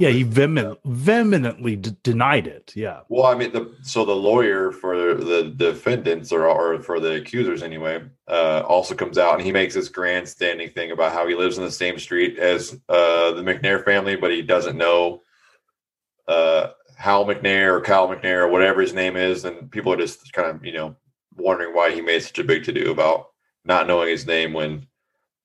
yeah, 0.00 0.08
he 0.08 0.22
vehement, 0.22 0.78
vehemently 0.86 1.76
d- 1.76 1.94
denied 2.02 2.46
it. 2.46 2.72
Yeah. 2.74 3.00
Well, 3.10 3.26
I 3.26 3.34
mean, 3.34 3.52
the 3.52 3.74
so 3.82 4.06
the 4.06 4.16
lawyer 4.16 4.72
for 4.72 5.14
the 5.14 5.52
defendants 5.54 6.32
or 6.32 6.46
or 6.46 6.80
for 6.80 7.00
the 7.00 7.16
accusers 7.16 7.62
anyway, 7.62 8.02
uh, 8.26 8.62
also 8.66 8.94
comes 8.94 9.18
out 9.18 9.34
and 9.34 9.42
he 9.42 9.52
makes 9.52 9.74
this 9.74 9.90
grandstanding 9.90 10.70
thing 10.70 10.92
about 10.92 11.12
how 11.12 11.26
he 11.26 11.34
lives 11.34 11.58
in 11.58 11.64
the 11.64 11.70
same 11.70 11.98
street 11.98 12.38
as 12.38 12.80
uh, 12.88 13.32
the 13.32 13.42
McNair 13.42 13.84
family, 13.84 14.16
but 14.16 14.30
he 14.30 14.40
doesn't 14.40 14.78
know 14.78 15.20
uh, 16.28 16.68
Hal 17.00 17.24
McNair 17.24 17.72
or 17.72 17.80
Cal 17.80 18.08
McNair 18.08 18.42
or 18.42 18.48
whatever 18.48 18.82
his 18.82 18.92
name 18.92 19.16
is, 19.16 19.46
and 19.46 19.70
people 19.70 19.90
are 19.90 19.96
just 19.96 20.32
kind 20.34 20.50
of 20.50 20.62
you 20.64 20.72
know 20.74 20.96
wondering 21.34 21.74
why 21.74 21.90
he 21.92 22.02
made 22.02 22.22
such 22.22 22.38
a 22.38 22.44
big 22.44 22.64
to 22.64 22.72
do 22.72 22.90
about 22.90 23.28
not 23.64 23.86
knowing 23.86 24.08
his 24.10 24.26
name 24.26 24.52
when 24.52 24.86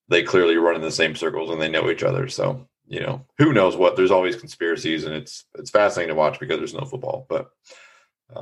they 0.10 0.22
clearly 0.22 0.58
run 0.58 0.76
in 0.76 0.82
the 0.82 0.92
same 0.92 1.16
circles 1.16 1.50
and 1.50 1.62
they 1.62 1.70
know 1.70 1.90
each 1.90 2.04
other. 2.04 2.28
So 2.28 2.68
you 2.88 3.00
know, 3.00 3.26
who 3.38 3.54
knows 3.54 3.78
what? 3.78 3.96
There's 3.96 4.12
always 4.12 4.36
conspiracies, 4.36 5.06
and 5.06 5.16
it's 5.16 5.46
it's 5.58 5.70
fascinating 5.72 6.14
to 6.14 6.20
watch 6.20 6.42
because 6.42 6.58
there's 6.58 6.74
no 6.74 6.86
football, 6.86 7.26
but 7.30 7.50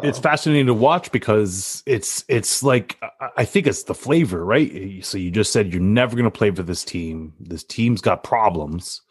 it's 0.01 0.17
um, 0.17 0.23
fascinating 0.23 0.65
to 0.65 0.73
watch 0.73 1.11
because 1.11 1.83
it's 1.85 2.25
it's 2.27 2.63
like 2.63 2.97
I- 3.21 3.29
I 3.37 3.45
think 3.45 3.67
it's 3.67 3.83
the 3.83 3.93
flavor, 3.93 4.43
right? 4.43 5.05
So 5.05 5.19
you 5.19 5.29
just 5.29 5.53
said 5.53 5.71
you're 5.71 5.81
never 5.83 6.15
going 6.15 6.23
to 6.25 6.31
play 6.31 6.49
for 6.49 6.63
this 6.63 6.83
team. 6.83 7.33
This 7.39 7.63
team's 7.63 8.01
got 8.01 8.23
problems. 8.23 9.01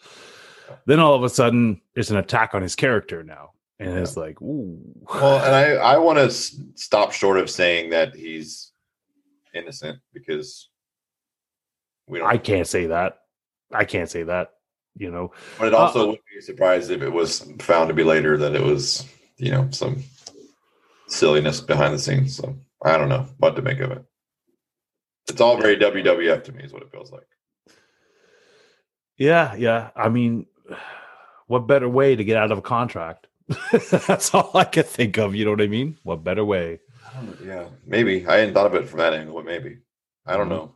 Then 0.86 0.98
all 0.98 1.14
of 1.14 1.22
a 1.22 1.28
sudden, 1.28 1.80
it's 1.94 2.10
an 2.10 2.16
attack 2.16 2.52
on 2.54 2.62
his 2.62 2.74
character 2.74 3.22
now, 3.22 3.50
and 3.88 3.98
it's 3.98 4.16
like, 4.16 4.40
ooh, 4.42 4.78
Well, 5.12 5.44
and 5.44 5.54
I 5.54 5.94
I 5.94 5.98
want 6.06 6.18
to 6.18 6.24
s- 6.24 6.58
stop 6.74 7.12
short 7.12 7.38
of 7.38 7.50
saying 7.50 7.90
that 7.90 8.14
he's 8.14 8.72
innocent 9.54 9.98
because 10.12 10.68
we 12.06 12.18
don't. 12.18 12.28
I 12.28 12.36
can't 12.38 12.66
say 12.66 12.86
that. 12.86 13.18
I 13.72 13.84
can't 13.84 14.08
say 14.10 14.22
that. 14.24 14.50
You 14.94 15.10
know, 15.10 15.32
but 15.58 15.68
it 15.68 15.74
uh, 15.74 15.78
also 15.78 16.02
uh 16.02 16.06
wouldn't 16.08 16.24
be 16.34 16.40
surprised 16.42 16.90
if 16.90 17.00
it 17.00 17.08
was 17.08 17.40
found 17.60 17.88
to 17.88 17.94
be 17.94 18.04
later 18.04 18.36
that 18.36 18.54
it 18.54 18.62
was 18.62 19.06
you 19.38 19.50
know 19.50 19.68
some 19.70 20.02
silliness 21.08 21.60
behind 21.60 21.94
the 21.94 21.98
scenes. 21.98 22.36
So 22.36 22.56
I 22.84 22.98
don't 22.98 23.08
know 23.08 23.26
what 23.38 23.56
to 23.56 23.62
make 23.62 23.80
of 23.80 23.90
it. 23.90 24.04
It's 25.28 25.40
all 25.40 25.56
very 25.56 25.76
WWF 25.76 26.44
to 26.44 26.52
me, 26.52 26.64
is 26.64 26.72
what 26.74 26.82
it 26.82 26.90
feels 26.90 27.10
like. 27.10 27.26
yeah, 29.16 29.54
yeah. 29.54 29.90
I 29.96 30.08
mean, 30.08 30.46
what 31.46 31.66
better 31.66 31.88
way 31.88 32.16
to 32.16 32.24
get 32.24 32.36
out 32.36 32.52
of 32.52 32.58
a 32.58 32.62
contract? 32.62 33.28
That's 34.06 34.34
all 34.34 34.50
I 34.54 34.64
can 34.64 34.84
think 34.84 35.18
of. 35.18 35.34
You 35.34 35.44
know 35.44 35.50
what 35.52 35.60
I 35.62 35.66
mean? 35.66 35.98
What 36.02 36.24
better 36.24 36.44
way? 36.44 36.80
Yeah, 37.44 37.66
maybe 37.86 38.26
I 38.26 38.38
hadn't 38.38 38.54
thought 38.54 38.66
of 38.66 38.74
it 38.74 38.88
from 38.88 38.98
that 39.00 39.12
angle, 39.14 39.34
but 39.34 39.44
maybe. 39.44 39.78
I 40.26 40.36
don't 40.36 40.46
Mhm. 40.46 40.50
know. 40.50 40.72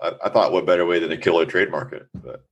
I, 0.00 0.12
I 0.24 0.28
thought 0.28 0.52
what 0.52 0.66
better 0.66 0.84
way 0.86 0.98
than 0.98 1.10
to 1.10 1.16
kill 1.16 1.38
a 1.40 1.46
trade 1.46 1.70
market, 1.70 2.06
but 2.14 2.44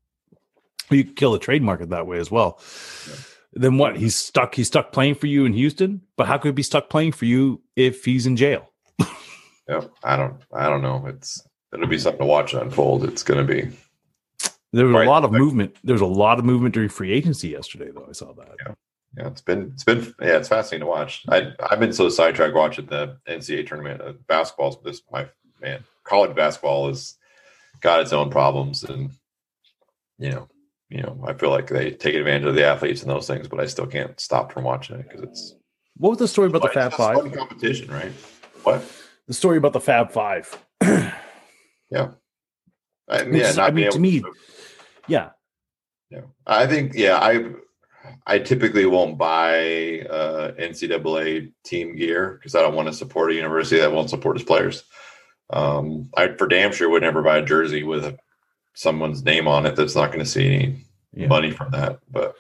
You 0.90 1.04
kill 1.04 1.34
a 1.34 1.38
trade 1.38 1.62
market 1.62 1.90
that 1.90 2.06
way 2.06 2.18
as 2.18 2.30
well. 2.30 2.60
Yeah. 3.08 3.14
Then 3.52 3.78
what? 3.78 3.96
He's 3.96 4.14
stuck. 4.14 4.54
He's 4.54 4.66
stuck 4.68 4.92
playing 4.92 5.14
for 5.16 5.26
you 5.26 5.44
in 5.44 5.52
Houston. 5.52 6.02
But 6.16 6.26
how 6.26 6.38
could 6.38 6.48
he 6.48 6.52
be 6.52 6.62
stuck 6.62 6.88
playing 6.90 7.12
for 7.12 7.24
you 7.24 7.62
if 7.74 8.04
he's 8.04 8.26
in 8.26 8.36
jail? 8.36 8.70
yeah, 9.68 9.82
I 10.04 10.16
don't, 10.16 10.36
I 10.52 10.68
don't 10.68 10.82
know. 10.82 11.04
It's 11.06 11.42
it'll 11.72 11.86
be 11.88 11.98
something 11.98 12.20
to 12.20 12.26
watch 12.26 12.54
unfold. 12.54 13.04
It's 13.04 13.22
going 13.22 13.44
to 13.46 13.52
be. 13.54 13.68
There 14.72 14.84
was 14.86 14.94
Right. 14.94 15.06
a 15.06 15.10
lot 15.10 15.24
of 15.24 15.32
movement. 15.32 15.76
There 15.84 15.94
was 15.94 16.02
a 16.02 16.06
lot 16.06 16.38
of 16.38 16.44
movement 16.44 16.74
during 16.74 16.88
free 16.90 17.12
agency 17.12 17.48
yesterday, 17.48 17.90
though. 17.94 18.06
I 18.08 18.12
saw 18.12 18.32
that. 18.34 18.48
Yeah, 18.66 18.74
it's 19.16 19.40
been 19.40 19.70
it's 19.74 19.84
been 19.84 20.00
yeah, 20.20 20.36
it's 20.36 20.48
fascinating 20.48 20.84
to 20.86 20.90
watch. 20.90 21.24
I 21.28 21.52
I've 21.70 21.80
been 21.80 21.92
so 21.92 22.08
sidetracked 22.08 22.54
watching 22.54 22.86
the 22.86 23.16
NCAA 23.28 23.66
tournament. 23.66 24.00
Uh, 24.00 24.12
basketball's 24.26 24.76
this 24.82 25.02
my 25.10 25.26
man. 25.60 25.84
College 26.04 26.34
basketball 26.36 26.88
has 26.88 27.14
got 27.80 28.00
its 28.00 28.12
own 28.12 28.30
problems, 28.30 28.84
and 28.84 29.10
you 30.18 30.30
know, 30.30 30.48
you 30.88 31.02
know, 31.02 31.22
I 31.26 31.32
feel 31.34 31.50
like 31.50 31.68
they 31.68 31.90
take 31.90 32.14
advantage 32.14 32.46
of 32.46 32.54
the 32.54 32.64
athletes 32.66 33.02
and 33.02 33.10
those 33.10 33.26
things, 33.26 33.48
but 33.48 33.60
I 33.60 33.66
still 33.66 33.86
can't 33.86 34.18
stop 34.20 34.52
from 34.52 34.64
watching 34.64 34.96
it 35.00 35.08
because 35.08 35.22
it's 35.24 35.54
What 35.96 36.10
was 36.10 36.18
the 36.18 36.28
story 36.28 36.48
about 36.48 36.62
the 36.62 36.68
Fab 36.68 36.92
Five? 36.92 37.32
competition, 37.32 37.90
right? 37.90 38.12
What? 38.62 38.82
The 39.26 39.34
story 39.34 39.56
about 39.58 39.72
the 39.72 39.80
Fab 39.80 40.10
Five. 40.12 40.56
Yeah, 41.90 42.10
I, 43.08 43.22
Which 43.22 43.42
yeah. 43.42 43.52
Not 43.52 43.68
I 43.68 43.70
mean, 43.70 43.84
to 43.84 43.90
able 43.92 44.00
me- 44.00 44.22
yeah, 45.06 45.30
Yeah, 46.10 46.22
I 46.44 46.66
think 46.66 46.94
yeah, 46.94 47.16
I 47.16 47.44
I 48.26 48.38
typically 48.38 48.86
won't 48.86 49.18
buy 49.18 50.00
uh, 50.00 50.52
NCAA 50.52 51.52
team 51.64 51.96
gear 51.96 52.32
because 52.34 52.54
I 52.54 52.62
don't 52.62 52.74
want 52.74 52.88
to 52.88 52.94
support 52.94 53.30
a 53.30 53.34
university 53.34 53.80
that 53.80 53.92
won't 53.92 54.10
support 54.10 54.36
its 54.36 54.44
players. 54.44 54.84
Um, 55.50 56.10
I 56.16 56.28
for 56.28 56.48
damn 56.48 56.72
sure 56.72 56.88
would 56.90 57.02
never 57.02 57.22
buy 57.22 57.38
a 57.38 57.44
jersey 57.44 57.82
with 57.82 58.16
someone's 58.74 59.24
name 59.24 59.46
on 59.46 59.64
it 59.66 59.76
that's 59.76 59.94
not 59.94 60.08
going 60.08 60.18
to 60.18 60.30
see 60.30 60.46
any 60.46 60.84
yeah. 61.12 61.28
money 61.28 61.50
from 61.50 61.70
that. 61.70 62.00
But 62.10 62.36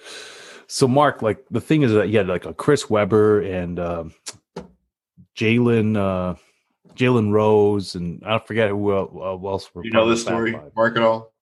So, 0.66 0.88
Mark, 0.88 1.22
like 1.22 1.44
the 1.50 1.60
thing 1.60 1.82
is 1.82 1.92
that 1.92 2.08
you 2.08 2.18
had 2.18 2.28
like 2.28 2.46
a 2.46 2.54
Chris 2.54 2.90
Webber 2.90 3.40
and 3.40 3.78
um 3.78 4.14
Jalen 5.36 5.96
uh, 5.96 6.34
Jalen 6.94 7.30
Rose, 7.30 7.94
and 7.94 8.22
I 8.24 8.38
forget 8.38 8.70
who 8.70 8.92
el- 8.92 9.38
who 9.38 9.48
else. 9.48 9.72
Were 9.74 9.84
you 9.84 9.90
know 9.90 10.08
this 10.08 10.22
story, 10.22 10.58
Mark, 10.74 10.96
at 10.96 11.02
all? 11.02 11.32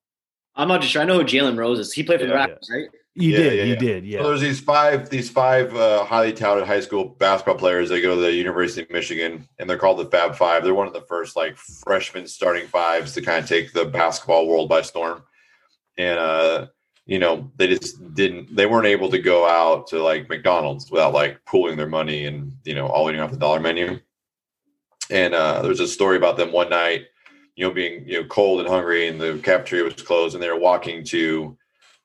I'm 0.57 0.69
not 0.69 0.81
just 0.81 0.93
sure. 0.93 1.03
I 1.03 1.05
know 1.05 1.19
who 1.19 1.25
Jalen 1.25 1.57
Rose 1.57 1.79
is. 1.79 1.93
He 1.93 2.03
played 2.03 2.21
for 2.21 2.27
the 2.27 2.33
Yeah. 2.33 2.47
Raptors, 2.47 2.71
right? 2.71 2.89
You 3.17 3.31
Yeah, 3.31 3.37
did, 3.39 3.55
yeah, 3.55 3.63
you 3.65 3.73
yeah. 3.75 3.79
did, 3.79 4.05
yeah. 4.07 4.19
So 4.19 4.29
there's 4.29 4.41
these 4.41 4.61
five 4.61 5.09
these 5.09 5.31
five 5.31 5.75
uh, 5.77 6.05
highly 6.05 6.33
touted 6.33 6.67
high 6.67 6.81
school 6.81 7.05
basketball 7.05 7.55
players 7.55 7.89
They 7.89 8.01
go 8.01 8.17
to 8.17 8.21
the 8.21 8.33
University 8.33 8.83
of 8.83 8.91
Michigan, 8.91 9.49
and 9.59 9.71
they're 9.71 9.79
called 9.79 10.01
the 10.01 10.07
Fab 10.07 10.35
Five. 10.35 10.65
They're 10.65 10.75
one 10.75 10.89
of 10.89 10.93
the 10.93 11.03
first 11.03 11.37
like 11.37 11.57
freshman 11.57 12.27
starting 12.27 12.67
fives 12.67 13.13
to 13.15 13.23
kind 13.23 13.39
of 13.39 13.49
take 13.49 13.73
the 13.73 13.85
basketball 13.85 14.49
world 14.49 14.69
by 14.69 14.83
storm. 14.83 15.23
And 15.97 16.19
uh, 16.19 16.67
you 17.07 17.21
know, 17.21 17.53
they 17.57 17.69
just 17.69 18.15
didn't. 18.15 18.55
They 18.55 18.67
weren't 18.67 18.87
able 18.87 19.11
to 19.11 19.19
go 19.19 19.47
out 19.47 19.87
to 19.89 20.03
like 20.03 20.29
McDonald's 20.29 20.91
without 20.91 21.15
like 21.15 21.45
pooling 21.45 21.77
their 21.77 21.87
money 21.87 22.27
and 22.27 22.53
you 22.65 22.75
know 22.75 22.89
all 22.89 23.09
eating 23.09 23.21
off 23.21 23.31
the 23.31 23.37
dollar 23.37 23.61
menu. 23.61 24.01
And 25.11 25.35
uh, 25.35 25.63
there's 25.63 25.81
a 25.81 25.87
story 25.87 26.17
about 26.17 26.37
them 26.37 26.51
one 26.51 26.71
night, 26.71 27.03
you 27.55 27.65
know, 27.65 27.73
being 27.73 28.09
you 28.09 28.23
know 28.23 28.29
cold 28.29 28.59
and 28.59 28.69
hungry, 28.69 29.07
and 29.07 29.21
the 29.21 29.39
cafeteria 29.39 29.85
was 29.85 30.03
closed, 30.03 30.35
and 30.35 30.43
they 30.43 30.51
were 30.51 30.59
walking 30.59 31.05
to 31.05 31.57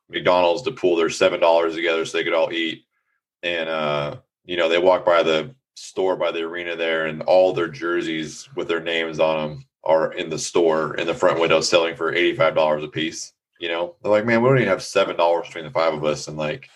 McDonald's 0.10 0.64
to 0.64 0.72
pool 0.72 0.96
their 0.96 1.10
seven 1.10 1.40
dollars 1.40 1.76
together 1.76 2.06
so 2.06 2.18
they 2.18 2.24
could 2.24 2.34
all 2.34 2.52
eat. 2.52 2.86
And 3.44 3.70
uh, 3.70 4.18
you 4.46 4.58
know, 4.58 4.70
they 4.70 4.80
walk 4.80 5.06
by 5.06 5.24
the 5.24 5.54
store 5.76 6.16
by 6.16 6.32
the 6.32 6.42
arena 6.42 6.76
there, 6.76 7.06
and 7.06 7.22
all 7.24 7.54
their 7.54 7.68
jerseys 7.70 8.50
with 8.56 8.68
their 8.68 8.82
names 8.82 9.20
on 9.20 9.50
them 9.50 9.66
are 9.86 10.12
in 10.14 10.30
the 10.30 10.38
store 10.40 10.96
in 10.96 11.08
the 11.08 11.14
front 11.14 11.40
window 11.40 11.62
selling 11.62 11.96
for 11.96 12.14
eighty 12.14 12.36
five 12.36 12.56
dollars 12.56 12.84
a 12.84 12.88
piece. 12.88 13.34
You 13.60 13.70
know, 13.70 13.96
they're 14.02 14.12
like, 14.12 14.26
man, 14.26 14.42
we 14.42 14.50
don't 14.50 14.58
even 14.58 14.70
have 14.70 14.84
seven 14.84 15.16
dollars 15.16 15.48
between 15.48 15.66
the 15.66 15.72
five 15.72 15.94
of 15.94 16.04
us, 16.04 16.28
and 16.28 16.38
like 16.38 16.70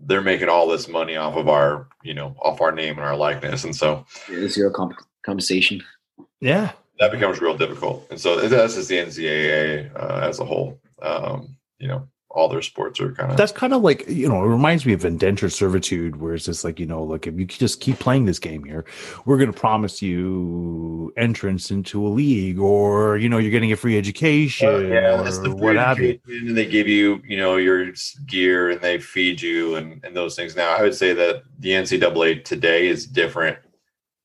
they're 0.00 0.20
making 0.22 0.48
all 0.48 0.68
this 0.68 0.88
money 0.88 1.16
off 1.16 1.36
of 1.36 1.48
our, 1.48 1.88
you 2.04 2.14
know, 2.14 2.36
off 2.40 2.60
our 2.60 2.70
name 2.72 2.96
and 2.98 3.06
our 3.06 3.16
likeness, 3.16 3.64
and 3.64 3.74
so 3.74 4.06
Zero 4.48 4.70
comp- 4.70 5.00
compensation. 5.24 5.82
yeah, 6.40 6.72
that 7.00 7.10
becomes 7.12 7.40
real 7.40 7.56
difficult. 7.56 8.06
And 8.10 8.20
so 8.20 8.48
that's 8.48 8.74
just 8.74 8.88
the 8.88 8.96
NCAA 8.96 9.90
uh, 9.96 10.20
as 10.22 10.38
a 10.38 10.44
whole. 10.44 10.80
Um, 11.02 11.56
you 11.78 11.88
know, 11.88 12.08
all 12.38 12.48
their 12.48 12.62
sports 12.62 13.00
are 13.00 13.12
kind 13.12 13.30
of 13.30 13.36
that's 13.36 13.52
kind 13.52 13.72
of 13.72 13.82
like 13.82 14.08
you 14.08 14.28
know 14.28 14.44
it 14.44 14.48
reminds 14.48 14.86
me 14.86 14.92
of 14.92 15.04
indentured 15.04 15.52
servitude 15.52 16.16
where 16.20 16.34
it's 16.34 16.44
just 16.44 16.64
like 16.64 16.78
you 16.78 16.86
know 16.86 17.02
like 17.02 17.26
if 17.26 17.38
you 17.38 17.44
just 17.44 17.80
keep 17.80 17.98
playing 17.98 18.24
this 18.26 18.38
game 18.38 18.62
here 18.64 18.84
we're 19.24 19.36
going 19.36 19.52
to 19.52 19.58
promise 19.58 20.00
you 20.00 21.12
entrance 21.16 21.70
into 21.70 22.06
a 22.06 22.08
league 22.08 22.58
or 22.58 23.16
you 23.18 23.28
know 23.28 23.38
you're 23.38 23.50
getting 23.50 23.72
a 23.72 23.76
free 23.76 23.98
education 23.98 24.68
Uh, 24.68 24.78
yeah, 24.78 25.20
or 25.20 25.30
the 25.30 25.54
what 25.54 25.76
have 25.76 25.98
you 25.98 26.10
education, 26.10 26.48
and 26.48 26.56
they 26.56 26.66
give 26.66 26.88
you, 26.88 27.22
you 27.26 27.36
know, 27.36 27.56
your 27.56 27.92
gear 28.26 28.70
and 28.70 28.80
they 28.80 28.98
feed 28.98 29.40
you 29.40 29.76
and, 29.76 30.02
and 30.04 30.16
those 30.16 30.36
things. 30.36 30.56
Now, 30.56 30.76
I 30.76 30.82
would 30.82 30.94
say 30.94 31.12
that 31.14 31.42
the 31.58 31.70
NCAA 31.70 32.44
today 32.44 32.88
is 32.88 33.06
different 33.06 33.58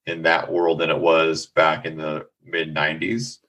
in 0.06 0.22
that 0.24 0.52
world 0.52 0.80
than 0.80 0.90
it 0.90 1.00
was 1.00 1.46
back 1.46 1.86
in 1.86 1.98
the 1.98 2.28
mid 2.44 2.74
'90s. 2.74 3.40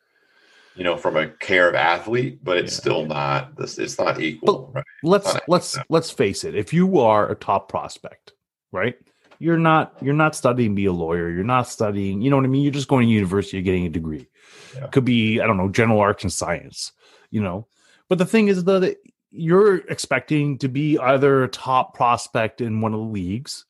You 0.77 0.85
know, 0.85 0.97
from 0.97 1.17
a 1.17 1.29
care 1.29 1.69
of 1.69 1.75
athlete, 1.75 2.41
but 2.43 2.57
it's 2.57 2.73
Yeah. 2.73 2.81
still 2.81 3.07
not 3.07 3.57
this. 3.57 3.79
It's 3.79 3.99
not 3.99 4.21
equal, 4.21 4.73
right? 4.75 4.85
let's 5.05 5.27
Not 5.27 5.43
let's 5.47 5.73
that. 5.73 5.87
let's 5.89 6.11
face 6.11 6.45
it 6.45 6.55
if 6.55 6.73
you 6.73 6.99
are 6.99 7.31
a 7.31 7.35
top 7.35 7.69
prospect 7.69 8.33
right 8.73 8.97
you're 9.39 9.59
not 9.59 9.95
you're 10.01 10.15
not 10.15 10.35
studying 10.35 10.71
to 10.71 10.75
be 10.75 10.87
a 10.87 10.93
lawyer 10.93 11.29
you're 11.29 11.45
not 11.45 11.69
studying 11.69 12.23
you 12.23 12.31
know 12.31 12.37
what 12.37 12.45
i 12.45 12.49
mean 12.49 12.63
you're 12.63 12.73
just 12.73 12.89
going 12.89 13.07
to 13.07 13.13
university 13.13 13.59
you're 13.59 13.65
getting 13.65 13.85
a 13.85 13.91
degree 13.91 14.27
Yeah. 14.75 14.87
could 14.89 15.05
be 15.05 15.41
i 15.41 15.47
don't 15.47 15.59
know 15.59 15.69
general 15.69 16.01
arts 16.01 16.25
and 16.25 16.33
science 16.33 16.93
you 17.31 17.43
know 17.43 17.67
but 18.09 18.17
the 18.17 18.25
thing 18.25 18.49
is 18.49 18.65
that 18.65 18.97
you're 19.31 19.77
expecting 19.89 20.57
to 20.59 20.69
be 20.69 20.99
either 20.99 21.45
a 21.45 21.49
top 21.49 21.95
prospect 21.95 22.63
in 22.63 22.81
one 22.81 22.95
of 22.95 23.01
the 23.01 23.07
leagues 23.07 23.67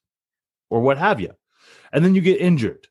or 0.71 0.81
what 0.83 0.99
have 0.99 1.21
you 1.21 1.33
and 1.93 2.05
then 2.05 2.15
you 2.15 2.21
get 2.21 2.41
injured 2.41 2.87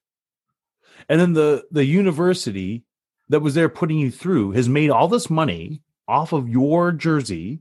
and 1.07 1.19
then 1.19 1.31
the 1.31 1.63
the 1.71 1.85
university 1.85 2.83
that 3.29 3.41
was 3.41 3.55
there 3.55 3.69
putting 3.69 3.97
you 3.97 4.11
through 4.11 4.51
has 4.51 4.69
made 4.69 4.89
all 4.89 5.07
this 5.07 5.29
money 5.29 5.81
off 6.07 6.33
of 6.33 6.49
your 6.49 6.91
jersey 6.91 7.59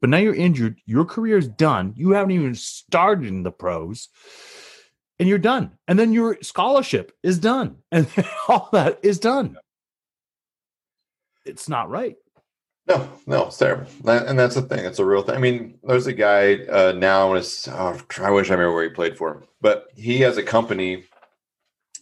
but 0.00 0.10
now 0.10 0.16
you're 0.16 0.34
injured 0.34 0.78
your 0.86 1.04
career 1.04 1.38
is 1.38 1.48
done 1.48 1.92
you 1.96 2.10
haven't 2.10 2.32
even 2.32 2.54
started 2.54 3.26
in 3.26 3.42
the 3.42 3.50
pros 3.50 4.08
and 5.18 5.28
you're 5.28 5.38
done 5.38 5.70
and 5.86 5.98
then 5.98 6.12
your 6.12 6.36
scholarship 6.42 7.12
is 7.22 7.38
done 7.38 7.76
and 7.92 8.08
all 8.48 8.68
that 8.72 8.98
is 9.02 9.18
done 9.18 9.56
it's 11.44 11.68
not 11.68 11.88
right 11.88 12.16
No, 12.88 13.06
no, 13.26 13.46
it's 13.46 13.58
terrible. 13.58 13.86
And 14.06 14.38
that's 14.38 14.54
the 14.54 14.62
thing. 14.62 14.84
It's 14.86 14.98
a 14.98 15.04
real 15.04 15.20
thing. 15.22 15.34
I 15.34 15.38
mean, 15.38 15.78
there's 15.84 16.06
a 16.06 16.12
guy 16.12 16.64
uh, 16.64 16.92
now. 16.96 17.34
It's, 17.34 17.68
oh, 17.68 18.00
I 18.22 18.30
wish 18.30 18.48
I 18.48 18.54
remember 18.54 18.72
where 18.72 18.84
he 18.84 18.88
played 18.88 19.18
for, 19.18 19.44
but 19.60 19.88
he 19.94 20.20
has 20.20 20.38
a 20.38 20.42
company 20.42 21.04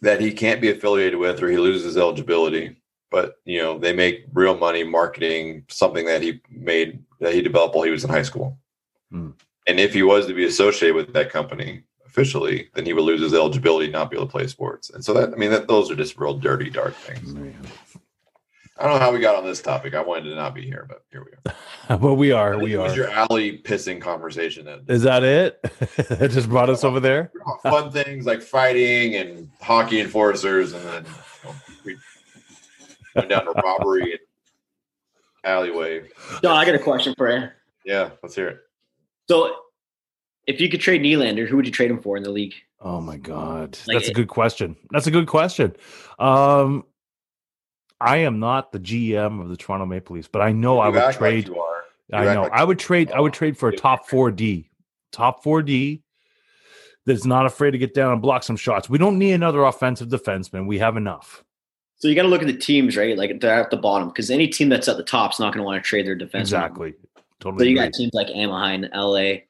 that 0.00 0.20
he 0.20 0.32
can't 0.32 0.60
be 0.60 0.70
affiliated 0.70 1.18
with, 1.18 1.42
or 1.42 1.48
he 1.48 1.56
loses 1.56 1.96
eligibility. 1.96 2.76
But 3.10 3.36
you 3.44 3.60
know, 3.62 3.78
they 3.78 3.92
make 3.92 4.26
real 4.32 4.56
money 4.56 4.84
marketing 4.84 5.64
something 5.68 6.06
that 6.06 6.22
he 6.22 6.40
made 6.50 7.02
that 7.20 7.34
he 7.34 7.42
developed 7.42 7.74
while 7.74 7.84
he 7.84 7.90
was 7.90 8.04
in 8.04 8.10
high 8.10 8.22
school. 8.22 8.58
Hmm. 9.10 9.30
And 9.66 9.80
if 9.80 9.92
he 9.92 10.02
was 10.02 10.26
to 10.26 10.34
be 10.34 10.44
associated 10.44 10.94
with 10.94 11.12
that 11.12 11.30
company 11.30 11.82
officially, 12.06 12.70
then 12.74 12.86
he 12.86 12.92
would 12.92 13.04
lose 13.04 13.20
his 13.20 13.34
eligibility, 13.34 13.90
not 13.90 14.10
be 14.10 14.16
able 14.16 14.26
to 14.26 14.32
play 14.32 14.46
sports. 14.46 14.90
And 14.90 15.04
so 15.04 15.12
that, 15.14 15.32
I 15.32 15.36
mean, 15.36 15.50
that 15.50 15.68
those 15.68 15.90
are 15.90 15.96
just 15.96 16.18
real 16.18 16.38
dirty, 16.38 16.70
dark 16.70 16.94
things. 16.94 17.34
I 18.78 18.84
don't 18.84 18.94
know 18.94 18.98
how 19.00 19.12
we 19.12 19.20
got 19.20 19.34
on 19.34 19.44
this 19.44 19.62
topic. 19.62 19.94
I 19.94 20.02
wanted 20.02 20.28
to 20.30 20.34
not 20.34 20.54
be 20.54 20.62
here, 20.62 20.86
but 20.88 21.02
here 21.10 21.24
we 21.24 21.50
are. 21.50 21.98
but 21.98 22.14
we 22.14 22.32
are 22.32 22.58
we 22.58 22.76
are 22.76 22.94
your 22.94 23.10
alley 23.10 23.58
pissing 23.58 24.00
conversation 24.00 24.68
Is 24.88 25.02
that 25.02 25.24
it 25.24 25.60
it 25.98 26.28
just 26.32 26.48
brought 26.48 26.68
us 26.68 26.84
over 26.84 27.00
there 27.00 27.30
fun 27.62 27.90
things 27.90 28.26
like 28.26 28.42
fighting 28.42 29.14
and 29.14 29.50
hockey 29.62 30.00
enforcers, 30.00 30.74
and 30.74 30.84
then 30.84 31.04
you 31.04 31.04
know, 31.04 31.06
we 31.06 31.35
went 33.16 33.28
down 33.28 33.44
to 33.46 33.52
robbery 33.62 34.12
and 34.12 34.20
alleyway. 35.44 36.02
John, 36.42 36.56
I 36.56 36.64
got 36.64 36.74
a 36.74 36.78
question 36.78 37.14
for 37.16 37.30
you. 37.36 37.48
Yeah, 37.84 38.10
let's 38.22 38.34
hear 38.34 38.48
it. 38.48 38.58
So, 39.28 39.54
if 40.46 40.60
you 40.60 40.68
could 40.68 40.80
trade 40.80 41.02
Nylander, 41.02 41.46
who 41.48 41.56
would 41.56 41.66
you 41.66 41.72
trade 41.72 41.90
him 41.90 42.00
for 42.00 42.16
in 42.16 42.22
the 42.22 42.30
league? 42.30 42.54
Oh 42.80 43.00
my 43.00 43.16
god, 43.16 43.78
Like 43.88 43.96
that's 43.96 44.08
a 44.08 44.14
good 44.14 44.28
question. 44.28 44.76
That's 44.90 45.06
a 45.06 45.10
good 45.10 45.26
question. 45.26 45.74
Um, 46.18 46.84
I 48.00 48.18
am 48.18 48.38
not 48.38 48.70
the 48.70 48.78
GM 48.78 49.40
of 49.40 49.48
the 49.48 49.56
Toronto 49.56 49.86
Maple 49.86 50.14
Leafs, 50.16 50.28
but 50.28 50.42
I 50.42 50.52
know 50.52 50.78
I 50.78 50.88
would 50.88 50.98
act 50.98 51.20
like 51.20 51.30
trade. 51.30 51.48
you 51.48 51.58
are. 51.58 51.82
You 52.12 52.18
I 52.18 52.34
know 52.34 52.42
like- 52.42 52.52
I 52.52 52.62
would 52.62 52.78
trade. 52.78 53.10
I 53.10 53.20
would 53.20 53.32
trade 53.32 53.56
for 53.56 53.70
a 53.70 53.76
top 53.76 54.08
four 54.08 54.30
D, 54.30 54.70
top 55.10 55.42
four 55.42 55.62
D. 55.62 56.02
That's 57.06 57.24
not 57.24 57.46
afraid 57.46 57.70
to 57.70 57.78
get 57.78 57.94
down 57.94 58.12
and 58.12 58.20
block 58.20 58.42
some 58.42 58.56
shots. 58.56 58.88
We 58.90 58.98
don't 58.98 59.16
need 59.18 59.32
another 59.32 59.62
offensive 59.64 60.08
defenseman. 60.08 60.66
We 60.66 60.78
have 60.78 60.96
enough. 60.96 61.44
So 61.98 62.08
you 62.08 62.14
got 62.14 62.22
to 62.22 62.28
look 62.28 62.42
at 62.42 62.46
the 62.46 62.56
teams, 62.56 62.96
right? 62.96 63.16
Like 63.16 63.40
they're 63.40 63.58
at 63.60 63.70
the 63.70 63.76
bottom 63.76 64.08
because 64.08 64.30
any 64.30 64.48
team 64.48 64.68
that's 64.68 64.86
at 64.88 64.96
the 64.98 65.02
top 65.02 65.32
is 65.32 65.38
not 65.40 65.52
going 65.54 65.62
to 65.62 65.64
want 65.64 65.82
to 65.82 65.88
trade 65.88 66.06
their 66.06 66.14
defense. 66.14 66.48
Exactly. 66.48 66.94
Totally. 67.40 67.60
So 67.60 67.64
you 67.68 67.76
agree. 67.76 67.86
got 67.88 67.94
teams 67.94 68.14
like 68.14 68.28
Anaheim, 68.30 68.86
LA. 68.94 69.42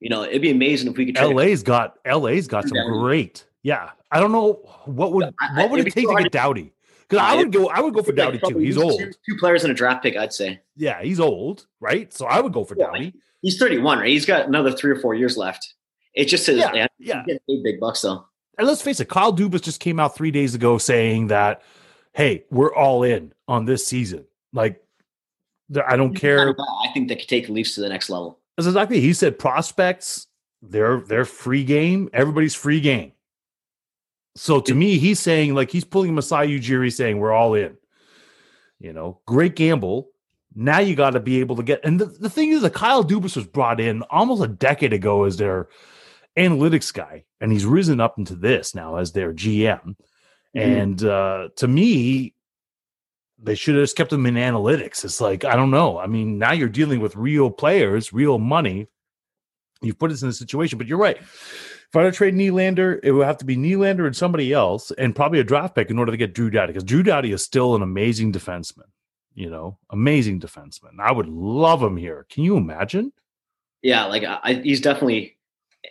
You 0.00 0.08
know, 0.10 0.22
it'd 0.24 0.42
be 0.42 0.50
amazing 0.50 0.90
if 0.90 0.96
we 0.96 1.06
could 1.06 1.16
trade. 1.16 1.34
LA's 1.34 1.62
got 1.62 1.96
LA's 2.06 2.46
got 2.46 2.68
some 2.68 2.76
Doughty. 2.76 2.98
great. 3.00 3.44
Yeah, 3.62 3.90
I 4.10 4.20
don't 4.20 4.32
know 4.32 4.54
what 4.86 5.12
would 5.12 5.24
I- 5.40 5.62
what 5.62 5.70
would 5.70 5.80
it 5.86 5.92
take 5.92 6.06
to 6.08 6.14
get 6.22 6.30
Doughty 6.32 6.72
Because 7.08 7.22
I 7.26 7.34
would 7.36 7.50
go, 7.52 7.68
I 7.68 7.80
would 7.80 7.92
go 7.94 8.02
for 8.02 8.12
Like, 8.12 8.40
Doughty 8.40 8.52
too. 8.54 8.58
He's 8.58 8.78
old. 8.78 9.00
Two 9.00 9.36
players 9.38 9.64
and 9.64 9.70
a 9.70 9.74
draft 9.74 10.02
pick, 10.02 10.16
I'd 10.16 10.32
say. 10.32 10.60
Yeah, 10.76 11.02
he's 11.02 11.18
old, 11.20 11.66
right? 11.80 12.12
So 12.12 12.26
I 12.26 12.40
would 12.40 12.52
go 12.52 12.64
for 12.64 12.76
Yeah, 12.78 12.86
Doughty. 12.86 13.14
He's 13.42 13.58
31, 13.58 13.98
right? 13.98 14.08
He's 14.08 14.26
got 14.26 14.46
another 14.46 14.70
three 14.72 14.92
or 14.92 14.96
four 15.00 15.14
years 15.14 15.36
left. 15.36 15.74
It's 16.14 16.30
just 16.30 16.46
his, 16.46 16.58
Yeah, 16.58 16.86
yeah, 16.98 17.22
yeah. 17.26 17.36
big 17.64 17.80
bucks 17.80 18.02
though. 18.02 18.26
And 18.58 18.66
let's 18.66 18.82
face 18.82 18.98
it, 19.00 19.08
Kyle 19.08 19.32
Dubas 19.32 19.62
just 19.62 19.80
came 19.80 20.00
out 20.00 20.16
three 20.16 20.32
days 20.32 20.54
ago 20.54 20.78
saying 20.78 21.28
that, 21.28 21.62
hey, 22.12 22.44
we're 22.50 22.74
all 22.74 23.04
in 23.04 23.32
on 23.46 23.64
this 23.64 23.86
season. 23.86 24.24
Like, 24.52 24.84
I 25.86 25.96
don't 25.96 26.14
care. 26.14 26.38
kind 26.38 26.50
of 26.50 26.56
guy 26.56 26.64
I 26.84 26.92
think 26.92 27.08
they 27.08 27.16
could 27.16 27.28
take 27.28 27.46
the 27.46 27.52
Leafs 27.52 27.74
to 27.76 27.80
the 27.80 27.88
next 27.88 28.10
level. 28.10 28.40
That's 28.56 28.66
exactly. 28.66 29.00
He 29.00 29.12
said 29.12 29.38
prospects, 29.38 30.26
they're 30.62 31.00
they're 31.00 31.24
free 31.24 31.62
game. 31.62 32.10
Everybody's 32.12 32.54
free 32.54 32.80
game. 32.80 33.12
So 34.34 34.60
to 34.60 34.74
me, 34.74 34.98
he's 34.98 35.20
saying 35.20 35.54
like 35.54 35.70
he's 35.70 35.84
pulling 35.84 36.14
Masai 36.14 36.58
Ujiri 36.58 36.92
saying 36.92 37.18
we're 37.18 37.32
all 37.32 37.54
in. 37.54 37.76
You 38.80 38.92
know, 38.92 39.20
great 39.26 39.56
gamble. 39.56 40.10
Now 40.54 40.78
you 40.78 40.96
got 40.96 41.10
to 41.10 41.20
be 41.20 41.40
able 41.40 41.56
to 41.56 41.62
get. 41.62 41.84
And 41.84 42.00
the, 42.00 42.06
the 42.06 42.30
thing 42.30 42.50
is 42.50 42.62
that 42.62 42.72
Kyle 42.72 43.04
Dubas 43.04 43.36
was 43.36 43.46
brought 43.46 43.80
in 43.80 44.02
almost 44.02 44.42
a 44.42 44.48
decade 44.48 44.92
ago 44.92 45.24
as 45.24 45.36
their 45.36 45.68
analytics 46.38 46.92
guy, 46.94 47.24
and 47.40 47.52
he's 47.52 47.66
risen 47.66 48.00
up 48.00 48.18
into 48.18 48.34
this 48.34 48.74
now 48.74 48.96
as 48.96 49.12
their 49.12 49.32
GM. 49.32 49.96
And 50.54 51.02
uh, 51.04 51.48
to 51.56 51.68
me, 51.68 52.34
they 53.40 53.54
should 53.54 53.74
have 53.74 53.84
just 53.84 53.96
kept 53.96 54.12
him 54.12 54.26
in 54.26 54.34
analytics. 54.34 55.04
It's 55.04 55.20
like, 55.20 55.44
I 55.44 55.54
don't 55.56 55.70
know. 55.70 55.98
I 55.98 56.06
mean, 56.06 56.38
now 56.38 56.52
you're 56.52 56.68
dealing 56.68 57.00
with 57.00 57.14
real 57.16 57.50
players, 57.50 58.12
real 58.12 58.38
money. 58.38 58.88
You've 59.82 59.98
put 59.98 60.10
us 60.10 60.22
in 60.22 60.28
a 60.28 60.32
situation, 60.32 60.78
but 60.78 60.88
you're 60.88 60.98
right. 60.98 61.18
If 61.18 61.94
I 61.94 62.02
were 62.02 62.10
to 62.10 62.16
trade 62.16 62.34
Nylander, 62.34 62.98
it 63.02 63.12
would 63.12 63.26
have 63.26 63.38
to 63.38 63.44
be 63.44 63.56
Nylander 63.56 64.06
and 64.06 64.16
somebody 64.16 64.52
else, 64.52 64.90
and 64.92 65.14
probably 65.14 65.38
a 65.38 65.44
draft 65.44 65.74
pick 65.74 65.90
in 65.90 65.98
order 65.98 66.10
to 66.10 66.18
get 66.18 66.34
Drew 66.34 66.50
Doughty, 66.50 66.72
because 66.72 66.84
Drew 66.84 67.02
Doughty 67.02 67.32
is 67.32 67.42
still 67.42 67.74
an 67.76 67.82
amazing 67.82 68.32
defenseman. 68.32 68.88
You 69.34 69.50
know, 69.50 69.78
amazing 69.90 70.40
defenseman. 70.40 70.98
I 71.00 71.12
would 71.12 71.28
love 71.28 71.80
him 71.82 71.96
here. 71.96 72.26
Can 72.28 72.42
you 72.42 72.56
imagine? 72.56 73.12
Yeah, 73.82 74.06
like 74.06 74.24
I- 74.24 74.60
he's 74.64 74.80
definitely, 74.80 75.37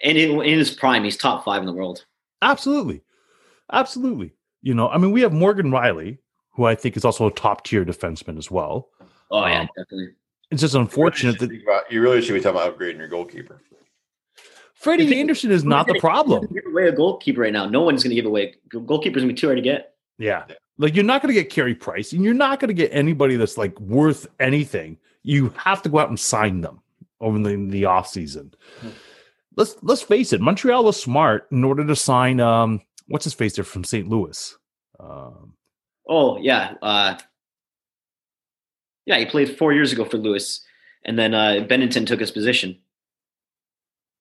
and 0.03 0.17
in, 0.17 0.41
in 0.41 0.57
his 0.59 0.71
prime, 0.71 1.03
he's 1.03 1.17
top 1.17 1.43
five 1.45 1.61
in 1.61 1.65
the 1.65 1.73
world. 1.73 2.05
Absolutely. 2.41 3.01
Absolutely. 3.71 4.33
You 4.61 4.73
know, 4.73 4.89
I 4.89 4.97
mean, 4.97 5.11
we 5.11 5.21
have 5.21 5.33
Morgan 5.33 5.71
Rielly, 5.71 6.17
who 6.51 6.65
I 6.65 6.75
think 6.75 6.97
is 6.97 7.05
also 7.05 7.27
a 7.27 7.31
top 7.31 7.63
tier 7.63 7.85
defenseman 7.85 8.37
as 8.37 8.49
well. 8.51 8.89
Oh 9.31 9.45
yeah, 9.45 9.61
Um, 9.61 9.69
definitely. 9.77 10.09
It's 10.51 10.61
just 10.61 10.75
unfortunate 10.75 11.39
that 11.39 11.51
about- 11.51 11.91
you 11.91 12.01
really 12.01 12.21
should 12.21 12.33
be 12.33 12.39
talking 12.41 12.59
about 12.59 12.77
upgrading 12.77 12.97
your 12.97 13.09
goalkeeper. 13.09 13.61
Freddie 14.75 15.07
The 15.07 15.19
Andersen 15.19 15.51
is 15.51 15.63
not 15.63 15.87
the 15.87 15.99
problem. 15.99 16.47
Give 16.53 16.63
away 16.67 16.87
a 16.87 16.91
goalkeeper 16.91 17.41
right 17.41 17.51
now. 17.51 17.65
No 17.67 17.81
one's 17.81 18.03
going 18.03 18.11
to 18.11 18.15
give 18.15 18.27
away. 18.27 18.55
Goalkeeper's 18.69 19.23
going 19.23 19.29
to 19.29 19.33
be 19.33 19.39
too 19.39 19.47
hard 19.47 19.57
to 19.57 19.61
get. 19.61 19.95
Yeah. 20.19 20.43
Yeah. 20.47 20.55
Like 20.77 20.95
you're 20.95 21.03
not 21.03 21.23
going 21.23 21.33
to 21.33 21.41
get 21.41 21.49
Carey 21.49 21.73
Price 21.73 22.13
and 22.13 22.23
you're 22.23 22.35
not 22.35 22.59
going 22.59 22.67
to 22.67 22.73
get 22.75 22.91
anybody 22.93 23.35
that's 23.35 23.57
like 23.57 23.77
worth 23.79 24.27
anything. 24.39 24.97
You 25.23 25.49
have 25.57 25.81
to 25.81 25.89
go 25.89 25.97
out 25.97 26.09
and 26.09 26.19
sign 26.19 26.61
them 26.61 26.79
over 27.19 27.39
the, 27.39 27.55
the 27.69 27.85
off 27.85 28.07
season. 28.07 28.53
Hmm. 28.81 28.89
Let's 29.57 29.75
let's 29.81 30.01
face 30.03 30.31
it. 30.33 30.39
Montreal 30.39 30.83
was 30.85 31.01
smart 31.01 31.47
in 31.51 31.63
order 31.65 31.85
to 31.85 31.95
sign 31.95 32.39
um 32.39 32.81
what's 33.07 33.25
his 33.25 33.33
face 33.33 33.55
there 33.55 33.65
from 33.65 33.83
St. 33.83 34.07
Louis. 34.07 34.55
Um, 34.99 35.53
Oh 36.09 36.37
yeah, 36.37 36.75
uh, 36.81 37.17
yeah. 39.05 39.17
He 39.17 39.25
played 39.25 39.57
four 39.57 39.73
years 39.73 39.91
ago 39.91 40.05
for 40.05 40.17
Lewis, 40.17 40.63
and 41.03 41.17
then 41.19 41.33
uh, 41.33 41.65
Binnington 41.69 42.07
took 42.07 42.19
his 42.19 42.31
position. 42.31 42.77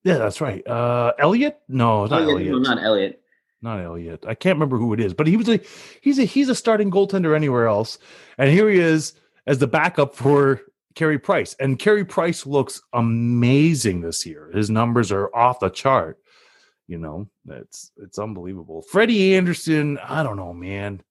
yeah, 0.04 0.18
that's 0.18 0.40
right. 0.40 0.66
Uh 0.66 1.12
Elliott? 1.18 1.58
No, 1.68 2.06
not 2.06 2.22
Oh, 2.22 2.26
yeah, 2.26 2.32
Elliott. 2.32 2.52
no, 2.52 2.58
not 2.58 2.82
Elliott. 2.82 3.20
not 3.62 3.80
Elliott. 3.80 4.24
I 4.26 4.34
can't 4.34 4.56
remember 4.56 4.78
who 4.78 4.92
it 4.94 5.00
is, 5.00 5.14
but 5.14 5.26
he 5.26 5.36
was 5.36 5.48
a 5.48 5.60
he's 6.00 6.18
a 6.18 6.24
he's 6.24 6.48
a 6.48 6.54
starting 6.54 6.90
goaltender 6.90 7.34
anywhere 7.36 7.66
else, 7.68 7.98
and 8.38 8.50
here 8.50 8.68
he 8.68 8.78
is 8.80 9.12
as 9.46 9.58
the 9.58 9.66
backup 9.68 10.14
for 10.14 10.60
Carey 10.96 11.18
Price. 11.18 11.54
And 11.60 11.78
Carey 11.78 12.04
Price 12.04 12.44
looks 12.46 12.82
amazing 12.92 14.00
this 14.00 14.26
year. 14.26 14.50
His 14.52 14.68
numbers 14.70 15.12
are 15.12 15.30
off 15.36 15.60
the 15.60 15.68
chart. 15.68 16.18
You 16.88 16.98
know, 16.98 17.28
it's 17.48 17.92
it's 17.98 18.18
unbelievable. 18.18 18.82
Freddie 18.82 19.36
Andersen, 19.36 19.98
I 19.98 20.22
don't 20.22 20.36
know, 20.36 20.52
man. 20.52 21.02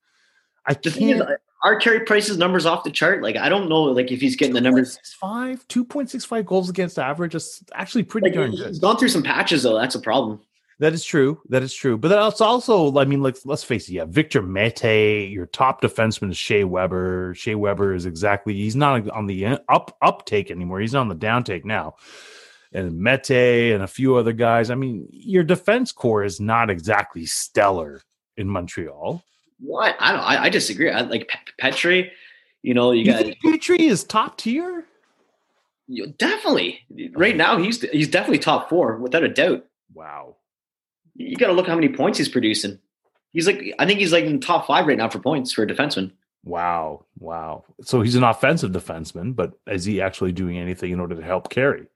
I 0.66 0.74
The 0.74 0.90
thing 0.92 1.10
is, 1.10 1.22
can't. 1.22 1.40
are 1.64 1.80
Carey 1.80 2.00
Price's 2.02 2.38
numbers 2.38 2.66
off 2.66 2.84
the 2.86 2.92
chart? 2.92 3.22
Like 3.22 3.36
I 3.36 3.50
don't 3.50 3.68
know, 3.70 3.84
like 3.84 4.10
if 4.12 4.22
he's 4.22 4.36
getting 4.36 4.56
the 4.56 4.62
numbers. 4.62 4.98
2.65, 5.22 5.66
2.65 5.68 6.46
goals 6.46 6.70
against 6.70 6.98
average. 6.98 7.36
It's 7.36 7.62
actually 7.74 8.04
pretty 8.04 8.28
Like, 8.30 8.36
darn 8.36 8.52
he's 8.52 8.62
good. 8.62 8.82
gone 8.82 8.98
through 8.98 9.10
some 9.10 9.22
patches 9.24 9.64
though. 9.64 9.78
That's 9.78 9.96
a 9.96 10.00
problem. 10.00 10.42
That 10.80 10.94
is 10.94 11.06
true. 11.06 11.40
That 11.50 11.64
is 11.64 11.74
true. 11.74 11.98
But 11.98 12.10
that's 12.10 12.42
also, 12.42 12.98
I 12.98 13.06
mean, 13.06 13.22
let's 13.22 13.46
let's 13.46 13.64
face 13.64 13.88
it. 13.88 13.94
Yeah, 13.94 14.06
Victor 14.06 14.42
Mete, 14.42 15.30
your 15.30 15.46
top 15.46 15.82
defenseman 15.82 16.32
is 16.32 16.38
Shea 16.38 16.66
Weber. 16.66 17.34
Shea 17.36 17.56
Weber 17.56 17.94
is 17.94 18.06
exactly 18.06 18.54
he's 18.54 18.76
not 18.76 19.10
on 19.10 19.26
the 19.26 19.58
up 19.70 19.96
uptake 20.02 20.52
anymore. 20.52 20.82
He's 20.82 20.96
on 20.96 21.08
the 21.08 21.16
downtake 21.16 21.64
now. 21.64 21.96
And 22.74 23.00
Mete 23.00 23.72
and 23.74 23.84
a 23.84 23.88
few 23.88 24.18
other 24.18 24.34
guys. 24.34 24.70
I 24.70 24.76
mean, 24.76 25.08
your 25.12 25.44
defense 25.46 25.94
core 25.94 26.26
is 26.26 26.42
not 26.42 26.70
exactly 26.70 27.26
stellar 27.26 28.02
in 28.36 28.50
Montreal. 28.50 29.24
What? 29.62 29.96
I 29.98 30.12
don't. 30.12 30.22
I, 30.22 30.44
I 30.44 30.50
disagree. 30.50 30.90
I 30.92 31.02
like 31.02 31.30
Pe- 31.30 31.72
Petry. 31.72 32.10
You 32.64 32.74
know, 32.74 32.92
you 32.92 33.06
You 33.06 33.12
got 33.14 33.22
think 33.24 33.38
Petry 33.42 33.80
is 33.80 34.04
top 34.04 34.38
tier? 34.38 34.84
you- 35.88 36.08
definitely 36.18 36.82
right 37.14 37.38
now. 37.38 37.58
He's 37.60 37.80
he's 37.92 38.10
definitely 38.10 38.40
top 38.40 38.68
four 38.70 38.98
without 38.98 39.24
a 39.24 39.30
doubt. 39.30 39.64
Wow. 39.94 40.36
You 41.16 41.36
got 41.38 41.48
to 41.48 41.54
look 41.54 41.68
how 41.68 41.76
many 41.76 41.90
points 41.90 42.18
he's 42.18 42.30
producing. 42.30 42.80
He's 43.32 43.48
like, 43.48 43.62
I 43.80 43.86
think 43.86 44.00
he's 44.00 44.14
like 44.14 44.26
in 44.26 44.40
the 44.40 44.46
top 44.46 44.68
five 44.68 44.88
right 44.88 44.98
now 44.98 45.10
for 45.10 45.20
points 45.20 45.52
for 45.52 45.64
a 45.64 45.68
defenseman. 45.68 46.12
Wow. 46.44 47.06
Wow. 47.20 47.66
So 47.82 48.02
he's 48.02 48.16
an 48.16 48.24
offensive 48.24 48.72
defenseman, 48.72 49.36
but 49.36 49.54
is 49.68 49.84
he 49.84 50.00
actually 50.00 50.32
doing 50.32 50.58
anything 50.58 50.92
in 50.92 51.00
order 51.00 51.16
to 51.16 51.24
help 51.24 51.50
carry? 51.50 51.88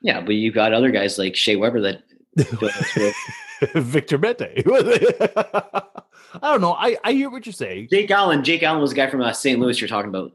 Yeah, 0.00 0.20
but 0.20 0.36
you 0.36 0.52
got 0.52 0.72
other 0.72 0.90
guys 0.90 1.18
like 1.18 1.36
Shea 1.36 1.56
Weber 1.56 1.80
that. 1.80 2.02
Victor 3.74 4.18
Mete. 4.18 4.62
I 6.42 6.50
don't 6.50 6.60
know. 6.60 6.74
I, 6.74 6.96
I 7.02 7.12
hear 7.12 7.30
what 7.30 7.46
you're 7.46 7.52
saying. 7.52 7.88
Jake 7.90 8.10
Allen. 8.10 8.44
Jake 8.44 8.62
Allen 8.62 8.80
was 8.80 8.90
the 8.90 8.96
guy 8.96 9.08
from 9.08 9.22
uh, 9.22 9.32
St. 9.32 9.58
Louis 9.58 9.80
you're 9.80 9.88
talking 9.88 10.10
about. 10.10 10.32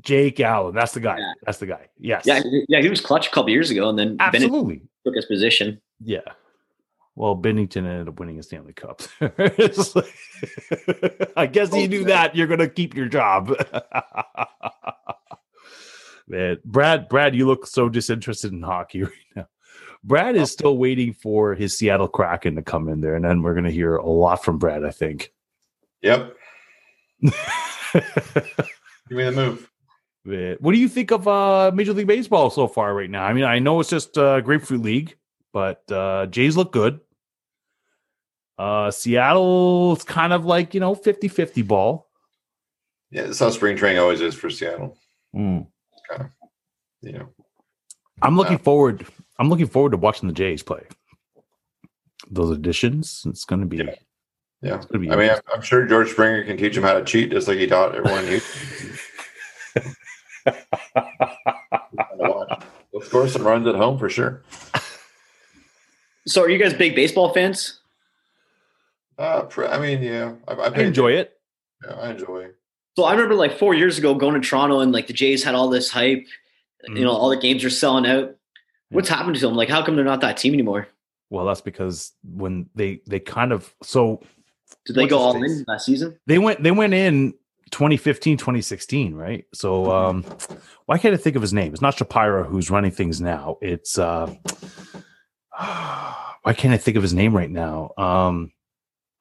Jake 0.00 0.40
Allen. 0.40 0.74
That's 0.74 0.92
the 0.92 1.00
guy. 1.00 1.18
Yeah. 1.18 1.32
That's 1.44 1.58
the 1.58 1.66
guy. 1.66 1.88
Yes. 1.98 2.24
Yeah, 2.26 2.40
yeah, 2.68 2.80
he 2.80 2.88
was 2.88 3.00
clutch 3.00 3.26
a 3.26 3.30
couple 3.30 3.50
years 3.50 3.70
ago, 3.70 3.88
and 3.88 3.98
then 3.98 4.16
Bennett 4.16 4.34
Absolutely. 4.34 4.82
took 5.04 5.14
his 5.14 5.26
position. 5.26 5.80
Yeah. 6.02 6.20
Well, 7.16 7.34
Binnington 7.34 7.78
ended 7.78 8.08
up 8.08 8.20
winning 8.20 8.38
a 8.38 8.42
Stanley 8.42 8.74
Cup. 8.74 9.00
Like- 9.20 9.58
I 11.36 11.46
guess 11.46 11.74
you 11.74 11.88
do 11.88 12.04
that, 12.04 12.36
you're 12.36 12.46
gonna 12.46 12.68
keep 12.68 12.94
your 12.94 13.08
job. 13.08 13.52
Man, 16.28 16.58
Brad, 16.64 17.08
Brad, 17.08 17.34
you 17.34 17.46
look 17.46 17.66
so 17.66 17.88
disinterested 17.88 18.52
in 18.52 18.62
hockey 18.62 19.02
right 19.04 19.12
now. 19.34 19.48
Brad 20.04 20.36
is 20.36 20.52
still 20.52 20.76
waiting 20.76 21.12
for 21.14 21.54
his 21.54 21.76
Seattle 21.76 22.08
Kraken 22.08 22.56
to 22.56 22.62
come 22.62 22.88
in 22.88 23.00
there, 23.00 23.14
and 23.16 23.24
then 23.24 23.42
we're 23.42 23.54
gonna 23.54 23.70
hear 23.70 23.96
a 23.96 24.06
lot 24.06 24.44
from 24.44 24.58
Brad, 24.58 24.84
I 24.84 24.90
think. 24.90 25.32
Yep. 26.02 26.36
Give 27.22 27.32
me 29.10 29.24
the 29.24 29.32
move. 29.32 29.70
Man, 30.24 30.56
What 30.60 30.72
do 30.72 30.78
you 30.78 30.88
think 30.88 31.12
of 31.12 31.26
uh, 31.26 31.70
Major 31.72 31.92
League 31.94 32.06
Baseball 32.08 32.50
so 32.50 32.66
far 32.68 32.94
right 32.94 33.08
now? 33.08 33.24
I 33.24 33.32
mean, 33.32 33.44
I 33.44 33.58
know 33.60 33.80
it's 33.80 33.88
just 33.88 34.18
uh, 34.18 34.40
Grapefruit 34.40 34.82
League, 34.82 35.16
but 35.52 35.90
uh, 35.90 36.26
Jays 36.26 36.56
look 36.56 36.72
good. 36.72 37.00
Uh, 38.58 38.90
Seattle, 38.90 39.92
it's 39.92 40.04
kind 40.04 40.32
of 40.32 40.44
like, 40.46 40.72
you 40.74 40.80
know, 40.80 40.94
50 40.94 41.28
50 41.28 41.62
ball. 41.62 42.08
Yeah, 43.10 43.22
that's 43.24 43.38
how 43.38 43.50
spring 43.50 43.76
training 43.76 43.98
always 44.00 44.20
is 44.20 44.34
for 44.34 44.50
Seattle. 44.50 44.96
Mm. 45.34 45.66
You 47.02 47.12
know, 47.12 47.28
I'm 48.22 48.36
looking 48.36 48.54
Yeah. 48.54 48.58
forward. 48.58 49.06
I'm 49.38 49.48
looking 49.50 49.66
forward 49.66 49.90
to 49.90 49.98
watching 49.98 50.28
the 50.28 50.34
Jays 50.34 50.62
play. 50.62 50.82
Those 52.30 52.50
additions, 52.56 53.22
it's 53.26 53.44
going 53.44 53.60
to 53.60 53.66
be. 53.66 53.76
Yeah. 53.76 53.94
yeah. 54.62 54.82
Gonna 54.90 54.98
be 54.98 55.10
I 55.10 55.16
mean, 55.16 55.30
I'm, 55.30 55.40
I'm 55.54 55.62
sure 55.62 55.86
George 55.86 56.10
Springer 56.10 56.42
can 56.44 56.56
teach 56.56 56.76
him 56.76 56.82
how 56.82 56.94
to 56.94 57.04
cheat, 57.04 57.30
just 57.30 57.46
like 57.46 57.58
he 57.58 57.66
taught 57.66 57.94
everyone. 57.94 58.26
He 58.26 58.40
He'll 62.92 63.02
score 63.02 63.28
some 63.28 63.46
runs 63.46 63.66
at 63.66 63.74
home 63.74 63.98
for 63.98 64.08
sure. 64.08 64.42
So, 66.26 66.42
are 66.42 66.48
you 66.48 66.58
guys 66.58 66.72
big 66.74 66.94
baseball 66.96 67.32
fans? 67.32 67.80
Uh, 69.18 69.42
pr- 69.42 69.66
I 69.66 69.78
mean, 69.78 70.02
yeah, 70.02 70.34
I, 70.46 70.54
I, 70.54 70.66
I 70.68 70.78
enjoy 70.80 71.12
it. 71.12 71.32
Yeah, 71.84 71.94
I 71.94 72.10
enjoy. 72.10 72.48
So, 72.96 73.04
I 73.04 73.12
remember 73.12 73.34
like 73.34 73.58
four 73.58 73.74
years 73.74 73.98
ago 73.98 74.14
going 74.14 74.40
to 74.40 74.46
Toronto, 74.46 74.80
and 74.80 74.92
like 74.92 75.06
the 75.06 75.12
Jays 75.12 75.42
had 75.44 75.54
all 75.54 75.68
this 75.68 75.90
hype. 75.90 76.26
Mhm. 76.88 76.98
You 76.98 77.04
know, 77.04 77.10
all 77.12 77.30
the 77.30 77.36
games 77.36 77.64
are 77.64 77.70
selling 77.70 78.06
out. 78.06 78.36
What's 78.90 79.08
happened 79.08 79.34
to 79.36 79.40
them? 79.40 79.56
Like, 79.56 79.68
how 79.68 79.84
come 79.84 79.96
they're 79.96 80.04
not 80.04 80.20
that 80.20 80.36
team 80.36 80.52
anymore? 80.54 80.86
Well, 81.30 81.44
that's 81.44 81.60
because 81.60 82.12
when 82.22 82.68
they 82.74 83.00
they 83.06 83.18
kind 83.18 83.52
of 83.52 83.74
so 83.82 84.22
Did 84.84 84.96
they 84.96 85.06
go 85.08 85.18
all 85.18 85.42
in 85.42 85.64
last 85.66 85.86
season? 85.86 86.18
they 86.26 86.38
went 86.38 86.62
they 86.62 86.70
went 86.70 86.94
in 86.94 87.34
2015 87.72 88.36
2016 88.36 89.12
right 89.14 89.44
so 89.52 89.90
um 89.90 90.24
why 90.84 90.98
can't 90.98 91.12
i 91.14 91.16
think 91.16 91.34
of 91.34 91.42
his 91.42 91.52
name 91.52 91.72
it's 91.72 91.82
not 91.82 91.98
shapiro 91.98 92.44
who's 92.44 92.70
running 92.70 92.92
things 92.92 93.20
now 93.20 93.56
it's 93.60 93.98
uh 93.98 94.32
why 95.58 96.52
can't 96.56 96.72
i 96.72 96.76
think 96.76 96.96
of 96.96 97.02
his 97.02 97.12
name 97.12 97.34
right 97.36 97.50
now 97.50 97.90
um 97.98 98.52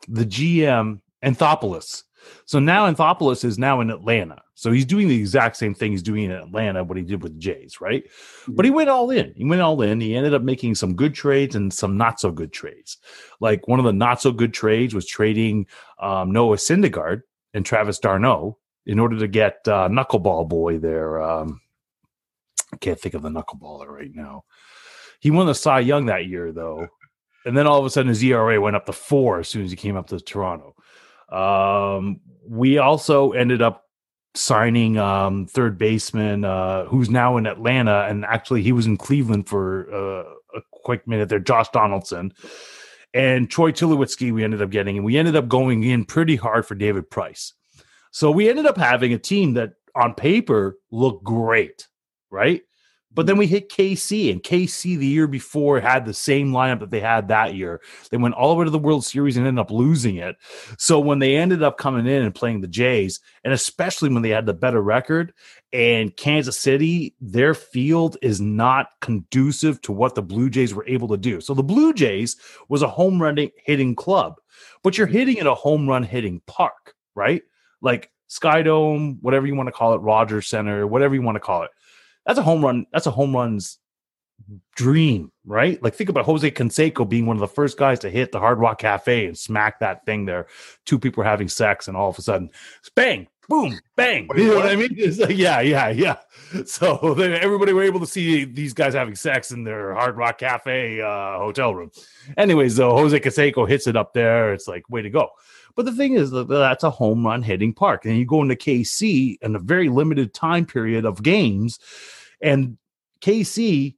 the 0.07 0.25
gm 0.25 0.99
anthopoulos 1.23 2.03
So 2.45 2.59
now 2.59 2.91
Anthopoulos 2.91 3.43
is 3.43 3.57
now 3.57 3.81
in 3.81 3.89
Atlanta. 3.89 4.41
So 4.55 4.71
he's 4.71 4.85
doing 4.85 5.07
the 5.07 5.19
exact 5.19 5.57
same 5.57 5.73
thing 5.73 5.91
he's 5.91 6.01
doing 6.01 6.23
in 6.25 6.31
Atlanta, 6.31 6.83
what 6.83 6.97
he 6.97 7.03
did 7.03 7.21
with 7.21 7.33
the 7.33 7.39
Jays, 7.39 7.81
right? 7.81 8.03
But 8.47 8.65
he 8.65 8.71
went 8.71 8.89
all 8.89 9.11
in. 9.11 9.33
He 9.35 9.43
went 9.43 9.61
all 9.61 9.81
in. 9.81 9.99
He 9.99 10.15
ended 10.15 10.33
up 10.33 10.41
making 10.41 10.75
some 10.75 10.95
good 10.95 11.13
trades 11.13 11.55
and 11.55 11.73
some 11.73 11.97
not 11.97 12.19
so 12.19 12.31
good 12.31 12.53
trades. 12.53 12.97
Like 13.41 13.67
one 13.67 13.79
of 13.79 13.85
the 13.85 13.93
not 13.93 14.21
so 14.21 14.31
good 14.31 14.53
trades 14.53 14.95
was 14.95 15.05
trading 15.05 15.67
um, 15.99 16.31
Noah 16.31 16.55
Syndergaard 16.55 17.21
and 17.53 17.65
Travis 17.65 17.99
d'Arnaud 17.99 18.57
in 18.85 18.99
order 18.99 19.19
to 19.19 19.27
get 19.27 19.59
uh, 19.67 19.89
Knuckleball 19.89 20.47
Boy 20.47 20.77
there. 20.77 21.21
Um, 21.21 21.61
I 22.73 22.77
can't 22.77 22.99
think 22.99 23.15
of 23.15 23.23
the 23.23 23.29
Knuckleballer 23.29 23.87
right 23.87 24.13
now. 24.13 24.43
He 25.19 25.31
won 25.31 25.47
the 25.47 25.55
Cy 25.55 25.79
Young 25.79 26.05
that 26.05 26.27
year, 26.27 26.51
though. 26.51 26.87
And 27.45 27.55
then 27.55 27.67
all 27.67 27.79
of 27.79 27.85
a 27.85 27.89
sudden 27.89 28.09
his 28.09 28.23
ERA 28.23 28.59
went 28.59 28.75
up 28.75 28.85
to 28.87 28.93
four 28.93 29.39
as 29.39 29.47
soon 29.47 29.63
as 29.63 29.71
he 29.71 29.77
came 29.77 29.95
up 29.95 30.07
to 30.07 30.19
Toronto. 30.19 30.75
Um, 31.31 32.19
we 32.47 32.77
also 32.77 33.31
ended 33.31 33.61
up 33.61 33.83
signing 34.35 34.97
um, 34.97 35.47
third 35.47 35.77
baseman 35.77 36.43
uh, 36.43 36.85
who's 36.85 37.09
now 37.09 37.37
in 37.37 37.45
Atlanta, 37.45 38.05
and 38.09 38.25
actually 38.25 38.61
he 38.63 38.71
was 38.71 38.85
in 38.85 38.97
Cleveland 38.97 39.47
for 39.47 39.87
uh, 39.93 40.57
a 40.57 40.61
quick 40.71 41.07
minute 41.07 41.29
there, 41.29 41.39
Josh 41.39 41.69
Donaldson. 41.69 42.33
And 43.13 43.49
Troy 43.49 43.71
Tulowitzki 43.71 44.33
we 44.33 44.43
ended 44.43 44.61
up 44.61 44.69
getting, 44.69 44.97
and 44.97 45.05
we 45.05 45.17
ended 45.17 45.35
up 45.35 45.47
going 45.47 45.83
in 45.83 46.03
pretty 46.03 46.35
hard 46.35 46.65
for 46.65 46.75
David 46.75 47.09
Price. 47.09 47.53
So 48.11 48.29
we 48.31 48.49
ended 48.49 48.65
up 48.65 48.77
having 48.77 49.13
a 49.13 49.17
team 49.17 49.53
that 49.53 49.73
on 49.95 50.13
paper 50.13 50.77
looked 50.91 51.23
great, 51.23 51.87
right? 52.29 52.61
But 53.15 53.25
then 53.25 53.35
mm. 53.35 53.39
we 53.39 53.47
hit 53.47 53.69
KC, 53.69 54.31
and 54.31 54.43
KC 54.43 54.97
the 54.97 55.07
year 55.07 55.25
before 55.25 55.79
had 55.79 56.05
the 56.05 56.13
same 56.13 56.51
lineup 56.51 56.81
that 56.81 56.91
they 56.91 56.99
had 56.99 57.29
that 57.29 57.55
year. 57.55 57.81
They 58.11 58.17
went 58.17 58.35
all 58.35 58.49
the 58.49 58.55
way 58.55 58.65
to 58.65 58.71
the 58.71 58.77
World 58.77 59.05
Series 59.05 59.37
and 59.37 59.47
ended 59.47 59.61
up 59.61 59.71
losing 59.71 60.17
it. 60.17 60.35
So 60.77 60.99
when 60.99 61.19
they 61.19 61.35
ended 61.35 61.63
up 61.63 61.77
coming 61.77 62.05
in 62.05 62.23
and 62.23 62.35
playing 62.35 62.61
the 62.61 62.67
Jays, 62.67 63.21
and 63.43 63.53
especially 63.53 64.09
when 64.09 64.21
they 64.21 64.29
had 64.29 64.45
the 64.45 64.53
better 64.53 64.81
record, 64.81 65.33
and 65.73 66.15
Kansas 66.15 66.59
City, 66.59 67.15
their 67.19 67.53
field 67.53 68.17
is 68.21 68.39
not 68.39 68.89
conducive 69.01 69.81
to 69.81 69.91
what 69.91 70.15
the 70.15 70.21
Blue 70.21 70.49
Jays 70.49 70.73
were 70.73 70.87
able 70.87 71.07
to 71.07 71.17
do. 71.17 71.41
So 71.41 71.53
the 71.53 71.63
Blue 71.63 71.93
Jays 71.93 72.37
was 72.69 72.81
a 72.81 72.87
home 72.87 73.21
run 73.21 73.37
hitting 73.63 73.95
club, 73.95 74.35
but 74.83 74.97
you're 74.97 75.07
mm. 75.07 75.13
hitting 75.13 75.37
in 75.37 75.47
a 75.47 75.55
home 75.55 75.87
run 75.87 76.03
hitting 76.03 76.41
park, 76.45 76.93
right? 77.15 77.41
Like 77.81 78.11
Skydome, 78.29 79.17
whatever 79.21 79.47
you 79.47 79.55
want 79.55 79.67
to 79.67 79.73
call 79.73 79.93
it, 79.93 79.99
Rogers 79.99 80.47
Center, 80.47 80.85
whatever 80.85 81.15
you 81.15 81.21
want 81.21 81.35
to 81.37 81.41
call 81.41 81.63
it 81.63 81.71
that's 82.25 82.39
a 82.39 82.43
home 82.43 82.63
run. 82.63 82.85
That's 82.91 83.07
a 83.07 83.11
home 83.11 83.35
run's 83.35 83.79
dream, 84.75 85.31
right? 85.45 85.81
Like 85.81 85.95
think 85.95 86.09
about 86.09 86.25
Jose 86.25 86.49
Canseco 86.51 87.07
being 87.07 87.25
one 87.25 87.35
of 87.35 87.41
the 87.41 87.47
first 87.47 87.77
guys 87.77 87.99
to 87.99 88.09
hit 88.09 88.31
the 88.31 88.39
Hard 88.39 88.59
Rock 88.59 88.79
Cafe 88.79 89.25
and 89.25 89.37
smack 89.37 89.79
that 89.79 90.05
thing 90.05 90.25
there. 90.25 90.47
Two 90.85 90.99
people 90.99 91.23
are 91.23 91.27
having 91.27 91.47
sex, 91.47 91.87
and 91.87 91.95
all 91.95 92.09
of 92.09 92.19
a 92.19 92.21
sudden, 92.21 92.49
bang, 92.95 93.27
boom, 93.47 93.79
bang. 93.95 94.27
You 94.35 94.49
know 94.49 94.55
what 94.55 94.65
I 94.65 94.75
mean? 94.75 94.95
It's 94.97 95.19
like, 95.19 95.37
yeah, 95.37 95.61
yeah, 95.61 95.89
yeah. 95.89 96.17
So 96.65 97.13
then 97.17 97.33
everybody 97.33 97.73
were 97.73 97.83
able 97.83 97.99
to 97.99 98.07
see 98.07 98.45
these 98.45 98.73
guys 98.73 98.93
having 98.93 99.15
sex 99.15 99.51
in 99.51 99.63
their 99.63 99.93
Hard 99.93 100.17
Rock 100.17 100.39
Cafe 100.39 101.01
uh, 101.01 101.37
hotel 101.37 101.73
room. 101.73 101.91
Anyways, 102.37 102.75
though, 102.75 102.95
Jose 102.97 103.19
Canseco 103.19 103.67
hits 103.67 103.87
it 103.87 103.95
up 103.95 104.13
there. 104.13 104.53
It's 104.53 104.67
like, 104.67 104.89
way 104.89 105.01
to 105.01 105.09
go. 105.09 105.29
But 105.75 105.85
the 105.85 105.91
thing 105.91 106.13
is 106.13 106.31
that 106.31 106.47
that's 106.47 106.83
a 106.83 106.89
home 106.89 107.25
run 107.25 107.41
hitting 107.41 107.73
park. 107.73 108.05
And 108.05 108.17
you 108.17 108.25
go 108.25 108.41
into 108.41 108.55
KC 108.55 109.37
in 109.41 109.55
a 109.55 109.59
very 109.59 109.89
limited 109.89 110.33
time 110.33 110.65
period 110.65 111.05
of 111.05 111.21
games. 111.21 111.79
And 112.41 112.77
KC, 113.21 113.95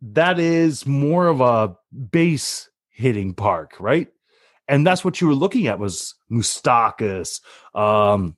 that 0.00 0.38
is 0.38 0.86
more 0.86 1.26
of 1.26 1.40
a 1.40 1.76
base 2.10 2.68
hitting 2.88 3.34
park, 3.34 3.74
right? 3.80 4.08
And 4.68 4.86
that's 4.86 5.04
what 5.04 5.20
you 5.20 5.26
were 5.26 5.34
looking 5.34 5.66
at 5.66 5.78
was 5.78 6.14
Moustakas, 6.30 7.40
um, 7.74 8.36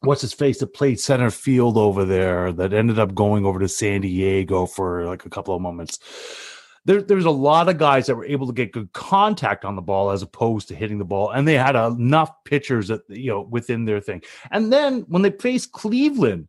what's 0.00 0.22
his 0.22 0.32
face 0.32 0.58
that 0.58 0.74
played 0.74 0.98
center 0.98 1.30
field 1.30 1.78
over 1.78 2.04
there 2.04 2.52
that 2.52 2.72
ended 2.72 2.98
up 2.98 3.14
going 3.14 3.46
over 3.46 3.60
to 3.60 3.68
San 3.68 4.00
Diego 4.00 4.66
for 4.66 5.06
like 5.06 5.24
a 5.24 5.30
couple 5.30 5.54
of 5.54 5.62
moments 5.62 6.00
there, 6.84 7.02
there's 7.02 7.24
a 7.24 7.30
lot 7.30 7.68
of 7.68 7.78
guys 7.78 8.06
that 8.06 8.16
were 8.16 8.24
able 8.24 8.46
to 8.46 8.52
get 8.52 8.72
good 8.72 8.92
contact 8.92 9.64
on 9.64 9.76
the 9.76 9.82
ball 9.82 10.10
as 10.10 10.22
opposed 10.22 10.68
to 10.68 10.74
hitting 10.74 10.98
the 10.98 11.04
ball, 11.04 11.30
and 11.30 11.46
they 11.46 11.54
had 11.54 11.76
enough 11.76 12.32
pitchers 12.44 12.88
that 12.88 13.02
you 13.08 13.30
know 13.30 13.42
within 13.42 13.84
their 13.84 14.00
thing. 14.00 14.22
And 14.50 14.72
then 14.72 15.02
when 15.08 15.22
they 15.22 15.30
faced 15.30 15.72
Cleveland, 15.72 16.48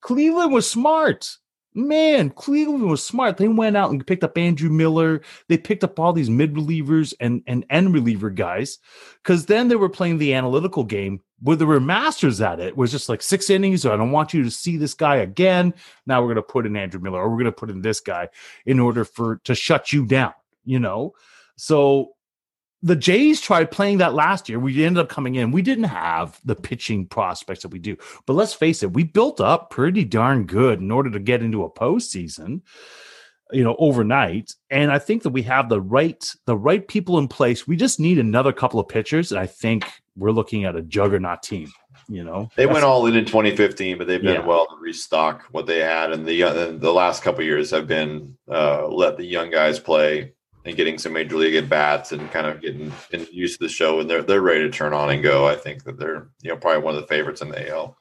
Cleveland 0.00 0.52
was 0.52 0.70
smart. 0.70 1.28
Man, 1.76 2.30
Cleveland 2.30 2.88
was 2.88 3.04
smart. 3.04 3.36
They 3.36 3.48
went 3.48 3.76
out 3.76 3.90
and 3.90 4.06
picked 4.06 4.24
up 4.24 4.38
Andrew 4.38 4.70
Miller. 4.70 5.20
They 5.48 5.58
picked 5.58 5.84
up 5.84 6.00
all 6.00 6.14
these 6.14 6.30
mid 6.30 6.54
relievers 6.54 7.12
and, 7.20 7.42
and 7.46 7.66
end 7.68 7.92
reliever 7.92 8.30
guys 8.30 8.78
because 9.22 9.44
then 9.44 9.68
they 9.68 9.76
were 9.76 9.90
playing 9.90 10.16
the 10.16 10.32
analytical 10.32 10.84
game 10.84 11.20
where 11.42 11.54
there 11.54 11.66
were 11.66 11.78
masters 11.78 12.40
at 12.40 12.60
it. 12.60 12.68
it 12.68 12.76
was 12.78 12.90
just 12.90 13.10
like 13.10 13.20
six 13.20 13.50
innings. 13.50 13.82
So 13.82 13.92
I 13.92 13.96
don't 13.98 14.10
want 14.10 14.32
you 14.32 14.42
to 14.42 14.50
see 14.50 14.78
this 14.78 14.94
guy 14.94 15.16
again. 15.16 15.74
Now 16.06 16.22
we're 16.22 16.28
going 16.28 16.36
to 16.36 16.42
put 16.42 16.64
in 16.64 16.76
Andrew 16.76 16.98
Miller 16.98 17.20
or 17.20 17.28
we're 17.28 17.36
going 17.36 17.44
to 17.44 17.52
put 17.52 17.68
in 17.68 17.82
this 17.82 18.00
guy 18.00 18.30
in 18.64 18.80
order 18.80 19.04
for 19.04 19.36
to 19.44 19.54
shut 19.54 19.92
you 19.92 20.06
down, 20.06 20.32
you 20.64 20.78
know? 20.78 21.12
So 21.56 22.15
the 22.82 22.96
Jays 22.96 23.40
tried 23.40 23.70
playing 23.70 23.98
that 23.98 24.14
last 24.14 24.48
year. 24.48 24.58
We 24.58 24.84
ended 24.84 25.02
up 25.02 25.08
coming 25.08 25.34
in. 25.34 25.50
We 25.50 25.62
didn't 25.62 25.84
have 25.84 26.40
the 26.44 26.54
pitching 26.54 27.06
prospects 27.06 27.62
that 27.62 27.70
we 27.72 27.78
do. 27.78 27.96
But 28.26 28.34
let's 28.34 28.54
face 28.54 28.82
it, 28.82 28.92
we 28.92 29.04
built 29.04 29.40
up 29.40 29.70
pretty 29.70 30.04
darn 30.04 30.46
good 30.46 30.80
in 30.80 30.90
order 30.90 31.10
to 31.10 31.18
get 31.18 31.42
into 31.42 31.64
a 31.64 31.70
postseason, 31.70 32.60
you 33.50 33.64
know, 33.64 33.76
overnight. 33.78 34.54
And 34.70 34.92
I 34.92 34.98
think 34.98 35.22
that 35.22 35.30
we 35.30 35.42
have 35.42 35.68
the 35.68 35.80
right 35.80 36.24
the 36.44 36.56
right 36.56 36.86
people 36.86 37.18
in 37.18 37.28
place. 37.28 37.66
We 37.66 37.76
just 37.76 37.98
need 37.98 38.18
another 38.18 38.52
couple 38.52 38.78
of 38.78 38.88
pitchers, 38.88 39.32
and 39.32 39.40
I 39.40 39.46
think 39.46 39.90
we're 40.14 40.30
looking 40.30 40.64
at 40.64 40.76
a 40.76 40.82
juggernaut 40.82 41.42
team. 41.42 41.72
You 42.08 42.22
know, 42.22 42.50
they 42.56 42.66
went 42.66 42.84
all 42.84 43.06
in 43.06 43.16
in 43.16 43.24
2015, 43.24 43.98
but 43.98 44.06
they've 44.06 44.22
been 44.22 44.42
yeah. 44.42 44.46
well 44.46 44.66
to 44.66 44.76
restock 44.78 45.44
what 45.50 45.66
they 45.66 45.80
had, 45.80 46.12
and 46.12 46.24
the 46.26 46.42
uh, 46.42 46.72
the 46.72 46.92
last 46.92 47.22
couple 47.22 47.42
years 47.42 47.70
have 47.70 47.88
been 47.88 48.36
uh, 48.48 48.86
let 48.86 49.16
the 49.16 49.24
young 49.24 49.50
guys 49.50 49.80
play 49.80 50.34
and 50.66 50.76
getting 50.76 50.98
some 50.98 51.12
major 51.12 51.36
league 51.36 51.54
at 51.54 51.68
bats 51.68 52.12
and 52.12 52.30
kind 52.32 52.46
of 52.46 52.60
getting 52.60 52.92
used 53.32 53.58
to 53.58 53.64
the 53.64 53.72
show 53.72 54.00
and 54.00 54.10
they're 54.10 54.22
they're 54.22 54.42
ready 54.42 54.64
to 54.64 54.70
turn 54.70 54.92
on 54.92 55.10
and 55.10 55.22
go. 55.22 55.46
I 55.46 55.56
think 55.56 55.84
that 55.84 55.98
they're 55.98 56.28
you 56.42 56.50
know 56.50 56.56
probably 56.56 56.82
one 56.82 56.94
of 56.94 57.00
the 57.00 57.06
favorites 57.06 57.40
in 57.40 57.48
the 57.48 57.70
AL. 57.70 57.96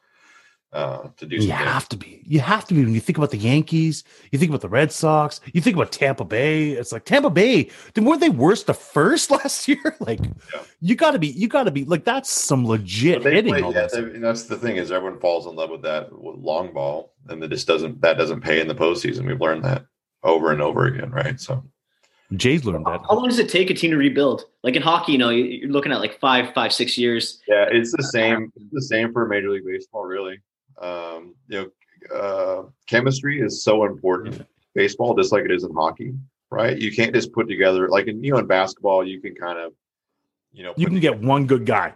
Uh, 0.73 1.07
to 1.15 1.25
do 1.25 1.37
you 1.37 1.51
have 1.51 1.87
to 1.87 1.95
be 1.95 2.21
you 2.25 2.41
have 2.41 2.65
to 2.65 2.73
be 2.73 2.83
when 2.83 2.93
you 2.93 2.99
think 2.99 3.17
about 3.17 3.31
the 3.31 3.37
yankees 3.37 4.03
you 4.33 4.37
think 4.37 4.49
about 4.49 4.59
the 4.59 4.67
red 4.67 4.91
sox 4.91 5.39
you 5.53 5.61
think 5.61 5.73
about 5.73 5.89
tampa 5.89 6.25
bay 6.25 6.71
it's 6.71 6.91
like 6.91 7.05
tampa 7.05 7.29
bay 7.29 7.69
weren't 7.95 8.19
they 8.19 8.27
worse 8.27 8.63
the 8.63 8.73
first 8.73 9.31
last 9.31 9.69
year 9.69 9.95
like 10.01 10.19
yeah. 10.19 10.61
you 10.81 10.93
got 10.93 11.11
to 11.11 11.19
be 11.19 11.27
you 11.27 11.47
got 11.47 11.63
to 11.63 11.71
be 11.71 11.85
like 11.85 12.03
that's 12.03 12.29
some 12.29 12.67
legit 12.67 13.23
hitting 13.23 13.53
play, 13.53 13.73
yeah, 13.73 13.87
they, 13.87 14.19
that's 14.19 14.43
the 14.43 14.57
thing 14.57 14.75
is 14.75 14.91
everyone 14.91 15.17
falls 15.17 15.47
in 15.47 15.55
love 15.55 15.69
with 15.69 15.83
that 15.83 16.11
long 16.21 16.73
ball 16.73 17.13
and 17.29 17.41
that 17.41 17.51
just 17.51 17.67
doesn't 17.67 18.01
that 18.01 18.17
doesn't 18.17 18.41
pay 18.41 18.59
in 18.59 18.67
the 18.67 18.75
postseason 18.75 19.25
we've 19.25 19.39
learned 19.39 19.63
that 19.63 19.85
over 20.23 20.51
and 20.51 20.61
over 20.61 20.87
again 20.87 21.09
right 21.09 21.39
so 21.39 21.63
Jay's 22.33 22.65
learned 22.65 22.85
that. 22.85 23.01
How 23.07 23.15
long 23.15 23.29
does 23.29 23.39
it 23.39 23.49
take 23.49 23.69
a 23.69 23.73
team 23.73 23.91
to 23.91 23.97
rebuild? 23.97 24.45
Like 24.63 24.75
in 24.75 24.81
hockey, 24.81 25.11
you 25.11 25.17
know, 25.17 25.29
you're 25.29 25.69
looking 25.69 25.91
at 25.91 25.99
like 25.99 26.19
five, 26.19 26.53
five, 26.53 26.73
six 26.73 26.97
years. 26.97 27.41
Yeah, 27.47 27.67
it's 27.71 27.91
the 27.95 28.03
same. 28.03 28.51
It's 28.55 28.71
the 28.71 28.81
same 28.81 29.13
for 29.13 29.27
Major 29.27 29.51
League 29.51 29.65
Baseball, 29.65 30.05
really. 30.05 30.39
Um, 30.81 31.35
you 31.47 31.71
know, 32.11 32.15
uh, 32.15 32.63
chemistry 32.87 33.41
is 33.41 33.63
so 33.63 33.85
important. 33.85 34.37
in 34.37 34.45
Baseball, 34.73 35.15
just 35.15 35.31
like 35.31 35.45
it 35.45 35.51
is 35.51 35.63
in 35.63 35.73
hockey, 35.73 36.13
right? 36.49 36.77
You 36.77 36.91
can't 36.91 37.13
just 37.13 37.31
put 37.31 37.47
together 37.47 37.87
like 37.89 38.07
in 38.07 38.23
you 38.23 38.31
know 38.31 38.39
in 38.39 38.47
basketball, 38.47 39.07
you 39.07 39.21
can 39.21 39.35
kind 39.35 39.59
of, 39.59 39.73
you 40.51 40.63
know, 40.63 40.73
you 40.77 40.87
can 40.87 40.99
get 40.99 41.19
one 41.19 41.45
good 41.45 41.65
guy. 41.65 41.93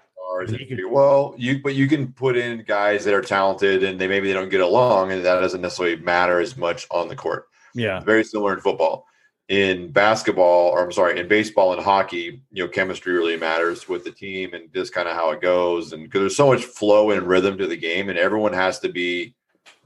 You 0.48 0.66
can, 0.68 0.90
well, 0.90 1.34
you 1.38 1.60
but 1.62 1.76
you 1.76 1.88
can 1.88 2.14
put 2.14 2.38
in 2.38 2.64
guys 2.64 3.04
that 3.04 3.14
are 3.14 3.22
talented 3.22 3.84
and 3.84 4.00
they 4.00 4.08
maybe 4.08 4.28
they 4.28 4.34
don't 4.34 4.48
get 4.48 4.62
along, 4.62 5.12
and 5.12 5.26
that 5.26 5.42
doesn't 5.42 5.60
necessarily 5.60 5.98
matter 5.98 6.40
as 6.40 6.56
much 6.56 6.88
on 6.92 7.10
the 7.10 7.16
court. 7.16 7.48
Yeah, 7.74 8.00
very 8.00 8.24
similar 8.24 8.54
in 8.54 8.62
football 8.62 9.06
in 9.50 9.92
basketball, 9.92 10.70
or 10.70 10.84
I'm 10.84 10.92
sorry, 10.92 11.20
in 11.20 11.28
baseball 11.28 11.74
and 11.74 11.82
hockey, 11.82 12.42
you 12.52 12.64
know, 12.64 12.70
chemistry 12.70 13.14
really 13.14 13.36
matters 13.36 13.90
with 13.90 14.04
the 14.04 14.12
team 14.12 14.54
and 14.54 14.72
just 14.74 14.94
kind 14.94 15.10
of 15.10 15.16
how 15.16 15.32
it 15.32 15.42
goes. 15.42 15.92
And 15.92 16.04
because 16.04 16.20
there's 16.20 16.36
so 16.36 16.48
much 16.48 16.64
flow 16.64 17.10
and 17.10 17.28
rhythm 17.28 17.58
to 17.58 17.66
the 17.66 17.76
game, 17.76 18.10
and 18.10 18.18
everyone 18.18 18.54
has 18.54 18.80
to 18.80 18.90
be 18.90 19.34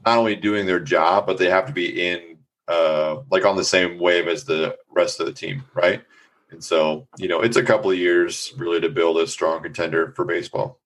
not 0.04 0.18
only 0.18 0.36
doing 0.36 0.66
their 0.66 0.80
job, 0.80 1.26
but 1.26 1.38
they 1.38 1.48
have 1.48 1.66
to 1.66 1.72
be 1.72 2.08
in 2.08 2.36
uh, 2.68 3.20
like 3.30 3.46
on 3.46 3.56
the 3.56 3.64
same 3.64 3.98
wave 3.98 4.28
as 4.28 4.44
the 4.44 4.76
rest 4.90 5.18
of 5.18 5.26
the 5.26 5.32
team, 5.32 5.64
right? 5.74 6.02
And 6.50 6.62
so, 6.62 7.08
you 7.16 7.26
know, 7.26 7.40
it's 7.40 7.56
a 7.56 7.62
couple 7.62 7.90
of 7.90 7.98
years 7.98 8.52
really 8.58 8.80
to 8.80 8.90
build 8.90 9.16
a 9.16 9.26
strong 9.26 9.62
contender 9.62 10.12
for 10.12 10.26
baseball. 10.26 10.78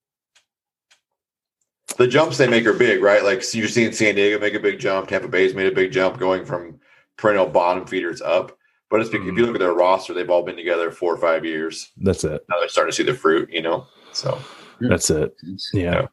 The 1.96 2.06
jumps 2.06 2.38
they 2.38 2.46
make 2.46 2.64
are 2.64 2.72
big, 2.72 3.02
right? 3.02 3.24
Like 3.24 3.42
so 3.42 3.59
you're 3.59 3.66
seeing 3.66 3.90
San 3.90 4.14
Diego 4.14 4.38
make 4.38 4.55
a 4.55 4.60
big 4.60 4.78
jump, 4.78 5.09
Tampa 5.09 5.26
Bay's 5.26 5.55
made 5.55 5.66
a 5.66 5.74
big 5.74 5.90
jump 5.90 6.16
going 6.18 6.44
from 6.44 6.78
perennial 7.16 7.46
bottom 7.46 7.84
feeders 7.84 8.22
up 8.22 8.57
but 8.90 9.01
it's 9.01 9.10
mm-hmm. 9.10 9.28
if 9.28 9.36
you 9.36 9.47
look 9.47 9.55
at 9.55 9.60
their 9.60 9.73
roster, 9.73 10.15
they've 10.15 10.31
all 10.31 10.43
been 10.43 10.56
together 10.56 10.90
four 10.90 11.12
or 11.15 11.19
five 11.19 11.44
years. 11.44 11.90
That's 11.97 12.24
it. 12.24 12.44
Now 12.48 12.59
they're 12.60 12.69
starting 12.69 12.93
to 12.93 12.97
see 12.97 13.02
the 13.02 13.15
fruit, 13.15 13.51
you 13.51 13.62
know. 13.62 13.86
So 14.12 14.39
that's 14.81 15.10
it. 15.10 15.35
Yeah. 15.73 15.82
yeah. 15.82 16.06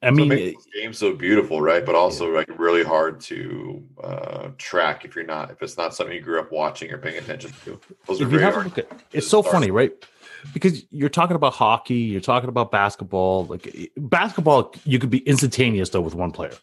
I 0.00 0.10
so 0.10 0.14
mean, 0.14 0.30
it 0.30 0.54
game's 0.74 0.98
so 0.98 1.12
beautiful, 1.14 1.60
right? 1.60 1.84
But 1.84 1.96
also 1.96 2.30
yeah. 2.30 2.38
like 2.38 2.58
really 2.58 2.84
hard 2.84 3.20
to 3.22 3.82
uh, 4.02 4.48
track 4.56 5.04
if 5.04 5.16
you're 5.16 5.24
not 5.24 5.50
if 5.50 5.60
it's 5.62 5.76
not 5.76 5.94
something 5.94 6.14
you 6.14 6.22
grew 6.22 6.38
up 6.38 6.52
watching 6.52 6.92
or 6.92 6.98
paying 6.98 7.18
attention 7.18 7.52
to. 7.64 7.80
Those 8.06 8.20
are 8.20 8.26
very 8.26 8.42
hard. 8.42 8.78
At, 8.78 8.88
it's 9.12 9.26
so 9.26 9.42
funny, 9.42 9.70
right? 9.70 9.92
because 10.52 10.84
you're 10.90 11.08
talking 11.08 11.36
about 11.36 11.54
hockey, 11.54 11.94
you're 11.94 12.20
talking 12.20 12.48
about 12.48 12.70
basketball. 12.70 13.44
Like 13.44 13.90
basketball, 13.96 14.74
you 14.84 14.98
could 14.98 15.10
be 15.10 15.18
instantaneous 15.18 15.90
though 15.90 16.00
with 16.00 16.14
one 16.14 16.30
player, 16.30 16.54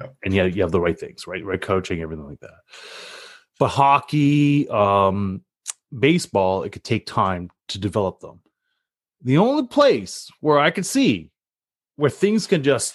Yeah. 0.00 0.08
and 0.24 0.34
yeah, 0.34 0.44
you 0.44 0.62
have 0.62 0.72
the 0.72 0.80
right 0.80 0.98
things, 0.98 1.26
right? 1.26 1.44
Right 1.44 1.60
coaching, 1.60 2.00
everything 2.00 2.26
like 2.26 2.40
that. 2.40 2.60
But 3.58 3.68
hockey, 3.68 4.68
um, 4.68 5.42
baseball, 5.96 6.62
it 6.62 6.70
could 6.70 6.84
take 6.84 7.06
time 7.06 7.50
to 7.68 7.78
develop 7.78 8.20
them. 8.20 8.40
The 9.22 9.38
only 9.38 9.66
place 9.66 10.30
where 10.40 10.58
I 10.58 10.70
could 10.70 10.86
see 10.86 11.30
where 11.96 12.10
things 12.10 12.46
can 12.46 12.62
just 12.62 12.94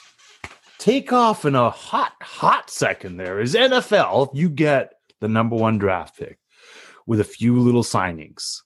take 0.77 1.11
off 1.11 1.45
in 1.45 1.55
a 1.55 1.69
hot, 1.69 2.13
hot 2.21 2.69
second 2.69 3.17
there 3.17 3.39
is 3.39 3.55
NFL. 3.55 4.29
You 4.33 4.49
get 4.49 4.93
the 5.19 5.27
number 5.27 5.55
one 5.55 5.77
draft 5.77 6.17
pick 6.17 6.39
with 7.05 7.19
a 7.19 7.25
few 7.25 7.59
little 7.59 7.83
signings. 7.83 8.61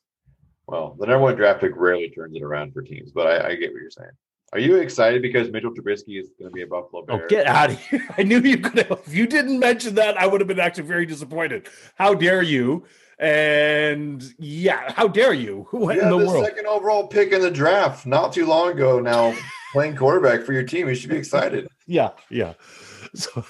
Well, 0.67 0.95
the 0.99 1.05
number 1.05 1.23
one 1.23 1.35
draft 1.35 1.61
pick 1.61 1.71
rarely 1.75 2.09
turns 2.09 2.35
it 2.35 2.41
around 2.41 2.73
for 2.73 2.81
teams, 2.81 3.11
but 3.11 3.27
I, 3.27 3.49
I 3.49 3.55
get 3.55 3.71
what 3.71 3.81
you're 3.81 3.89
saying. 3.89 4.09
Are 4.53 4.59
you 4.59 4.77
excited 4.77 5.21
because 5.21 5.51
Mitchell 5.51 5.71
Trubisky 5.71 6.19
is 6.19 6.29
going 6.39 6.49
to 6.49 6.53
be 6.53 6.61
a 6.61 6.67
Buffalo 6.67 7.03
Bear? 7.03 7.23
Oh, 7.23 7.27
get 7.27 7.45
out 7.45 7.71
of 7.71 7.79
here. 7.87 8.07
I 8.17 8.23
knew 8.23 8.39
you 8.39 8.57
could 8.59 8.77
have. 8.87 9.01
If 9.05 9.13
you 9.13 9.27
didn't 9.27 9.59
mention 9.59 9.95
that, 9.95 10.17
I 10.17 10.27
would 10.27 10.39
have 10.39 10.47
been 10.47 10.59
actually 10.59 10.85
very 10.85 11.05
disappointed. 11.05 11.67
How 11.95 12.13
dare 12.13 12.41
you? 12.41 12.85
And 13.19 14.23
yeah, 14.37 14.91
how 14.93 15.07
dare 15.07 15.33
you? 15.33 15.67
What 15.71 15.95
You 15.95 16.03
in 16.03 16.09
the 16.09 16.19
the 16.19 16.27
world? 16.27 16.45
second 16.45 16.67
overall 16.67 17.07
pick 17.07 17.31
in 17.31 17.41
the 17.41 17.51
draft 17.51 18.05
not 18.05 18.33
too 18.33 18.45
long 18.45 18.71
ago. 18.71 18.99
Now 18.99 19.35
playing 19.73 19.95
quarterback 19.95 20.43
for 20.43 20.53
your 20.53 20.63
team, 20.63 20.87
you 20.89 20.95
should 20.95 21.09
be 21.09 21.17
excited. 21.17 21.67
Yeah, 21.87 22.11
yeah. 22.29 22.53
So 23.13 23.45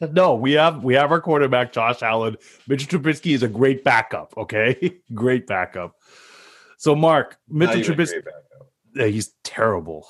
no, 0.12 0.34
we 0.34 0.52
have 0.52 0.82
we 0.82 0.94
have 0.94 1.12
our 1.12 1.20
quarterback, 1.20 1.72
Josh 1.72 2.02
Allen. 2.02 2.36
Mitchell 2.66 2.98
Trubisky 2.98 3.34
is 3.34 3.42
a 3.42 3.48
great 3.48 3.84
backup. 3.84 4.32
Okay, 4.36 5.00
great 5.14 5.46
backup. 5.46 5.96
So, 6.78 6.94
Mark, 6.94 7.36
Mitchell 7.46 7.82
Trubisky. 7.82 8.22
Yeah, 8.24 8.30
he's 8.94 9.32
terrible. 9.44 10.06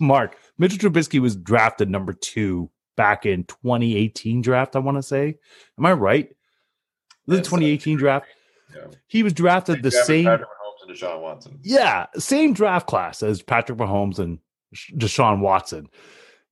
Mark, 0.00 0.36
Mitchell 0.58 0.90
Trubisky 0.90 1.20
was 1.20 1.36
drafted 1.36 1.90
number 1.90 2.12
two 2.12 2.70
back 2.96 3.26
in 3.26 3.44
2018 3.44 4.42
draft. 4.42 4.76
I 4.76 4.80
want 4.80 4.98
to 4.98 5.02
say, 5.02 5.36
am 5.78 5.86
I 5.86 5.92
right? 5.92 6.28
The 7.26 7.36
That's, 7.36 7.48
uh, 7.48 7.56
2018 7.56 7.98
draft. 7.98 8.26
Yeah. 8.74 8.86
He 9.06 9.22
was 9.22 9.32
drafted 9.32 9.82
the 9.82 9.90
same. 9.90 10.24
Patrick 10.26 10.48
Mahomes 10.48 10.88
and 10.88 10.96
Deshaun 10.96 11.22
Watson. 11.22 11.60
Yeah, 11.62 12.06
same 12.16 12.52
draft 12.52 12.86
class 12.86 13.22
as 13.22 13.42
Patrick 13.42 13.78
Mahomes 13.78 14.18
and 14.18 14.38
Sh- 14.72 14.92
Deshaun 14.92 15.40
Watson. 15.40 15.88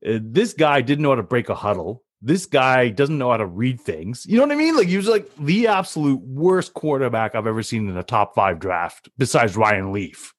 Uh, 0.07 0.19
this 0.23 0.53
guy 0.53 0.81
didn't 0.81 1.03
know 1.03 1.11
how 1.11 1.17
to 1.17 1.23
break 1.23 1.49
a 1.49 1.55
huddle. 1.55 2.05
This 2.23 2.47
guy 2.47 2.89
doesn't 2.89 3.19
know 3.19 3.31
how 3.31 3.37
to 3.37 3.47
read 3.47 3.81
things. 3.81 4.25
You 4.27 4.37
know 4.37 4.43
what 4.43 4.53
I 4.53 4.57
mean? 4.57 4.77
Like 4.77 4.89
he 4.89 4.97
was 4.97 5.09
like 5.09 5.31
the 5.37 5.67
absolute 5.67 6.21
worst 6.21 6.75
quarterback 6.75 7.35
I've 7.35 7.47
ever 7.47 7.63
seen 7.63 7.89
in 7.89 7.97
a 7.97 8.03
top 8.03 8.35
five 8.35 8.59
draft, 8.59 9.11
besides 9.19 9.57
Ryan 9.57 9.93
Leaf. 9.93 10.33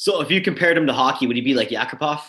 So 0.00 0.20
if 0.20 0.30
you 0.30 0.40
compared 0.40 0.78
him 0.78 0.86
to 0.86 0.92
hockey, 0.92 1.26
would 1.26 1.34
he 1.34 1.42
be 1.42 1.54
like 1.54 1.70
Yakupov? 1.70 2.20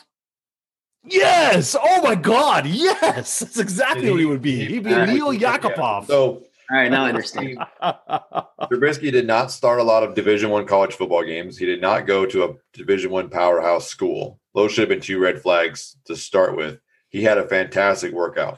Yes. 1.05 1.75
Oh 1.79 2.01
my 2.01 2.15
God. 2.15 2.65
Yes. 2.65 3.37
That's 3.39 3.59
exactly 3.59 4.01
Did 4.05 4.09
what 4.11 4.17
he- 4.17 4.23
he 4.23 4.25
would 4.25 4.41
be. 4.41 4.55
he- 4.55 4.65
He'd 4.65 4.83
be 4.83 4.89
Neil 4.89 5.31
yeah. 5.31 5.55
Yakupov. 5.55 6.07
So 6.07 6.23
All 6.31 6.43
right, 6.71 6.89
now 6.89 7.05
I 7.05 7.09
understand. 7.09 7.59
Trubisky 7.83 9.11
did 9.11 9.27
not 9.27 9.51
start 9.51 9.79
a 9.79 9.83
lot 9.83 10.01
of 10.01 10.15
Division 10.15 10.49
One 10.49 10.65
college 10.65 10.95
football 10.95 11.23
games. 11.23 11.59
He 11.59 11.67
did 11.67 11.79
not 11.79 12.07
go 12.07 12.25
to 12.25 12.43
a 12.45 12.53
Division 12.73 13.11
One 13.11 13.29
powerhouse 13.29 13.87
school. 13.87 14.39
Those 14.55 14.71
should 14.71 14.81
have 14.81 14.89
been 14.89 14.99
two 14.99 15.19
red 15.19 15.39
flags 15.39 15.95
to 16.05 16.15
start 16.15 16.57
with. 16.57 16.79
He 17.09 17.21
had 17.21 17.37
a 17.37 17.47
fantastic 17.47 18.11
workout, 18.13 18.57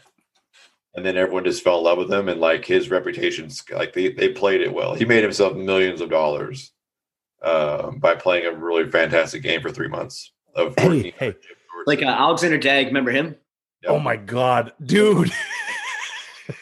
and 0.96 1.06
then 1.06 1.18
everyone 1.18 1.44
just 1.44 1.64
fell 1.66 1.80
in 1.80 1.84
love 1.84 1.98
with 1.98 2.12
him, 2.12 2.30
and 2.30 2.40
like 2.40 2.64
his 2.64 2.90
reputation, 2.90 3.50
like 3.72 3.92
they 3.92 4.10
they 4.14 4.30
played 4.30 4.62
it 4.62 4.74
well. 4.74 4.96
He 4.96 5.04
made 5.04 5.22
himself 5.24 5.56
millions 5.58 6.00
of 6.00 6.10
dollars 6.10 6.72
um, 7.42 8.00
by 8.00 8.16
playing 8.16 8.46
a 8.46 8.52
really 8.58 8.90
fantastic 8.90 9.44
game 9.44 9.62
for 9.62 9.72
three 9.72 9.88
months 9.88 10.32
of 10.56 10.74
Hey, 10.78 11.14
hey. 11.18 11.36
Like 11.86 12.02
uh, 12.04 12.08
Alexander 12.08 12.60
Daigle, 12.60 12.88
remember 12.88 13.12
him? 13.12 13.36
oh 13.88 14.00
my 14.00 14.16
God, 14.16 14.74
dude. 14.84 15.32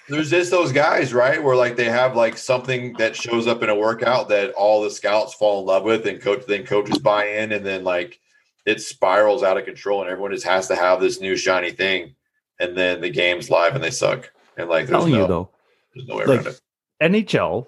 there's 0.07 0.29
just 0.29 0.51
those 0.51 0.71
guys, 0.71 1.13
right? 1.13 1.43
Where 1.43 1.55
like 1.55 1.75
they 1.75 1.85
have 1.89 2.15
like 2.15 2.37
something 2.37 2.93
that 2.93 3.15
shows 3.15 3.47
up 3.47 3.63
in 3.63 3.69
a 3.69 3.75
workout 3.75 4.29
that 4.29 4.51
all 4.51 4.81
the 4.81 4.89
scouts 4.91 5.33
fall 5.33 5.59
in 5.59 5.65
love 5.65 5.83
with, 5.83 6.05
and 6.07 6.21
coach 6.21 6.45
then 6.47 6.65
coaches 6.65 6.97
buy 6.99 7.25
in, 7.25 7.51
and 7.51 7.65
then 7.65 7.83
like 7.83 8.19
it 8.65 8.81
spirals 8.81 9.43
out 9.43 9.57
of 9.57 9.65
control, 9.65 10.01
and 10.01 10.09
everyone 10.09 10.31
just 10.31 10.45
has 10.45 10.67
to 10.67 10.75
have 10.75 11.01
this 11.01 11.19
new 11.19 11.35
shiny 11.35 11.71
thing, 11.71 12.15
and 12.59 12.77
then 12.77 13.01
the 13.01 13.09
game's 13.09 13.49
live 13.49 13.75
and 13.75 13.83
they 13.83 13.91
suck, 13.91 14.31
and 14.57 14.69
like 14.69 14.87
there's 14.87 14.99
telling 14.99 15.13
no, 15.13 15.21
you 15.21 15.27
though, 15.27 15.49
there's 15.93 16.07
no 16.07 16.15
way 16.17 16.25
like- 16.25 16.45
around 16.45 16.47
it. 16.47 16.61
NHL, 17.01 17.67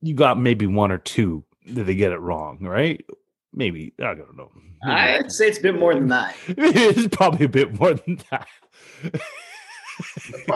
you 0.00 0.14
got 0.14 0.38
maybe 0.38 0.66
one 0.66 0.90
or 0.90 0.98
two 0.98 1.44
that 1.66 1.84
they 1.84 1.94
get 1.94 2.12
it 2.12 2.18
wrong, 2.20 2.58
right? 2.60 3.04
Maybe 3.52 3.92
I 4.00 4.14
don't 4.14 4.36
know. 4.36 4.50
I'd 4.86 5.32
say 5.32 5.48
it's 5.48 5.58
a 5.58 5.62
bit 5.62 5.78
more 5.78 5.94
than 5.94 6.08
that. 6.08 6.34
it's 6.48 7.14
probably 7.16 7.46
a 7.46 7.48
bit 7.48 7.78
more 7.80 7.94
than 7.94 8.20
that. 8.30 8.46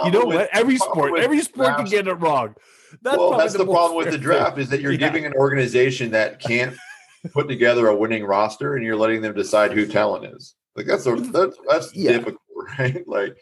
you 0.05 0.11
know 0.11 0.27
with- 0.27 0.37
what? 0.37 0.49
Every 0.53 0.77
sport, 0.77 1.19
every 1.19 1.41
sport 1.41 1.77
can 1.77 1.87
get 1.87 2.09
it 2.09 2.15
wrong. 2.15 2.55
That's 3.03 3.19
well, 3.19 3.37
that's 3.37 3.53
the 3.53 3.65
most 3.65 3.75
problem 3.75 3.99
with 3.99 4.11
the 4.13 4.19
draft 4.19 4.55
thing. 4.55 4.63
is 4.65 4.71
that 4.71 4.81
you're 4.81 4.93
Yeah. 4.93 4.99
giving 4.99 5.25
an 5.27 5.35
organization 5.35 6.11
that 6.13 6.41
can't 6.41 6.77
put 7.33 7.49
together 7.49 7.89
a 7.89 7.95
winning 7.97 8.25
roster, 8.25 8.77
and 8.77 8.85
you're 8.85 8.97
letting 8.97 9.21
them 9.23 9.35
decide 9.35 9.73
who 9.73 9.87
talent 9.87 10.25
is. 10.35 10.55
Like 10.77 10.87
that's 10.87 11.07
a, 11.07 11.15
that's 11.17 11.57
that's 11.69 11.95
Yeah. 11.95 12.13
difficult, 12.13 12.41
right? 12.79 13.07
Like 13.07 13.37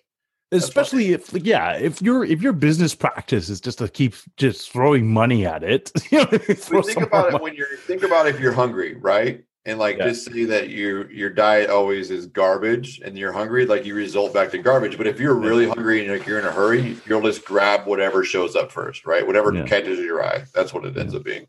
especially 0.65 1.13
if 1.13 1.33
like, 1.33 1.45
yeah 1.47 1.77
if 1.77 2.01
your 2.03 2.25
if 2.25 2.41
your 2.43 2.53
business 2.53 2.95
practice 2.95 3.49
is 3.49 3.61
just 3.61 3.79
to 3.79 3.89
keep 3.89 4.15
just 4.37 4.71
throwing 4.73 5.13
money 5.13 5.45
at 5.47 5.63
it 5.63 5.93
you 6.11 6.19
know 6.19 6.25
think 6.27 6.97
about 7.01 7.29
it 7.29 7.33
money- 7.33 7.43
when 7.45 7.55
you're 7.55 7.77
think 7.87 8.03
about 8.03 8.27
if 8.27 8.41
you're 8.41 8.53
hungry, 8.53 8.95
right? 8.97 9.43
And 9.69 9.81
like 9.81 9.99
Yeah. 9.99 10.09
just 10.11 10.27
say 10.33 10.45
that 10.45 10.71
your 10.71 11.11
your 11.11 11.29
diet 11.31 11.71
always 11.71 12.13
is 12.13 12.27
garbage 12.27 13.01
and 13.05 13.19
you're 13.19 13.33
hungry, 13.33 13.67
like 13.67 13.85
you 13.85 13.97
result 13.97 14.33
back 14.33 14.53
to 14.53 14.59
garbage. 14.59 14.97
But 14.97 15.09
if 15.09 15.19
you're 15.19 15.35
really 15.35 15.67
hungry 15.67 16.05
and 16.07 16.17
like 16.17 16.25
you're 16.25 16.39
in 16.39 16.45
a 16.45 16.53
hurry, 16.53 16.97
you'll 17.05 17.21
just 17.23 17.45
grab 17.45 17.85
whatever 17.85 18.23
shows 18.23 18.55
up 18.55 18.71
first, 18.71 19.07
right? 19.07 19.27
Whatever 19.27 19.53
Yeah. 19.53 19.65
catches 19.67 19.99
your 19.99 20.25
eye. 20.25 20.45
That's 20.55 20.73
what 20.73 20.85
it 20.85 20.97
ends 20.97 21.17
up 21.17 21.25
being. 21.25 21.49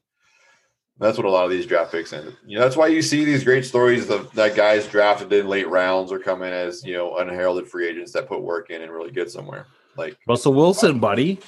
That's 1.00 1.18
what 1.18 1.26
a 1.26 1.30
lot 1.30 1.46
of 1.46 1.52
these 1.52 1.68
draft 1.68 1.92
picks 1.92 2.12
end. 2.12 2.36
You 2.46 2.58
know, 2.58 2.64
that's 2.64 2.76
why 2.76 2.88
you 2.88 3.02
see 3.04 3.24
these 3.24 3.44
great 3.44 3.66
stories 3.66 4.10
of 4.10 4.32
that 4.34 4.56
guys 4.56 4.88
drafted 4.88 5.32
in 5.32 5.48
late 5.48 5.70
rounds 5.70 6.12
or 6.12 6.18
come 6.20 6.42
in 6.42 6.52
as 6.54 6.84
you 6.84 6.94
know 6.94 7.18
unheralded 7.18 7.68
free 7.68 7.88
agents 7.88 8.12
that 8.14 8.28
put 8.28 8.42
work 8.42 8.70
in 8.72 8.82
and 8.82 8.92
really 8.92 9.12
get 9.12 9.30
somewhere. 9.30 9.68
Like 9.96 10.18
russell 10.28 10.54
wilson 10.54 11.00
buddy 11.00 11.40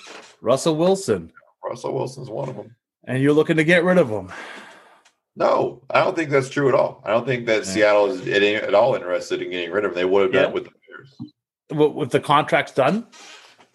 russell 0.42 0.76
wilson 0.76 1.32
Russell 1.64 1.94
Wilson's 1.94 2.30
one 2.30 2.50
of 2.50 2.56
them. 2.56 2.76
and 3.06 3.22
you're 3.22 3.34
looking 3.34 3.58
to 3.58 3.64
get 3.64 3.84
rid 3.84 3.98
of 4.00 4.10
him 4.10 4.32
No, 5.36 5.84
I 5.92 6.04
don't 6.04 6.16
think 6.16 6.30
that's 6.32 6.50
true 6.50 6.68
at 6.70 6.74
all. 6.76 7.02
I 7.06 7.12
don't 7.12 7.26
think 7.28 7.46
that 7.46 7.66
Yeah. 7.66 7.72
Seattle 7.72 8.12
is 8.12 8.28
at, 8.28 8.42
at 8.42 8.74
all 8.74 8.96
interested 8.96 9.42
in 9.42 9.52
getting 9.52 9.72
rid 9.72 9.86
of 9.86 9.92
him. 9.92 9.96
They 9.96 10.06
would 10.06 10.24
have 10.24 10.32
done 10.32 10.42
Yeah. 10.44 10.48
it 10.50 10.54
with 10.54 10.64
the 10.66 10.72
Bears. 10.88 11.16
with, 11.80 11.92
with 11.94 12.10
the 12.12 12.20
contract's 12.20 12.72
done 12.74 13.08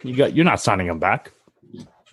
you 0.02 0.14
got 0.16 0.34
you're 0.34 0.44
not 0.44 0.60
signing 0.60 0.86
him 0.88 0.98
back 0.98 1.32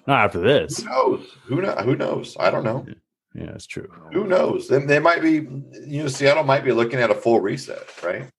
not 0.08 0.26
after 0.26 0.40
this 0.40 0.84
Who 0.84 0.90
knows? 0.90 1.26
Who 1.46 1.62
know, 1.62 1.76
Who 1.78 1.96
knows? 1.96 2.38
I 2.40 2.52
don't 2.52 2.64
know. 2.64 2.86
Yeah 3.34 3.52
it's 3.52 3.66
true 3.66 3.90
Who 4.14 4.26
knows? 4.28 4.68
They, 4.68 4.80
they 4.86 5.00
might 5.00 5.22
be. 5.22 5.48
You 5.88 6.04
know, 6.04 6.08
Seattle 6.08 6.44
might 6.44 6.64
be 6.66 6.72
looking 6.74 7.00
at 7.00 7.10
a 7.10 7.16
full 7.16 7.40
reset, 7.40 7.88
right? 8.04 8.30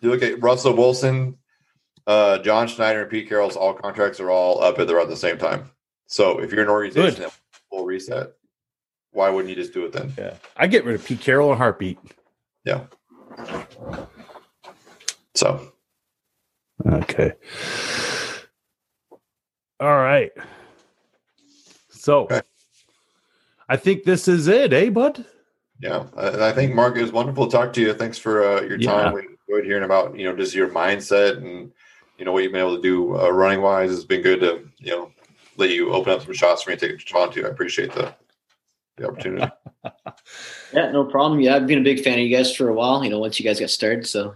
You 0.00 0.10
look 0.10 0.22
at 0.22 0.40
Russell 0.40 0.74
Wilson, 0.74 1.36
uh, 2.06 2.38
John 2.38 2.68
Schneider, 2.68 3.02
and 3.02 3.10
Pete 3.10 3.28
Carroll's 3.28 3.56
all 3.56 3.74
contracts 3.74 4.20
are 4.20 4.30
all 4.30 4.62
up 4.62 4.78
at 4.78 4.86
the 4.86 4.94
at 4.96 5.08
the 5.08 5.16
same 5.16 5.38
time. 5.38 5.70
So 6.06 6.38
if 6.40 6.52
you're 6.52 6.62
an 6.62 6.68
organization 6.68 7.10
Good. 7.10 7.16
that 7.16 7.22
wants 7.24 7.40
a 7.52 7.60
full 7.68 7.84
reset, 7.84 8.32
why 9.10 9.28
wouldn't 9.30 9.50
you 9.50 9.56
just 9.56 9.74
do 9.74 9.84
it 9.86 9.92
then? 9.92 10.12
yeah 10.16 10.34
i 10.56 10.66
get 10.66 10.84
rid 10.84 10.94
of 10.94 11.04
pete 11.04 11.20
carroll 11.20 11.50
and 11.50 11.58
heartbeat 11.58 11.98
Yeah. 12.64 12.84
So 15.34 15.72
Okay. 16.86 17.32
All 19.80 19.96
right. 19.96 20.30
So 21.90 22.24
Okay. 22.24 22.40
I 23.68 23.76
think 23.76 24.04
this 24.04 24.28
is 24.28 24.48
it, 24.48 24.72
eh, 24.72 24.88
bud? 24.88 25.24
Yeah, 25.80 26.06
I, 26.16 26.48
I 26.48 26.52
think 26.52 26.74
Mark 26.74 26.96
it 26.96 27.02
was 27.02 27.12
wonderful 27.12 27.46
to 27.46 27.56
talk 27.56 27.72
to 27.74 27.80
you. 27.80 27.92
Thanks 27.94 28.18
for 28.18 28.42
uh, 28.42 28.62
your 28.62 28.78
Yeah. 28.78 28.90
time. 28.90 29.14
We 29.14 29.20
enjoyed 29.48 29.64
hearing 29.64 29.84
about 29.84 30.18
you 30.18 30.24
know 30.24 30.34
just 30.34 30.54
your 30.54 30.68
mindset 30.68 31.36
and 31.38 31.70
you 32.18 32.24
know 32.24 32.32
what 32.32 32.42
you've 32.42 32.52
been 32.52 32.60
able 32.60 32.76
to 32.76 32.82
do 32.82 33.18
uh, 33.18 33.28
running 33.30 33.60
wise. 33.60 33.92
It's 33.92 34.04
been 34.04 34.22
good 34.22 34.40
to 34.40 34.68
you 34.78 34.90
know 34.92 35.12
let 35.56 35.70
you 35.70 35.92
open 35.92 36.12
up 36.12 36.22
some 36.22 36.32
shots 36.32 36.62
for 36.62 36.70
me 36.70 36.76
to 36.76 36.96
take 36.96 37.14
on 37.14 37.30
to. 37.32 37.46
I 37.46 37.48
appreciate 37.48 37.92
the 37.92 38.14
the 38.96 39.08
opportunity. 39.08 39.46
Yeah, 40.72 40.90
no 40.90 41.04
problem. 41.04 41.40
Yeah, 41.40 41.56
I've 41.56 41.66
been 41.66 41.78
a 41.78 41.84
big 41.84 42.00
fan 42.02 42.14
of 42.14 42.18
you 42.18 42.36
guys 42.36 42.54
for 42.54 42.68
a 42.68 42.74
while. 42.74 43.02
You 43.02 43.08
know, 43.08 43.18
once 43.20 43.38
you 43.38 43.44
guys 43.44 43.58
got 43.58 43.70
started. 43.70 44.06
So 44.06 44.34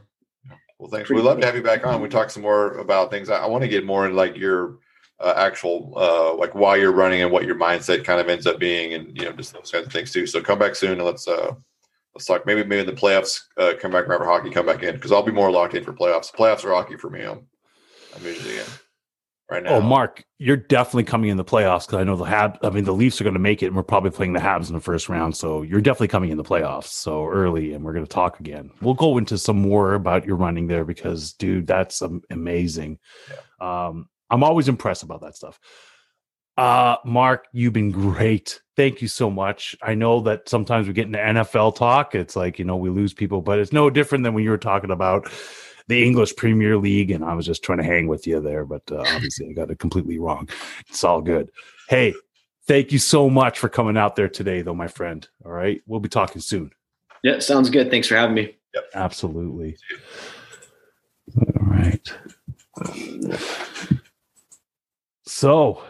well, 0.78 0.88
thanks. 0.88 1.10
We'd 1.10 1.20
love 1.20 1.40
to 1.40 1.46
have 1.46 1.56
you 1.56 1.62
back 1.62 1.84
on. 1.86 2.00
We 2.00 2.08
talk 2.08 2.30
some 2.30 2.42
more 2.42 2.78
about 2.78 3.10
things. 3.10 3.28
I, 3.28 3.38
I 3.38 3.46
want 3.48 3.62
to 3.62 3.68
get 3.68 3.84
more 3.84 4.06
in 4.06 4.16
like 4.16 4.36
your 4.36 4.78
uh, 5.22 5.34
actual 5.36 5.92
uh, 5.96 6.34
like 6.34 6.54
why 6.54 6.76
you're 6.76 6.92
running 6.92 7.22
and 7.22 7.30
what 7.30 7.44
your 7.44 7.54
mindset 7.54 8.04
kind 8.04 8.20
of 8.20 8.28
ends 8.28 8.46
up 8.46 8.58
being, 8.58 8.94
and 8.94 9.16
you 9.16 9.24
know 9.24 9.32
just 9.32 9.54
those 9.54 9.70
kinds 9.70 9.86
of 9.86 9.92
things 9.92 10.12
too. 10.12 10.26
So 10.26 10.42
come 10.42 10.58
back 10.58 10.74
soon 10.74 10.92
and 10.92 11.04
let's 11.04 11.28
uh 11.28 11.54
let's 12.14 12.26
talk. 12.26 12.44
Maybe 12.44 12.64
maybe 12.64 12.80
in 12.80 12.86
the 12.86 13.00
playoffs, 13.00 13.40
uh, 13.56 13.74
come 13.80 13.92
back. 13.92 14.04
Remember 14.04 14.26
hockey, 14.26 14.50
come 14.50 14.66
back 14.66 14.82
in 14.82 14.94
because 14.94 15.12
I'll 15.12 15.22
be 15.22 15.32
more 15.32 15.50
locked 15.50 15.74
in 15.74 15.84
for 15.84 15.92
playoffs. 15.92 16.32
Playoffs 16.32 16.64
are 16.64 16.74
hockey 16.74 16.96
for 16.96 17.10
me. 17.10 17.22
I'm 17.22 17.46
I'm 18.14 18.24
usually 18.24 18.58
in. 18.58 18.64
right 19.50 19.62
now. 19.62 19.76
Oh, 19.76 19.80
Mark, 19.80 20.24
you're 20.38 20.56
definitely 20.56 21.04
coming 21.04 21.30
in 21.30 21.36
the 21.36 21.44
playoffs 21.44 21.86
because 21.86 22.00
I 22.00 22.04
know 22.04 22.16
the 22.16 22.24
Habs. 22.24 22.58
I 22.62 22.70
mean, 22.70 22.84
the 22.84 22.92
Leafs 22.92 23.20
are 23.20 23.24
going 23.24 23.34
to 23.34 23.40
make 23.40 23.62
it, 23.62 23.66
and 23.66 23.76
we're 23.76 23.82
probably 23.82 24.10
playing 24.10 24.32
the 24.32 24.40
Habs 24.40 24.68
in 24.68 24.74
the 24.74 24.80
first 24.80 25.08
round. 25.08 25.36
So 25.36 25.62
you're 25.62 25.80
definitely 25.80 26.08
coming 26.08 26.30
in 26.30 26.36
the 26.36 26.44
playoffs 26.44 26.88
so 26.88 27.26
early, 27.28 27.72
and 27.72 27.84
we're 27.84 27.92
going 27.92 28.06
to 28.06 28.12
talk 28.12 28.40
again. 28.40 28.70
We'll 28.80 28.94
go 28.94 29.18
into 29.18 29.38
some 29.38 29.60
more 29.60 29.94
about 29.94 30.26
your 30.26 30.36
running 30.36 30.66
there 30.66 30.84
because, 30.84 31.32
dude, 31.34 31.66
that's 31.66 32.02
um, 32.02 32.22
amazing. 32.30 32.98
Um, 33.60 34.08
I'm 34.32 34.42
always 34.42 34.68
impressed 34.68 35.02
about 35.02 35.20
that 35.20 35.36
stuff. 35.36 35.60
Uh, 36.56 36.96
Mark, 37.04 37.46
you've 37.52 37.72
been 37.72 37.90
great. 37.90 38.60
Thank 38.76 39.02
you 39.02 39.08
so 39.08 39.30
much. 39.30 39.76
I 39.82 39.94
know 39.94 40.20
that 40.22 40.48
sometimes 40.48 40.86
we 40.86 40.94
get 40.94 41.06
into 41.06 41.18
NFL 41.18 41.76
talk. 41.76 42.14
It's 42.14 42.34
like, 42.34 42.58
you 42.58 42.64
know, 42.64 42.76
we 42.76 42.90
lose 42.90 43.12
people, 43.12 43.42
but 43.42 43.58
it's 43.58 43.72
no 43.72 43.90
different 43.90 44.24
than 44.24 44.34
when 44.34 44.42
you 44.42 44.50
were 44.50 44.58
talking 44.58 44.90
about 44.90 45.30
the 45.88 46.02
English 46.02 46.36
Premier 46.36 46.76
League. 46.78 47.10
And 47.10 47.24
I 47.24 47.34
was 47.34 47.46
just 47.46 47.62
trying 47.62 47.78
to 47.78 47.84
hang 47.84 48.06
with 48.06 48.26
you 48.26 48.40
there, 48.40 48.64
but 48.64 48.82
uh, 48.90 49.04
obviously 49.14 49.48
I 49.50 49.52
got 49.52 49.70
it 49.70 49.78
completely 49.78 50.18
wrong. 50.18 50.48
It's 50.88 51.04
all 51.04 51.20
good. 51.20 51.50
Hey, 51.88 52.14
thank 52.66 52.90
you 52.90 52.98
so 52.98 53.28
much 53.28 53.58
for 53.58 53.68
coming 53.68 53.96
out 53.96 54.16
there 54.16 54.28
today, 54.28 54.62
though, 54.62 54.74
my 54.74 54.88
friend. 54.88 55.26
All 55.44 55.52
right. 55.52 55.82
We'll 55.86 56.00
be 56.00 56.08
talking 56.08 56.40
soon. 56.40 56.70
Yeah, 57.22 57.38
sounds 57.38 57.70
good. 57.70 57.90
Thanks 57.90 58.08
for 58.08 58.16
having 58.16 58.34
me. 58.34 58.56
Absolutely. 58.94 59.76
All 61.36 61.66
right. 61.66 62.12
So, 65.34 65.82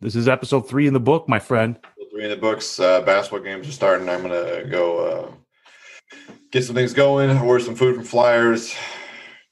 this 0.00 0.14
is 0.14 0.28
episode 0.28 0.68
three 0.68 0.86
in 0.86 0.94
the 0.94 1.00
book, 1.00 1.28
my 1.28 1.40
friend. 1.40 1.76
Three 2.12 2.24
in 2.24 2.30
the 2.30 2.36
books. 2.36 2.78
Uh, 2.78 3.02
basketball 3.02 3.40
games 3.40 3.68
are 3.68 3.72
starting. 3.72 4.08
I'm 4.08 4.22
gonna 4.22 4.64
go 4.64 4.98
uh, 4.98 6.24
get 6.52 6.64
some 6.64 6.76
things 6.76 6.94
going. 6.94 7.36
Order 7.36 7.64
some 7.64 7.74
food 7.74 7.96
from 7.96 8.04
Flyers. 8.04 8.74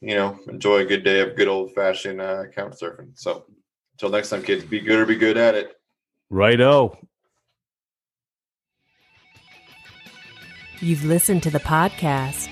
You 0.01 0.15
know, 0.15 0.39
enjoy 0.49 0.79
a 0.79 0.85
good 0.85 1.03
day 1.03 1.21
of 1.21 1.35
good 1.35 1.49
old 1.49 1.75
fashioned 1.75 2.21
uh, 2.21 2.45
couch 2.55 2.75
surfing. 2.81 3.11
So, 3.17 3.45
until 3.95 4.11
next 4.11 4.31
time, 4.31 4.43
kids, 4.43 4.65
be 4.65 4.81
good 4.81 5.01
or 5.01 5.05
be 5.05 5.17
good 5.17 5.37
at 5.37 5.57
it. 5.57 5.75
Righto. 6.31 6.97
You've 10.79 11.05
listened 11.05 11.43
to 11.43 11.51
the 11.51 11.61
podcast, 11.61 12.49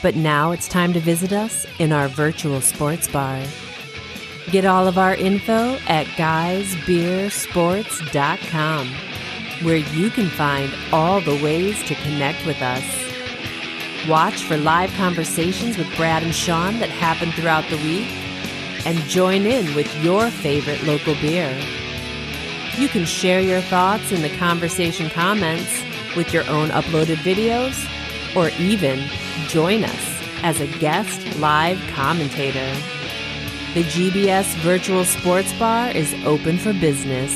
but 0.00 0.14
now 0.14 0.52
it's 0.52 0.68
time 0.68 0.92
to 0.92 1.00
visit 1.00 1.32
us 1.32 1.66
in 1.80 1.90
our 1.90 2.06
virtual 2.06 2.60
sports 2.60 3.08
bar. 3.08 3.44
Get 4.50 4.64
all 4.64 4.88
of 4.88 4.98
our 4.98 5.14
info 5.14 5.78
at 5.86 6.08
guysbeersports.com, 6.08 8.88
where 9.62 9.76
you 9.76 10.10
can 10.10 10.28
find 10.28 10.74
all 10.92 11.20
the 11.20 11.40
ways 11.42 11.80
to 11.84 11.94
connect 11.94 12.44
with 12.44 12.60
us. 12.60 12.82
Watch 14.08 14.42
for 14.42 14.56
live 14.56 14.92
conversations 14.94 15.78
with 15.78 15.86
Brad 15.96 16.24
and 16.24 16.34
Sean 16.34 16.80
that 16.80 16.90
happen 16.90 17.30
throughout 17.32 17.70
the 17.70 17.76
week, 17.78 18.08
and 18.84 18.98
join 19.08 19.46
in 19.46 19.76
with 19.76 19.94
your 20.02 20.28
favorite 20.28 20.82
local 20.82 21.14
beer. 21.14 21.56
You 22.76 22.88
can 22.88 23.04
share 23.04 23.40
your 23.40 23.60
thoughts 23.60 24.10
in 24.10 24.22
the 24.22 24.36
conversation 24.38 25.08
comments 25.08 25.70
with 26.16 26.32
your 26.32 26.44
own 26.48 26.70
uploaded 26.70 27.18
videos, 27.18 27.78
or 28.34 28.48
even 28.58 29.08
join 29.46 29.84
us 29.84 30.20
as 30.42 30.60
a 30.60 30.66
guest 30.78 31.38
live 31.38 31.78
commentator. 31.94 32.74
The 33.74 33.84
GBS 33.84 34.54
Virtual 34.56 35.02
Sports 35.02 35.50
Bar 35.58 35.92
is 35.92 36.12
open 36.26 36.58
for 36.58 36.74
business. 36.74 37.32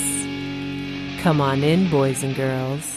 Come 1.22 1.40
on 1.40 1.64
in, 1.64 1.88
boys 1.88 2.22
and 2.22 2.36
girls. 2.36 2.95